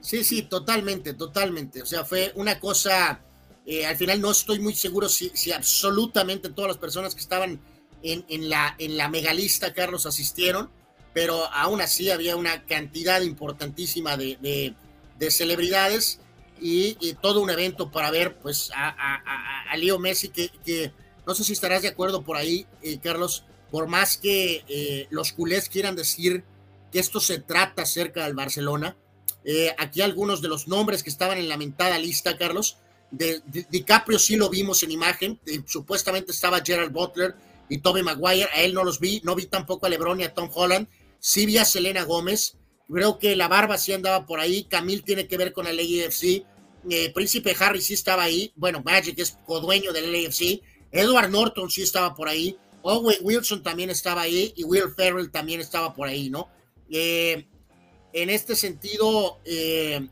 [0.00, 1.82] Sí, sí, totalmente, totalmente.
[1.82, 3.20] O sea, fue una cosa,
[3.66, 7.60] eh, al final no estoy muy seguro si, si, absolutamente todas las personas que estaban
[8.02, 10.70] en, en, la, en la megalista, Carlos, asistieron,
[11.12, 14.74] pero aún así había una cantidad importantísima de, de,
[15.18, 16.20] de celebridades
[16.60, 18.88] y, todo un evento para ver pues a,
[19.70, 20.92] a, Leo Messi, que, que,
[21.26, 25.32] no sé si estarás de acuerdo por ahí, eh, Carlos, por más que eh, los
[25.32, 26.44] culés quieran decir
[26.90, 28.96] que esto se trata cerca del Barcelona,
[29.44, 32.76] eh, aquí algunos de los nombres que estaban en la mentada lista, Carlos.
[33.10, 33.40] De,
[33.70, 35.40] DiCaprio sí lo vimos en imagen.
[35.44, 37.34] De, supuestamente estaba Gerald Butler
[37.68, 38.48] y Toby Maguire.
[38.52, 39.22] A él no los vi.
[39.24, 40.86] No vi tampoco a LeBron y a Tom Holland.
[41.18, 42.58] Sí vi a Selena Gómez.
[42.92, 44.64] Creo que la barba sí andaba por ahí.
[44.64, 46.44] Camil tiene que ver con ley EFC.
[46.90, 50.62] eh, Príncipe Harry sí estaba ahí, bueno, Magic es codueño del LAFC,
[50.92, 55.60] Edward Norton sí estaba por ahí, Owen Wilson también estaba ahí y Will Ferrell también
[55.60, 56.48] estaba por ahí, ¿no?
[56.90, 57.46] Eh,
[58.12, 60.08] en este sentido, eh,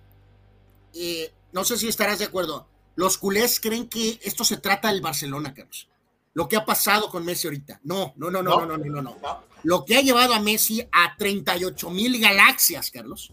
[1.53, 5.55] no sé si estarás de acuerdo, los culés creen que esto se trata del Barcelona,
[5.55, 5.89] Carlos.
[6.35, 7.81] Lo que ha pasado con Messi ahorita.
[7.85, 9.17] No, no, no, no, no, no, no, no.
[9.63, 13.33] Lo que ha llevado a Messi a 38 mil galaxias, Carlos,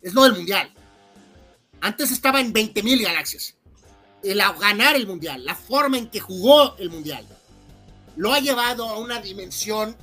[0.00, 0.72] es lo del Mundial.
[1.80, 3.56] Antes estaba en 20 mil galaxias.
[4.22, 7.26] El ganar el Mundial, la forma en que jugó el Mundial,
[8.16, 9.96] lo ha llevado a una dimensión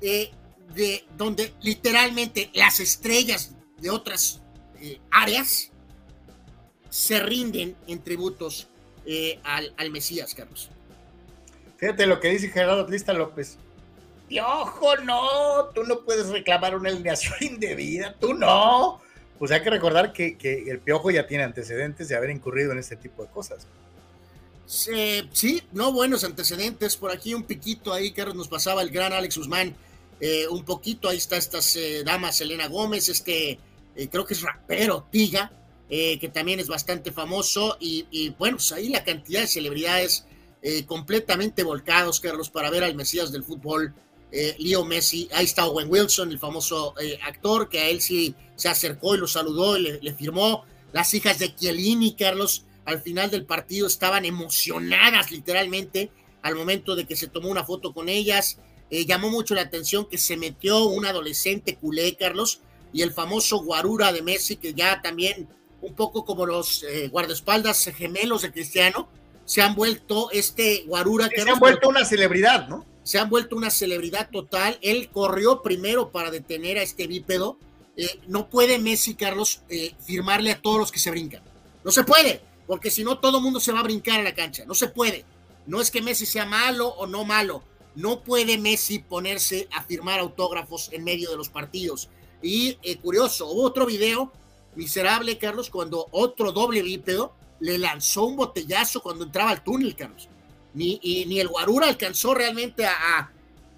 [0.00, 0.30] eh,
[0.74, 4.40] de donde literalmente las estrellas de otras
[4.80, 5.70] eh, áreas
[6.90, 8.68] se rinden en tributos
[9.06, 10.70] eh, al, al, Mesías, Carlos.
[11.76, 13.58] Fíjate lo que dice Gerardo Atlista López.
[14.28, 19.00] Piojo, no, tú no puedes reclamar una alineación indebida, tú no.
[19.38, 20.36] Pues hay que recordar que,
[20.68, 23.66] el Piojo ya tiene antecedentes de haber incurrido en este tipo de cosas.
[24.66, 26.96] Sí, no buenos antecedentes.
[26.96, 29.74] Por aquí un piquito ahí, Carlos, nos pasaba el gran Alex Guzmán.
[30.20, 33.58] Eh, un poquito, ahí está estas eh, damas, Elena Gómez, este,
[33.94, 35.52] eh, creo que es rapero, Tiga,
[35.88, 37.78] que también es bastante famoso.
[37.80, 40.26] Y, bueno, pues ahí la cantidad de celebridades
[40.86, 43.94] completamente volcados, Carlos, para ver al Mesías del fútbol
[44.30, 49.14] Leo Messi, ahí está Owen Wilson, el famoso actor, que a él sí se acercó
[49.14, 50.66] y lo saludó y le, firmó.
[50.92, 56.10] Las hijas de Chiellini, Carlos, al final del partido estaban emocionadas literalmente
[56.42, 58.58] al momento de que se tomó una foto con ellas.
[58.90, 62.60] Eh, llamó mucho la atención que se metió un adolescente culé, Carlos,
[62.92, 65.48] y el famoso guarura de Messi, que ya también,
[65.82, 69.08] un poco como los guardaespaldas gemelos de Cristiano,
[69.44, 71.28] se han vuelto este guarura.
[71.28, 72.86] Que se han vuelto una celebridad, ¿no?
[73.08, 74.78] se han vuelto una celebridad total.
[74.82, 77.56] Él corrió primero para detener a este bípedo.
[77.96, 81.42] Eh, no puede Messi, Carlos, eh, firmarle a todos los que se brincan.
[81.84, 84.34] No se puede, porque si no todo el mundo se va a brincar a la
[84.34, 84.66] cancha.
[84.66, 85.24] No se puede.
[85.64, 87.62] No es que Messi sea malo o no malo.
[87.94, 92.08] No puede Messi ponerse a firmar autógrafos en medio de los partidos.
[92.42, 94.32] Y eh, curioso, hubo otro video
[94.76, 100.28] miserable, Carlos, cuando otro doble bípedo le lanzó un botellazo cuando entraba al túnel, Carlos
[100.74, 103.30] ni, ni el Guarura alcanzó realmente a,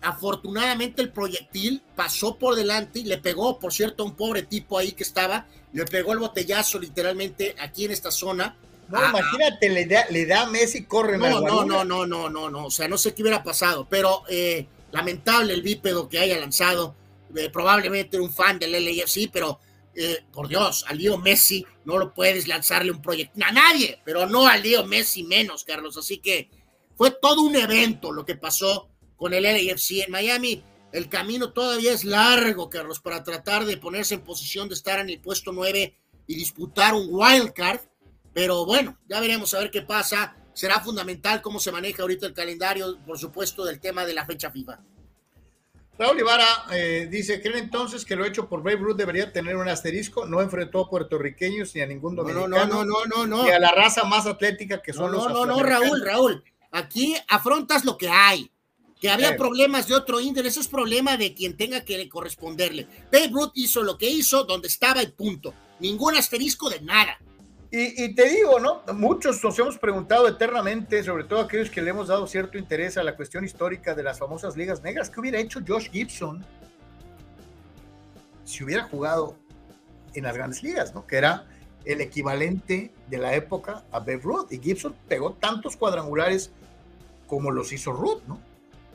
[0.03, 4.79] afortunadamente el proyectil pasó por delante y le pegó, por cierto, a un pobre tipo
[4.79, 8.57] ahí que estaba, le pegó el botellazo literalmente aquí en esta zona.
[8.91, 12.51] No, imagínate, le da, le da a Messi, corre no, no, no, no, no, no,
[12.51, 16.39] no, o sea, no sé qué hubiera pasado, pero eh, lamentable el bípedo que haya
[16.39, 16.97] lanzado,
[17.37, 19.61] eh, probablemente un fan del LAFC, pero
[19.95, 24.27] eh, por Dios, al Leo Messi no lo puedes lanzarle un proyectil a nadie, pero
[24.27, 26.51] no al Leo Messi menos, Carlos, así que
[26.97, 30.63] fue todo un evento lo que pasó con el LAFC en Miami.
[30.93, 35.11] El camino todavía es largo, Carlos, para tratar de ponerse en posición de estar en
[35.11, 35.97] el puesto 9
[36.27, 37.81] y disputar un wild card.
[38.33, 40.37] Pero bueno, ya veremos a ver qué pasa.
[40.53, 44.51] Será fundamental cómo se maneja ahorita el calendario, por supuesto, del tema de la fecha
[44.51, 44.81] FIFA.
[46.01, 49.69] Raúl Ibarra eh, dice, ¿creen entonces que lo hecho por Babe Ruth debería tener un
[49.69, 50.25] asterisco?
[50.25, 52.49] No enfrentó a puertorriqueños ni a ningún dominicano.
[52.49, 53.45] No, no, no, no, no.
[53.45, 56.45] Ni a la raza más atlética que son no, los No, no, no, Raúl, Raúl.
[56.71, 58.51] Aquí afrontas lo que hay.
[58.99, 62.87] Que había problemas de otro índole, eso es problema de quien tenga que corresponderle.
[63.11, 65.55] Babe Ruth hizo lo que hizo, donde estaba el punto.
[65.81, 67.19] Ningún asterisco de nada.
[67.73, 68.83] Y, te digo, ¿no?
[68.95, 73.05] Muchos nos hemos preguntado eternamente, sobre todo aquellos que le hemos dado cierto interés a
[73.05, 76.45] la cuestión histórica de las famosas ligas negras, ¿qué hubiera hecho Josh Gibson
[78.45, 79.37] si hubiera jugado
[80.15, 81.07] en las grandes ligas, ¿no?
[81.07, 81.47] Que era
[81.85, 84.51] el equivalente de la época a Babe Ruth.
[84.51, 86.51] Y Gibson pegó tantos cuadrangulares
[87.29, 88.41] como los hizo Ruth, ¿no?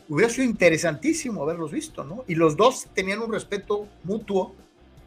[0.09, 2.25] Hubiera sido interesantísimo haberlos visto, ¿no?
[2.27, 4.53] Y los dos tenían un respeto mutuo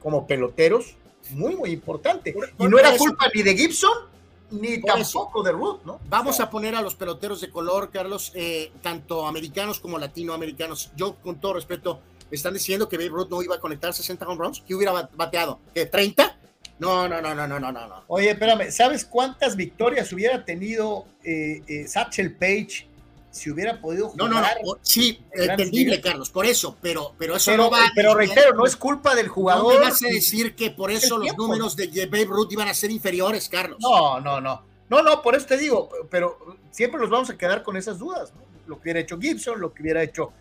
[0.02, 0.96] como peloteros
[1.30, 2.34] muy, muy importante.
[2.58, 4.08] y no era culpa ni de Gibson
[4.50, 6.00] ni tampoco de Ruth, ¿no?
[6.08, 10.90] Vamos a poner a los peloteros de color, Carlos, eh, tanto americanos como latinoamericanos.
[10.96, 12.00] Yo, con todo respeto,
[12.30, 15.60] están diciendo que Babe Ruth no iba a conectar 60 home runs, que hubiera bateado,
[15.74, 16.36] ¿qué, 30?
[16.78, 18.04] No, no, no, no, no, no, no.
[18.06, 22.87] Oye, espérame, ¿sabes cuántas victorias hubiera tenido eh, eh, Satchel Page
[23.30, 24.30] si hubiera podido jugar?
[24.30, 27.90] No, no, no, sí, entendible, Carlos, por eso, pero, pero eso no va.
[27.94, 29.74] Pero reitero, no es culpa del jugador.
[29.74, 32.74] No me vas a decir que por eso los números de Babe Ruth iban a
[32.74, 33.78] ser inferiores, Carlos.
[33.80, 34.66] No, no, no.
[34.88, 38.32] No, no, por eso te digo, pero siempre nos vamos a quedar con esas dudas,
[38.34, 38.42] ¿no?
[38.66, 40.32] Lo que hubiera hecho Gibson, lo que hubiera hecho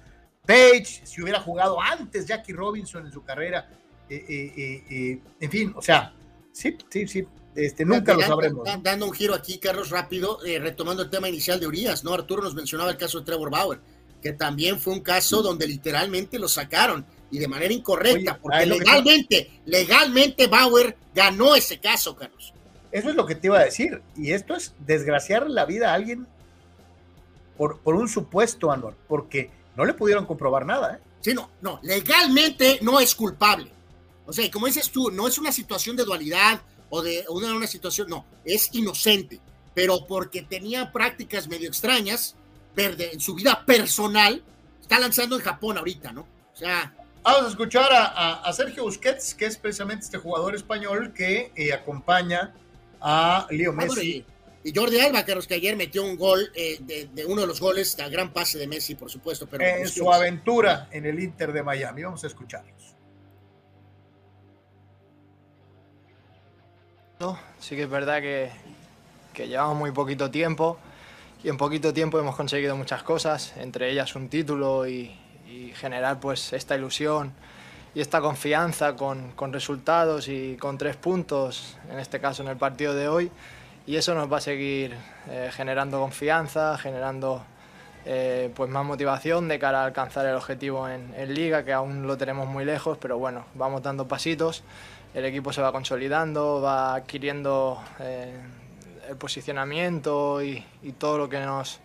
[0.45, 3.69] Page, si hubiera jugado antes Jackie Robinson en su carrera,
[4.09, 6.13] eh, en fin, o sea,
[6.57, 7.27] Sí, sí, sí.
[7.57, 8.67] Este, nunca lo sabremos.
[8.83, 12.13] Dando un giro aquí, Carlos, rápido, eh, retomando el tema inicial de Urias, ¿no?
[12.13, 13.79] Arturo nos mencionaba el caso de Trevor Bauer,
[14.21, 19.59] que también fue un caso donde literalmente lo sacaron y de manera incorrecta, porque legalmente,
[19.65, 22.53] legalmente Bauer ganó ese caso, Carlos.
[22.91, 24.03] Eso es lo que te iba a decir.
[24.15, 26.27] Y esto es desgraciar la vida a alguien
[27.57, 30.97] por, por un supuesto, Anor, porque no le pudieron comprobar nada.
[30.97, 30.99] ¿eh?
[31.21, 33.71] Sí, no, no, legalmente no es culpable.
[34.27, 37.67] O sea, como dices tú, no es una situación de dualidad o de una, una
[37.67, 39.39] situación, no, es inocente,
[39.73, 42.35] pero porque tenía prácticas medio extrañas
[42.75, 44.43] en su vida personal,
[44.81, 46.21] está lanzando en Japón ahorita, ¿no?
[46.53, 46.93] O sea,
[47.27, 52.53] Vamos a escuchar a, Sergio Busquets, que es precisamente este jugador español que eh, acompaña
[53.01, 54.25] a Leo Messi.
[54.63, 57.97] y, Jordi Alba, Carlos, que ayer metió un gol eh, de, uno de los goles,
[58.09, 59.45] gran pase de Messi, por supuesto.
[59.45, 62.03] Pero en su aventura en el Inter de Miami.
[62.03, 62.76] Vamos a escucharlos.
[67.59, 68.51] Sí que es verdad que,
[69.47, 70.77] llevamos muy poquito tiempo
[71.43, 75.15] y en poquito tiempo hemos conseguido muchas cosas, entre ellas un título y,
[75.73, 77.33] generar pues esta ilusión
[77.95, 82.57] y esta confianza con, con, resultados y con tres puntos, en este caso en el
[82.57, 83.31] partido de hoy,
[83.87, 84.93] y eso nos va a seguir
[85.29, 87.43] eh, generando confianza, generando
[88.05, 92.05] eh, pues más motivación de cara a alcanzar el objetivo en, en, Liga, que aún
[92.05, 94.63] lo tenemos muy lejos, pero bueno, vamos dando pasitos,
[95.17, 98.39] el equipo se va consolidando, va adquiriendo eh,
[99.09, 101.79] el posicionamiento y, y todo lo que nos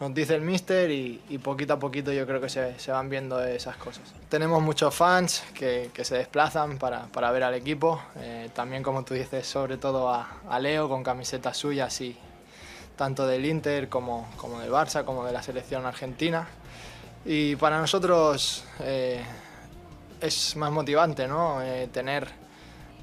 [0.00, 3.40] nos dice el mister y, poquito a poquito yo creo que se, se, van viendo
[3.44, 4.02] esas cosas.
[4.28, 9.04] Tenemos muchos fans que, que se desplazan para, para, ver al equipo, eh, también como
[9.04, 12.18] tú dices, sobre todo a, a, Leo con camisetas suyas y
[12.96, 16.48] tanto del Inter como, como del Barça, como de la selección argentina.
[17.24, 19.22] Y para nosotros eh,
[20.20, 21.62] es más motivante ¿no?
[21.62, 22.42] Eh, tener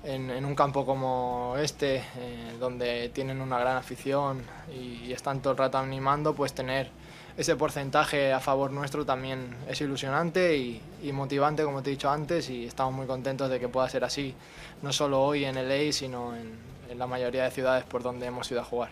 [0.04, 4.44] en, en, un campo como este, eh, donde tienen una gran afición
[4.74, 6.90] y, y, están todo el rato animando, pues tener
[7.38, 12.10] ese porcentaje a favor nuestro también es ilusionante y, y, motivante, como te he dicho
[12.10, 14.34] antes, y estamos muy contentos de que pueda ser así,
[14.82, 16.52] no solo hoy en LA, sino en,
[16.90, 18.90] en la mayoría de ciudades por donde hemos ido a jugar.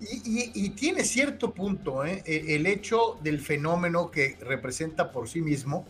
[0.00, 2.22] Y, y, y, tiene cierto punto ¿eh?
[2.26, 5.86] el hecho del fenómeno que representa por sí mismo,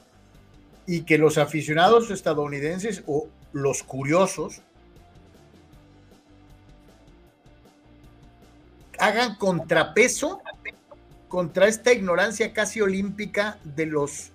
[0.87, 4.61] y que los aficionados estadounidenses o los curiosos
[8.99, 10.41] hagan contrapeso
[11.29, 14.31] contra esta ignorancia casi olímpica de los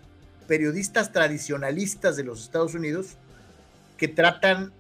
[0.48, 3.18] periodistas tradicionalistas de los Estados Unidos
[3.98, 4.74] que tratan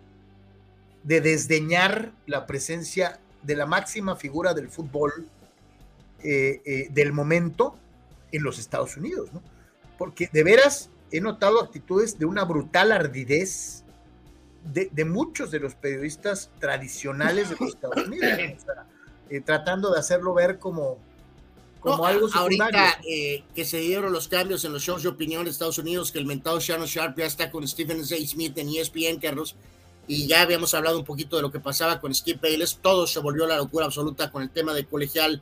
[1.03, 5.27] de desdeñar la presencia de la máxima figura del fútbol
[6.23, 7.77] eh, eh, del momento
[8.31, 9.29] en los Estados Unidos.
[9.97, 13.83] Porque de veras he notado actitudes de una brutal ardidez
[14.63, 18.85] de, de muchos de los periodistas tradicionales de los Estados Unidos, o sea,
[19.29, 20.97] eh, tratando de hacerlo ver como,
[21.79, 22.79] como no, algo secundario.
[22.79, 26.11] Ahorita eh, que se dieron los cambios en los shows de opinión de Estados Unidos,
[26.11, 28.03] que el mentado Shannon Sharp ya está con Stephen A.
[28.03, 29.55] Smith en ESPN, Carlos,
[30.07, 33.19] y ya habíamos hablado un poquito de lo que pasaba con Skip Bayless, todo se
[33.19, 35.41] volvió la locura absoluta con el tema del colegial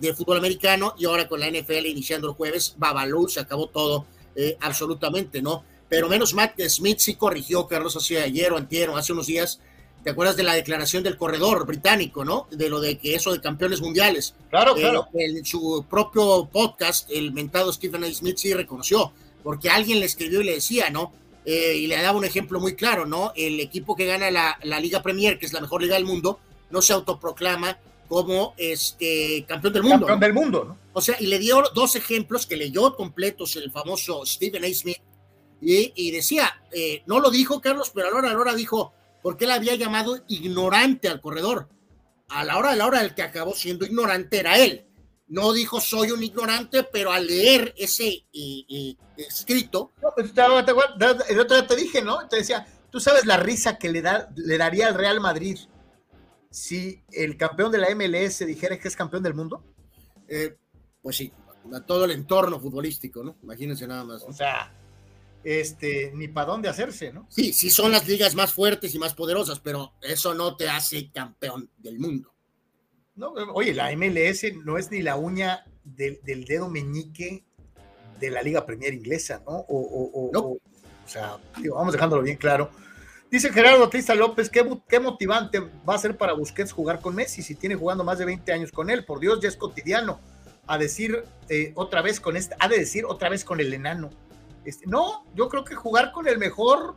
[0.00, 4.06] de fútbol americano y ahora con la NFL iniciando el jueves, Babalú, se acabó todo
[4.40, 5.64] eh, absolutamente, ¿no?
[5.88, 9.26] Pero menos mal que Smith sí corrigió, Carlos, hace ayer o antier o hace unos
[9.26, 9.58] días.
[10.04, 12.46] ¿Te acuerdas de la declaración del corredor británico, no?
[12.52, 14.36] De lo de que eso de campeones mundiales.
[14.48, 15.08] Claro, eh, claro.
[15.12, 18.14] En su propio podcast, el mentado Stephen A.
[18.14, 19.10] Smith sí reconoció,
[19.42, 21.12] porque alguien le escribió y le decía, ¿no?
[21.44, 23.32] Eh, y le daba un ejemplo muy claro, ¿no?
[23.34, 26.38] El equipo que gana la, la Liga Premier, que es la mejor liga del mundo,
[26.70, 27.76] no se autoproclama
[28.08, 30.06] como este campeón del mundo.
[30.06, 30.26] Campeón ¿no?
[30.26, 30.78] del mundo, ¿no?
[30.92, 34.68] O sea, y le dio dos ejemplos que leyó completos el famoso Stephen A.
[34.74, 34.98] Smith
[35.60, 38.54] y, y decía, eh, no lo dijo Carlos, pero a la hora de la hora
[38.54, 41.68] dijo, porque él había llamado ignorante al corredor.
[42.28, 44.86] A la hora de la hora el que acabó siendo ignorante era él.
[45.28, 49.92] No dijo soy un ignorante, pero al leer ese y, y, escrito.
[50.02, 50.30] No, pues,
[51.28, 52.26] el otro día te dije, ¿no?
[52.28, 55.58] Te decía, tú sabes la risa que le, da, le daría al Real Madrid
[56.50, 59.62] si el campeón de la MLS dijera que es campeón del mundo?
[60.28, 60.56] Eh,
[61.02, 61.32] pues sí,
[61.72, 63.36] a todo el entorno futbolístico, ¿no?
[63.42, 64.22] Imagínense nada más.
[64.22, 64.28] ¿no?
[64.28, 64.72] O sea,
[65.44, 67.26] este, ni para dónde hacerse, ¿no?
[67.30, 71.10] Sí, sí son las ligas más fuertes y más poderosas, pero eso no te hace
[71.10, 72.34] campeón del mundo.
[73.14, 77.44] No, oye, la MLS no es ni la uña del, del dedo meñique
[78.20, 79.56] de la Liga Premier inglesa, ¿no?
[79.56, 80.40] O, o, o, no.
[80.40, 80.60] o
[81.06, 82.70] sea, digo, vamos dejándolo bien claro.
[83.30, 87.42] Dice Gerardo Batista López, ¿qué, ¿qué, motivante va a ser para Busquets jugar con Messi
[87.42, 89.04] si tiene jugando más de 20 años con él?
[89.04, 90.18] Por Dios, ya es cotidiano.
[90.66, 94.10] A decir eh, otra vez con este, ha de decir otra vez con el enano.
[94.64, 96.94] Este, no, yo creo que jugar con el mejor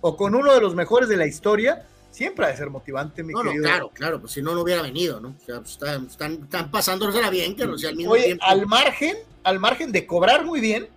[0.00, 3.32] o con uno de los mejores de la historia siempre ha de ser motivante, mi
[3.32, 3.62] no, querido.
[3.62, 5.36] No, claro, claro, pues si no, no hubiera venido, ¿no?
[5.40, 8.44] O sea, pues están, están, están pasándosela bien, que no sea al mismo Oye, tiempo.
[8.44, 10.88] al margen, al margen de cobrar muy bien,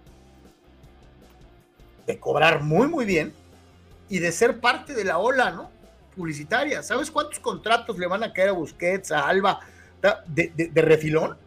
[2.07, 3.33] de cobrar muy, muy bien,
[4.11, 5.71] y de ser parte de la ola, ¿no?
[6.17, 6.83] Publicitaria.
[6.83, 9.61] ¿Sabes cuántos contratos le van a caer a Busquets, a Alba,
[10.27, 11.37] de, de, refilón?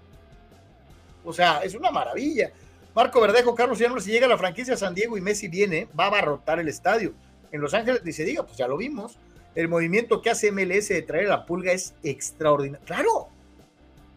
[1.22, 2.52] O sea, es una maravilla.
[2.94, 6.06] Marco Verdejo, Carlos Llanos, si llega la franquicia San Diego y Messi viene, va a
[6.06, 7.12] abarrotar el estadio.
[7.52, 9.18] En Los Ángeles, dice, diga, pues ya lo vimos.
[9.54, 12.86] El movimiento que hace MLS de traer a la pulga es extraordinario.
[12.86, 13.28] Claro,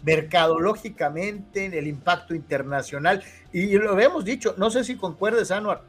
[0.04, 3.22] mercadológicamente, el impacto internacional.
[3.52, 5.82] Y lo habíamos dicho, no sé si concuerdes, Anuar,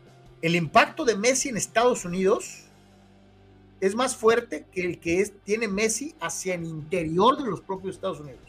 [0.42, 2.64] el impacto de Messi en Estados Unidos
[3.80, 7.96] es más fuerte que el que es, tiene Messi hacia el interior de los propios
[7.96, 8.40] Estados Unidos.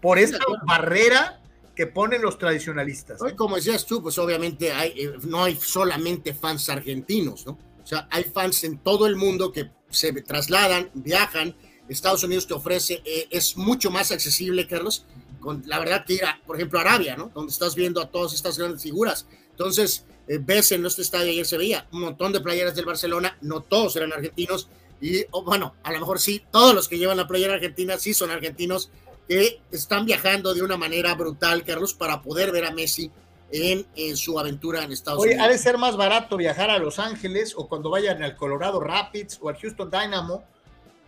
[0.00, 1.40] Por esa barrera
[1.74, 3.20] que ponen los tradicionalistas.
[3.36, 7.58] Como decías tú, pues obviamente hay, eh, no hay solamente fans argentinos, ¿no?
[7.82, 11.54] O sea, hay fans en todo el mundo que se trasladan, viajan.
[11.88, 15.06] Estados Unidos te ofrece, eh, es mucho más accesible, Carlos,
[15.40, 17.30] con la verdad que ir a, por ejemplo, Arabia, ¿no?
[17.34, 19.26] Donde estás viendo a todas estas grandes figuras.
[19.50, 23.36] Entonces, eh, ves en este estadio ayer se veía un montón de playeras del Barcelona,
[23.40, 24.68] no todos eran argentinos,
[25.00, 28.30] y bueno, a lo mejor sí, todos los que llevan la playera argentina sí son
[28.30, 28.90] argentinos,
[29.28, 33.10] que están viajando de una manera brutal, Carlos, para poder ver a Messi
[33.52, 35.42] en, su aventura en Estados Unidos.
[35.42, 39.38] Ha de ser más barato viajar a Los Ángeles o cuando vayan al Colorado Rapids
[39.40, 40.44] o al Houston Dynamo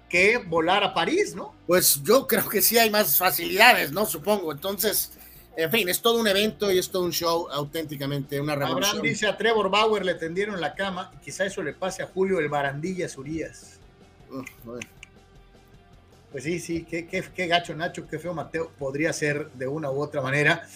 [0.09, 1.55] que volar a París, ¿no?
[1.67, 4.05] Pues yo creo que sí hay más facilidades, ¿no?
[4.05, 4.53] Supongo.
[4.53, 5.13] Entonces,
[5.57, 8.85] en fin, es todo un evento y es todo un show auténticamente, una revolución.
[8.85, 12.07] Abraham dice a Trevor Bauer le tendieron la cama y quizá eso le pase a
[12.07, 13.79] Julio el Barandilla Urias.
[16.31, 20.01] Pues sí, sí, qué, qué, gacho Nacho, qué feo Mateo, podría ser de una u
[20.01, 20.67] otra manera.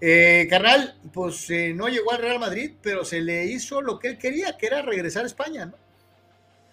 [0.00, 4.08] Eh, carnal, pues eh, no llegó al Real Madrid, pero se le hizo lo que
[4.08, 5.74] él quería, que era regresar a España, ¿no?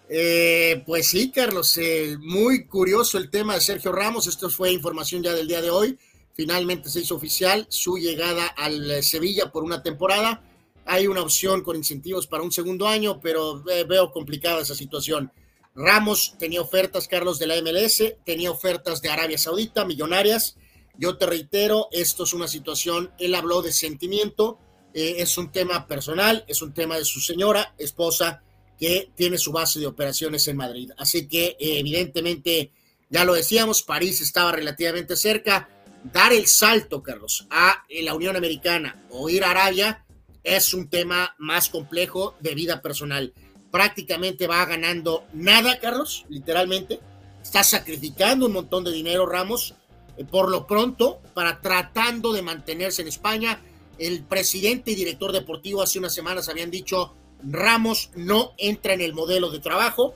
[0.08, 4.26] Eh, pues sí, Carlos, eh, muy curioso el tema de Sergio Ramos.
[4.26, 5.98] Esto fue información ya del día de hoy.
[6.36, 10.42] Finalmente se hizo oficial su llegada al eh, Sevilla por una temporada.
[10.84, 15.32] Hay una opción con incentivos para un segundo año, pero eh, veo complicada esa situación.
[15.74, 20.56] Ramos tenía ofertas, Carlos, de la MLS, tenía ofertas de Arabia Saudita, millonarias.
[20.98, 24.58] Yo te reitero, esto es una situación, él habló de sentimiento,
[24.92, 28.42] eh, es un tema personal, es un tema de su señora, esposa,
[28.78, 30.90] que tiene su base de operaciones en Madrid.
[30.98, 32.72] Así que evidentemente,
[33.08, 35.70] ya lo decíamos, París estaba relativamente cerca
[36.12, 40.04] dar el salto, Carlos, a la Unión Americana o ir a Arabia
[40.42, 43.32] es un tema más complejo de vida personal.
[43.70, 47.00] Prácticamente va ganando nada, Carlos, literalmente.
[47.42, 49.74] Está sacrificando un montón de dinero, Ramos,
[50.16, 53.60] eh, por lo pronto, para tratando de mantenerse en España.
[53.98, 59.14] El presidente y director deportivo hace unas semanas habían dicho, Ramos no entra en el
[59.14, 60.14] modelo de trabajo.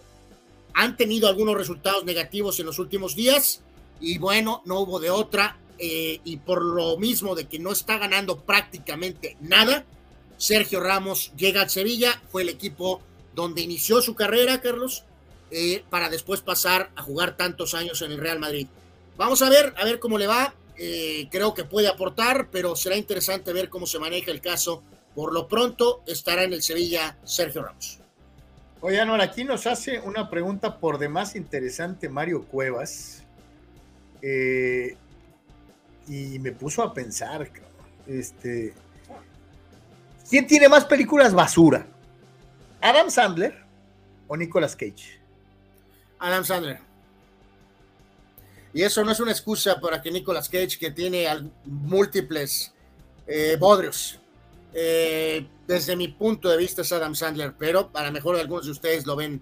[0.74, 3.62] Han tenido algunos resultados negativos en los últimos días
[4.00, 5.58] y bueno, no hubo de otra.
[5.82, 9.86] Eh, y por lo mismo de que no está ganando prácticamente nada,
[10.36, 13.00] Sergio Ramos llega al Sevilla, fue el equipo
[13.34, 15.04] donde inició su carrera, Carlos,
[15.50, 18.66] eh, para después pasar a jugar tantos años en el Real Madrid.
[19.16, 20.54] Vamos a ver, a ver cómo le va.
[20.76, 24.82] Eh, creo que puede aportar, pero será interesante ver cómo se maneja el caso.
[25.14, 27.98] Por lo pronto estará en el Sevilla Sergio Ramos.
[28.82, 33.22] Oye, aquí nos hace una pregunta por demás interesante Mario Cuevas.
[34.22, 34.96] Eh,
[36.10, 37.48] y me puso a pensar,
[38.04, 38.74] este,
[40.28, 41.86] ¿quién tiene más películas basura?
[42.80, 43.62] ¿Adam Sandler
[44.26, 45.20] o Nicolas Cage?
[46.18, 46.80] Adam Sandler.
[48.74, 51.28] Y eso no es una excusa para que Nicolas Cage, que tiene
[51.64, 52.74] múltiples
[53.28, 54.20] eh, bodrios,
[54.74, 59.06] eh, desde mi punto de vista es Adam Sandler, pero para mejor algunos de ustedes
[59.06, 59.40] lo ven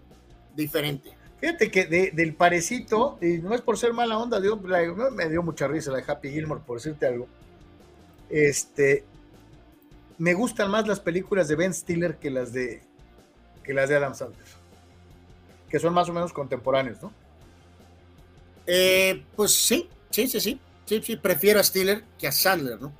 [0.55, 1.17] diferente.
[1.41, 5.93] Fíjate que del parecito, y no es por ser mala onda, me dio mucha risa
[5.93, 7.29] la de Happy Gilmore, por decirte algo.
[8.29, 9.05] Este,
[10.19, 12.83] me gustan más las películas de Ben Stiller que las de,
[13.63, 14.45] que las de Adam Sandler,
[15.69, 17.13] que son más o menos contemporáneos, ¿no?
[18.67, 22.93] Eh, pues sí, sí, sí, sí, sí, sí, prefiero a Stiller que a Sandler, ¿no?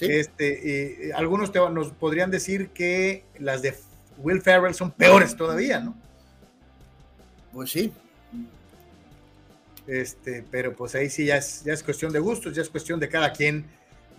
[0.00, 3.76] Este, algunos nos podrían decir que las de
[4.16, 5.94] Will Ferrell son peores todavía, ¿no?
[7.52, 7.92] Pues sí.
[9.86, 13.00] Este, pero pues ahí sí ya es, ya es cuestión de gustos, ya es cuestión
[13.00, 13.66] de cada quien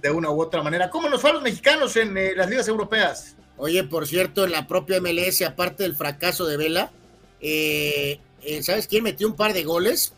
[0.02, 0.90] de una u otra manera.
[0.90, 3.36] ¿Cómo nos van los mexicanos en eh, las ligas europeas?
[3.58, 6.92] Oye, por cierto, en la propia MLS, aparte del fracaso de Vela,
[7.40, 10.14] eh, eh, ¿sabes quién metió un par de goles?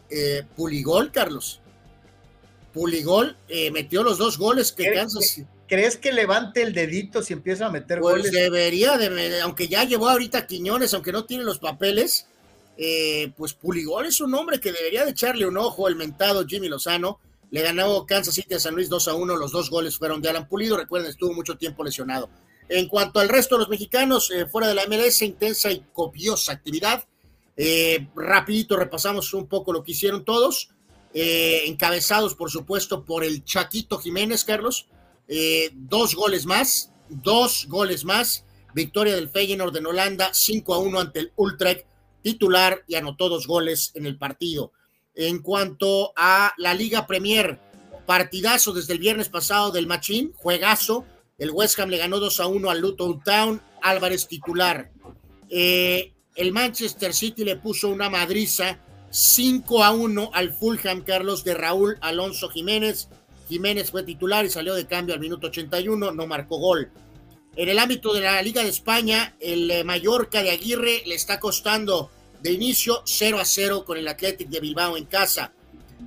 [0.56, 1.60] Puligol, Carlos.
[2.74, 3.36] Puligol
[3.72, 5.42] metió los dos goles que Kansas.
[5.68, 8.32] ¿Crees que levante el dedito si empieza a meter pues goles?
[8.32, 12.28] Debería, de, aunque ya llevó ahorita Quiñones, aunque no tiene los papeles,
[12.78, 16.70] eh, pues Puligol es un hombre que debería de echarle un ojo el mentado Jimmy
[16.70, 17.20] Lozano.
[17.52, 20.30] Le ganó Kansas City a San Luis 2 a 1, los dos goles fueron de
[20.30, 22.30] Alan Pulido, recuerden, estuvo mucho tiempo lesionado.
[22.70, 26.54] En cuanto al resto de los mexicanos, eh, fuera de la MLS, intensa y copiosa
[26.54, 27.04] actividad.
[27.56, 30.70] Eh, rapidito repasamos un poco lo que hicieron todos.
[31.14, 34.88] Eh, encabezados, por supuesto, por el Chaquito Jiménez, Carlos.
[35.74, 38.46] dos goles más, dos goles más.
[38.74, 41.86] Victoria del Feyenoord en Holanda, 5 a 1 ante el Utrecht,
[42.24, 44.72] titular y anotó dos goles en el partido.
[45.14, 47.60] En cuanto a la Liga Premier,
[48.06, 51.06] partidazo desde el viernes pasado del Machín, juegazo.
[51.38, 54.92] El West Ham le ganó 2 a 1 al Luton Town, Álvarez titular.
[55.50, 58.80] Eh, el Manchester City le puso una madriza
[59.12, 63.10] 5 a 1 al Fulham Carlos de Raúl Alonso Jiménez.
[63.48, 66.92] Jiménez fue titular y salió de cambio al minuto 81, no marcó gol.
[67.56, 71.40] En el ámbito de la Liga de España, el eh, Mallorca de Aguirre le está
[71.40, 72.10] costando
[72.42, 75.54] de inicio 0 a 0 con el Athletic de Bilbao en casa.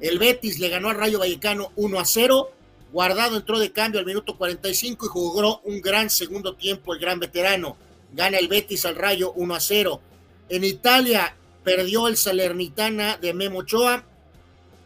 [0.00, 2.50] El Betis le ganó al Rayo Vallecano 1 a 0.
[2.92, 7.20] Guardado entró de cambio al minuto 45 y jugó un gran segundo tiempo el gran
[7.20, 7.76] veterano.
[8.12, 10.00] Gana el Betis al Rayo 1 a 0.
[10.48, 14.04] En Italia perdió el Salernitana de Memo Ochoa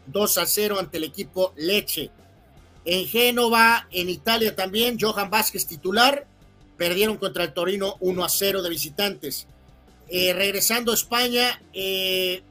[0.05, 2.11] 2 a 0 ante el equipo Leche.
[2.85, 6.27] En Génova, en Italia también, Johan Vázquez titular.
[6.81, 9.45] Perdieron contra el Torino 1 a 0 de visitantes.
[10.09, 12.41] Eh, regresando a España, eh,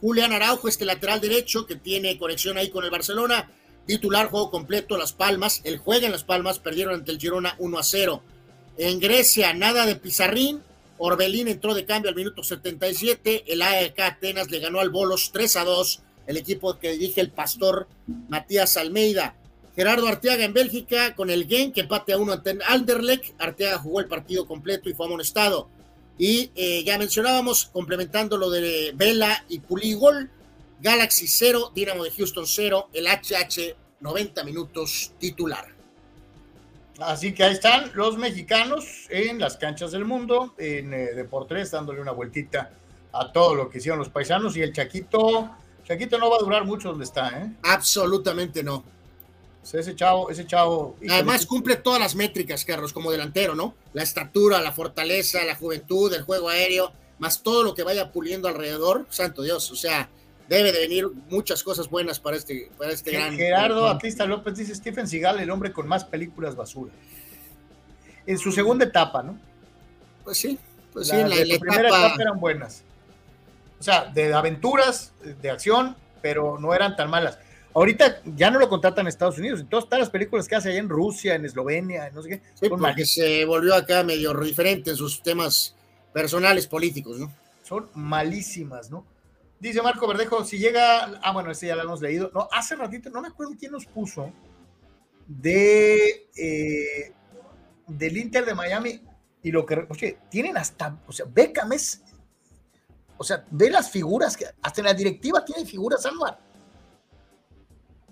[0.00, 3.50] Julián Araujo, este lateral derecho que tiene conexión ahí con el Barcelona,
[3.88, 5.62] titular, juego completo, Las Palmas.
[5.64, 8.22] El juega en Las Palmas, perdieron ante el Girona 1 a 0.
[8.78, 10.62] En Grecia, nada de Pizarrín.
[10.98, 13.46] Orbelín entró de cambio al minuto 77.
[13.48, 16.02] El AEK Atenas le ganó al Bolos 3 a 2.
[16.28, 17.88] El equipo que dirige el pastor
[18.28, 19.34] Matías Almeida.
[19.76, 23.40] Gerardo Arteaga en Bélgica con el Gen que empate a uno ante Anderlecht.
[23.40, 25.68] Arteaga jugó el partido completo y fue amonestado.
[26.18, 30.30] Y eh, ya mencionábamos, complementando lo de Vela y Puligol,
[30.80, 35.66] Galaxy 0, Dinamo de Houston 0, el HH 90 minutos titular.
[36.98, 42.02] Así que ahí están los mexicanos en las canchas del mundo, en eh, Deportes, dándole
[42.02, 42.72] una vueltita
[43.12, 44.54] a todo lo que hicieron los paisanos.
[44.58, 45.50] Y el Chaquito,
[45.84, 47.50] Chaquito no va a durar mucho donde está, ¿eh?
[47.62, 48.84] Absolutamente no
[49.62, 50.96] ese chavo, ese chavo.
[51.08, 53.74] Además cumple todas las métricas, Carlos, como delantero, ¿no?
[53.92, 58.48] La estatura, la fortaleza, la juventud, el juego aéreo, más todo lo que vaya puliendo
[58.48, 60.08] alrededor, santo Dios, o sea,
[60.48, 63.36] debe de venir muchas cosas buenas para este, para este gran.
[63.36, 66.92] Gerardo Batista López dice Stephen Seagal, el hombre con más películas basura.
[68.26, 69.38] En su segunda etapa, ¿no?
[70.24, 70.58] Pues sí,
[70.92, 72.82] pues sí, en la, primera etapa eran buenas.
[73.78, 77.38] O sea, de aventuras, de acción, pero no eran tan malas
[77.72, 80.80] Ahorita ya no lo contratan en Estados Unidos, entonces todas las películas que hace allá
[80.80, 82.42] en Rusia, en Eslovenia, no sé qué.
[82.54, 85.76] Sí, porque se volvió acá medio diferente en sus temas
[86.12, 87.32] personales políticos, ¿no?
[87.62, 89.06] Son malísimas, ¿no?
[89.60, 92.32] Dice Marco Verdejo, si llega, ah, bueno, ese ya lo hemos leído.
[92.34, 94.32] No, hace ratito, no me acuerdo quién nos puso
[95.28, 97.12] de eh,
[97.86, 99.00] del Inter de Miami
[99.44, 102.02] y lo que, oye, tienen hasta, o sea, Beckham es,
[103.16, 106.49] o sea, ve las figuras que, hasta en la directiva tiene figuras, Anuar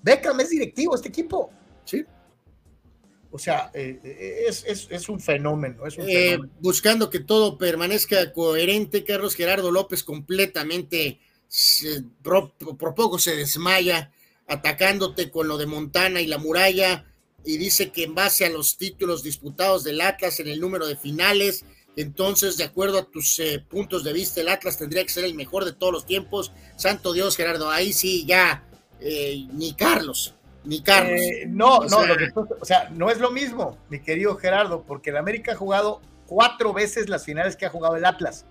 [0.08, 1.50] Beckham es directivo este equipo.
[1.84, 2.04] Sí.
[3.30, 5.82] O sea, eh, eh, es, un fenómeno.
[5.98, 11.20] Eh, buscando que todo permanezca coherente, Carlos Gerardo López completamente,
[12.22, 12.54] por,
[12.94, 14.10] poco se desmaya
[14.46, 17.04] atacándote con lo de Montana y la muralla
[17.44, 20.96] y dice que en base a los títulos disputados del Atlas en el número de
[20.96, 21.66] finales,
[21.96, 25.66] entonces de acuerdo a tus puntos de vista, el Atlas tendría que ser el mejor
[25.66, 26.52] de todos los tiempos.
[26.76, 28.67] Santo Dios, Gerardo, ahí sí ya
[29.00, 30.34] eh, ni Carlos,
[30.64, 31.20] ni Carlos.
[31.20, 31.98] Eh, no, no,
[32.60, 36.72] o sea, no es lo mismo, mi querido Gerardo, porque el América ha jugado cuatro
[36.72, 38.44] veces las finales que ha jugado el Atlas.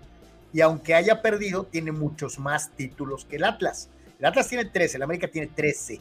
[0.52, 3.88] Y aunque haya perdido, tiene muchos más títulos que el Atlas.
[4.18, 6.00] El Atlas tiene 13, el América tiene 13.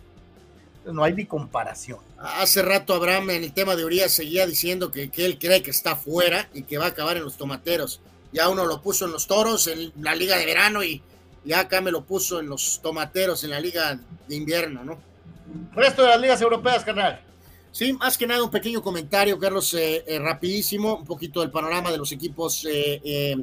[0.86, 2.00] no hay ni comparación.
[2.18, 5.72] Hace rato Abraham en el tema de Urias seguía diciendo que, que, él cree que
[5.72, 8.02] está fuera y que va a acabar en los tomateros.
[8.32, 11.02] Ya uno lo puso en los toros, en la liga de verano y
[11.48, 15.00] ya acá me lo puso en los tomateros en la liga de invierno, ¿no?
[15.74, 17.22] Resto de las ligas europeas, carnal.
[17.72, 21.92] Sí, más que nada un pequeño comentario, Carlos, eh, eh, rapidísimo, un poquito del panorama
[21.92, 23.36] de los equipos eh,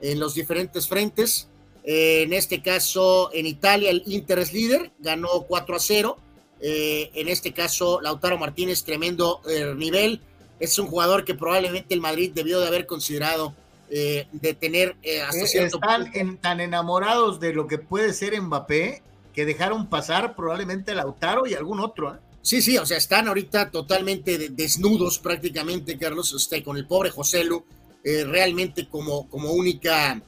[0.00, 1.48] en los diferentes frentes.
[1.84, 6.18] en este caso, en Italia, el Inter es líder, ganó 4 a 0.
[6.60, 9.40] en este caso, Lautaro Martínez, tremendo
[9.76, 10.20] nivel.
[10.60, 13.54] Es un jugador que probablemente el Madrid debió de haber considerado
[13.90, 18.38] eh, de tener eh, hasta eh, cierto Están tan enamorados de lo que puede ser
[18.40, 19.02] Mbappé
[19.32, 22.18] que dejaron pasar probablemente a Lautaro y algún otro.
[22.42, 27.44] Sí, sí, o sea, están ahorita totalmente desnudos prácticamente, Carlos, este, con el pobre José
[27.44, 27.64] Lu,
[28.02, 30.20] realmente como, como única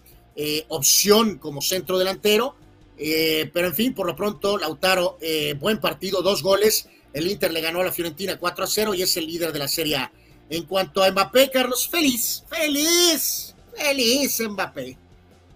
[0.69, 2.55] opción como centro delantero.
[2.97, 5.19] pero en fin, por lo pronto, Lautaro,
[5.59, 6.89] buen partido, dos goles.
[7.13, 9.59] El Inter le ganó a la Fiorentina 4 a 0 y es el líder de
[9.59, 10.13] la Serie A.
[10.51, 14.97] En cuanto a Mbappé, Carlos, feliz, feliz, feliz Mbappé.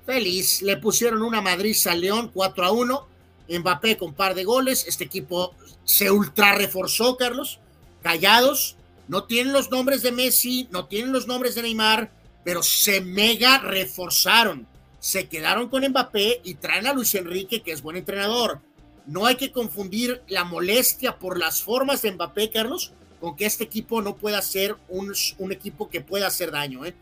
[0.07, 0.63] Feliz.
[0.63, 3.09] Le pusieron una Madrid a León 4 a 1.
[3.49, 4.85] Mbappé con par de goles.
[4.87, 5.55] Este equipo
[5.85, 7.59] se ultra reforzó, Carlos.
[8.03, 8.77] Callados.
[9.09, 12.11] No tienen los nombres de Messi, no tienen los nombres de Neymar,
[12.43, 14.67] pero se mega reforzaron.
[14.99, 18.61] Se quedaron con Mbappé y traen a Luis Enrique, que es buen entrenador.
[19.07, 23.65] No hay que confundir la molestia por las formas de Mbappé, Carlos, con que este
[23.65, 26.87] equipo no pueda ser un, un equipo que pueda hacer daño.
[26.87, 26.95] ¿eh?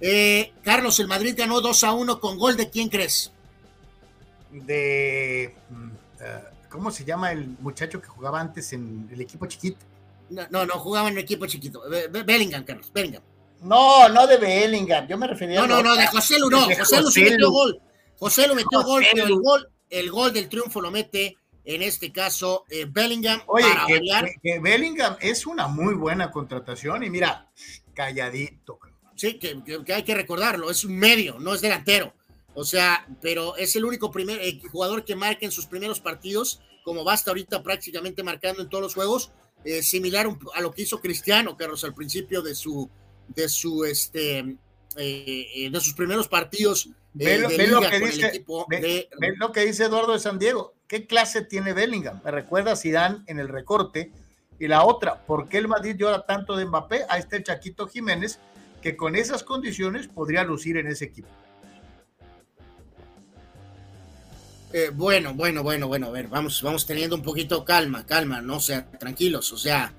[0.00, 3.32] Eh, Carlos, el Madrid ganó 2 a 1 con gol de quién crees?
[4.50, 5.54] De.
[5.68, 5.90] Mm,
[6.20, 9.84] eh, ¿Cómo se llama el muchacho que jugaba antes en el equipo chiquito?
[10.30, 11.82] No, no, no jugaba en el equipo chiquito.
[12.24, 13.22] Bellingham, Carlos, Bellingham.
[13.62, 15.06] No, no de Bellingham.
[15.08, 16.62] Yo me refería No, no, no, de José Lu, no.
[16.62, 17.80] José Lu metió gol.
[18.18, 22.12] José Lu metió gol, pero el gol, el gol del triunfo lo mete en este
[22.12, 23.40] caso eh, Bellingham.
[23.46, 23.66] Oye,
[24.42, 27.48] que, Bellingham es una muy buena contratación y mira,
[27.94, 28.78] calladito.
[29.20, 32.14] Sí, que, hay que recordarlo, es un medio, no es delantero.
[32.54, 36.62] O sea, pero es el único primer eh, jugador que marca en sus primeros partidos,
[36.84, 39.30] como basta ahorita prácticamente marcando en todos los juegos,
[39.62, 42.88] eh, similar a lo que hizo Cristiano, Carlos, al principio de su,
[43.28, 44.56] de su, este,
[44.96, 46.88] eh, de sus primeros partidos.
[47.12, 48.42] Ve, lo, que dice,
[49.36, 50.72] lo que dice Eduardo de San Diego.
[50.88, 52.22] ¿Qué clase tiene Bellingham?
[52.24, 54.12] Me recuerda a Zidane en el recorte.
[54.58, 57.04] Y la otra, ¿por qué el Madrid llora tanto de Mbappé?
[57.08, 58.38] A este Chaquito Jiménez,
[58.82, 61.28] que con esas condiciones podría lucir en ese equipo.
[64.72, 68.56] Eh, bueno, bueno, bueno, bueno, a ver, vamos, vamos teniendo un poquito calma, calma, no
[68.56, 69.92] o sea, tranquilos, o sea,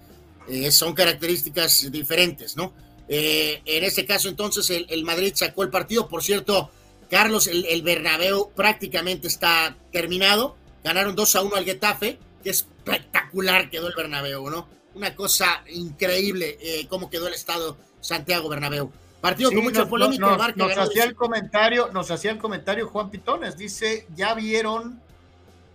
[0.48, 2.74] eh, son características diferentes, ¿no?
[3.10, 6.72] Eh, en este caso, entonces, el, Madrid sacó el partido, por cierto,
[7.10, 10.56] Carlos, el, el, Bernabéu prácticamente está terminado,
[10.86, 14.70] ganaron 2 a 1 al Getafe, que espectacular quedó el Bernabéu, ¿no?
[14.94, 16.58] Una cosa increíble
[16.90, 18.92] cómo quedó el estado Santiago Bernabéu.
[19.22, 20.52] Partido con mucha polémica.
[20.56, 23.56] Nos, hacía el comentario, nos hacía el comentario Juan Pitones.
[23.56, 25.00] Dice, ¿ya vieron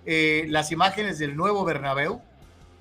[0.05, 2.21] eh, las imágenes del nuevo Bernabéu?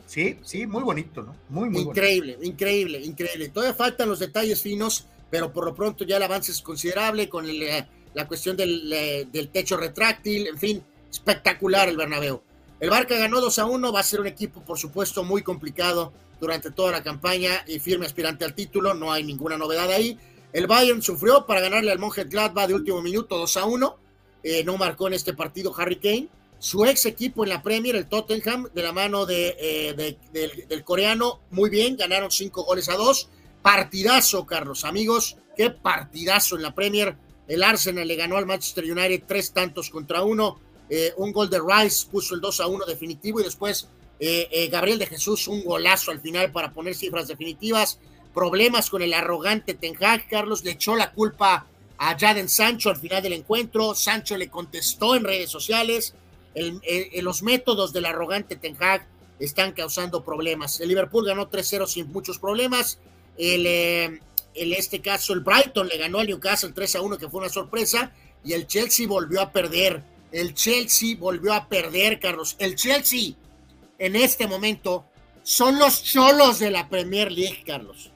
[0.07, 1.35] Sí, sí, muy bonito, ¿no?
[1.49, 3.49] Muy, muy Increíble, increíble, increíble.
[3.49, 7.47] Todavía faltan los detalles finos, pero por lo pronto ya el avance es considerable con
[7.47, 12.41] eh, la cuestión del, eh, del, techo retráctil, en fin, espectacular el Bernabéu.
[12.79, 16.11] El Barca ganó 2 a 1, va a ser un equipo, por supuesto, muy complicado
[16.45, 20.15] durante toda la campaña y firme aspirante al título, no hay ninguna novedad ahí.
[20.53, 23.97] El Bayern sufrió para ganarle al Monje Gladbach de último minuto 2 a 1,
[24.43, 26.27] eh, no marcó en este partido Harry Kane.
[26.59, 30.17] Su ex equipo en la Premier, el Tottenham, de la mano de, eh,
[30.69, 33.27] del, coreano, muy bien, ganaron 5 goles a 2.
[33.63, 37.17] Partidazo, Carlos, amigos, qué partidazo en la Premier.
[37.47, 40.59] El Arsenal le ganó al Manchester United tres tantos contra uno.
[40.91, 43.89] Eh, un gol de Rice puso el 2 a 1 definitivo y después
[44.19, 47.99] eh, eh, Gabriel de Jesús, un golazo al final para poner cifras definitivas.
[48.33, 51.67] Problemas con el arrogante Ten Hag, Carlos le echó la culpa
[51.97, 53.95] a Jaden Sancho al final del encuentro.
[53.95, 56.15] Sancho le contestó en redes sociales.
[57.21, 59.07] los métodos del arrogante Ten Hag
[59.39, 60.79] están causando problemas.
[60.81, 62.99] El Liverpool ganó 3-0 sin muchos problemas.
[63.37, 64.19] En
[64.53, 68.11] este caso, el Brighton le ganó al Newcastle 3-1, que fue una sorpresa.
[68.43, 70.03] Y el Chelsea volvió a perder
[70.35, 72.57] el Chelsea volvió a perder, Carlos.
[72.59, 73.35] El Chelsea
[73.97, 75.05] en este momento
[75.43, 78.11] son los cholos de la Premier League, Carlos.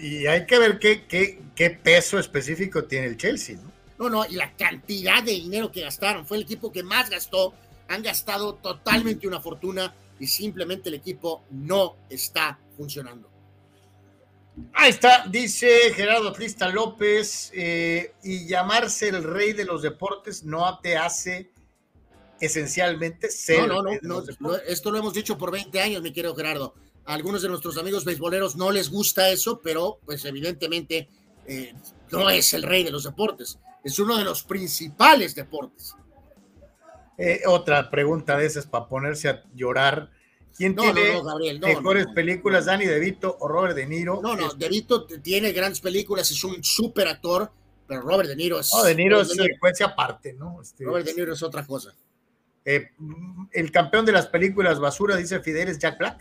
[0.00, 3.72] Y hay que ver qué, qué, qué peso específico tiene el Chelsea, ¿no?
[3.98, 6.26] No, no, y la cantidad de dinero que gastaron.
[6.26, 7.54] Fue el equipo que más gastó.
[7.88, 13.30] Han gastado totalmente una fortuna y simplemente el equipo no está funcionando.
[14.72, 20.78] Ahí está, dice Gerardo Trista López, eh, y llamarse el rey de los deportes no
[20.80, 21.50] te hace
[22.40, 23.68] esencialmente ser.
[23.68, 26.74] No, no, no, esto lo hemos dicho por 20 años, mi querido Gerardo.
[27.04, 31.08] A algunos de nuestros amigos beisboleros no les gusta eso, pero pues evidentemente
[31.46, 31.72] eh,
[32.10, 35.94] no es el rey de los deportes, es uno de los principales deportes.
[37.18, 40.10] Eh, otra pregunta de esas para ponerse a llorar.
[40.56, 41.20] ¿Quién tiene
[41.60, 44.20] mejores películas, Danny DeVito o Robert De Niro?
[44.22, 47.52] No, no, DeVito tiene grandes películas, es un súper actor,
[47.86, 48.72] pero Robert De Niro es...
[48.74, 50.60] No, De Niro es secuencia aparte, ¿no?
[50.62, 51.94] Este, Robert De Niro es otra cosa.
[52.66, 52.90] Eh,
[53.52, 56.18] el campeón de las películas basura, dice Fidel, es Jack Black.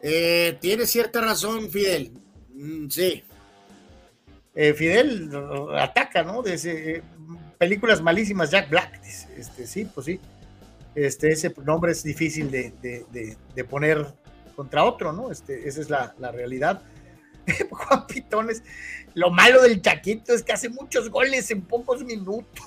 [0.00, 2.12] Eh, tiene cierta razón, Fidel.
[2.52, 3.22] Mm, sí.
[4.56, 5.30] Eh, Fidel
[5.78, 6.42] ataca, ¿no?
[6.42, 7.02] De
[7.58, 9.00] películas malísimas, Jack Black.
[9.36, 10.20] Este, sí, pues sí
[10.94, 13.36] este, ese nombre es difícil de,
[13.68, 14.06] poner
[14.54, 15.30] contra otro, ¿no?
[15.30, 16.82] Este, esa es la, realidad.
[17.70, 18.62] Juan Pitones,
[19.14, 22.64] lo malo del Chaquito es que hace muchos goles en pocos minutos.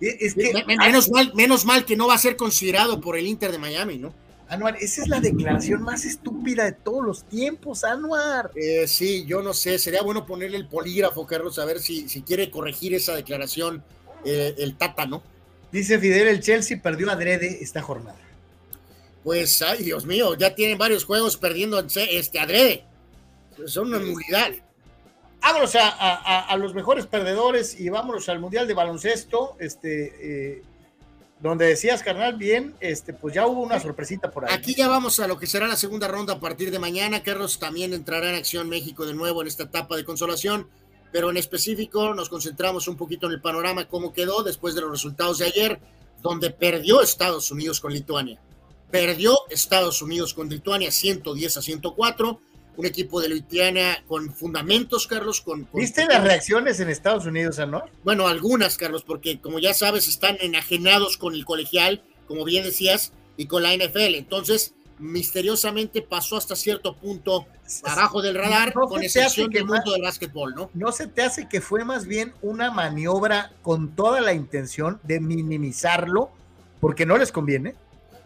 [0.00, 3.52] Es que, menos, mal, menos mal que no va a ser considerado por el Inter
[3.52, 4.14] de Miami, ¿no?
[4.48, 8.50] Anuar, esa es la declaración más estúpida de todos los tiempos, Anuar.
[8.54, 12.20] Eh, sí, yo no sé, sería bueno ponerle el polígrafo, Carlos, a ver si, si
[12.20, 13.82] quiere corregir esa declaración
[14.24, 15.22] eh, el Tata, ¿no?
[15.70, 18.18] Dice Fidel, el Chelsea perdió adrede esta jornada.
[19.24, 22.84] Pues, ay, Dios mío, ya tienen varios juegos perdiendo este adrede.
[23.66, 24.50] Son una nulidad.
[25.42, 29.56] Vámonos a, los mejores perdedores y vámonos al Mundial de Baloncesto.
[29.58, 30.62] Este, eh,
[31.42, 34.54] donde decías, carnal, bien, este, pues ya hubo una sorpresita por ahí.
[34.54, 37.24] Aquí ya vamos a lo que será la segunda ronda a partir de mañana.
[37.24, 40.68] Carlos también entrará en acción México de nuevo en esta etapa de consolación,
[41.10, 44.92] pero en específico nos concentramos un poquito en el panorama, cómo quedó después de los
[44.92, 45.80] resultados de ayer,
[46.22, 48.40] donde perdió Estados Unidos con Lituania.
[48.92, 52.40] Perdió Estados Unidos con Lituania 110 a 104
[52.76, 55.40] un equipo de Lituania con fundamentos, Carlos.
[55.40, 57.84] Con, ¿Viste las reacciones en Estados Unidos, no?
[58.04, 63.12] Bueno, algunas, Carlos, porque como ya sabes, están enajenados con el colegial, como bien decías,
[63.36, 64.14] y con la NFL.
[64.14, 67.46] Entonces, misteriosamente pasó hasta cierto punto
[67.84, 70.70] abajo del radar, con excepción del mundo del básquetbol, ¿no?
[70.74, 75.20] ¿No se te hace que fue más bien una maniobra con toda la intención de
[75.20, 76.30] minimizarlo,
[76.80, 77.74] porque no les conviene?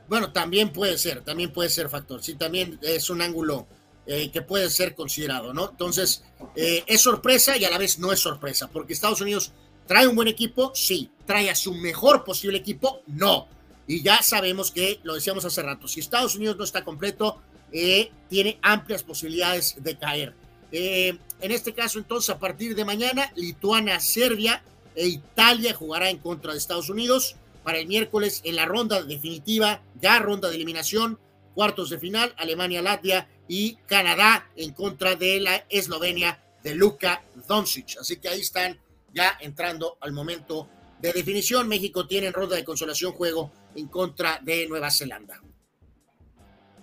[0.09, 2.23] Bueno, también puede ser, también puede ser factor.
[2.23, 3.66] Sí, también es un ángulo
[4.09, 5.70] eh, que puede ser considerado, ¿no?
[5.70, 6.23] Entonces,
[6.55, 9.51] eh, es sorpresa y a la vez no es sorpresa, porque Estados Unidos
[9.89, 13.49] trae un buen equipo, sí, trae a su mejor posible equipo, no.
[13.89, 17.41] Y ya sabemos que, lo decíamos hace rato, si Estados Unidos no está completo,
[17.73, 20.35] eh, tiene amplias posibilidades de caer.
[20.70, 24.62] en este caso, entonces, a partir de mañana, Lituania, Serbia
[24.95, 27.35] e Italia jugará en contra de Estados Unidos.
[27.65, 31.19] Para el miércoles, en la ronda definitiva, ya ronda de eliminación,
[31.57, 37.97] cuartos de final, Alemania, Latvia y Canadá en contra de la Eslovenia de Luka Doncic.
[37.99, 38.78] Así que ahí están
[39.15, 40.69] ya entrando al momento
[41.01, 41.66] de definición.
[41.66, 45.41] México tiene en ronda de consolación juego en contra de Nueva Zelanda.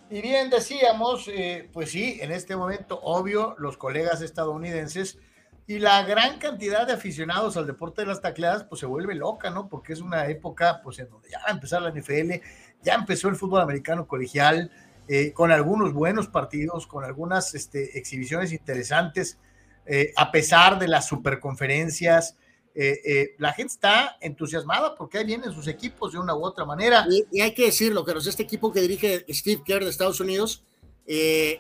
[0.10, 5.20] Y bien decíamos, eh, pues sí, en este momento, obvio, los colegas estadounidenses
[5.68, 9.52] y la gran cantidad de aficionados al deporte de las tacleadas, pues se vuelve loca,
[9.52, 9.70] ¿no?
[9.70, 12.42] Porque es una época, pues en donde ya va a empezar la NFL,
[12.84, 14.72] ya empezó el fútbol americano colegial,
[15.08, 19.38] eh, con algunos buenos partidos, con algunas este, exhibiciones interesantes,
[19.86, 22.38] eh, a pesar de las superconferencias.
[22.76, 27.06] Eh, la gente está entusiasmada porque ahí vienen sus equipos de una u otra manera.
[27.32, 30.64] Y, hay que decirlo, que este equipo que dirige Steve Kerr de Estados Unidos,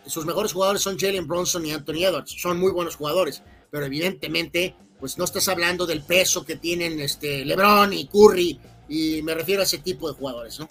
[0.05, 4.73] sus mejores jugadores son Jalen Bronson y Anthony Edwards, son muy buenos jugadores, pero evidentemente,
[5.01, 9.61] pues no estás hablando del peso que tienen este LeBron y Curry, y me refiero
[9.61, 10.69] a ese tipo de jugadores, ¿no?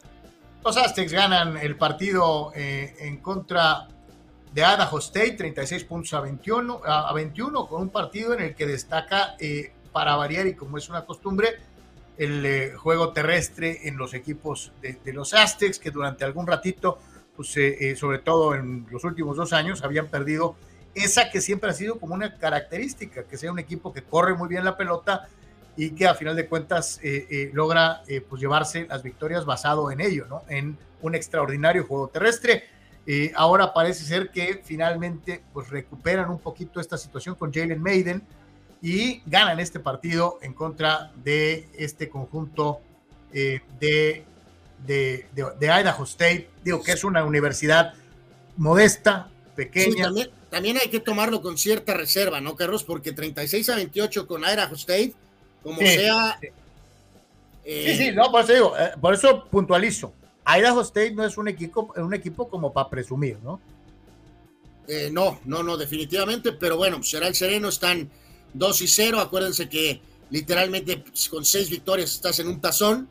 [0.65, 3.89] Los Aztecs ganan el partido eh, en contra
[4.53, 8.67] de Idaho State, 36 puntos a 21, a 21, con un partido en el que
[8.67, 11.57] destaca, eh, para variar y como es una costumbre,
[12.17, 16.99] el eh, juego terrestre en los equipos de, los Aztecs, que durante algún ratito,
[17.35, 17.57] pues,
[17.99, 20.55] sobre todo en los últimos dos años, habían perdido
[20.95, 24.49] esa que siempre ha sido como una característica, que sea un equipo que corre muy
[24.49, 25.29] bien la pelota,
[25.77, 29.91] y que a final de cuentas eh, eh, logra eh, pues llevarse las victorias basado
[29.91, 30.43] en ello, ¿no?
[30.49, 32.65] En un extraordinario juego terrestre.
[33.35, 38.23] ahora parece ser que finalmente pues recuperan un poquito esta situación con Jalen Maiden
[38.81, 42.81] y ganan este partido en contra de este conjunto
[43.33, 44.25] de,
[44.87, 46.51] de, de, Idaho State.
[46.63, 47.95] Digo que es una universidad
[48.57, 50.05] modesta, pequeña.
[50.05, 52.85] también, también hay que tomarlo con cierta reserva, ¿no, Carlos?
[52.85, 55.15] Porque 36 a 28 con Idaho State
[55.63, 56.39] como sea.
[57.65, 60.13] Eh, sí, sí, no, por eso digo, eh, por eso puntualizo.
[60.47, 63.61] Idaho State no es un equipo, un equipo como para presumir, ¿no?
[64.89, 68.11] Eh, no, no, no, definitivamente, pero bueno, será el sereno, están
[68.53, 70.01] 2 y 0, acuérdense que
[70.31, 73.09] literalmente pues, con seis victorias estás en un tazón,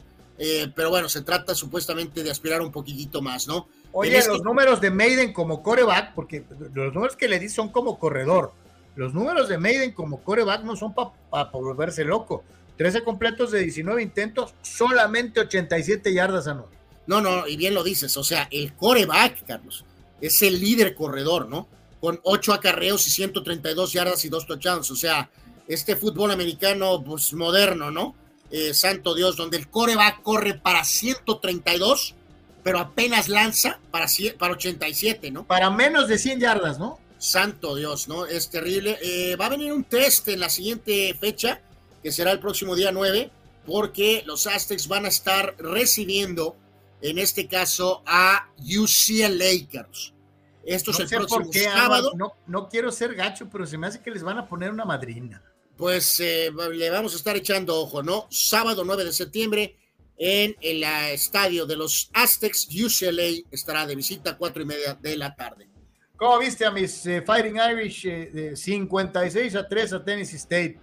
[0.76, 3.68] pero bueno, se trata supuestamente de aspirar un poquitito más, ¿no?
[3.92, 7.70] Oye, este los números de Maiden como coreback, porque los números que le di son
[7.70, 8.52] como corredor,
[8.96, 12.44] los números de Maiden como coreback no son para volverse loco.
[12.78, 16.70] 13 completos de 19 intentos, solamente 87 yardas anual.
[17.08, 19.86] No, no, y bien lo dices, o sea, el coreback, Carlos,
[20.20, 21.68] es el líder corredor, ¿no?
[22.00, 25.30] Con 8 acarreos y 132 yardas y 2 touchdowns, o sea,
[25.68, 28.16] este fútbol americano, pues moderno, ¿no?
[28.50, 32.16] Eh, santo Dios, donde el coreback corre para 132,
[32.64, 35.46] pero apenas lanza para, para 87, ¿no?
[35.46, 37.00] Para menos de 100 yardas, ¿no?
[37.22, 38.26] Santo Dios, ¿no?
[38.26, 38.98] Es terrible.
[39.00, 41.62] Eh, va a venir un test en la siguiente fecha,
[42.02, 43.30] que será el próximo día 9,
[43.64, 46.58] porque los Aztecs van a estar recibiendo,
[47.00, 50.16] en este caso, a UCLA, Carlos.
[50.66, 52.12] Esto es el próximo sábado.
[52.16, 54.86] No, no, quiero ser gacho, pero se me hace que les van a poner una
[54.86, 55.44] madrina.
[55.78, 58.28] Pues eh, le vamos a estar echando ojo, ¿no?
[58.32, 59.78] Sábado 9 de septiembre,
[60.18, 62.68] en el estadio de los Aztecs.
[62.68, 65.71] UCLA estará de visita a cuatro y media de la tarde.
[66.22, 70.80] ¿Cómo viste a mis eh, Fighting Irish de 56 a 3 a Tennessee State?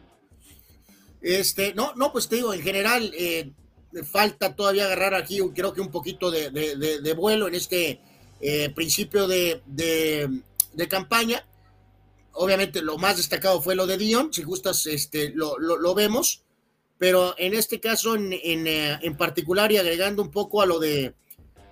[1.23, 3.53] Este, no, no, pues te digo, en general, eh,
[4.03, 8.01] falta todavía agarrar aquí, creo que un poquito de, vuelo en este
[8.41, 9.63] eh, principio de,
[10.89, 11.47] campaña.
[12.33, 16.43] Obviamente lo más destacado fue lo de Dion, si gustas, este, lo, vemos,
[16.99, 21.15] pero en este caso en, eh, en, particular y agregando un poco a lo de,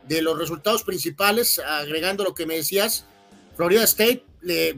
[0.08, 3.06] los resultados principales, agregando lo que me decías,
[3.56, 4.24] Florida State,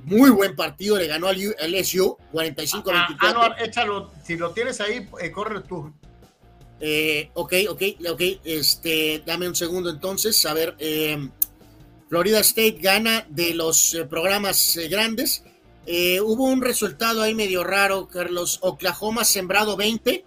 [0.05, 3.17] muy buen partido, le ganó al LSU 45-24.
[3.21, 5.93] Ah, échalo, si lo tienes ahí, eh, corre tú.
[6.81, 11.31] Eh, ok, ok, ok, este, dame un segundo entonces, a ver, em,
[12.09, 15.43] Florida State gana de los eh, programas eh, grandes.
[16.23, 18.59] hubo un resultado ahí medio raro, Carlos.
[18.63, 20.25] Oklahoma sembrado 20.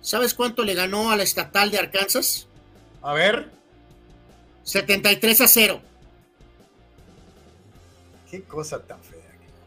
[0.00, 2.48] ¿Sabes cuánto le ganó a la estatal de Arkansas?
[3.02, 3.50] A ver.
[4.64, 5.82] 73 a 0.
[8.32, 9.20] Qué cosa tan fea.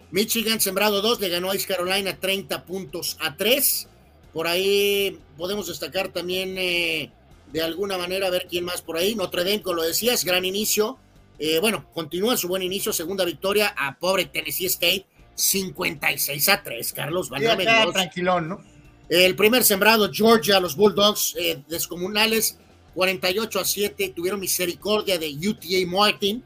[0.09, 3.87] Michigan sembrado 2 le ganó a East Carolina 30 puntos a 3.
[4.33, 7.11] Por ahí podemos destacar también eh,
[7.53, 9.13] de alguna manera a ver quién más por ahí.
[9.13, 10.97] Notre Dame, como lo decías, gran inicio.
[11.37, 16.93] Eh, bueno, continúa su buen inicio, segunda victoria a pobre Tennessee State, 56 a 3,
[16.93, 17.29] Carlos.
[17.37, 17.45] Sí,
[17.93, 18.63] tranquilón, ¿no?
[19.09, 22.57] El primer sembrado, Georgia, los Bulldogs eh, descomunales,
[22.95, 26.43] 48 a 7, tuvieron misericordia de UTA Martin,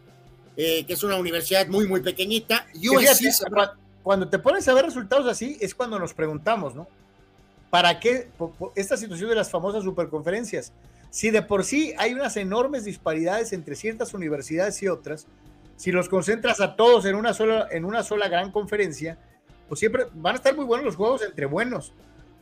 [0.60, 2.68] que es una universidad muy, muy pequeñita.
[4.04, 6.88] cuando te pones a ver resultados así, es cuando nos preguntamos, ¿no?
[7.70, 8.30] ¿Para qué
[8.76, 10.74] esta situación de las famosas superconferencias?
[11.12, 15.28] Si de por sí hay unas enormes disparidades entre ciertas universidades y otras,
[15.78, 19.18] si los concentras a todos en una sola, en una sola gran conferencia,
[19.70, 21.94] pues siempre van a estar muy buenos los juegos entre buenos.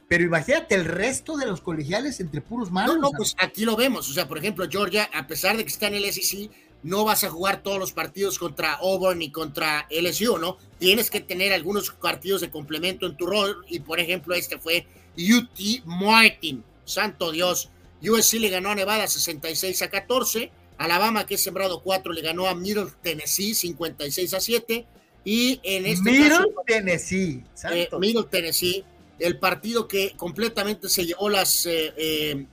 [0.08, 2.96] Pero imagínate el resto de los colegiales entre puros malos.
[2.96, 4.10] No, no, pues aquí lo vemos.
[4.10, 6.50] O sea, por ejemplo, Georgia, a pesar de que está en el SEC,
[6.84, 10.58] no vas a jugar todos los partidos contra Auburn y contra LSU, ¿no?
[10.80, 14.86] Tienes que tener algunos partidos de complemento en tu rol y, por ejemplo, este fue
[15.18, 16.64] UT Martin.
[16.86, 17.70] Santo Dios.
[18.02, 20.52] USC le ganó a Nevada 66 a 14.
[20.78, 24.86] Alabama, que es sembrado 4, le ganó a Middle Tennessee 56 a 7.
[25.26, 27.44] Y en este Middle Tennessee.
[27.72, 28.86] Eh, Middle Tennessee,
[29.20, 32.46] el partido que completamente se llevó las, eh, eh,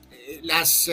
[0.42, 0.90] las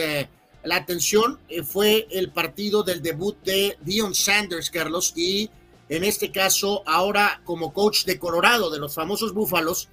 [0.64, 5.50] la atención fue el partido del debut de Dion Sanders, Carlos, y
[5.88, 9.88] en este caso ahora como coach de Colorado, de los famosos Búfalos,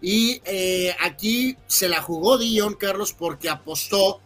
[0.00, 4.20] y eh, aquí se la jugó Dion, Carlos, porque apostó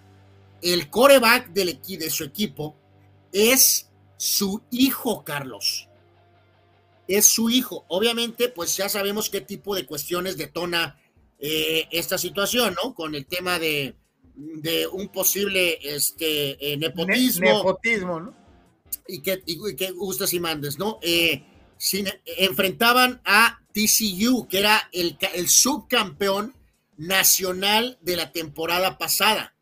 [0.62, 2.74] el coreback del, de su equipo
[3.32, 5.88] es su hijo, Carlos.
[7.06, 7.84] Es su hijo.
[7.88, 10.98] Obviamente, pues ya sabemos qué tipo de cuestiones detona
[11.38, 12.94] eh, esta situación, ¿no?
[12.94, 13.94] Con el tema de,
[14.36, 17.46] de un posible este, eh, nepotismo.
[17.46, 18.36] nepotismo, ¿no?
[19.08, 19.42] Y que,
[19.92, 20.98] gustas y mandes, ¿no?
[22.38, 26.54] enfrentaban a TCU, que era el, el subcampeón
[26.96, 29.54] nacional de la temporada pasada.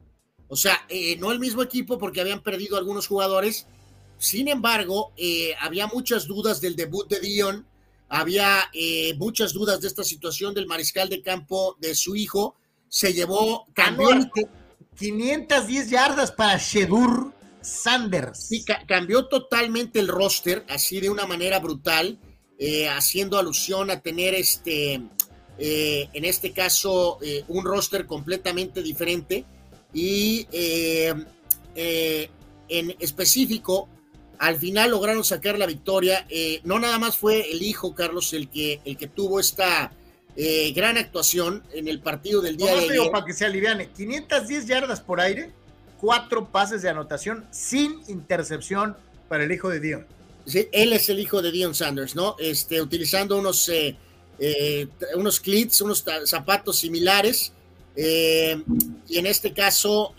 [0.48, 3.66] O sea, eh, no el mismo equipo porque habían perdido algunos jugadores.
[4.18, 7.66] Sin embargo, eh, había muchas dudas del debut de Dion,
[8.08, 12.54] había eh, muchas dudas de esta situación del mariscal de campo de su hijo.
[12.88, 14.10] Se llevó, cambió
[14.96, 18.46] 510 yardas para Shedur Sanders.
[18.46, 22.18] Sí, cambió totalmente el roster, así de una manera brutal.
[22.56, 25.02] Eh, haciendo alusión a tener este,
[25.58, 29.44] eh, en este caso, eh, un roster completamente diferente
[29.92, 30.46] y
[32.66, 33.88] en específico,
[34.38, 36.26] al final lograron sacar la victoria.
[36.64, 39.92] no nada más fue el hijo Carlos el que, el que tuvo esta
[40.36, 43.10] gran actuación en el partido del día de ayer.
[43.10, 45.50] Para que se aliviane, 510 yardas por aire,
[46.00, 48.96] cuatro pases de anotación sin intercepción
[49.28, 50.06] para el hijo de Dion
[50.46, 52.36] él es el hijo de Dion Sanders, ¿no?
[52.38, 53.96] Este, utilizando unos, eh,
[54.38, 57.52] eh, unos clits, unos zapatos similares.
[57.96, 58.62] Eh,
[59.08, 60.14] y en este caso,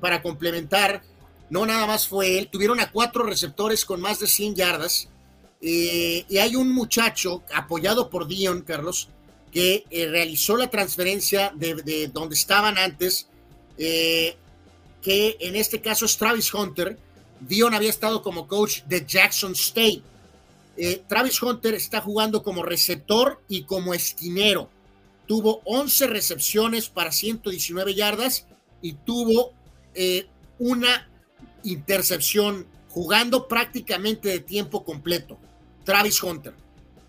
[0.00, 1.02] para complementar,
[1.50, 5.08] no nada más fue él, tuvieron a cuatro receptores con más de 100 yardas.
[5.66, 9.08] Y hay un muchacho apoyado por Dion, Carlos,
[9.50, 13.28] que realizó la transferencia de, de, donde estaban antes,
[13.76, 14.36] que
[15.40, 16.98] en este caso es Travis Hunter,
[17.40, 20.02] Dion había estado como coach de Jackson State.
[20.76, 24.68] Eh, Travis Hunter está jugando como receptor y como esquinero.
[25.26, 28.46] Tuvo 11 recepciones para 119 yardas
[28.82, 29.52] y tuvo
[29.94, 30.26] eh,
[30.58, 31.08] una
[31.62, 35.38] intercepción jugando prácticamente de tiempo completo.
[35.84, 36.54] Travis Hunter.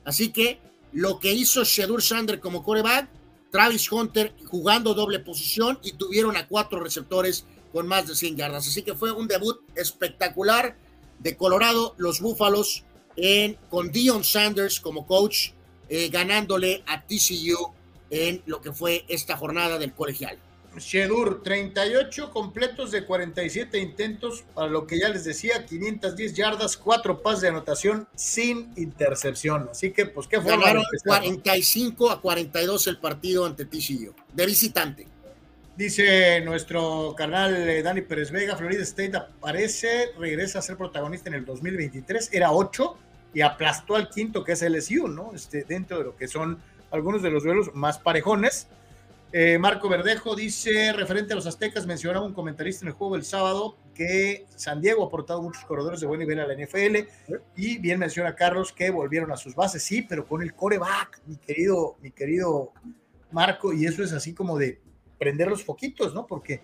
[0.03, 0.59] Así que
[0.91, 3.09] lo que hizo Shadur Sander como coreback,
[3.51, 8.67] Travis Hunter jugando doble posición y tuvieron a cuatro receptores con más de 100 yardas.
[8.67, 10.77] Así que fue un debut espectacular
[11.19, 12.83] de Colorado, los Búfalos,
[13.17, 15.49] en, con Dion Sanders como coach,
[15.89, 17.73] eh, ganándole a TCU
[18.09, 20.37] en lo que fue esta jornada del colegial.
[20.79, 27.21] Shedur, 38 completos de 47 intentos, para lo que ya les decía, 510 yardas, 4
[27.21, 29.69] pases de anotación sin intercepción.
[29.71, 30.51] Así que, pues, ¿qué fue?
[30.51, 35.07] Ganaron 45 a 42 el partido ante TCU, de visitante.
[35.75, 41.35] Dice nuestro canal eh, Dani Pérez Vega, Florida State aparece, regresa a ser protagonista en
[41.35, 42.97] el 2023, era 8
[43.33, 45.33] y aplastó al quinto que es LSU, ¿no?
[45.35, 46.59] Este, dentro de lo que son
[46.91, 48.67] algunos de los duelos más parejones.
[49.38, 53.25] Eh, Marco Verdejo dice, referente a los aztecas, mencionaba un comentarista en el juego del
[53.25, 56.99] sábado que San Diego ha aportado muchos corredores de buen nivel a la NFL
[57.57, 61.35] y bien menciona Carlos que volvieron a sus bases, sí, pero con el coreback, mi
[61.35, 62.72] querido, mi querido
[63.31, 64.80] Marco, y eso es así como de
[65.19, 66.25] prender los foquitos, ¿no?
[66.25, 66.61] Porque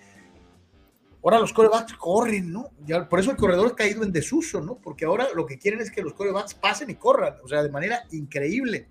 [1.22, 2.70] ahora los corebacks corren, ¿no?
[2.86, 4.76] Ya, por eso el corredor ha caído en desuso, ¿no?
[4.76, 7.70] Porque ahora lo que quieren es que los corebacks pasen y corran, o sea, de
[7.70, 8.88] manera increíble.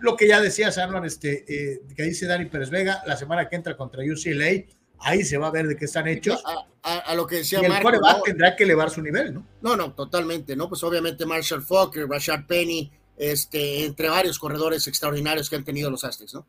[0.00, 3.56] Lo que ya decía Sanman, este, eh, que dice Dani Pérez Vega, la semana que
[3.56, 4.64] entra contra UCLA,
[5.00, 6.42] ahí se va a ver de qué están hechos.
[6.82, 9.46] A, lo que decía y el coreback tendrá que elevar su nivel, ¿no?
[9.60, 10.68] No, no, totalmente, ¿no?
[10.68, 16.04] Pues obviamente Marshall Falk, Rashad Penny, este, entre varios corredores extraordinarios que han tenido los
[16.04, 16.46] Aztecs, ¿no?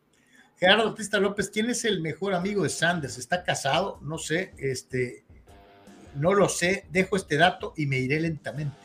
[0.57, 3.17] Gerardo Pista López, ¿quién es el mejor amigo de Sanders?
[3.17, 3.97] ¿Está casado?
[4.01, 5.23] No sé, este,
[6.15, 8.77] no lo sé, dejo este dato y me iré lentamente.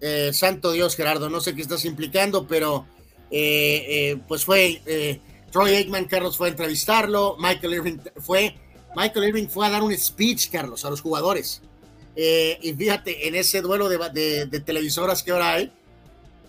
[0.00, 2.86] Eh, santo Dios, Gerardo, no sé qué estás implicando, pero
[3.30, 8.54] eh, eh, pues fue Troy Aikman, Carlos fue a entrevistarlo, Michael Irving fue,
[8.96, 11.62] Michael Irving fue a dar un speech, Carlos, a los jugadores.
[12.16, 15.72] y fíjate, en ese duelo de, de televisoras que ahora hay,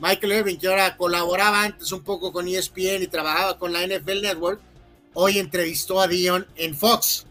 [0.02, 4.22] Michael Irving, que ahora colaboraba antes un poco con ESPN y trabajaba con la NFL
[4.22, 4.60] Network,
[5.14, 7.28] hoy entrevistó a Dion en Fox.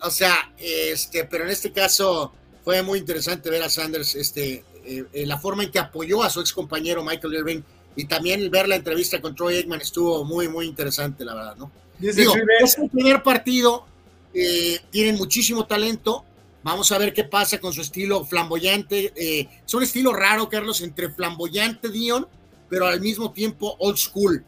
[0.00, 2.32] o sea, este, pero en este caso
[2.64, 6.40] fue muy interesante ver a Sanders, este, eh, la forma en que apoyó a su
[6.40, 7.60] ex compañero Michael Irving
[7.96, 11.70] y también ver la entrevista con Troy Aikman estuvo muy, muy interesante, la verdad, ¿no?
[11.98, 13.86] Digo, es el primer partido,
[14.34, 16.24] eh, tienen muchísimo talento,
[16.62, 19.12] Vamos a ver qué pasa con su estilo flamboyante.
[19.16, 22.26] Eh, es un estilo raro, Carlos, entre flamboyante Dion,
[22.68, 24.44] pero al mismo tiempo old school.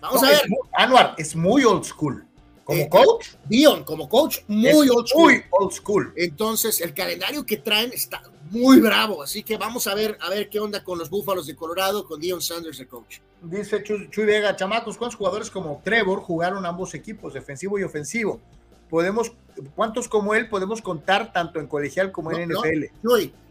[0.00, 0.40] Vamos a ver.
[0.72, 2.24] Anuar es muy old school.
[2.64, 3.28] Como eh, coach.
[3.44, 5.32] Dion, como coach, muy old school.
[5.32, 6.12] Muy old school.
[6.16, 9.22] Entonces, el calendario que traen está muy bravo.
[9.22, 12.20] Así que vamos a ver, a ver qué onda con los Búfalos de Colorado, con
[12.20, 13.18] Dion Sanders, el coach.
[13.42, 18.40] Dice Chuy, Chuy Vega, chamacos, ¿cuántos jugadores como Trevor jugaron ambos equipos, defensivo y ofensivo?
[18.88, 19.32] podemos,
[19.74, 22.84] ¿cuántos como él podemos contar tanto en colegial como en NFL?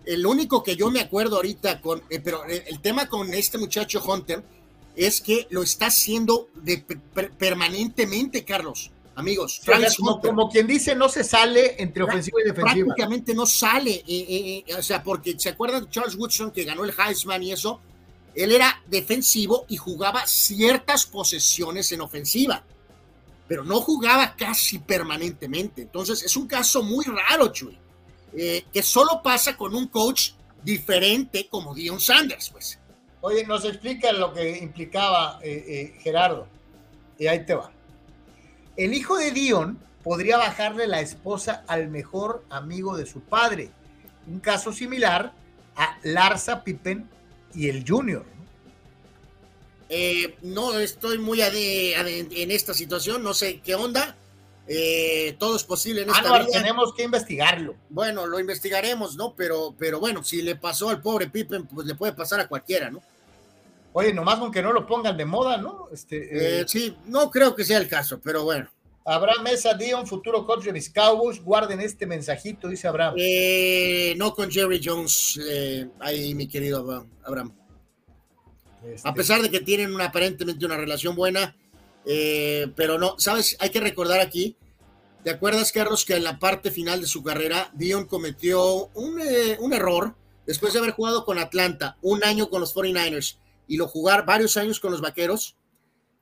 [0.06, 4.02] el único que yo me acuerdo ahorita con, eh, pero el tema con este muchacho
[4.02, 4.42] Hunter
[4.96, 6.78] es que lo está haciendo de,
[7.38, 8.92] permanentemente, Carlos.
[9.18, 9.62] Amigos,
[10.22, 12.86] como, quien dice, no se sale entre ofensiva y defensiva.
[12.86, 16.86] Prácticamente no sale, eh, eh, o sea, porque se acuerdan de Charles Woodson que ganó
[16.86, 17.82] el Heisman y eso,
[18.36, 22.64] él era defensivo y jugaba ciertas posesiones en ofensiva
[23.48, 25.84] pero no jugaba casi permanentemente.
[25.84, 27.78] Entonces es un caso muy raro, Chuy,
[28.34, 30.32] eh, que solo pasa con un coach
[30.64, 32.80] diferente como Dion Sanders, pues.
[33.22, 36.48] Oye, nos explica lo que implicaba eh, eh, Gerardo.
[37.18, 37.72] Y ahí te va.
[38.78, 43.72] El hijo de Dion podría bajarle la esposa al mejor amigo de su padre.
[44.28, 45.34] Un caso similar
[45.76, 47.10] a Larsa Pippen
[47.54, 48.24] y el Junior.
[49.90, 54.16] Eh, no estoy muy en esta situación, no sé qué onda.
[54.68, 56.52] Eh, todo es posible en esta vida.
[56.52, 57.76] Tenemos que investigarlo.
[57.90, 59.34] Bueno, lo investigaremos, ¿no?
[59.36, 62.92] Pero, pero bueno, si le pasó al pobre Pippen, pues le puede pasar a cualquiera,
[62.92, 63.02] ¿no?
[64.00, 65.88] Oye, nomás con que no lo pongan de moda, ¿no?
[65.92, 68.70] Este, eh, sí, no creo que sea el caso, pero bueno.
[69.04, 71.42] Abraham Mesa Dion, futuro coach de mis Cowboys.
[71.42, 73.16] Guarden este mensajito, dice Abraham.
[74.18, 75.40] no con Jerry Jones,
[76.00, 77.56] ahí, mi querido Abraham.
[78.86, 81.56] Este, a pesar de que tienen una, aparentemente una relación buena,
[82.06, 84.58] eh, pero no, sabes, hay que recordar aquí,
[85.24, 89.58] ¿te acuerdas, Carlos, que en la parte final de su carrera, Dion cometió un, eh,
[89.60, 90.14] un error
[90.46, 94.58] después de haber jugado con Atlanta, un año con los 49ers y lo jugar varios
[94.58, 95.56] años con los Vaqueros?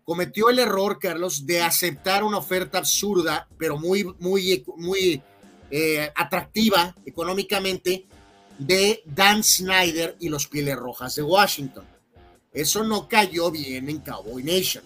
[0.04, 5.22] Cometió el error, Carlos, de aceptar una oferta absurda, pero muy, muy, muy
[5.72, 8.06] eh, atractiva económicamente,
[8.58, 11.86] de Dan Snyder y los Pieles Rojas de Washington.
[12.54, 14.84] Eso no cayó bien en Cowboy Nation.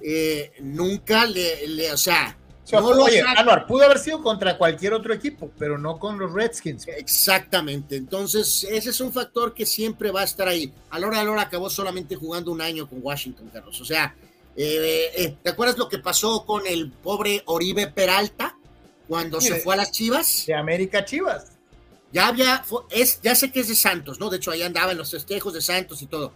[0.00, 2.36] Eh, nunca le, o sea,
[2.72, 3.22] oye,
[3.68, 6.86] pudo haber sido contra cualquier otro equipo, pero no con los Redskins.
[6.88, 7.96] Exactamente.
[7.96, 10.72] Entonces, ese es un factor que siempre va a estar ahí.
[10.90, 13.80] A la hora de la hora acabó solamente jugando un año con Washington, Carlos.
[13.80, 14.14] O sea,
[14.56, 18.56] Eh, eh, ¿Te acuerdas lo que pasó con el pobre Oribe Peralta
[19.08, 20.44] cuando se fue a las Chivas?
[20.46, 21.52] De América Chivas.
[22.12, 24.30] Ya había, es, ya sé que es de Santos, ¿no?
[24.30, 26.32] De hecho, ahí andaba en los festejos de Santos y todo.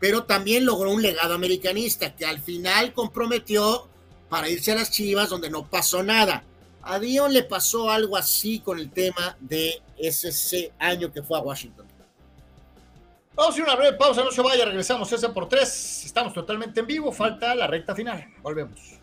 [0.00, 3.88] Pero también logró un legado americanista que al final comprometió
[4.30, 6.44] para irse a las Chivas donde no pasó nada.
[6.82, 11.42] A Dion le pasó algo así con el tema de ese año que fue a
[11.42, 11.86] Washington.
[13.34, 16.04] Vamos a ir una breve pausa, no se vaya, regresamos ese por tres.
[16.04, 18.26] Estamos totalmente en vivo, falta la recta final.
[18.42, 18.99] Volvemos.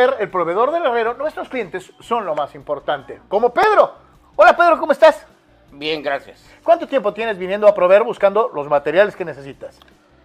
[0.00, 3.20] El proveedor del herrero, nuestros clientes son lo más importante.
[3.28, 3.92] Como Pedro.
[4.34, 5.26] Hola Pedro, ¿cómo estás?
[5.72, 6.42] Bien, gracias.
[6.64, 9.78] ¿Cuánto tiempo tienes viniendo a Prover buscando los materiales que necesitas?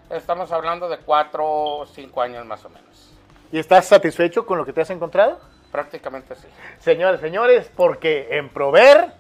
[0.10, 3.14] Estamos hablando de cuatro o cinco años más o menos.
[3.52, 5.40] ¿Y estás satisfecho con lo que te has encontrado?
[5.74, 6.48] Prácticamente sí.
[6.80, 9.12] Señores, señores, porque en Prover,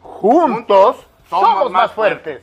[0.00, 2.42] juntos, somos, más fuertes.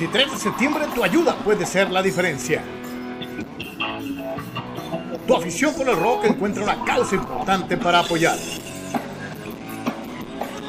[0.00, 2.62] 23 de septiembre tu ayuda puede ser la diferencia.
[5.26, 8.38] Tu afición por el rock encuentra una causa importante para apoyar.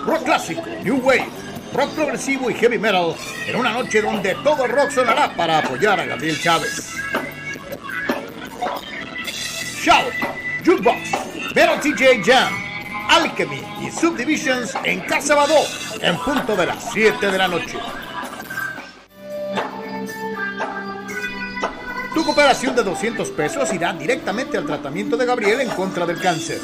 [0.05, 1.29] Rock clásico, New Wave,
[1.73, 3.15] rock progresivo y heavy metal
[3.47, 6.93] en una noche donde todo el rock sonará para apoyar a Gabriel Chávez.
[9.81, 10.13] Shout,
[10.65, 12.53] Jukebox, Metal TJ Jam,
[13.07, 15.63] Alchemy y Subdivisions en Casa Badó
[16.01, 17.77] en punto de las 7 de la noche.
[22.41, 26.59] Tu cooperación de 200 pesos irá directamente al tratamiento de Gabriel en contra del cáncer.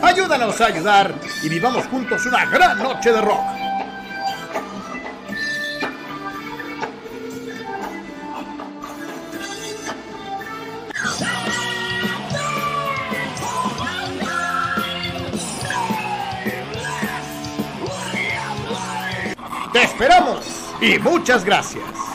[0.00, 3.55] Ayúdanos a ayudar y vivamos juntos una gran noche de rock.
[21.06, 22.05] Muchas gracias.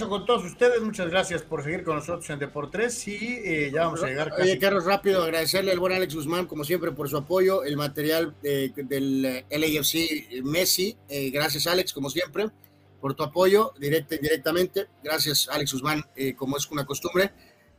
[0.00, 3.84] Regreso con todos ustedes, muchas gracias por seguir con nosotros en Deportes y eh, ya
[3.84, 4.42] vamos a llegar casi.
[4.42, 8.34] Oye, Carlos, rápido, agradecerle al buen Alex Guzmán, como siempre, por su apoyo, el material
[8.42, 10.96] eh, del eh, LAFC Messi.
[11.06, 12.46] Eh, gracias, Alex, como siempre,
[12.98, 14.86] por tu apoyo directa, directamente.
[15.04, 17.32] Gracias, Alex Guzmán, eh, como es una costumbre.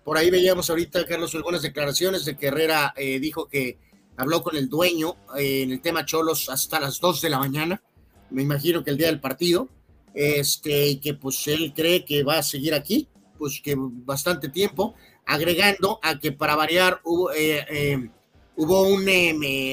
[0.03, 3.79] Por ahí veíamos ahorita, Carlos, algunas declaraciones de que Herrera eh, dijo que
[4.15, 7.81] habló con el dueño eh, en el tema Cholos hasta las 2 de la mañana,
[8.29, 9.69] me imagino que el día del partido,
[10.13, 13.07] este, y que pues él cree que va a seguir aquí,
[13.37, 18.09] pues que bastante tiempo, agregando a que para variar hubo, eh,
[18.55, 19.07] hubo un,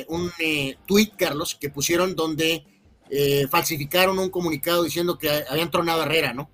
[0.08, 0.30] un
[0.86, 2.64] tweet, Carlos, que pusieron donde
[3.50, 6.50] falsificaron un comunicado diciendo que habían tronado Herrera, ¿no?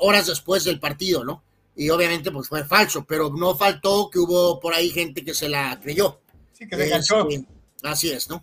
[0.00, 1.42] horas después del partido, ¿no?
[1.76, 5.48] Y obviamente pues fue falso, pero no faltó que hubo por ahí gente que se
[5.48, 6.20] la creyó.
[6.52, 6.96] Sí, que se.
[6.96, 7.46] Este,
[7.82, 8.42] así es, ¿no?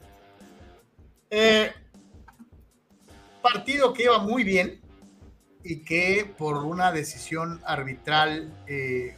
[1.29, 1.71] Eh,
[3.41, 4.79] partido que iba muy bien
[5.63, 9.15] y que por una decisión arbitral eh,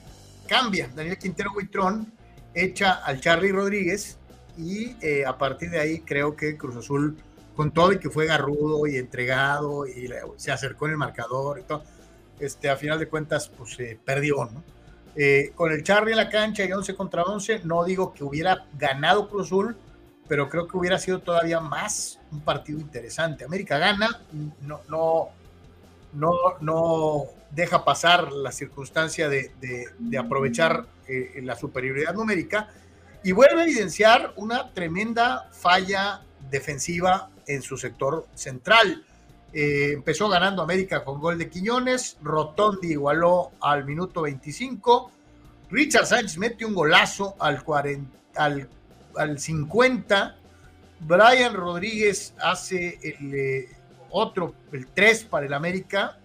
[0.48, 0.90] cambia.
[0.94, 2.12] Daniel Quintero Huitrón
[2.54, 4.18] echa al Charlie Rodríguez
[4.58, 7.18] y eh, a partir de ahí creo que Cruz Azul
[7.56, 11.64] con todo y que fue garrudo y entregado y se acercó en el marcador y
[11.64, 11.84] todo,
[12.40, 14.64] este, a final de cuentas, pues perdió, ¿no?
[15.16, 18.66] Eh, con el Charlie en la cancha y 11 contra 11, no digo que hubiera
[18.78, 19.78] ganado Cruz Azul,
[20.34, 23.46] pero creo que hubiera sido todavía más un partido interesante.
[23.46, 24.20] América gana,
[24.62, 25.30] no, no,
[26.12, 29.52] no, no deja pasar la circunstancia de,
[30.18, 32.68] aprovechar eh, la superioridad numérica
[33.24, 39.06] y vuelve a evidenciar una tremenda falla defensiva en su sector central.
[39.54, 45.12] Eh, empezó ganando América con gol de Quiñones, Rotondi igualó al minuto 25,
[45.70, 48.68] Richard Sánchez mete un golazo al, 40, al,
[49.18, 50.36] al 50,
[51.02, 53.70] Brian Rodríguez hace el eh,
[54.10, 56.18] otro, el 3 para el América,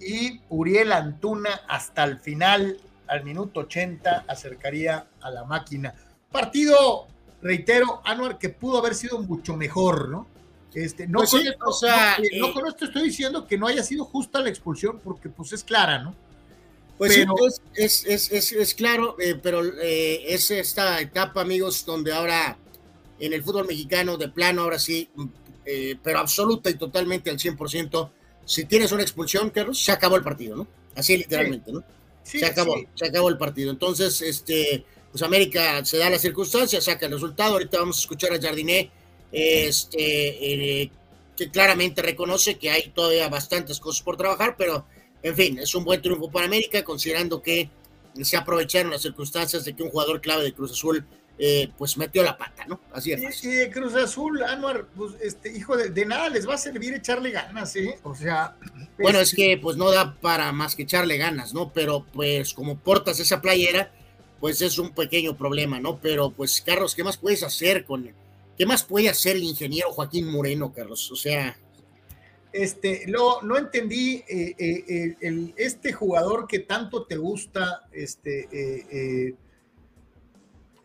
[0.00, 5.94] y Uriel Antuna hasta el final, al minuto 80, acercaría a la máquina.
[6.30, 7.06] Partido
[7.40, 10.26] reitero, Anuar, que pudo haber sido mucho mejor, ¿no?
[10.74, 13.66] Este, no, pues con esto, o sea, no, eh, con esto estoy diciendo que no
[13.66, 16.14] haya sido justa la expulsión, porque pues es clara, ¿no?
[16.98, 17.34] Pues pero,
[17.74, 22.56] es, es, es, es, claro, eh, pero eh, es esta etapa, amigos, donde ahora
[23.18, 25.08] en el fútbol mexicano, de plano, ahora sí,
[26.02, 28.10] pero absoluta y totalmente al 100%,
[28.44, 30.66] si tienes una expulsión, Carlos, se acabó el partido, ¿no?
[30.94, 31.84] Así literalmente, ¿no?
[32.24, 33.70] se acabó, se acabó el partido.
[33.70, 37.54] Entonces, este, pues América se da la circunstancia, saca el resultado.
[37.54, 38.90] Ahorita vamos a escuchar a Jardiné,
[39.30, 40.90] este, eh,
[41.36, 44.86] que claramente reconoce que hay todavía bastantes cosas por trabajar, pero
[45.22, 47.70] en fin, es un buen triunfo para América, considerando que
[48.22, 51.04] se aprovecharon las circunstancias de que un jugador clave de Cruz Azul
[51.38, 52.80] eh, pues metió la pata, ¿no?
[52.92, 53.42] Así es.
[53.42, 57.30] Y, de Cruz Azul, Anuar, pues, este, hijo, de, nada les va a servir echarle
[57.30, 57.98] ganas, ¿eh?
[58.02, 58.56] O sea.
[58.98, 61.72] Bueno, es que pues no da para más que echarle ganas, ¿no?
[61.72, 63.90] Pero pues como portas esa playera,
[64.40, 65.98] pues es un pequeño problema, ¿no?
[66.00, 68.08] Pero pues, Carlos, ¿qué más puedes hacer con,
[68.56, 71.10] qué más puede hacer el ingeniero Joaquín Moreno, Carlos?
[71.10, 71.56] O sea...
[72.52, 79.34] Este, lo, no entendí eh, eh, el, este jugador que tanto te gusta, este,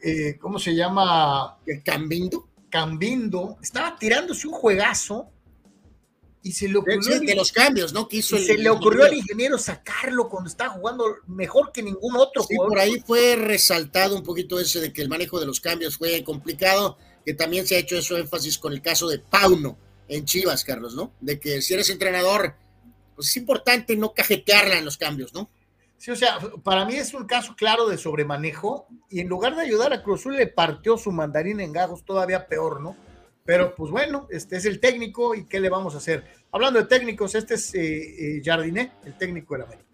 [0.01, 1.57] eh, ¿cómo se llama?
[1.65, 2.47] El Cambindo.
[2.69, 5.29] Cambindo, estaba tirándose un juegazo
[6.43, 7.19] y se le ocurrió.
[7.19, 8.07] de los cambios, ¿no?
[8.09, 12.77] se le ocurrió al ingeniero sacarlo cuando estaba jugando mejor que ningún otro sí, Por
[12.77, 16.97] ahí fue resaltado un poquito ese de que el manejo de los cambios fue complicado,
[17.25, 20.95] que también se ha hecho eso énfasis con el caso de Pauno en Chivas, Carlos,
[20.95, 21.11] ¿no?
[21.19, 22.55] De que si eres entrenador,
[23.15, 25.49] pues es importante no cajetearla en los cambios, ¿no?
[25.97, 29.63] Sí, o sea, para mí es un caso claro de sobremanejo y en lugar de
[29.63, 32.95] ayudar a Cruzul le partió su mandarín en gajos todavía peor, ¿no?
[33.43, 36.25] Pero pues bueno, este es el técnico y qué le vamos a hacer.
[36.51, 39.86] Hablando de técnicos, este es eh, eh Jardiné, el técnico del América.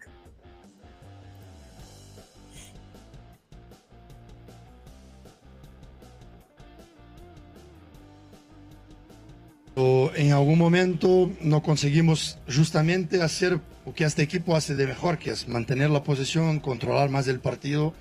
[9.76, 15.30] En algún momento no conseguimos justamente hacer lo que este equipo hace de mejor, que
[15.30, 17.92] es mantener la posición, controlar más el partido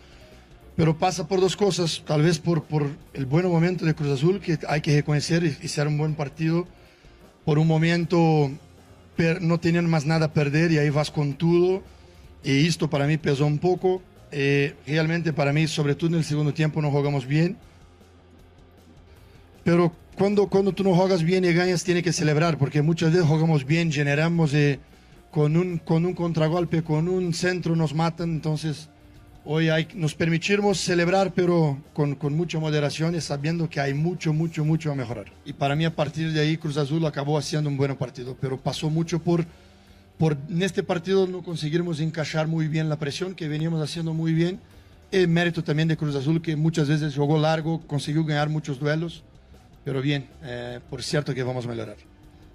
[0.75, 4.39] pero pasa por dos cosas, tal vez por, por el buen momento de Cruz Azul,
[4.39, 6.67] que hay que reconocer y, ser un buen partido.
[7.45, 8.49] Por un momento
[9.41, 11.83] no tenían más nada a perder y ahí vas con todo.
[12.43, 14.01] Y esto para mí pesó un poco.
[14.31, 17.55] Eh, realmente para mí, sobre todo en el segundo tiempo, no jugamos bien.
[19.63, 23.27] Pero cuando, cuando tú no juegas bien y ganas, tiene que celebrar, porque muchas veces
[23.27, 24.79] jugamos bien, generamos eh,
[25.31, 28.89] con, un, con un contragolpe, con un centro nos matan, entonces
[29.45, 34.31] Hoy hay, nos permitimos celebrar, pero con, con, mucha moderación y sabiendo que hay mucho,
[34.31, 35.25] mucho, mucho a mejorar.
[35.43, 38.57] Y para mí, a partir de ahí, Cruz Azul acabó haciendo un buen partido, pero
[38.57, 39.45] pasó mucho por,
[40.17, 44.31] por en este partido no conseguimos encajar muy bien la presión que veníamos haciendo muy
[44.31, 44.61] bien.
[45.11, 49.25] El mérito también de Cruz Azul, que muchas veces jugó largo, consiguió ganar muchos duelos,
[49.83, 51.97] pero bien, eh, por cierto que vamos a mejorar.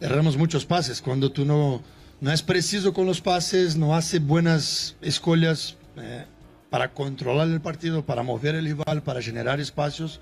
[0.01, 1.83] Erramos muchos pases cuando tú no
[2.21, 6.25] no es preciso con los pases, no hace buenas escolhas eh,
[6.69, 10.19] para controlar el partido, para mover el rival, para generar espacios,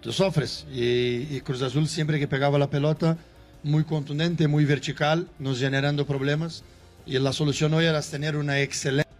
[0.00, 0.64] tú sofres.
[0.72, 3.18] Y, y, Cruz Azul siempre que pegaba la pelota,
[3.64, 6.62] muy contundente, muy vertical, nos generando problemas.
[7.06, 9.10] Y la solución hoy era tener una excelente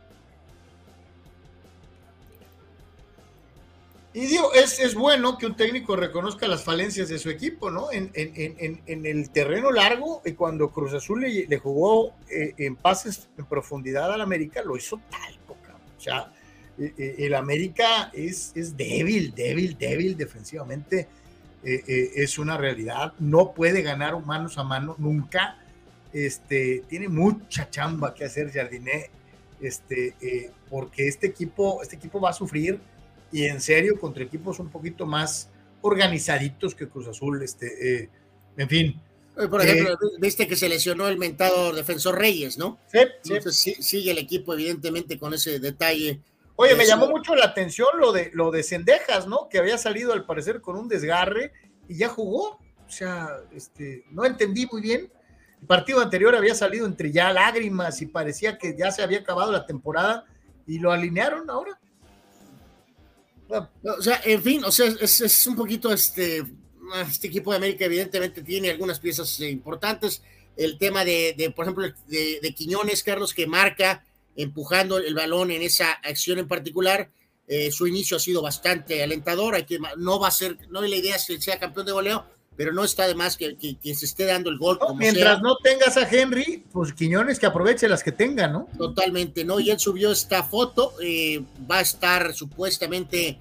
[4.15, 7.91] Y digo, es, es, bueno que un técnico reconozca las falencias de su equipo, ¿no?
[7.91, 12.77] En, en, en, en el terreno largo, y cuando Cruz Azul le, jugó eh, en
[12.77, 15.39] pases en profundidad al América, lo hizo tal,
[15.97, 16.31] O sea,
[16.79, 21.09] eh, eh, el América es, es débil, débil, débil defensivamente.
[21.65, 23.15] es una realidad.
[23.19, 25.57] No puede ganar manos a mano nunca.
[26.13, 29.09] Este, tiene mucha chamba que hacer Jardiné,
[29.59, 32.79] este, porque este equipo, este equipo va a sufrir
[33.33, 35.49] y en serio contra equipos un poquito más
[35.81, 38.11] organizaditos que Cruz Azul, este, eh,
[38.57, 39.01] en fin.
[39.35, 42.79] Por ejemplo, eh, viste que se lesionó el mentado defensor Reyes, ¿no?
[42.87, 43.75] Sí, sí.
[43.83, 46.21] sigue el equipo evidentemente con ese detalle.
[46.57, 49.49] Oye, me llamó mucho la atención lo de lo de Cendejas, ¿no?
[49.49, 51.53] Que había salido al parecer con un desgarre
[51.89, 52.59] y ya jugó.
[52.87, 55.11] O sea, este, no entendí muy bien.
[55.63, 59.51] El partido anterior había salido entre ya lágrimas y parecía que ya se había acabado
[59.51, 60.27] la temporada
[60.67, 61.81] y lo alinearon ahora.
[63.53, 66.45] O sea, en fin, o sea, es, un poquito este,
[67.09, 70.23] este equipo de América evidentemente tiene algunas piezas importantes.
[70.57, 74.05] El tema de, por ejemplo, de, Quiñones, Carlos, que marca
[74.37, 77.11] empujando el balón en esa acción en particular.
[77.49, 79.55] Eh, su inicio ha sido bastante alentador.
[79.55, 82.25] Hay que, no va a ser, no la idea es que sea campeón de goleo,
[82.57, 84.79] pero no está de más que, que, se esté dando el gol.
[84.97, 88.69] mientras no tengas a Henry, pues Quiñones que aproveche las que tenga, ¿no?
[88.77, 89.59] Totalmente, ¿no?
[89.59, 93.39] Y él subió esta foto, eh, va a estar supuestamente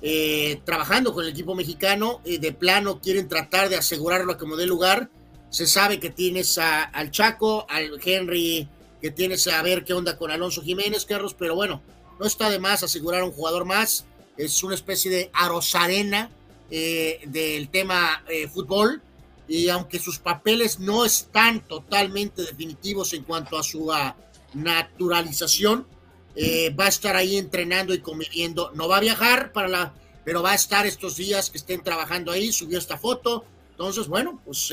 [0.00, 4.66] eh, trabajando con el equipo mexicano, eh, de plano quieren tratar de asegurarlo como dé
[4.66, 5.10] lugar.
[5.50, 8.68] Se sabe que tienes al Chaco, al Henry,
[9.02, 11.82] que tienes a ver qué onda con Alonso Jiménez, Carlos, pero bueno,
[12.18, 14.06] no está de más asegurar un jugador más.
[14.38, 16.30] Es una especie de arosarena
[16.74, 19.02] eh, del tema eh, fútbol
[19.46, 24.16] y aunque sus papeles no están totalmente definitivos en cuanto a su ah,
[24.54, 25.86] naturalización,
[26.34, 28.70] eh, va a estar ahí entrenando y conviviendo.
[28.72, 29.92] No va a viajar para la,
[30.24, 32.50] pero va a estar estos días que estén trabajando ahí.
[32.50, 33.44] Subió esta foto.
[33.72, 34.72] Entonces, bueno, pues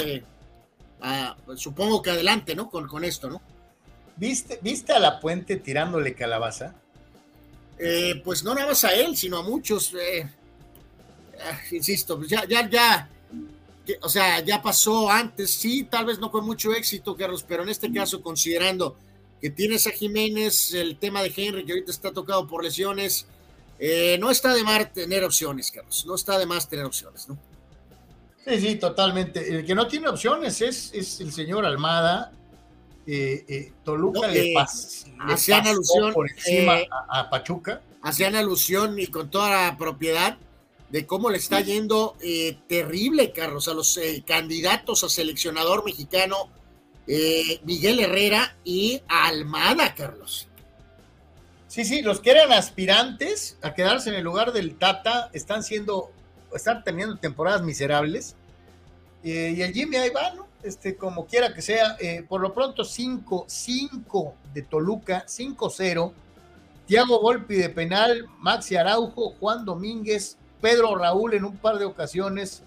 [1.02, 2.70] ah, supongo que adelante, ¿no?
[2.70, 3.42] Con, con esto, ¿no?
[4.16, 6.76] ¿Viste, ¿Viste a la puente tirándole calabaza?
[8.24, 9.94] pues no nada más a él, sino a muchos.
[11.72, 13.10] Insisto, pues ya, ya, ya,
[14.02, 17.70] o sea, ya pasó antes, sí, tal vez no con mucho éxito, Carlos, pero en
[17.70, 18.96] este caso, considerando
[19.42, 23.26] que tienes a Jiménez, el tema de Henry, que ahorita está tocado por lesiones,
[23.80, 27.38] eh, no está de más tener opciones, Carlos, no está de más tener opciones, ¿no?
[28.46, 29.58] Sí, sí, totalmente.
[29.58, 32.32] El que no tiene opciones es, es el señor Almada.
[33.06, 34.54] Eh, eh, Toluca le,
[35.20, 37.82] hacían alusión por encima a, a Pachuca.
[38.02, 40.38] Hacían alusión y con toda la propiedad
[40.90, 46.50] de cómo le está yendo eh, terrible, Carlos, a los eh, candidatos a seleccionador mexicano,
[47.08, 50.48] eh, Miguel Herrera y Almada, Carlos.
[51.68, 56.12] Sí, sí, los que eran aspirantes a quedarse en el lugar del Tata están siendo,
[56.54, 58.36] están teniendo temporadas miserables.
[59.24, 60.48] y el Jimmy ahí va, ¿no?
[60.64, 61.96] Este, como quiera que sea,
[62.28, 66.12] por lo pronto 5, 5 de Toluca, 5-0.
[66.88, 72.64] Tiago Volpi de penal, Maxi Araujo, Juan Domínguez, Pedro Raúl en un par de ocasiones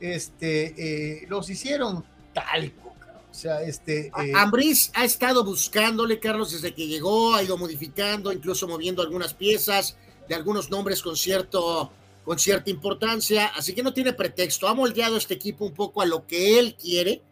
[0.00, 0.74] este,
[1.22, 2.94] eh, los hicieron talco.
[3.30, 4.06] O sea, este.
[4.06, 9.34] Eh, Ambris ha estado buscándole, Carlos, desde que llegó, ha ido modificando, incluso moviendo algunas
[9.34, 9.96] piezas
[10.28, 11.90] de algunos nombres con, cierto,
[12.24, 13.46] con cierta importancia.
[13.46, 14.66] Así que no tiene pretexto.
[14.66, 17.22] Ha moldeado este equipo un poco a lo que él quiere.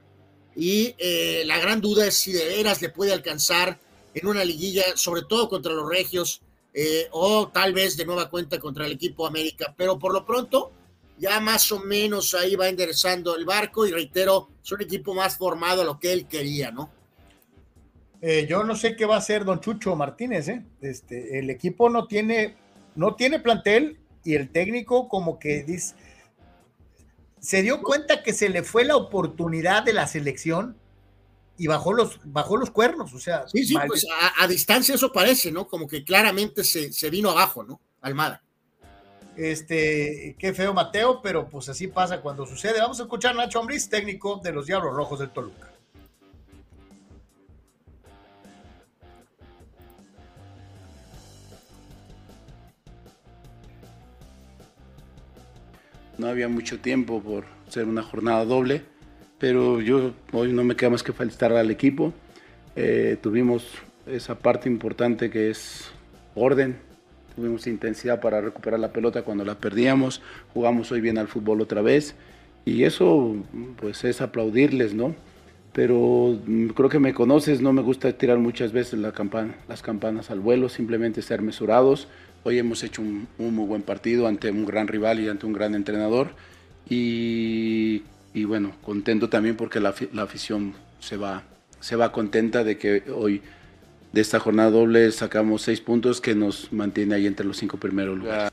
[0.54, 3.78] Y eh, la gran duda es si de veras le puede alcanzar
[4.14, 6.40] en una liguilla, sobre todo contra los regios,
[6.78, 10.72] eh, o tal vez de nueva cuenta contra el equipo América, pero por lo pronto
[11.16, 15.38] ya más o menos ahí va enderezando el barco y reitero, es un equipo más
[15.38, 16.90] formado a lo que él quería, ¿no?
[18.20, 20.66] Eh, yo no sé qué va a hacer don Chucho Martínez, ¿eh?
[20.82, 22.56] Este, el equipo no tiene,
[22.94, 25.94] no tiene plantel y el técnico como que dice,
[27.40, 30.76] se dio cuenta que se le fue la oportunidad de la selección
[31.58, 33.46] y bajó los, bajó los cuernos, o sea.
[33.48, 34.06] Sí, sí, pues
[34.38, 35.66] a, distancia eso parece, ¿no?
[35.66, 37.80] Como que claramente se, se, vino abajo, ¿no?
[38.02, 38.42] Almada.
[39.36, 42.80] Este, qué feo Mateo, pero pues así pasa cuando sucede.
[42.80, 45.72] Vamos a escuchar a Nacho Ambriz, técnico de los Diablos Rojos del Toluca.
[56.18, 58.95] No había mucho tiempo por ser una jornada doble
[59.38, 62.12] pero yo hoy no me queda más que felicitar al equipo.
[62.76, 63.66] eh, tuvimos
[64.06, 65.90] esa parte importante que es
[66.34, 66.76] orden,
[67.34, 70.22] tuvimos intensidad para recuperar la pelota cuando la perdíamos,
[70.54, 72.14] jugamos hoy bien al fútbol otra vez
[72.64, 73.36] y eso
[73.80, 75.14] pues es aplaudirles, ¿no?
[75.72, 79.82] Pero mm, creo que me conoces, no me gusta tirar muchas veces la campana, las
[79.82, 82.08] campanas al vuelo, simplemente ser mesurados.
[82.44, 85.74] Hoy hemos hecho un, muy buen partido ante un gran rival y ante un gran
[85.74, 86.30] entrenador
[86.88, 88.02] y,
[88.44, 91.42] bueno, contento también porque la, la afición se va,
[91.80, 93.42] se va contenta de que hoy
[94.12, 98.18] de esta jornada doble sacamos seis puntos que nos mantiene ahí entre los cinco primeros
[98.18, 98.50] lugares.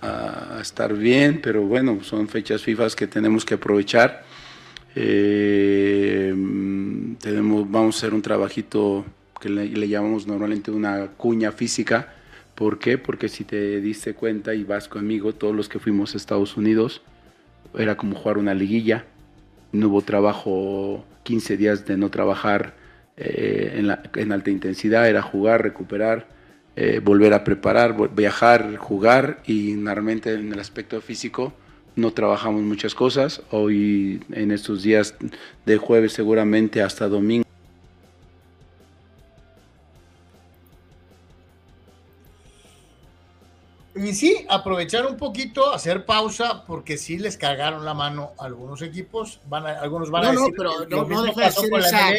[0.00, 4.24] A, estar bien, pero bueno, son fechas FIFA que tenemos que aprovechar.
[4.94, 6.34] Eh,
[7.20, 9.04] tenemos, vamos a hacer un trabajito
[9.40, 12.14] que le, llamamos normalmente una cuña física.
[12.54, 12.96] ¿Por qué?
[12.96, 17.02] Porque si te diste cuenta y vas conmigo, todos los que fuimos a Estados Unidos,
[17.76, 19.04] era como jugar una liguilla.
[19.72, 22.74] No hubo trabajo, 15 días de no trabajar
[23.16, 23.82] eh,
[24.14, 26.28] en, alta intensidad, era jugar, recuperar,
[26.76, 31.54] eh, volver a preparar, viajar, jugar y normalmente en el aspecto físico
[31.96, 33.42] no trabajamos muchas cosas.
[33.50, 35.14] Hoy en estos días
[35.64, 37.45] de jueves seguramente hasta domingo.
[43.96, 48.82] Y sí, aprovechar un poquito, hacer pausa, porque sí les cagaron la mano a algunos
[48.82, 49.40] equipos.
[49.46, 50.48] Van algunos van a decir.
[50.48, 51.50] No, pero no, deja de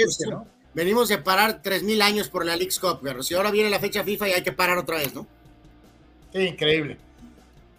[0.09, 0.47] ser ¿no?
[0.73, 4.03] Venimos de parar 3.000 años por la League's Cup, pero si ahora viene la fecha
[4.03, 5.25] FIFA y hay que parar otra vez, ¿no?
[6.31, 6.97] Qué increíble.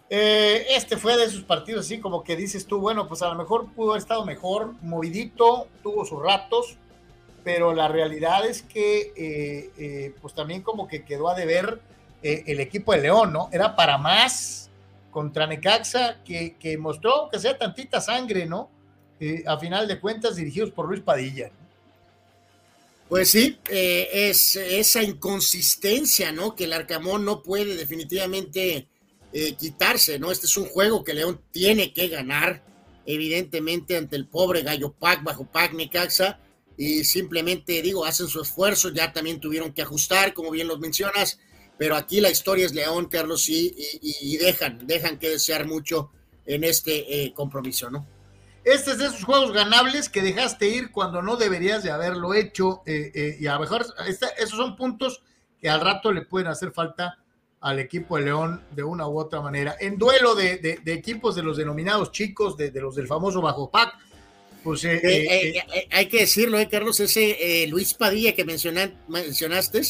[0.09, 3.35] Eh, este fue de esos partidos así como que dices tú, bueno, pues a lo
[3.35, 6.77] mejor pudo haber estado mejor, movidito, tuvo sus ratos,
[7.43, 11.79] pero la realidad es que eh, eh, pues también como que quedó a deber
[12.21, 13.49] el equipo de León, ¿no?
[13.51, 14.69] Era para más
[15.11, 18.69] contra Necaxa, que, que mostró que sea tantita sangre, ¿no?
[19.45, 21.51] a final de cuentas dirigidos por Luis Padilla.
[23.09, 26.55] Pues sí, eh, es esa inconsistencia, ¿no?
[26.55, 28.87] Que el Arcamón no puede definitivamente
[29.33, 30.31] eh, quitarse, ¿no?
[30.31, 32.61] Este es un juego que León tiene que ganar,
[33.07, 36.39] evidentemente, ante el pobre Gallo Pac, bajo Pac Necaxa,
[36.77, 41.39] y simplemente, digo, hacen su esfuerzo, ya también tuvieron que ajustar, como bien los mencionas,
[41.79, 46.11] pero aquí la historia es León, Carlos, y, y, dejan, dejan que desear mucho
[46.45, 48.05] en este eh, compromiso, ¿no?
[48.65, 52.81] Este es de esos juegos ganables que dejaste ir cuando no deberías de haberlo hecho.
[52.85, 53.85] Eh, eh, y a lo mejor
[54.37, 55.23] esos son puntos
[55.61, 57.17] que al rato le pueden hacer falta
[57.61, 59.77] al equipo de León de una u otra manera.
[59.79, 63.93] En duelo de, equipos de los denominados chicos, de, los del famoso Bajo Pac,
[64.65, 64.83] pues...
[64.83, 69.81] Eh, hay que decirlo, Carlos, ese Luis Padilla que mencionaste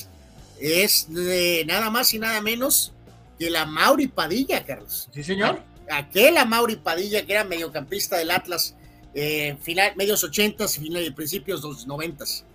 [0.62, 2.94] es de nada más y nada menos
[3.38, 5.10] que la Mauri Padilla, Carlos.
[5.14, 8.76] Sí, señor aquel Mauri Padilla, que era mediocampista del Atlas,
[9.14, 12.46] eh, final, medios ochentas y principios de los noventas.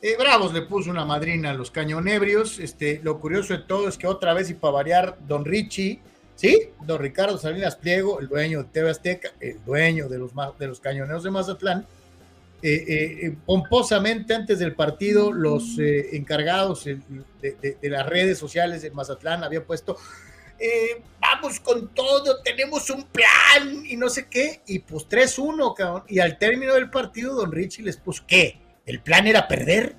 [0.00, 2.58] Eh, Bravos le puso una madrina a los cañonebrios.
[2.58, 6.00] Este, lo curioso de todo es que otra vez, y para variar, Don Richie,
[6.34, 6.70] ¿sí?
[6.84, 10.80] Don Ricardo Salinas Pliego, el dueño de TV Azteca, el dueño de los, de los
[10.80, 11.86] cañoneros de Mazatlán,
[12.62, 16.96] eh, pomposamente antes del partido, los encargados de,
[17.40, 19.96] de, las redes sociales de Mazatlán había puesto
[20.64, 26.04] eh, vamos con todo, tenemos un plan y no sé qué, y pues 3-1, cabrón.
[26.06, 28.60] Y al término del partido, don Richie les puso, ¿qué?
[28.86, 29.96] ¿El plan era perder?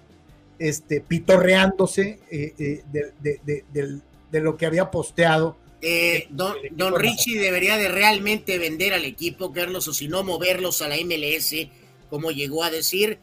[0.59, 2.83] Este, pitorreándose eh, eh,
[4.31, 5.57] de, lo que había posteado.
[6.29, 10.87] don, don Richie debería de realmente vender al equipo, Carlos, o si no, moverlos a
[10.87, 11.55] la MLS,
[12.13, 13.19] como llegó a decir.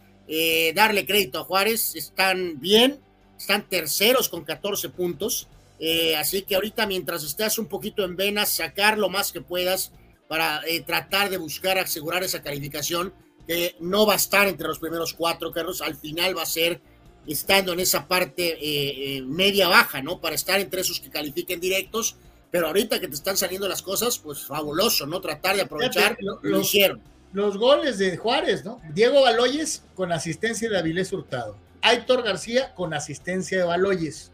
[0.75, 3.01] darle crédito a Juárez, están bien,
[3.39, 5.49] están terceros con 14 puntos
[5.81, 9.93] eh, así que ahorita mientras estés un poquito en venas, sacar lo más que puedas
[10.29, 13.15] para eh, tratar de buscar asegurar esa calificación,
[13.47, 16.83] que no va a estar entre los primeros cuatro, Carlos, al final va a ser
[17.27, 20.21] estando en esa parte eh, media baja, ¿no?
[20.21, 22.17] Para estar entre esos que califiquen directos,
[22.51, 25.21] pero ahorita que te están saliendo las cosas, pues fabuloso, ¿no?
[25.21, 27.01] Tratar de aprovechar, lo, lo hicieron.
[27.33, 28.81] Los goles de Juárez, ¿no?
[28.93, 31.57] Diego Baloyes con asistencia de Avilés Hurtado.
[31.83, 34.33] Aitor García con asistencia de Baloyes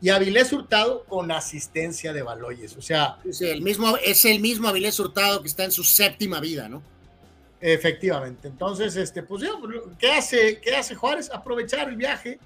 [0.00, 2.76] y Avilés Hurtado con asistencia de Baloyes.
[2.76, 3.18] O sea.
[3.28, 6.82] Es el mismo, es el mismo Avilés Hurtado que está en su séptima vida, ¿no?
[7.60, 8.46] Efectivamente.
[8.46, 9.42] Entonces, este, pues,
[9.98, 11.30] ¿qué hace, qué hace Juárez?
[11.32, 12.38] Aprovechar el viaje.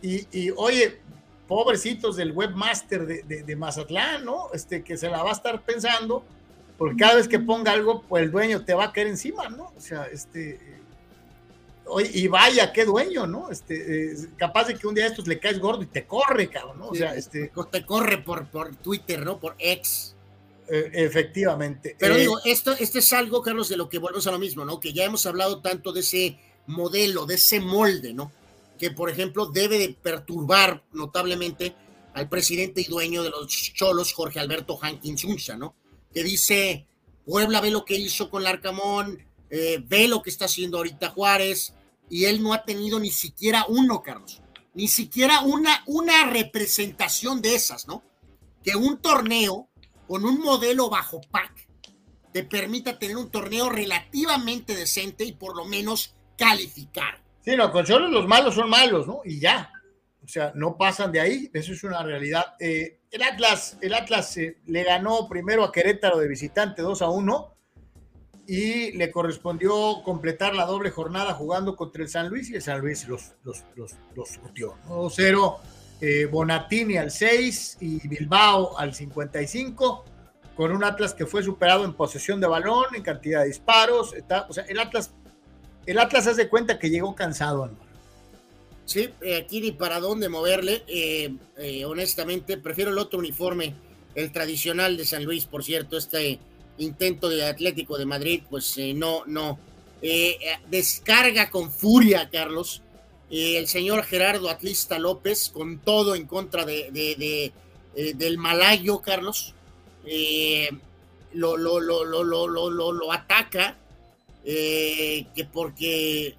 [0.00, 1.00] Y, oye,
[1.48, 4.48] pobrecitos del webmaster de, de, Mazatlán, ¿no?
[4.52, 6.24] Este, que se la va a estar pensando,
[6.78, 9.72] porque cada vez que ponga algo, pues el dueño te va a caer encima, ¿no?
[9.76, 10.58] O sea, este
[12.12, 13.50] y vaya, qué dueño, ¿no?
[13.50, 16.78] Este, eh, capaz de que un día estos le caes gordo y te corre, cabrón,
[16.78, 16.88] ¿no?
[16.88, 17.52] O sea, este.
[17.70, 19.38] Te corre por, por Twitter, ¿no?
[19.38, 20.16] Por ex.
[20.68, 21.94] Eh, efectivamente.
[21.98, 24.64] Pero eh, digo, esto, esto es algo, Carlos, de lo que volvemos a lo mismo,
[24.64, 24.80] ¿no?
[24.80, 28.32] Que ya hemos hablado tanto de ese modelo, de ese molde, ¿no?
[28.78, 31.74] Que, por ejemplo, debe de perturbar notablemente
[32.14, 35.74] al presidente y dueño de los Cholos, Jorge Alberto Hankins Unza, ¿no?
[36.14, 36.86] Que dice,
[37.26, 39.18] Puebla ve lo que hizo con Larcamón,
[39.50, 41.74] eh, ve lo que está haciendo ahorita Juárez,
[42.08, 44.40] y él no ha tenido ni siquiera uno, Carlos,
[44.74, 48.02] ni siquiera una, una representación de esas, ¿no?
[48.62, 49.68] Que un torneo
[50.06, 51.68] con un modelo bajo PAC
[52.32, 57.22] te permita tener un torneo relativamente decente y por lo menos calificar.
[57.44, 59.20] Sí, no, con solo los malos son malos, ¿no?
[59.24, 59.70] Y ya.
[60.24, 62.54] O sea, no pasan de ahí, eso es una realidad.
[62.58, 67.10] Eh, el Atlas, el Atlas eh, le ganó primero a Querétaro de visitante 2 a
[67.10, 67.54] 1
[68.46, 72.80] y le correspondió completar la doble jornada jugando contra el San Luis y el San
[72.80, 74.76] Luis los, los, los, los surtió.
[75.10, 75.60] 0
[76.00, 80.04] eh, Bonatini al 6 y Bilbao al 55,
[80.56, 84.14] con un Atlas que fue superado en posesión de balón, en cantidad de disparos.
[84.48, 85.14] O sea, el Atlas,
[85.86, 87.70] el Atlas hace cuenta que llegó cansado,
[88.86, 90.82] Sí, eh, aquí ni para dónde moverle.
[90.86, 93.74] Eh, eh, honestamente, prefiero el otro uniforme,
[94.14, 96.38] el tradicional de San Luis, por cierto, este
[96.78, 99.58] intento de Atlético de Madrid, pues no, no.
[100.68, 102.82] descarga con furia, Carlos.
[103.30, 107.52] el señor Gerardo Atlista López, con todo en contra de,
[107.94, 109.54] del malayo, Carlos.
[111.32, 113.78] lo, lo, lo, lo, lo, lo, lo ataca,
[114.44, 116.34] que porque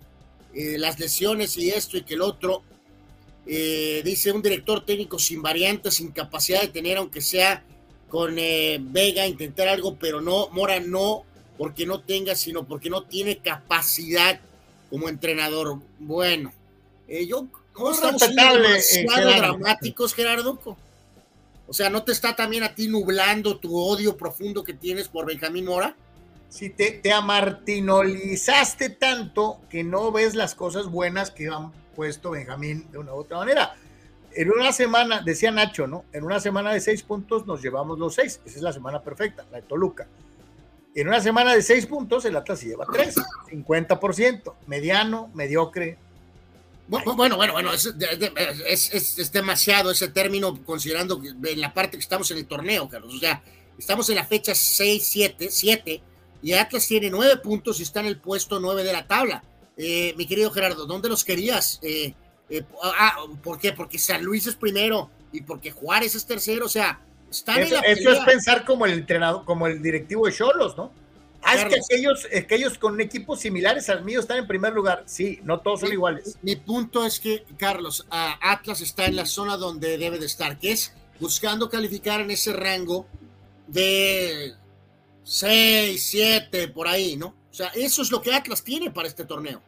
[0.56, 2.64] eh, las lesiones y esto y que el otro.
[3.48, 7.64] Eh, dice un director técnico sin variantes, sin capacidad de tener, aunque sea
[8.10, 11.26] con eh, Vega, intentar algo, pero no, Mora no,
[11.58, 14.40] porque no tenga, sino porque no tiene capacidad
[14.90, 15.80] como entrenador.
[16.00, 16.52] Bueno,
[17.08, 20.60] yo no estamos demasiado dramáticos, Gerardo.
[21.68, 25.26] O sea, ¿no te está también a ti nublando tu odio profundo que tienes por
[25.26, 25.96] Benjamín Mora?
[26.56, 32.90] Si te, te amartinolizaste tanto que no ves las cosas buenas que han puesto Benjamín
[32.92, 33.76] de una u otra manera.
[34.34, 36.06] En una semana, decía Nacho, ¿no?
[36.14, 38.40] En una semana de seis puntos nos llevamos los seis.
[38.46, 40.08] Esa es la semana perfecta, la de Toluca.
[40.96, 43.16] En una semana de seis puntos, el Atlas lleva tres,
[43.52, 45.98] 50%, mediano, mediocre.
[46.88, 47.94] Bueno, bueno, bueno, es,
[48.66, 52.88] es, es, demasiado ese término considerando que en la parte que estamos en el torneo,
[52.88, 53.14] Carlos.
[53.14, 53.44] O sea,
[53.78, 56.02] estamos en la fecha 6, 7, 7
[56.46, 59.44] y Atlas tiene nueve puntos y está en el puesto nueve de la tabla.
[59.76, 61.80] Eh, mi querido Gerardo, ¿dónde los querías?
[61.82, 62.14] Eh,
[62.52, 63.74] eh, ah, ¿Por qué?
[63.74, 67.02] Porque San Luis es primero y porque Juárez es tercero, o sea,
[67.32, 70.78] están eso, en la eso es pensar como el entrenador, como el directivo de Cholos,
[70.78, 70.92] ¿no?
[71.42, 75.02] Ah, es que aquellos, aquellos con equipos similares al mío están en primer lugar.
[75.08, 76.38] Sí, no todos son iguales.
[76.44, 80.74] Mi punto es que, Carlos, Atlas está en la zona donde debe de estar, que
[80.74, 83.08] es buscando calificar en ese rango
[83.66, 84.54] de
[85.26, 87.34] 6, 7, por ahí, ¿no?
[87.50, 89.60] O sea, eso es lo que Atlas tiene para este torneo.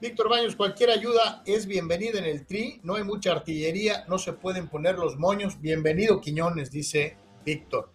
[0.00, 2.80] Víctor Baños, cualquier ayuda es bienvenida en el tri.
[2.82, 5.60] No hay mucha artillería, no se pueden poner los moños.
[5.60, 7.92] Bienvenido, Quiñones, dice Víctor.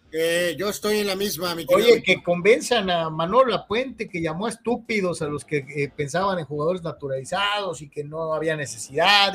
[0.56, 4.50] yo estoy en la misma, mi Oye, que convenzan a Manolo Puente que llamó a
[4.50, 9.34] estúpidos a los que eh, pensaban en jugadores naturalizados y que no había necesidad.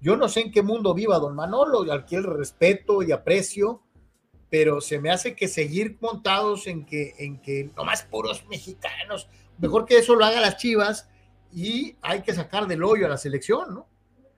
[0.00, 3.82] Yo no sé en qué mundo viva don Manolo, al que el respeto y aprecio
[4.50, 9.86] pero se me hace que seguir montados en que, en que nomás puros mexicanos, mejor
[9.86, 11.08] que eso lo haga las Chivas
[11.52, 13.86] y hay que sacar del hoyo a la selección, ¿no?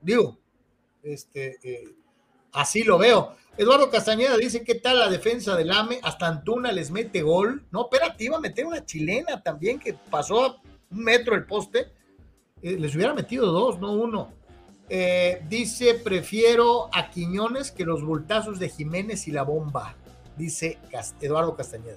[0.03, 0.39] Digo,
[1.03, 1.95] este, eh,
[2.53, 3.35] así lo veo.
[3.57, 6.01] Eduardo Castañeda dice, ¿qué tal la defensa del AME?
[6.03, 7.65] Hasta Antuna les mete gol.
[7.71, 10.61] No, espérate, iba a meter una chilena también que pasó a
[10.91, 11.93] un metro el poste.
[12.63, 14.33] Eh, les hubiera metido dos, no uno.
[14.89, 19.97] Eh, dice, prefiero a Quiñones que los bultazos de Jiménez y la bomba
[20.37, 20.79] dice
[21.21, 21.97] Eduardo Castañeda.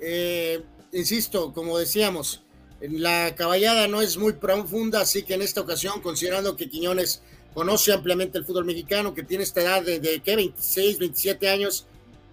[0.00, 2.42] Eh, insisto, como decíamos,
[2.80, 7.92] la caballada no es muy profunda, así que en esta ocasión, considerando que Quiñones conoce
[7.92, 10.36] ampliamente el fútbol mexicano, que tiene esta edad de, de ¿qué?
[10.36, 11.86] 26, 27 años,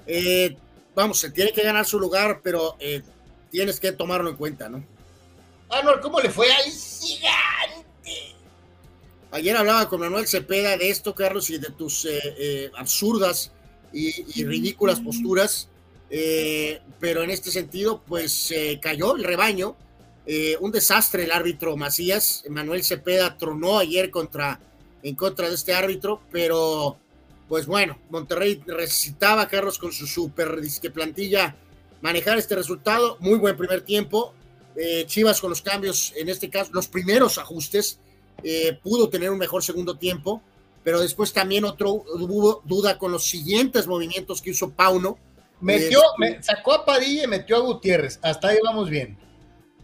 [0.06, 0.56] eh,
[0.96, 3.02] vamos, se tiene que ganar su lugar, pero eh,
[3.52, 4.86] tienes que tomarlo en cuenta, ¿no?
[5.70, 8.36] No, ¿cómo le fue al gigante?
[9.32, 12.08] Ayer hablaba con Manuel Cepeda de esto, Carlos, y de tus
[12.78, 13.52] absurdas
[13.98, 15.69] y, ridículas posturas,
[16.09, 19.76] eh, pero en este sentido, pues cayó el rebaño.
[20.30, 22.43] Eh, un desastre el árbitro Macías.
[22.50, 24.59] Manuel Cepeda tronó ayer contra,
[25.01, 26.98] en contra de este árbitro, pero
[27.48, 31.56] pues bueno, Monterrey necesitaba, Carlos, con su super disque plantilla,
[32.01, 33.16] manejar este resultado.
[33.22, 34.34] Muy buen primer tiempo.
[34.76, 38.00] Eh, Chivas con los cambios, en este caso, los primeros ajustes,
[38.84, 40.43] pudo tener un mejor segundo tiempo
[40.88, 45.18] pero después también otro hubo duda con los siguientes movimientos que hizo Pauno.
[45.60, 49.18] Metió, este, sacó a Padilla y metió a Gutiérrez, hasta ahí vamos bien.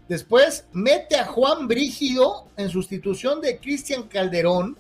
[0.08, 4.78] Después mete a Juan Brígido en sustitución de Cristian Calderón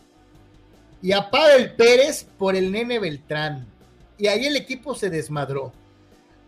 [1.02, 3.68] y a Pavel Pérez por el nene Beltrán.
[4.18, 5.74] Y ahí el equipo se desmadró.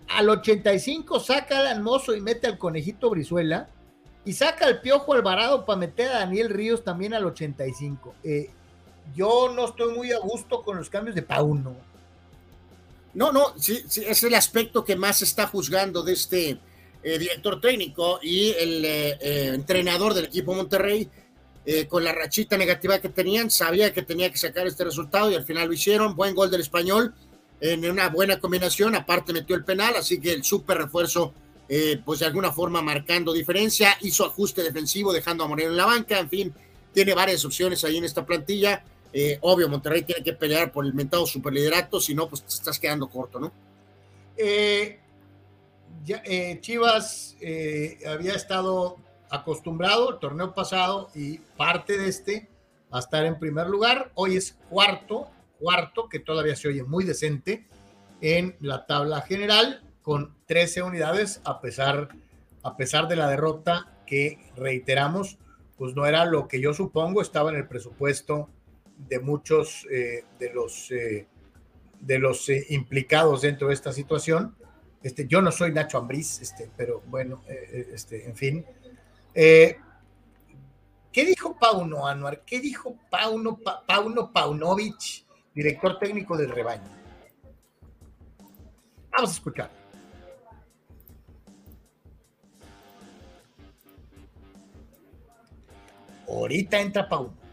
[0.08, 3.68] Al 85 saca al Mozo y mete al Conejito Brizuela.
[4.24, 8.16] Y saca al Piojo Alvarado para meter a Daniel Ríos también al 85.
[8.24, 8.52] Eh,
[9.14, 11.76] yo no estoy muy a gusto con los cambios de Pauno.
[13.16, 16.60] No, no, sí, sí, es el aspecto que más está juzgando de este
[17.02, 21.10] eh, director técnico y el eh, eh, entrenador del equipo Monterrey,
[21.90, 25.46] con la rachita negativa que tenían, sabía que tenía que sacar este resultado y al
[25.46, 26.16] final lo hicieron.
[26.16, 27.16] Buen gol del español,
[27.60, 31.34] en una buena combinación, aparte metió el penal, así que el súper refuerzo,
[32.06, 36.20] pues de alguna forma marcando diferencia, hizo ajuste defensivo, dejando a Moreno en la banca,
[36.20, 36.54] en fin,
[36.94, 38.84] tiene varias opciones ahí en esta plantilla
[39.18, 42.78] eh, obvio, Monterrey tiene que pelear por el mentado superliderato, si no, pues te estás
[42.78, 43.54] quedando corto, ¿no?
[44.36, 45.00] Eh,
[46.06, 47.38] eh, Chivas
[48.06, 48.98] había estado
[49.30, 52.50] acostumbrado el torneo pasado y parte de este
[52.92, 54.12] a estar en primer lugar.
[54.16, 55.30] Hoy es cuarto,
[55.60, 57.66] cuarto, que todavía se oye muy decente
[58.20, 62.10] en la tabla general, con 13 unidades, a pesar,
[62.64, 65.38] a pesar de la derrota que reiteramos,
[65.78, 68.50] pues no era lo que yo supongo estaba en el presupuesto
[68.98, 71.28] de muchos eh, de los, eh,
[72.00, 74.56] de los eh, implicados dentro de esta situación.
[75.04, 78.66] Este, yo no soy Nacho Ambriz, este, pero bueno, este, en fin.
[79.34, 79.80] ¿Qué
[81.14, 82.44] dijo Pauno Anuar?
[82.44, 86.90] ¿Qué dijo Pauno, Pauno Paunovic, director técnico del rebaño?
[89.12, 89.70] Vamos a escuchar.
[96.28, 97.45] Ahorita entra Pauno.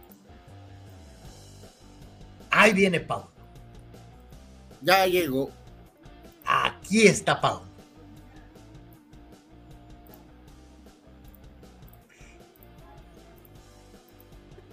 [2.52, 3.26] Ahí viene Pau.
[4.82, 5.50] Ya llegó.
[6.44, 7.62] Aquí está Pau.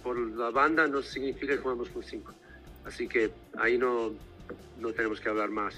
[0.03, 2.33] Por la banda no significa que jugamos con cinco.
[2.85, 4.11] Así que ahí no,
[4.77, 5.73] no tenemos que hablar más.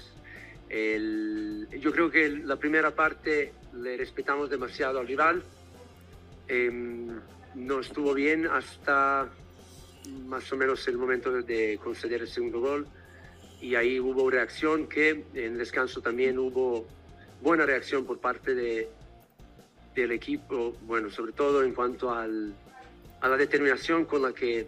[0.68, 5.44] yo creo que la primera parte le respetamos demasiado al rival.
[6.48, 7.20] Em,
[7.54, 9.28] no estuvo bien hasta
[10.26, 12.86] más o menos el momento de conceder el segundo gol
[13.60, 16.86] y ahí hubo reacción que en descanso también hubo
[17.40, 18.88] buena reacción por parte de,
[19.94, 22.54] del equipo, bueno, sobre todo en cuanto al,
[23.20, 24.66] a la determinación con la que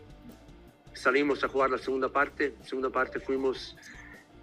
[0.92, 2.54] salimos a jugar la segunda parte.
[2.62, 3.76] Segunda parte fuimos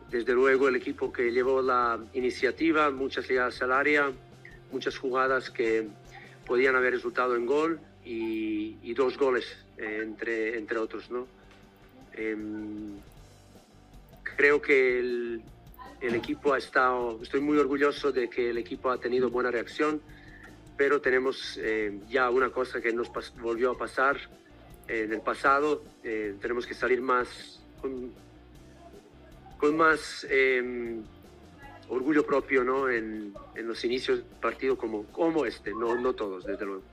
[0.09, 4.11] desde luego el equipo que llevó la iniciativa, muchas llegadas al área,
[4.71, 5.87] muchas jugadas que
[6.45, 9.45] podían haber resultado en gol y, y dos goles
[9.77, 11.27] entre, entre otros, ¿no?
[12.13, 12.97] Em,
[14.35, 15.41] creo que el,
[16.01, 20.01] el, equipo ha estado, estoy muy orgulloso de que el equipo ha tenido buena reacción,
[20.77, 24.17] pero tenemos eh, ya una cosa que nos volvió a pasar
[24.87, 28.11] en el pasado, eh, tenemos que salir más con,
[29.57, 31.03] con más em,
[31.87, 32.89] orgullo propio ¿no?
[32.89, 36.83] en, en, los inicios de partido como, como este, no, no todos, desde luego.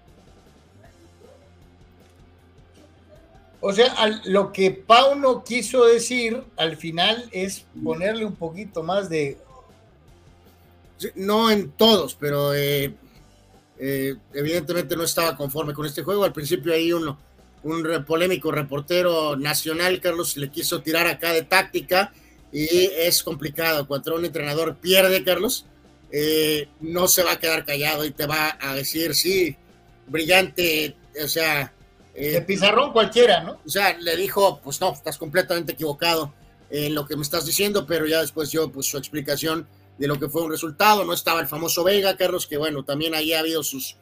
[3.60, 9.36] O sea, lo que Pauno quiso decir al final es ponerle un poquito más de.
[11.16, 12.94] No en todos, pero eh,
[13.78, 16.24] eh, evidentemente no estaba conforme con este juego.
[16.24, 17.18] Al principio hay uno,
[17.64, 22.12] un polémico reportero nacional, Carlos, le quiso tirar acá de táctica
[22.52, 23.86] y es complicado.
[23.86, 25.66] Cuando un entrenador pierde, Carlos,
[26.10, 29.56] eh, no se va a quedar callado y te va a decir, sí,
[30.06, 31.72] brillante, o sea,
[32.18, 33.60] de eh, pizarrón cualquiera, ¿no?
[33.64, 36.34] O sea, le dijo, pues no, estás completamente equivocado
[36.70, 39.66] en lo que me estás diciendo, pero ya después dio pues su explicación
[39.96, 41.04] de lo que fue un resultado.
[41.04, 43.96] No estaba el famoso Vega, Carlos, que bueno, también ahí ha habido sus,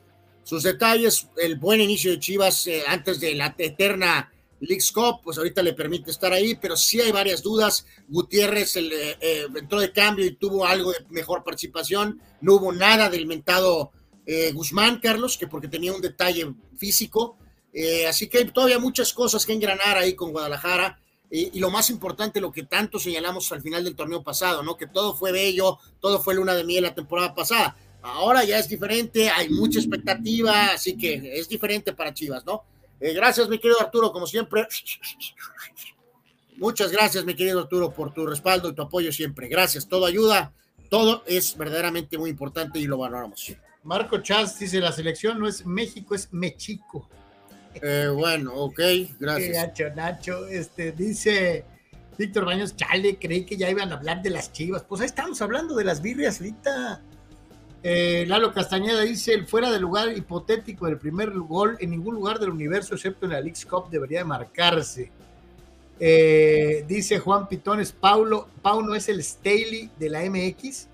[0.44, 1.28] sus detalles.
[1.36, 5.74] El buen inicio de Chivas eh, antes de la eterna League Cup, pues ahorita le
[5.74, 7.86] permite estar ahí, pero sí hay varias dudas.
[8.08, 12.20] Gutiérrez eh, entró de cambio y tuvo algo de mejor participación.
[12.40, 13.92] No hubo nada del mentado
[14.54, 17.38] Guzmán, Carlos, que porque tenía un detalle físico
[17.78, 20.98] eh, así que hay todavía muchas cosas que engranar ahí con Guadalajara.
[21.30, 24.78] Y, lo más importante, lo que tanto señalamos al final del torneo pasado, ¿no?
[24.78, 27.76] Que todo fue bello, todo fue luna de miel la temporada pasada.
[28.00, 32.64] Ahora ya es diferente, hay mucha expectativa, así que es diferente para Chivas, ¿no?
[32.98, 34.66] Eh, gracias, mi querido Arturo, como siempre.
[36.56, 39.48] Muchas gracias, mi querido Arturo, por tu respaldo y tu apoyo siempre.
[39.48, 40.54] Gracias, todo ayuda,
[40.88, 43.54] todo es verdaderamente muy importante y lo valoramos.
[43.82, 47.10] Marco Chaz dice, la selección no es México, es Mexico.
[47.82, 48.80] Eh, bueno, ok,
[49.18, 49.66] gracias.
[49.68, 51.64] Nacho, Nacho, este, dice
[52.18, 54.82] Víctor Baños, chale, creí que ya iban a hablar de las chivas.
[54.82, 57.02] Pues ahí estamos hablando de las birrias ahorita.
[57.82, 62.38] Eh, Lalo Castañeda dice, el fuera de lugar hipotético del primer gol en ningún lugar
[62.38, 65.12] del universo, excepto en la League Cup, debería de marcarse.
[65.98, 70.88] Eh, dice Juan Pitones, Paulo, Paulo es el Staley de la MX.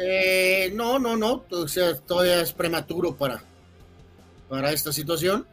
[0.00, 3.42] Eh, no, no, no, o sea, todavía es prematuro para,
[4.48, 5.46] para esta situación.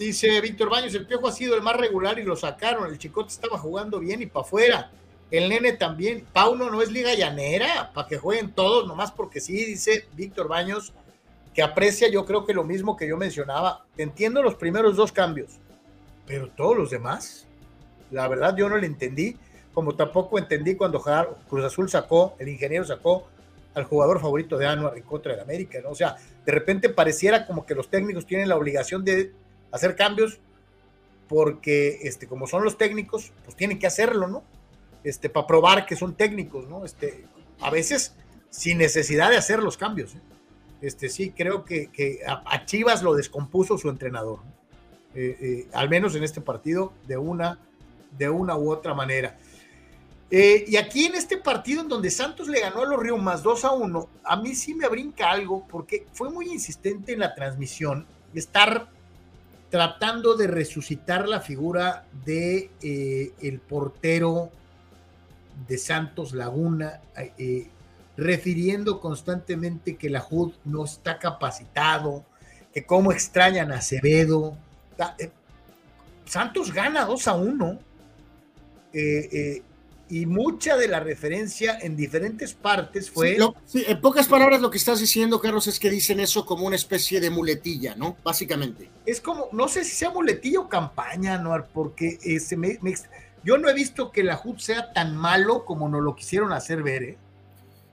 [0.00, 2.90] Dice Víctor Baños, el Piojo ha sido el más regular y lo sacaron.
[2.90, 4.90] El Chicote estaba jugando bien y para afuera.
[5.30, 6.24] El nene también.
[6.32, 10.94] Pauno no es liga llanera, para que jueguen todos, nomás porque sí, dice Víctor Baños,
[11.52, 13.84] que aprecia yo creo que lo mismo que yo mencionaba.
[13.98, 15.58] Entiendo los primeros dos cambios,
[16.26, 17.46] pero todos los demás,
[18.10, 19.36] la verdad yo no le entendí,
[19.74, 21.04] como tampoco entendí cuando
[21.46, 23.28] Cruz Azul sacó, el ingeniero sacó
[23.74, 25.90] al jugador favorito de Anuar en contra del América, ¿no?
[25.90, 29.32] O sea, de repente pareciera como que los técnicos tienen la obligación de
[29.72, 30.40] hacer cambios
[31.28, 34.42] porque, este, como son los técnicos, pues tienen que hacerlo, ¿no?
[35.04, 36.84] Este, para probar que son técnicos, ¿no?
[36.84, 37.24] Este,
[37.60, 38.14] a veces
[38.50, 40.14] sin necesidad de hacer los cambios.
[40.14, 40.20] ¿eh?
[40.82, 44.40] Este, sí, creo que, a, Chivas lo descompuso su entrenador,
[45.14, 47.58] eh, eh, al menos en este partido, de una,
[48.18, 49.38] de una u otra manera.
[50.30, 53.64] y aquí en este partido en donde Santos le ganó a los Ríos más 2
[53.64, 58.06] a 1, a mí sí me brinca algo porque fue muy insistente en la transmisión
[58.34, 58.88] estar
[59.70, 62.70] tratando de resucitar la figura de
[63.40, 64.50] el portero
[65.66, 67.68] de Santos Laguna, eh,
[68.16, 72.24] refiriendo constantemente que la HUD no está capacitado,
[72.72, 74.56] que cómo extrañan a Acevedo.
[75.18, 75.30] Eh,
[76.24, 77.78] Santos gana 2 a 1
[78.92, 79.62] eh,
[80.10, 83.38] y mucha de la referencia en diferentes partes fue...
[83.74, 87.20] en pocas palabras lo que estás diciendo, Carlos, es que dicen eso como una especie
[87.20, 88.16] de muletilla, ¿no?
[88.24, 88.90] Básicamente.
[89.06, 91.64] Es como, no sé si sea muletilla o campaña, ¿no?
[91.72, 92.78] Porque se me
[93.42, 96.82] yo no he visto que la HUD sea tan malo como nos lo quisieron hacer
[96.82, 97.18] ver, ¿eh?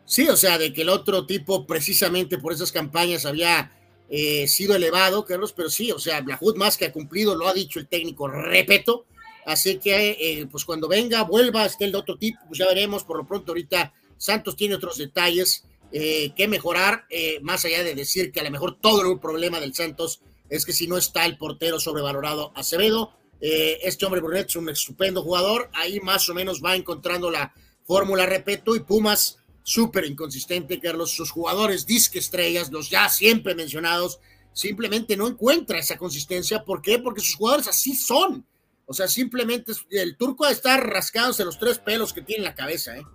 [0.05, 3.71] Sí, o sea, de que el otro tipo precisamente por esas campañas había
[4.09, 7.47] eh, sido elevado, Carlos, pero sí, o sea, la HUD más que ha cumplido, lo
[7.47, 9.05] ha dicho el técnico, repito,
[9.47, 13.17] así que eh, pues cuando venga, vuelva, esté el otro tipo, pues ya veremos, por
[13.17, 17.05] lo pronto ahorita Santos tiene otros detalles eh, que mejorar,
[17.41, 20.73] más allá de decir que a lo mejor todo el problema del Santos es que
[20.73, 25.69] si no está el portero sobrevalorado Acevedo, eh, este hombre Brunet es un estupendo jugador.
[25.73, 27.53] Ahí más o menos va encontrando la
[27.85, 31.11] fórmula, repito, y Pumas súper inconsistente, Carlos.
[31.11, 34.19] Sus jugadores disque estrellas, los ya siempre mencionados,
[34.53, 36.63] simplemente no encuentra esa consistencia.
[36.63, 36.99] ¿Por qué?
[36.99, 38.45] Porque sus jugadores así son.
[38.87, 42.55] O sea, simplemente el turco a estar rascándose los tres pelos que tiene en la
[42.55, 43.05] cabeza, ¿eh?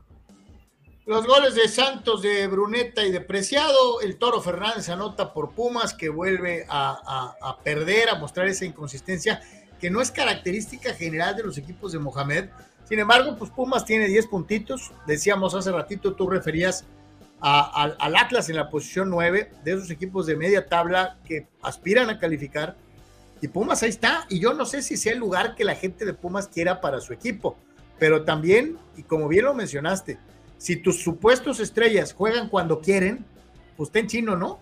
[1.04, 5.94] Los goles de Santos, de Bruneta y de Preciado, el Toro Fernández anota por Pumas
[5.94, 9.42] que vuelve a perder, a mostrar esa inconsistencia
[9.80, 12.50] que no es característica general de los equipos de Mohamed.
[12.84, 14.92] Sin embargo, pues Pumas tiene 10 puntitos.
[15.04, 16.84] Decíamos hace ratito, tú referías
[17.40, 22.20] al Atlas en la posición 9 de esos equipos de media tabla que aspiran a
[22.20, 22.76] calificar.
[23.42, 24.26] Y Pumas ahí está.
[24.30, 27.02] Y yo no sé si sea el lugar que la gente de Pumas quiera para
[27.02, 27.58] su equipo.
[27.98, 30.18] Pero también, y como bien lo mencionaste,
[30.56, 33.26] si tus supuestos estrellas juegan cuando quieren,
[33.76, 34.58] pues ten chino, ¿no?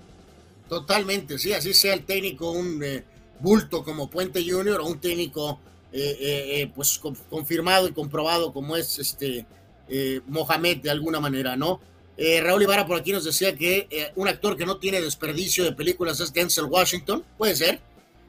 [0.68, 3.04] Totalmente, sí, así sea el técnico un eh,
[3.40, 5.58] bulto como Puente Junior o un técnico
[5.92, 9.44] eh, eh, eh, pues confirmado y comprobado como es este
[10.28, 11.80] Mohamed de alguna manera, ¿no?
[12.16, 16.20] Raúl Ibarra por aquí nos decía que un actor que no tiene desperdicio de películas
[16.20, 17.80] es Denzel Washington, puede ser.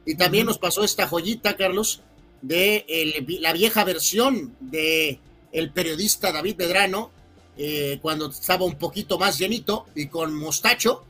[0.05, 2.01] Y también nos pasó esta joyita, Carlos,
[2.41, 5.19] de la vieja versión de
[5.51, 7.11] el periodista David Medrano,
[8.01, 11.05] cuando estaba un poquito más llenito y con mostacho,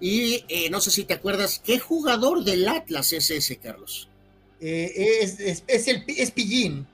[0.00, 4.08] y eh, no sé si te acuerdas, ¿qué jugador del Atlas es ese, Carlos?
[4.60, 5.20] Eh,
[5.66, 6.86] es, el, es Pillín.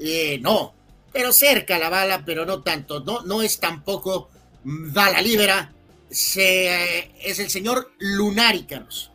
[0.00, 0.74] Eh, no,
[1.12, 3.00] pero cerca la bala, pero no tanto.
[3.00, 4.30] No, no es tampoco
[4.64, 5.72] bala libera.
[6.10, 9.10] Se, es el señor Lunari, Carlos.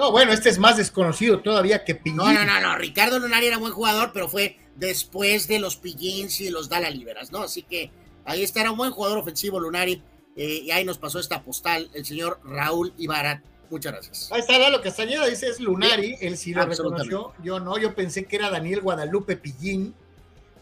[0.00, 2.16] No, bueno, este es más desconocido todavía que Pillín.
[2.16, 2.74] No, no, no, no.
[2.78, 7.30] Ricardo Lunari era buen jugador, pero fue después de los Pillins y los Dala Liberas,
[7.30, 7.42] ¿no?
[7.42, 7.90] Así que
[8.24, 10.02] ahí está, era un buen jugador ofensivo Lunari
[10.36, 13.42] eh, y ahí nos pasó esta postal el señor Raúl Ibarra.
[13.68, 14.32] Muchas gracias.
[14.32, 17.94] Ahí está lo que Castañeda dice es Lunari, él sí lo reconoció, yo no, yo
[17.94, 19.94] pensé que era Daniel Guadalupe Pillín.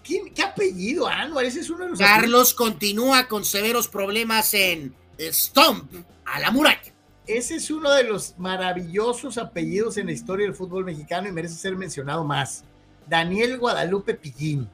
[0.02, 1.44] ¿Quién, ¿Qué apellido, Anuar?
[1.44, 5.92] Ese es uno de los Carlos continúa con severos problemas en Stomp,
[6.25, 6.98] a la muralla.
[7.28, 11.55] Ese es uno de los maravillosos apellidos en la historia del fútbol mexicano y merece
[11.55, 12.65] ser mencionado más.
[13.07, 14.68] Daniel Guadalupe Pillín.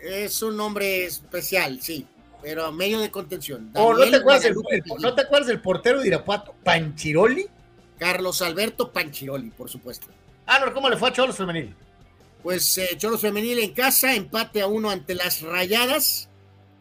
[0.00, 2.06] Es un nombre especial, sí
[2.46, 3.70] pero medio de contención.
[3.74, 4.44] Oh, ¿no, te acuerdas
[5.48, 6.54] del, portero de Irapuato?
[6.62, 7.48] ¿Panchiroli?
[7.98, 10.06] Carlos Alberto Panchiroli, por supuesto.
[10.46, 11.74] Ah, no, ¿cómo le fue a Cholos Femenil?
[12.44, 16.28] Pues eh, Cholos Femenil en casa, empate a uno ante las rayadas,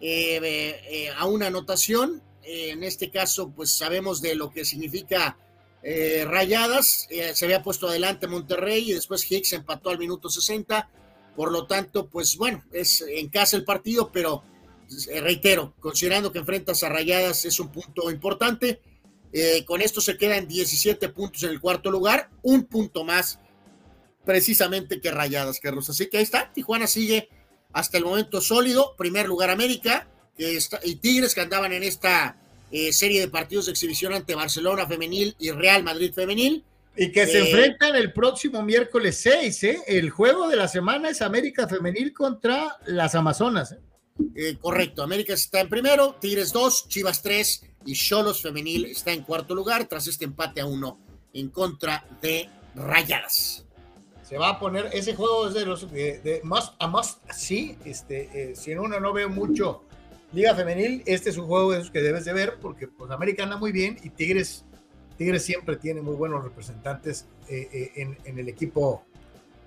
[0.01, 0.39] eh,
[0.87, 2.21] eh, a una anotación.
[2.45, 5.37] En este caso, pues sabemos de lo que significa
[5.83, 7.07] eh, Rayadas.
[7.09, 10.89] Eh, se había puesto adelante Monterrey y después Hicks empató al minuto 60.
[11.35, 14.43] Por lo tanto, pues bueno, es en casa el partido, pero
[15.21, 18.81] reitero, considerando que enfrentas a Rayadas es un punto importante.
[19.65, 23.39] con esto se quedan 17 puntos en el cuarto lugar, un punto más
[24.23, 25.89] precisamente que Rayadas, Carlos.
[25.89, 27.29] Así que ahí está, Tijuana sigue
[27.73, 30.07] hasta el momento sólido, primer lugar América,
[30.37, 32.37] y Tigres que andaban en esta
[32.71, 36.63] eh, serie de partidos de exhibición ante Barcelona femenil y Real Madrid femenil.
[36.97, 39.79] Y que se eh, enfrentan el próximo miércoles 6, ¿eh?
[39.87, 43.73] El juego de la semana es América femenil contra las Amazonas.
[43.73, 44.57] ¿eh?
[44.61, 49.53] correcto, América está en primero, Tigres 2, Chivas 3 y Cholos femenil está en cuarto
[49.53, 50.99] lugar tras este empate a uno
[51.33, 53.65] en contra de Rayadas.
[54.23, 58.55] Se va a poner, ese juego es de los de, must, a must, sí, este,
[58.55, 59.83] si en uno no veo mucho
[60.35, 63.43] Liga Femenil, este es un juego de esos que debes de ver porque pues América
[63.43, 64.65] anda muy bien y Tigres,
[65.17, 69.05] Tigres siempre tiene muy buenos representantes eh, eh, en, el equipo,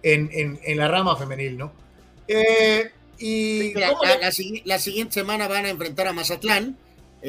[0.03, 1.73] en, la rama femenil, ¿no?
[2.29, 6.77] Eh, y la, siguiente semana van a enfrentar a Mazatlán,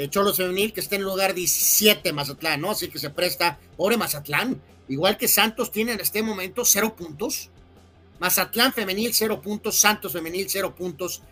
[0.10, 2.72] Cholos Femenil, que está en lugar 17 Mazatlán, ¿no?
[2.72, 7.52] Así que se presta, pobre Mazatlán, igual que Santos tiene en este momento cero puntos.
[8.20, 11.24] Mazatlán Femenil, cero puntos, Santos Femenil, cero puntos.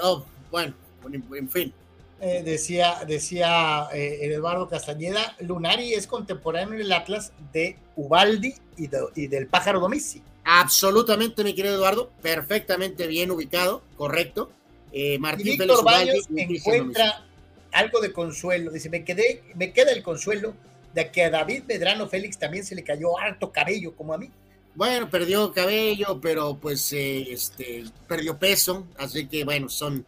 [0.00, 0.74] oh, bueno,
[1.12, 1.72] en fin.
[2.18, 9.26] Eh, decía decía eh, Eduardo Castañeda, Lunari es contemporáneo en el Atlas de Ubaldi y,
[9.26, 10.22] del Pájaro Domici.
[10.44, 14.50] Absolutamente, mi querido Eduardo, perfectamente bien ubicado, correcto.
[14.92, 17.26] Eh, Martín Víctor Baños encuentra
[17.72, 20.54] algo de consuelo, dice, me, quedé, me queda el consuelo
[20.94, 24.30] de que a David Medrano Félix también se le cayó harto cabello, como a mí.
[24.74, 30.06] Bueno, perdió cabello, pero pues este, perdió peso, así que bueno, son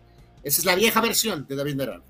[0.48, 2.04] esa es la vieja versión de David Medrano.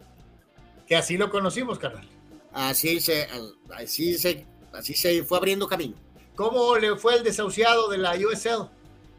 [0.86, 2.08] Que así lo conocimos, carnal.
[2.52, 3.28] Así se,
[3.74, 5.94] así se, así se fue abriendo camino.
[6.34, 8.68] ¿Cómo le fue el desahuciado de la USL?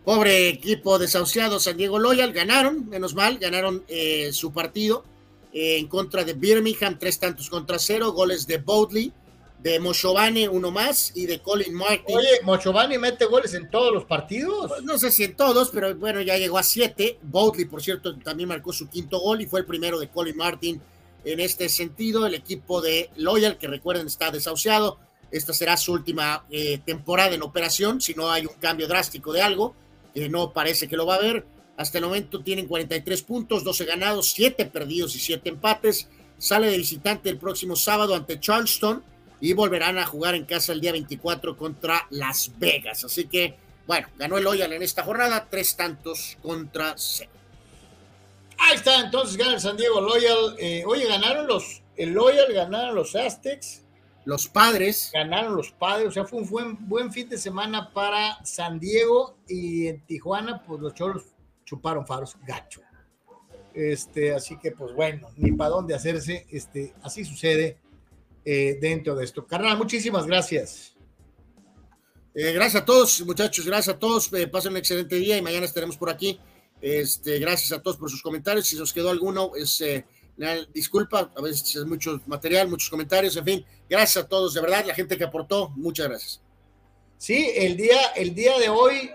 [0.05, 5.03] Pobre equipo desahuciado, San Diego Loyal, ganaron, menos mal, ganaron eh, su partido
[5.51, 9.11] eh, en contra de Birmingham, tres tantos contra cero, goles de Boudley,
[9.61, 12.15] de Mochovane uno más y de Colin Martin.
[12.15, 14.67] Oye, Mochovane mete goles en todos los partidos.
[14.69, 17.19] Pues no sé si en todos, pero bueno, ya llegó a siete.
[17.21, 20.81] Boudley, por cierto, también marcó su quinto gol y fue el primero de Colin Martin
[21.25, 22.25] en este sentido.
[22.25, 24.97] El equipo de Loyal, que recuerden está desahuciado,
[25.29, 29.41] esta será su última eh, temporada en operación, si no hay un cambio drástico de
[29.41, 29.75] algo,
[30.13, 31.45] que no parece que lo va a haber.
[31.75, 36.07] Hasta el momento tienen 43 puntos, 12 ganados, 7 perdidos y 7 empates.
[36.37, 39.03] Sale de visitante el próximo sábado ante Charleston
[39.41, 43.03] y volverán a jugar en casa el día 24 contra Las Vegas.
[43.03, 43.55] Así que,
[43.87, 47.31] bueno, ganó el Loyal en esta jornada, tres tantos contra cero.
[48.57, 50.55] Ahí está, entonces gana el San Diego Loyal.
[50.59, 53.83] Eh, oye, ganaron los, el Loyal, ganaron los Aztecs.
[54.25, 55.11] Los padres.
[55.13, 59.37] Ganaron los padres, o sea, fue un buen, buen fin de semana para San Diego
[59.47, 61.23] y en Tijuana, pues los choros
[61.65, 62.81] chuparon faros, gacho.
[63.73, 67.77] Este, así que, pues bueno, ni para dónde hacerse, este, así sucede
[68.51, 69.45] eh, dentro de esto.
[69.45, 70.95] Carnal, muchísimas gracias.
[72.33, 74.33] Eh, gracias a todos, muchachos, gracias a todos.
[74.33, 76.39] Eh, pasen un excelente día y mañana estaremos por aquí.
[76.81, 78.65] Este, gracias a todos por sus comentarios.
[78.65, 79.83] Si nos quedó alguno, es
[80.73, 83.65] disculpa, a veces es mucho material, muchos comentarios, en fin.
[83.87, 86.41] Gracias a todos, de verdad, la gente que aportó, muchas gracias.
[87.19, 89.11] Sí, el día, el día de hoy,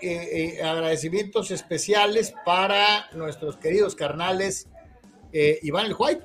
[0.63, 4.69] agradecimientos especiales para nuestros queridos carnales
[5.33, 6.23] Iván el White.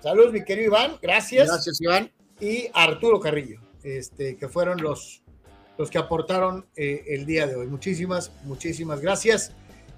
[0.00, 1.48] Saludos, mi querido Iván, gracias.
[1.48, 5.22] Gracias, Iván y Arturo Carrillo, este, que fueron los,
[5.78, 7.66] los que aportaron eh, el día de hoy.
[7.66, 9.52] Muchísimas, muchísimas gracias.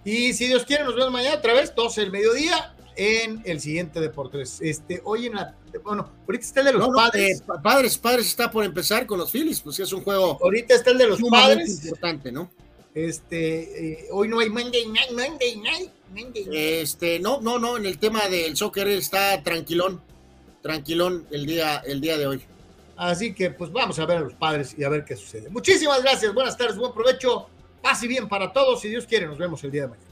[0.04, 4.00] Y si Dios quiere, nos vemos mañana otra vez, 12 del mediodía, en el siguiente
[4.00, 4.58] Deportes.
[4.60, 7.40] Este, hoy en la, bueno, ahorita está el de los padres.
[7.40, 10.38] Eh, padres, padres está por empezar con los Phillies, pues es un juego.
[10.42, 11.84] Ahorita está el de los padres.
[11.84, 12.50] importante, ¿no?
[12.94, 16.54] Este, eh, hoy no hay Monday Night, Monday Night, Monday Night.
[16.54, 20.00] Este, no, no, no, en el tema del soccer está tranquilón
[20.62, 22.42] tranquilón el día, el día de hoy.
[22.96, 25.48] Así que pues vamos a ver a los padres y a ver qué sucede.
[25.50, 27.48] Muchísimas gracias, buenas tardes, buen provecho,
[27.80, 28.80] paz y bien para todos.
[28.80, 30.08] Si Dios quiere, nos vemos el día de mañana.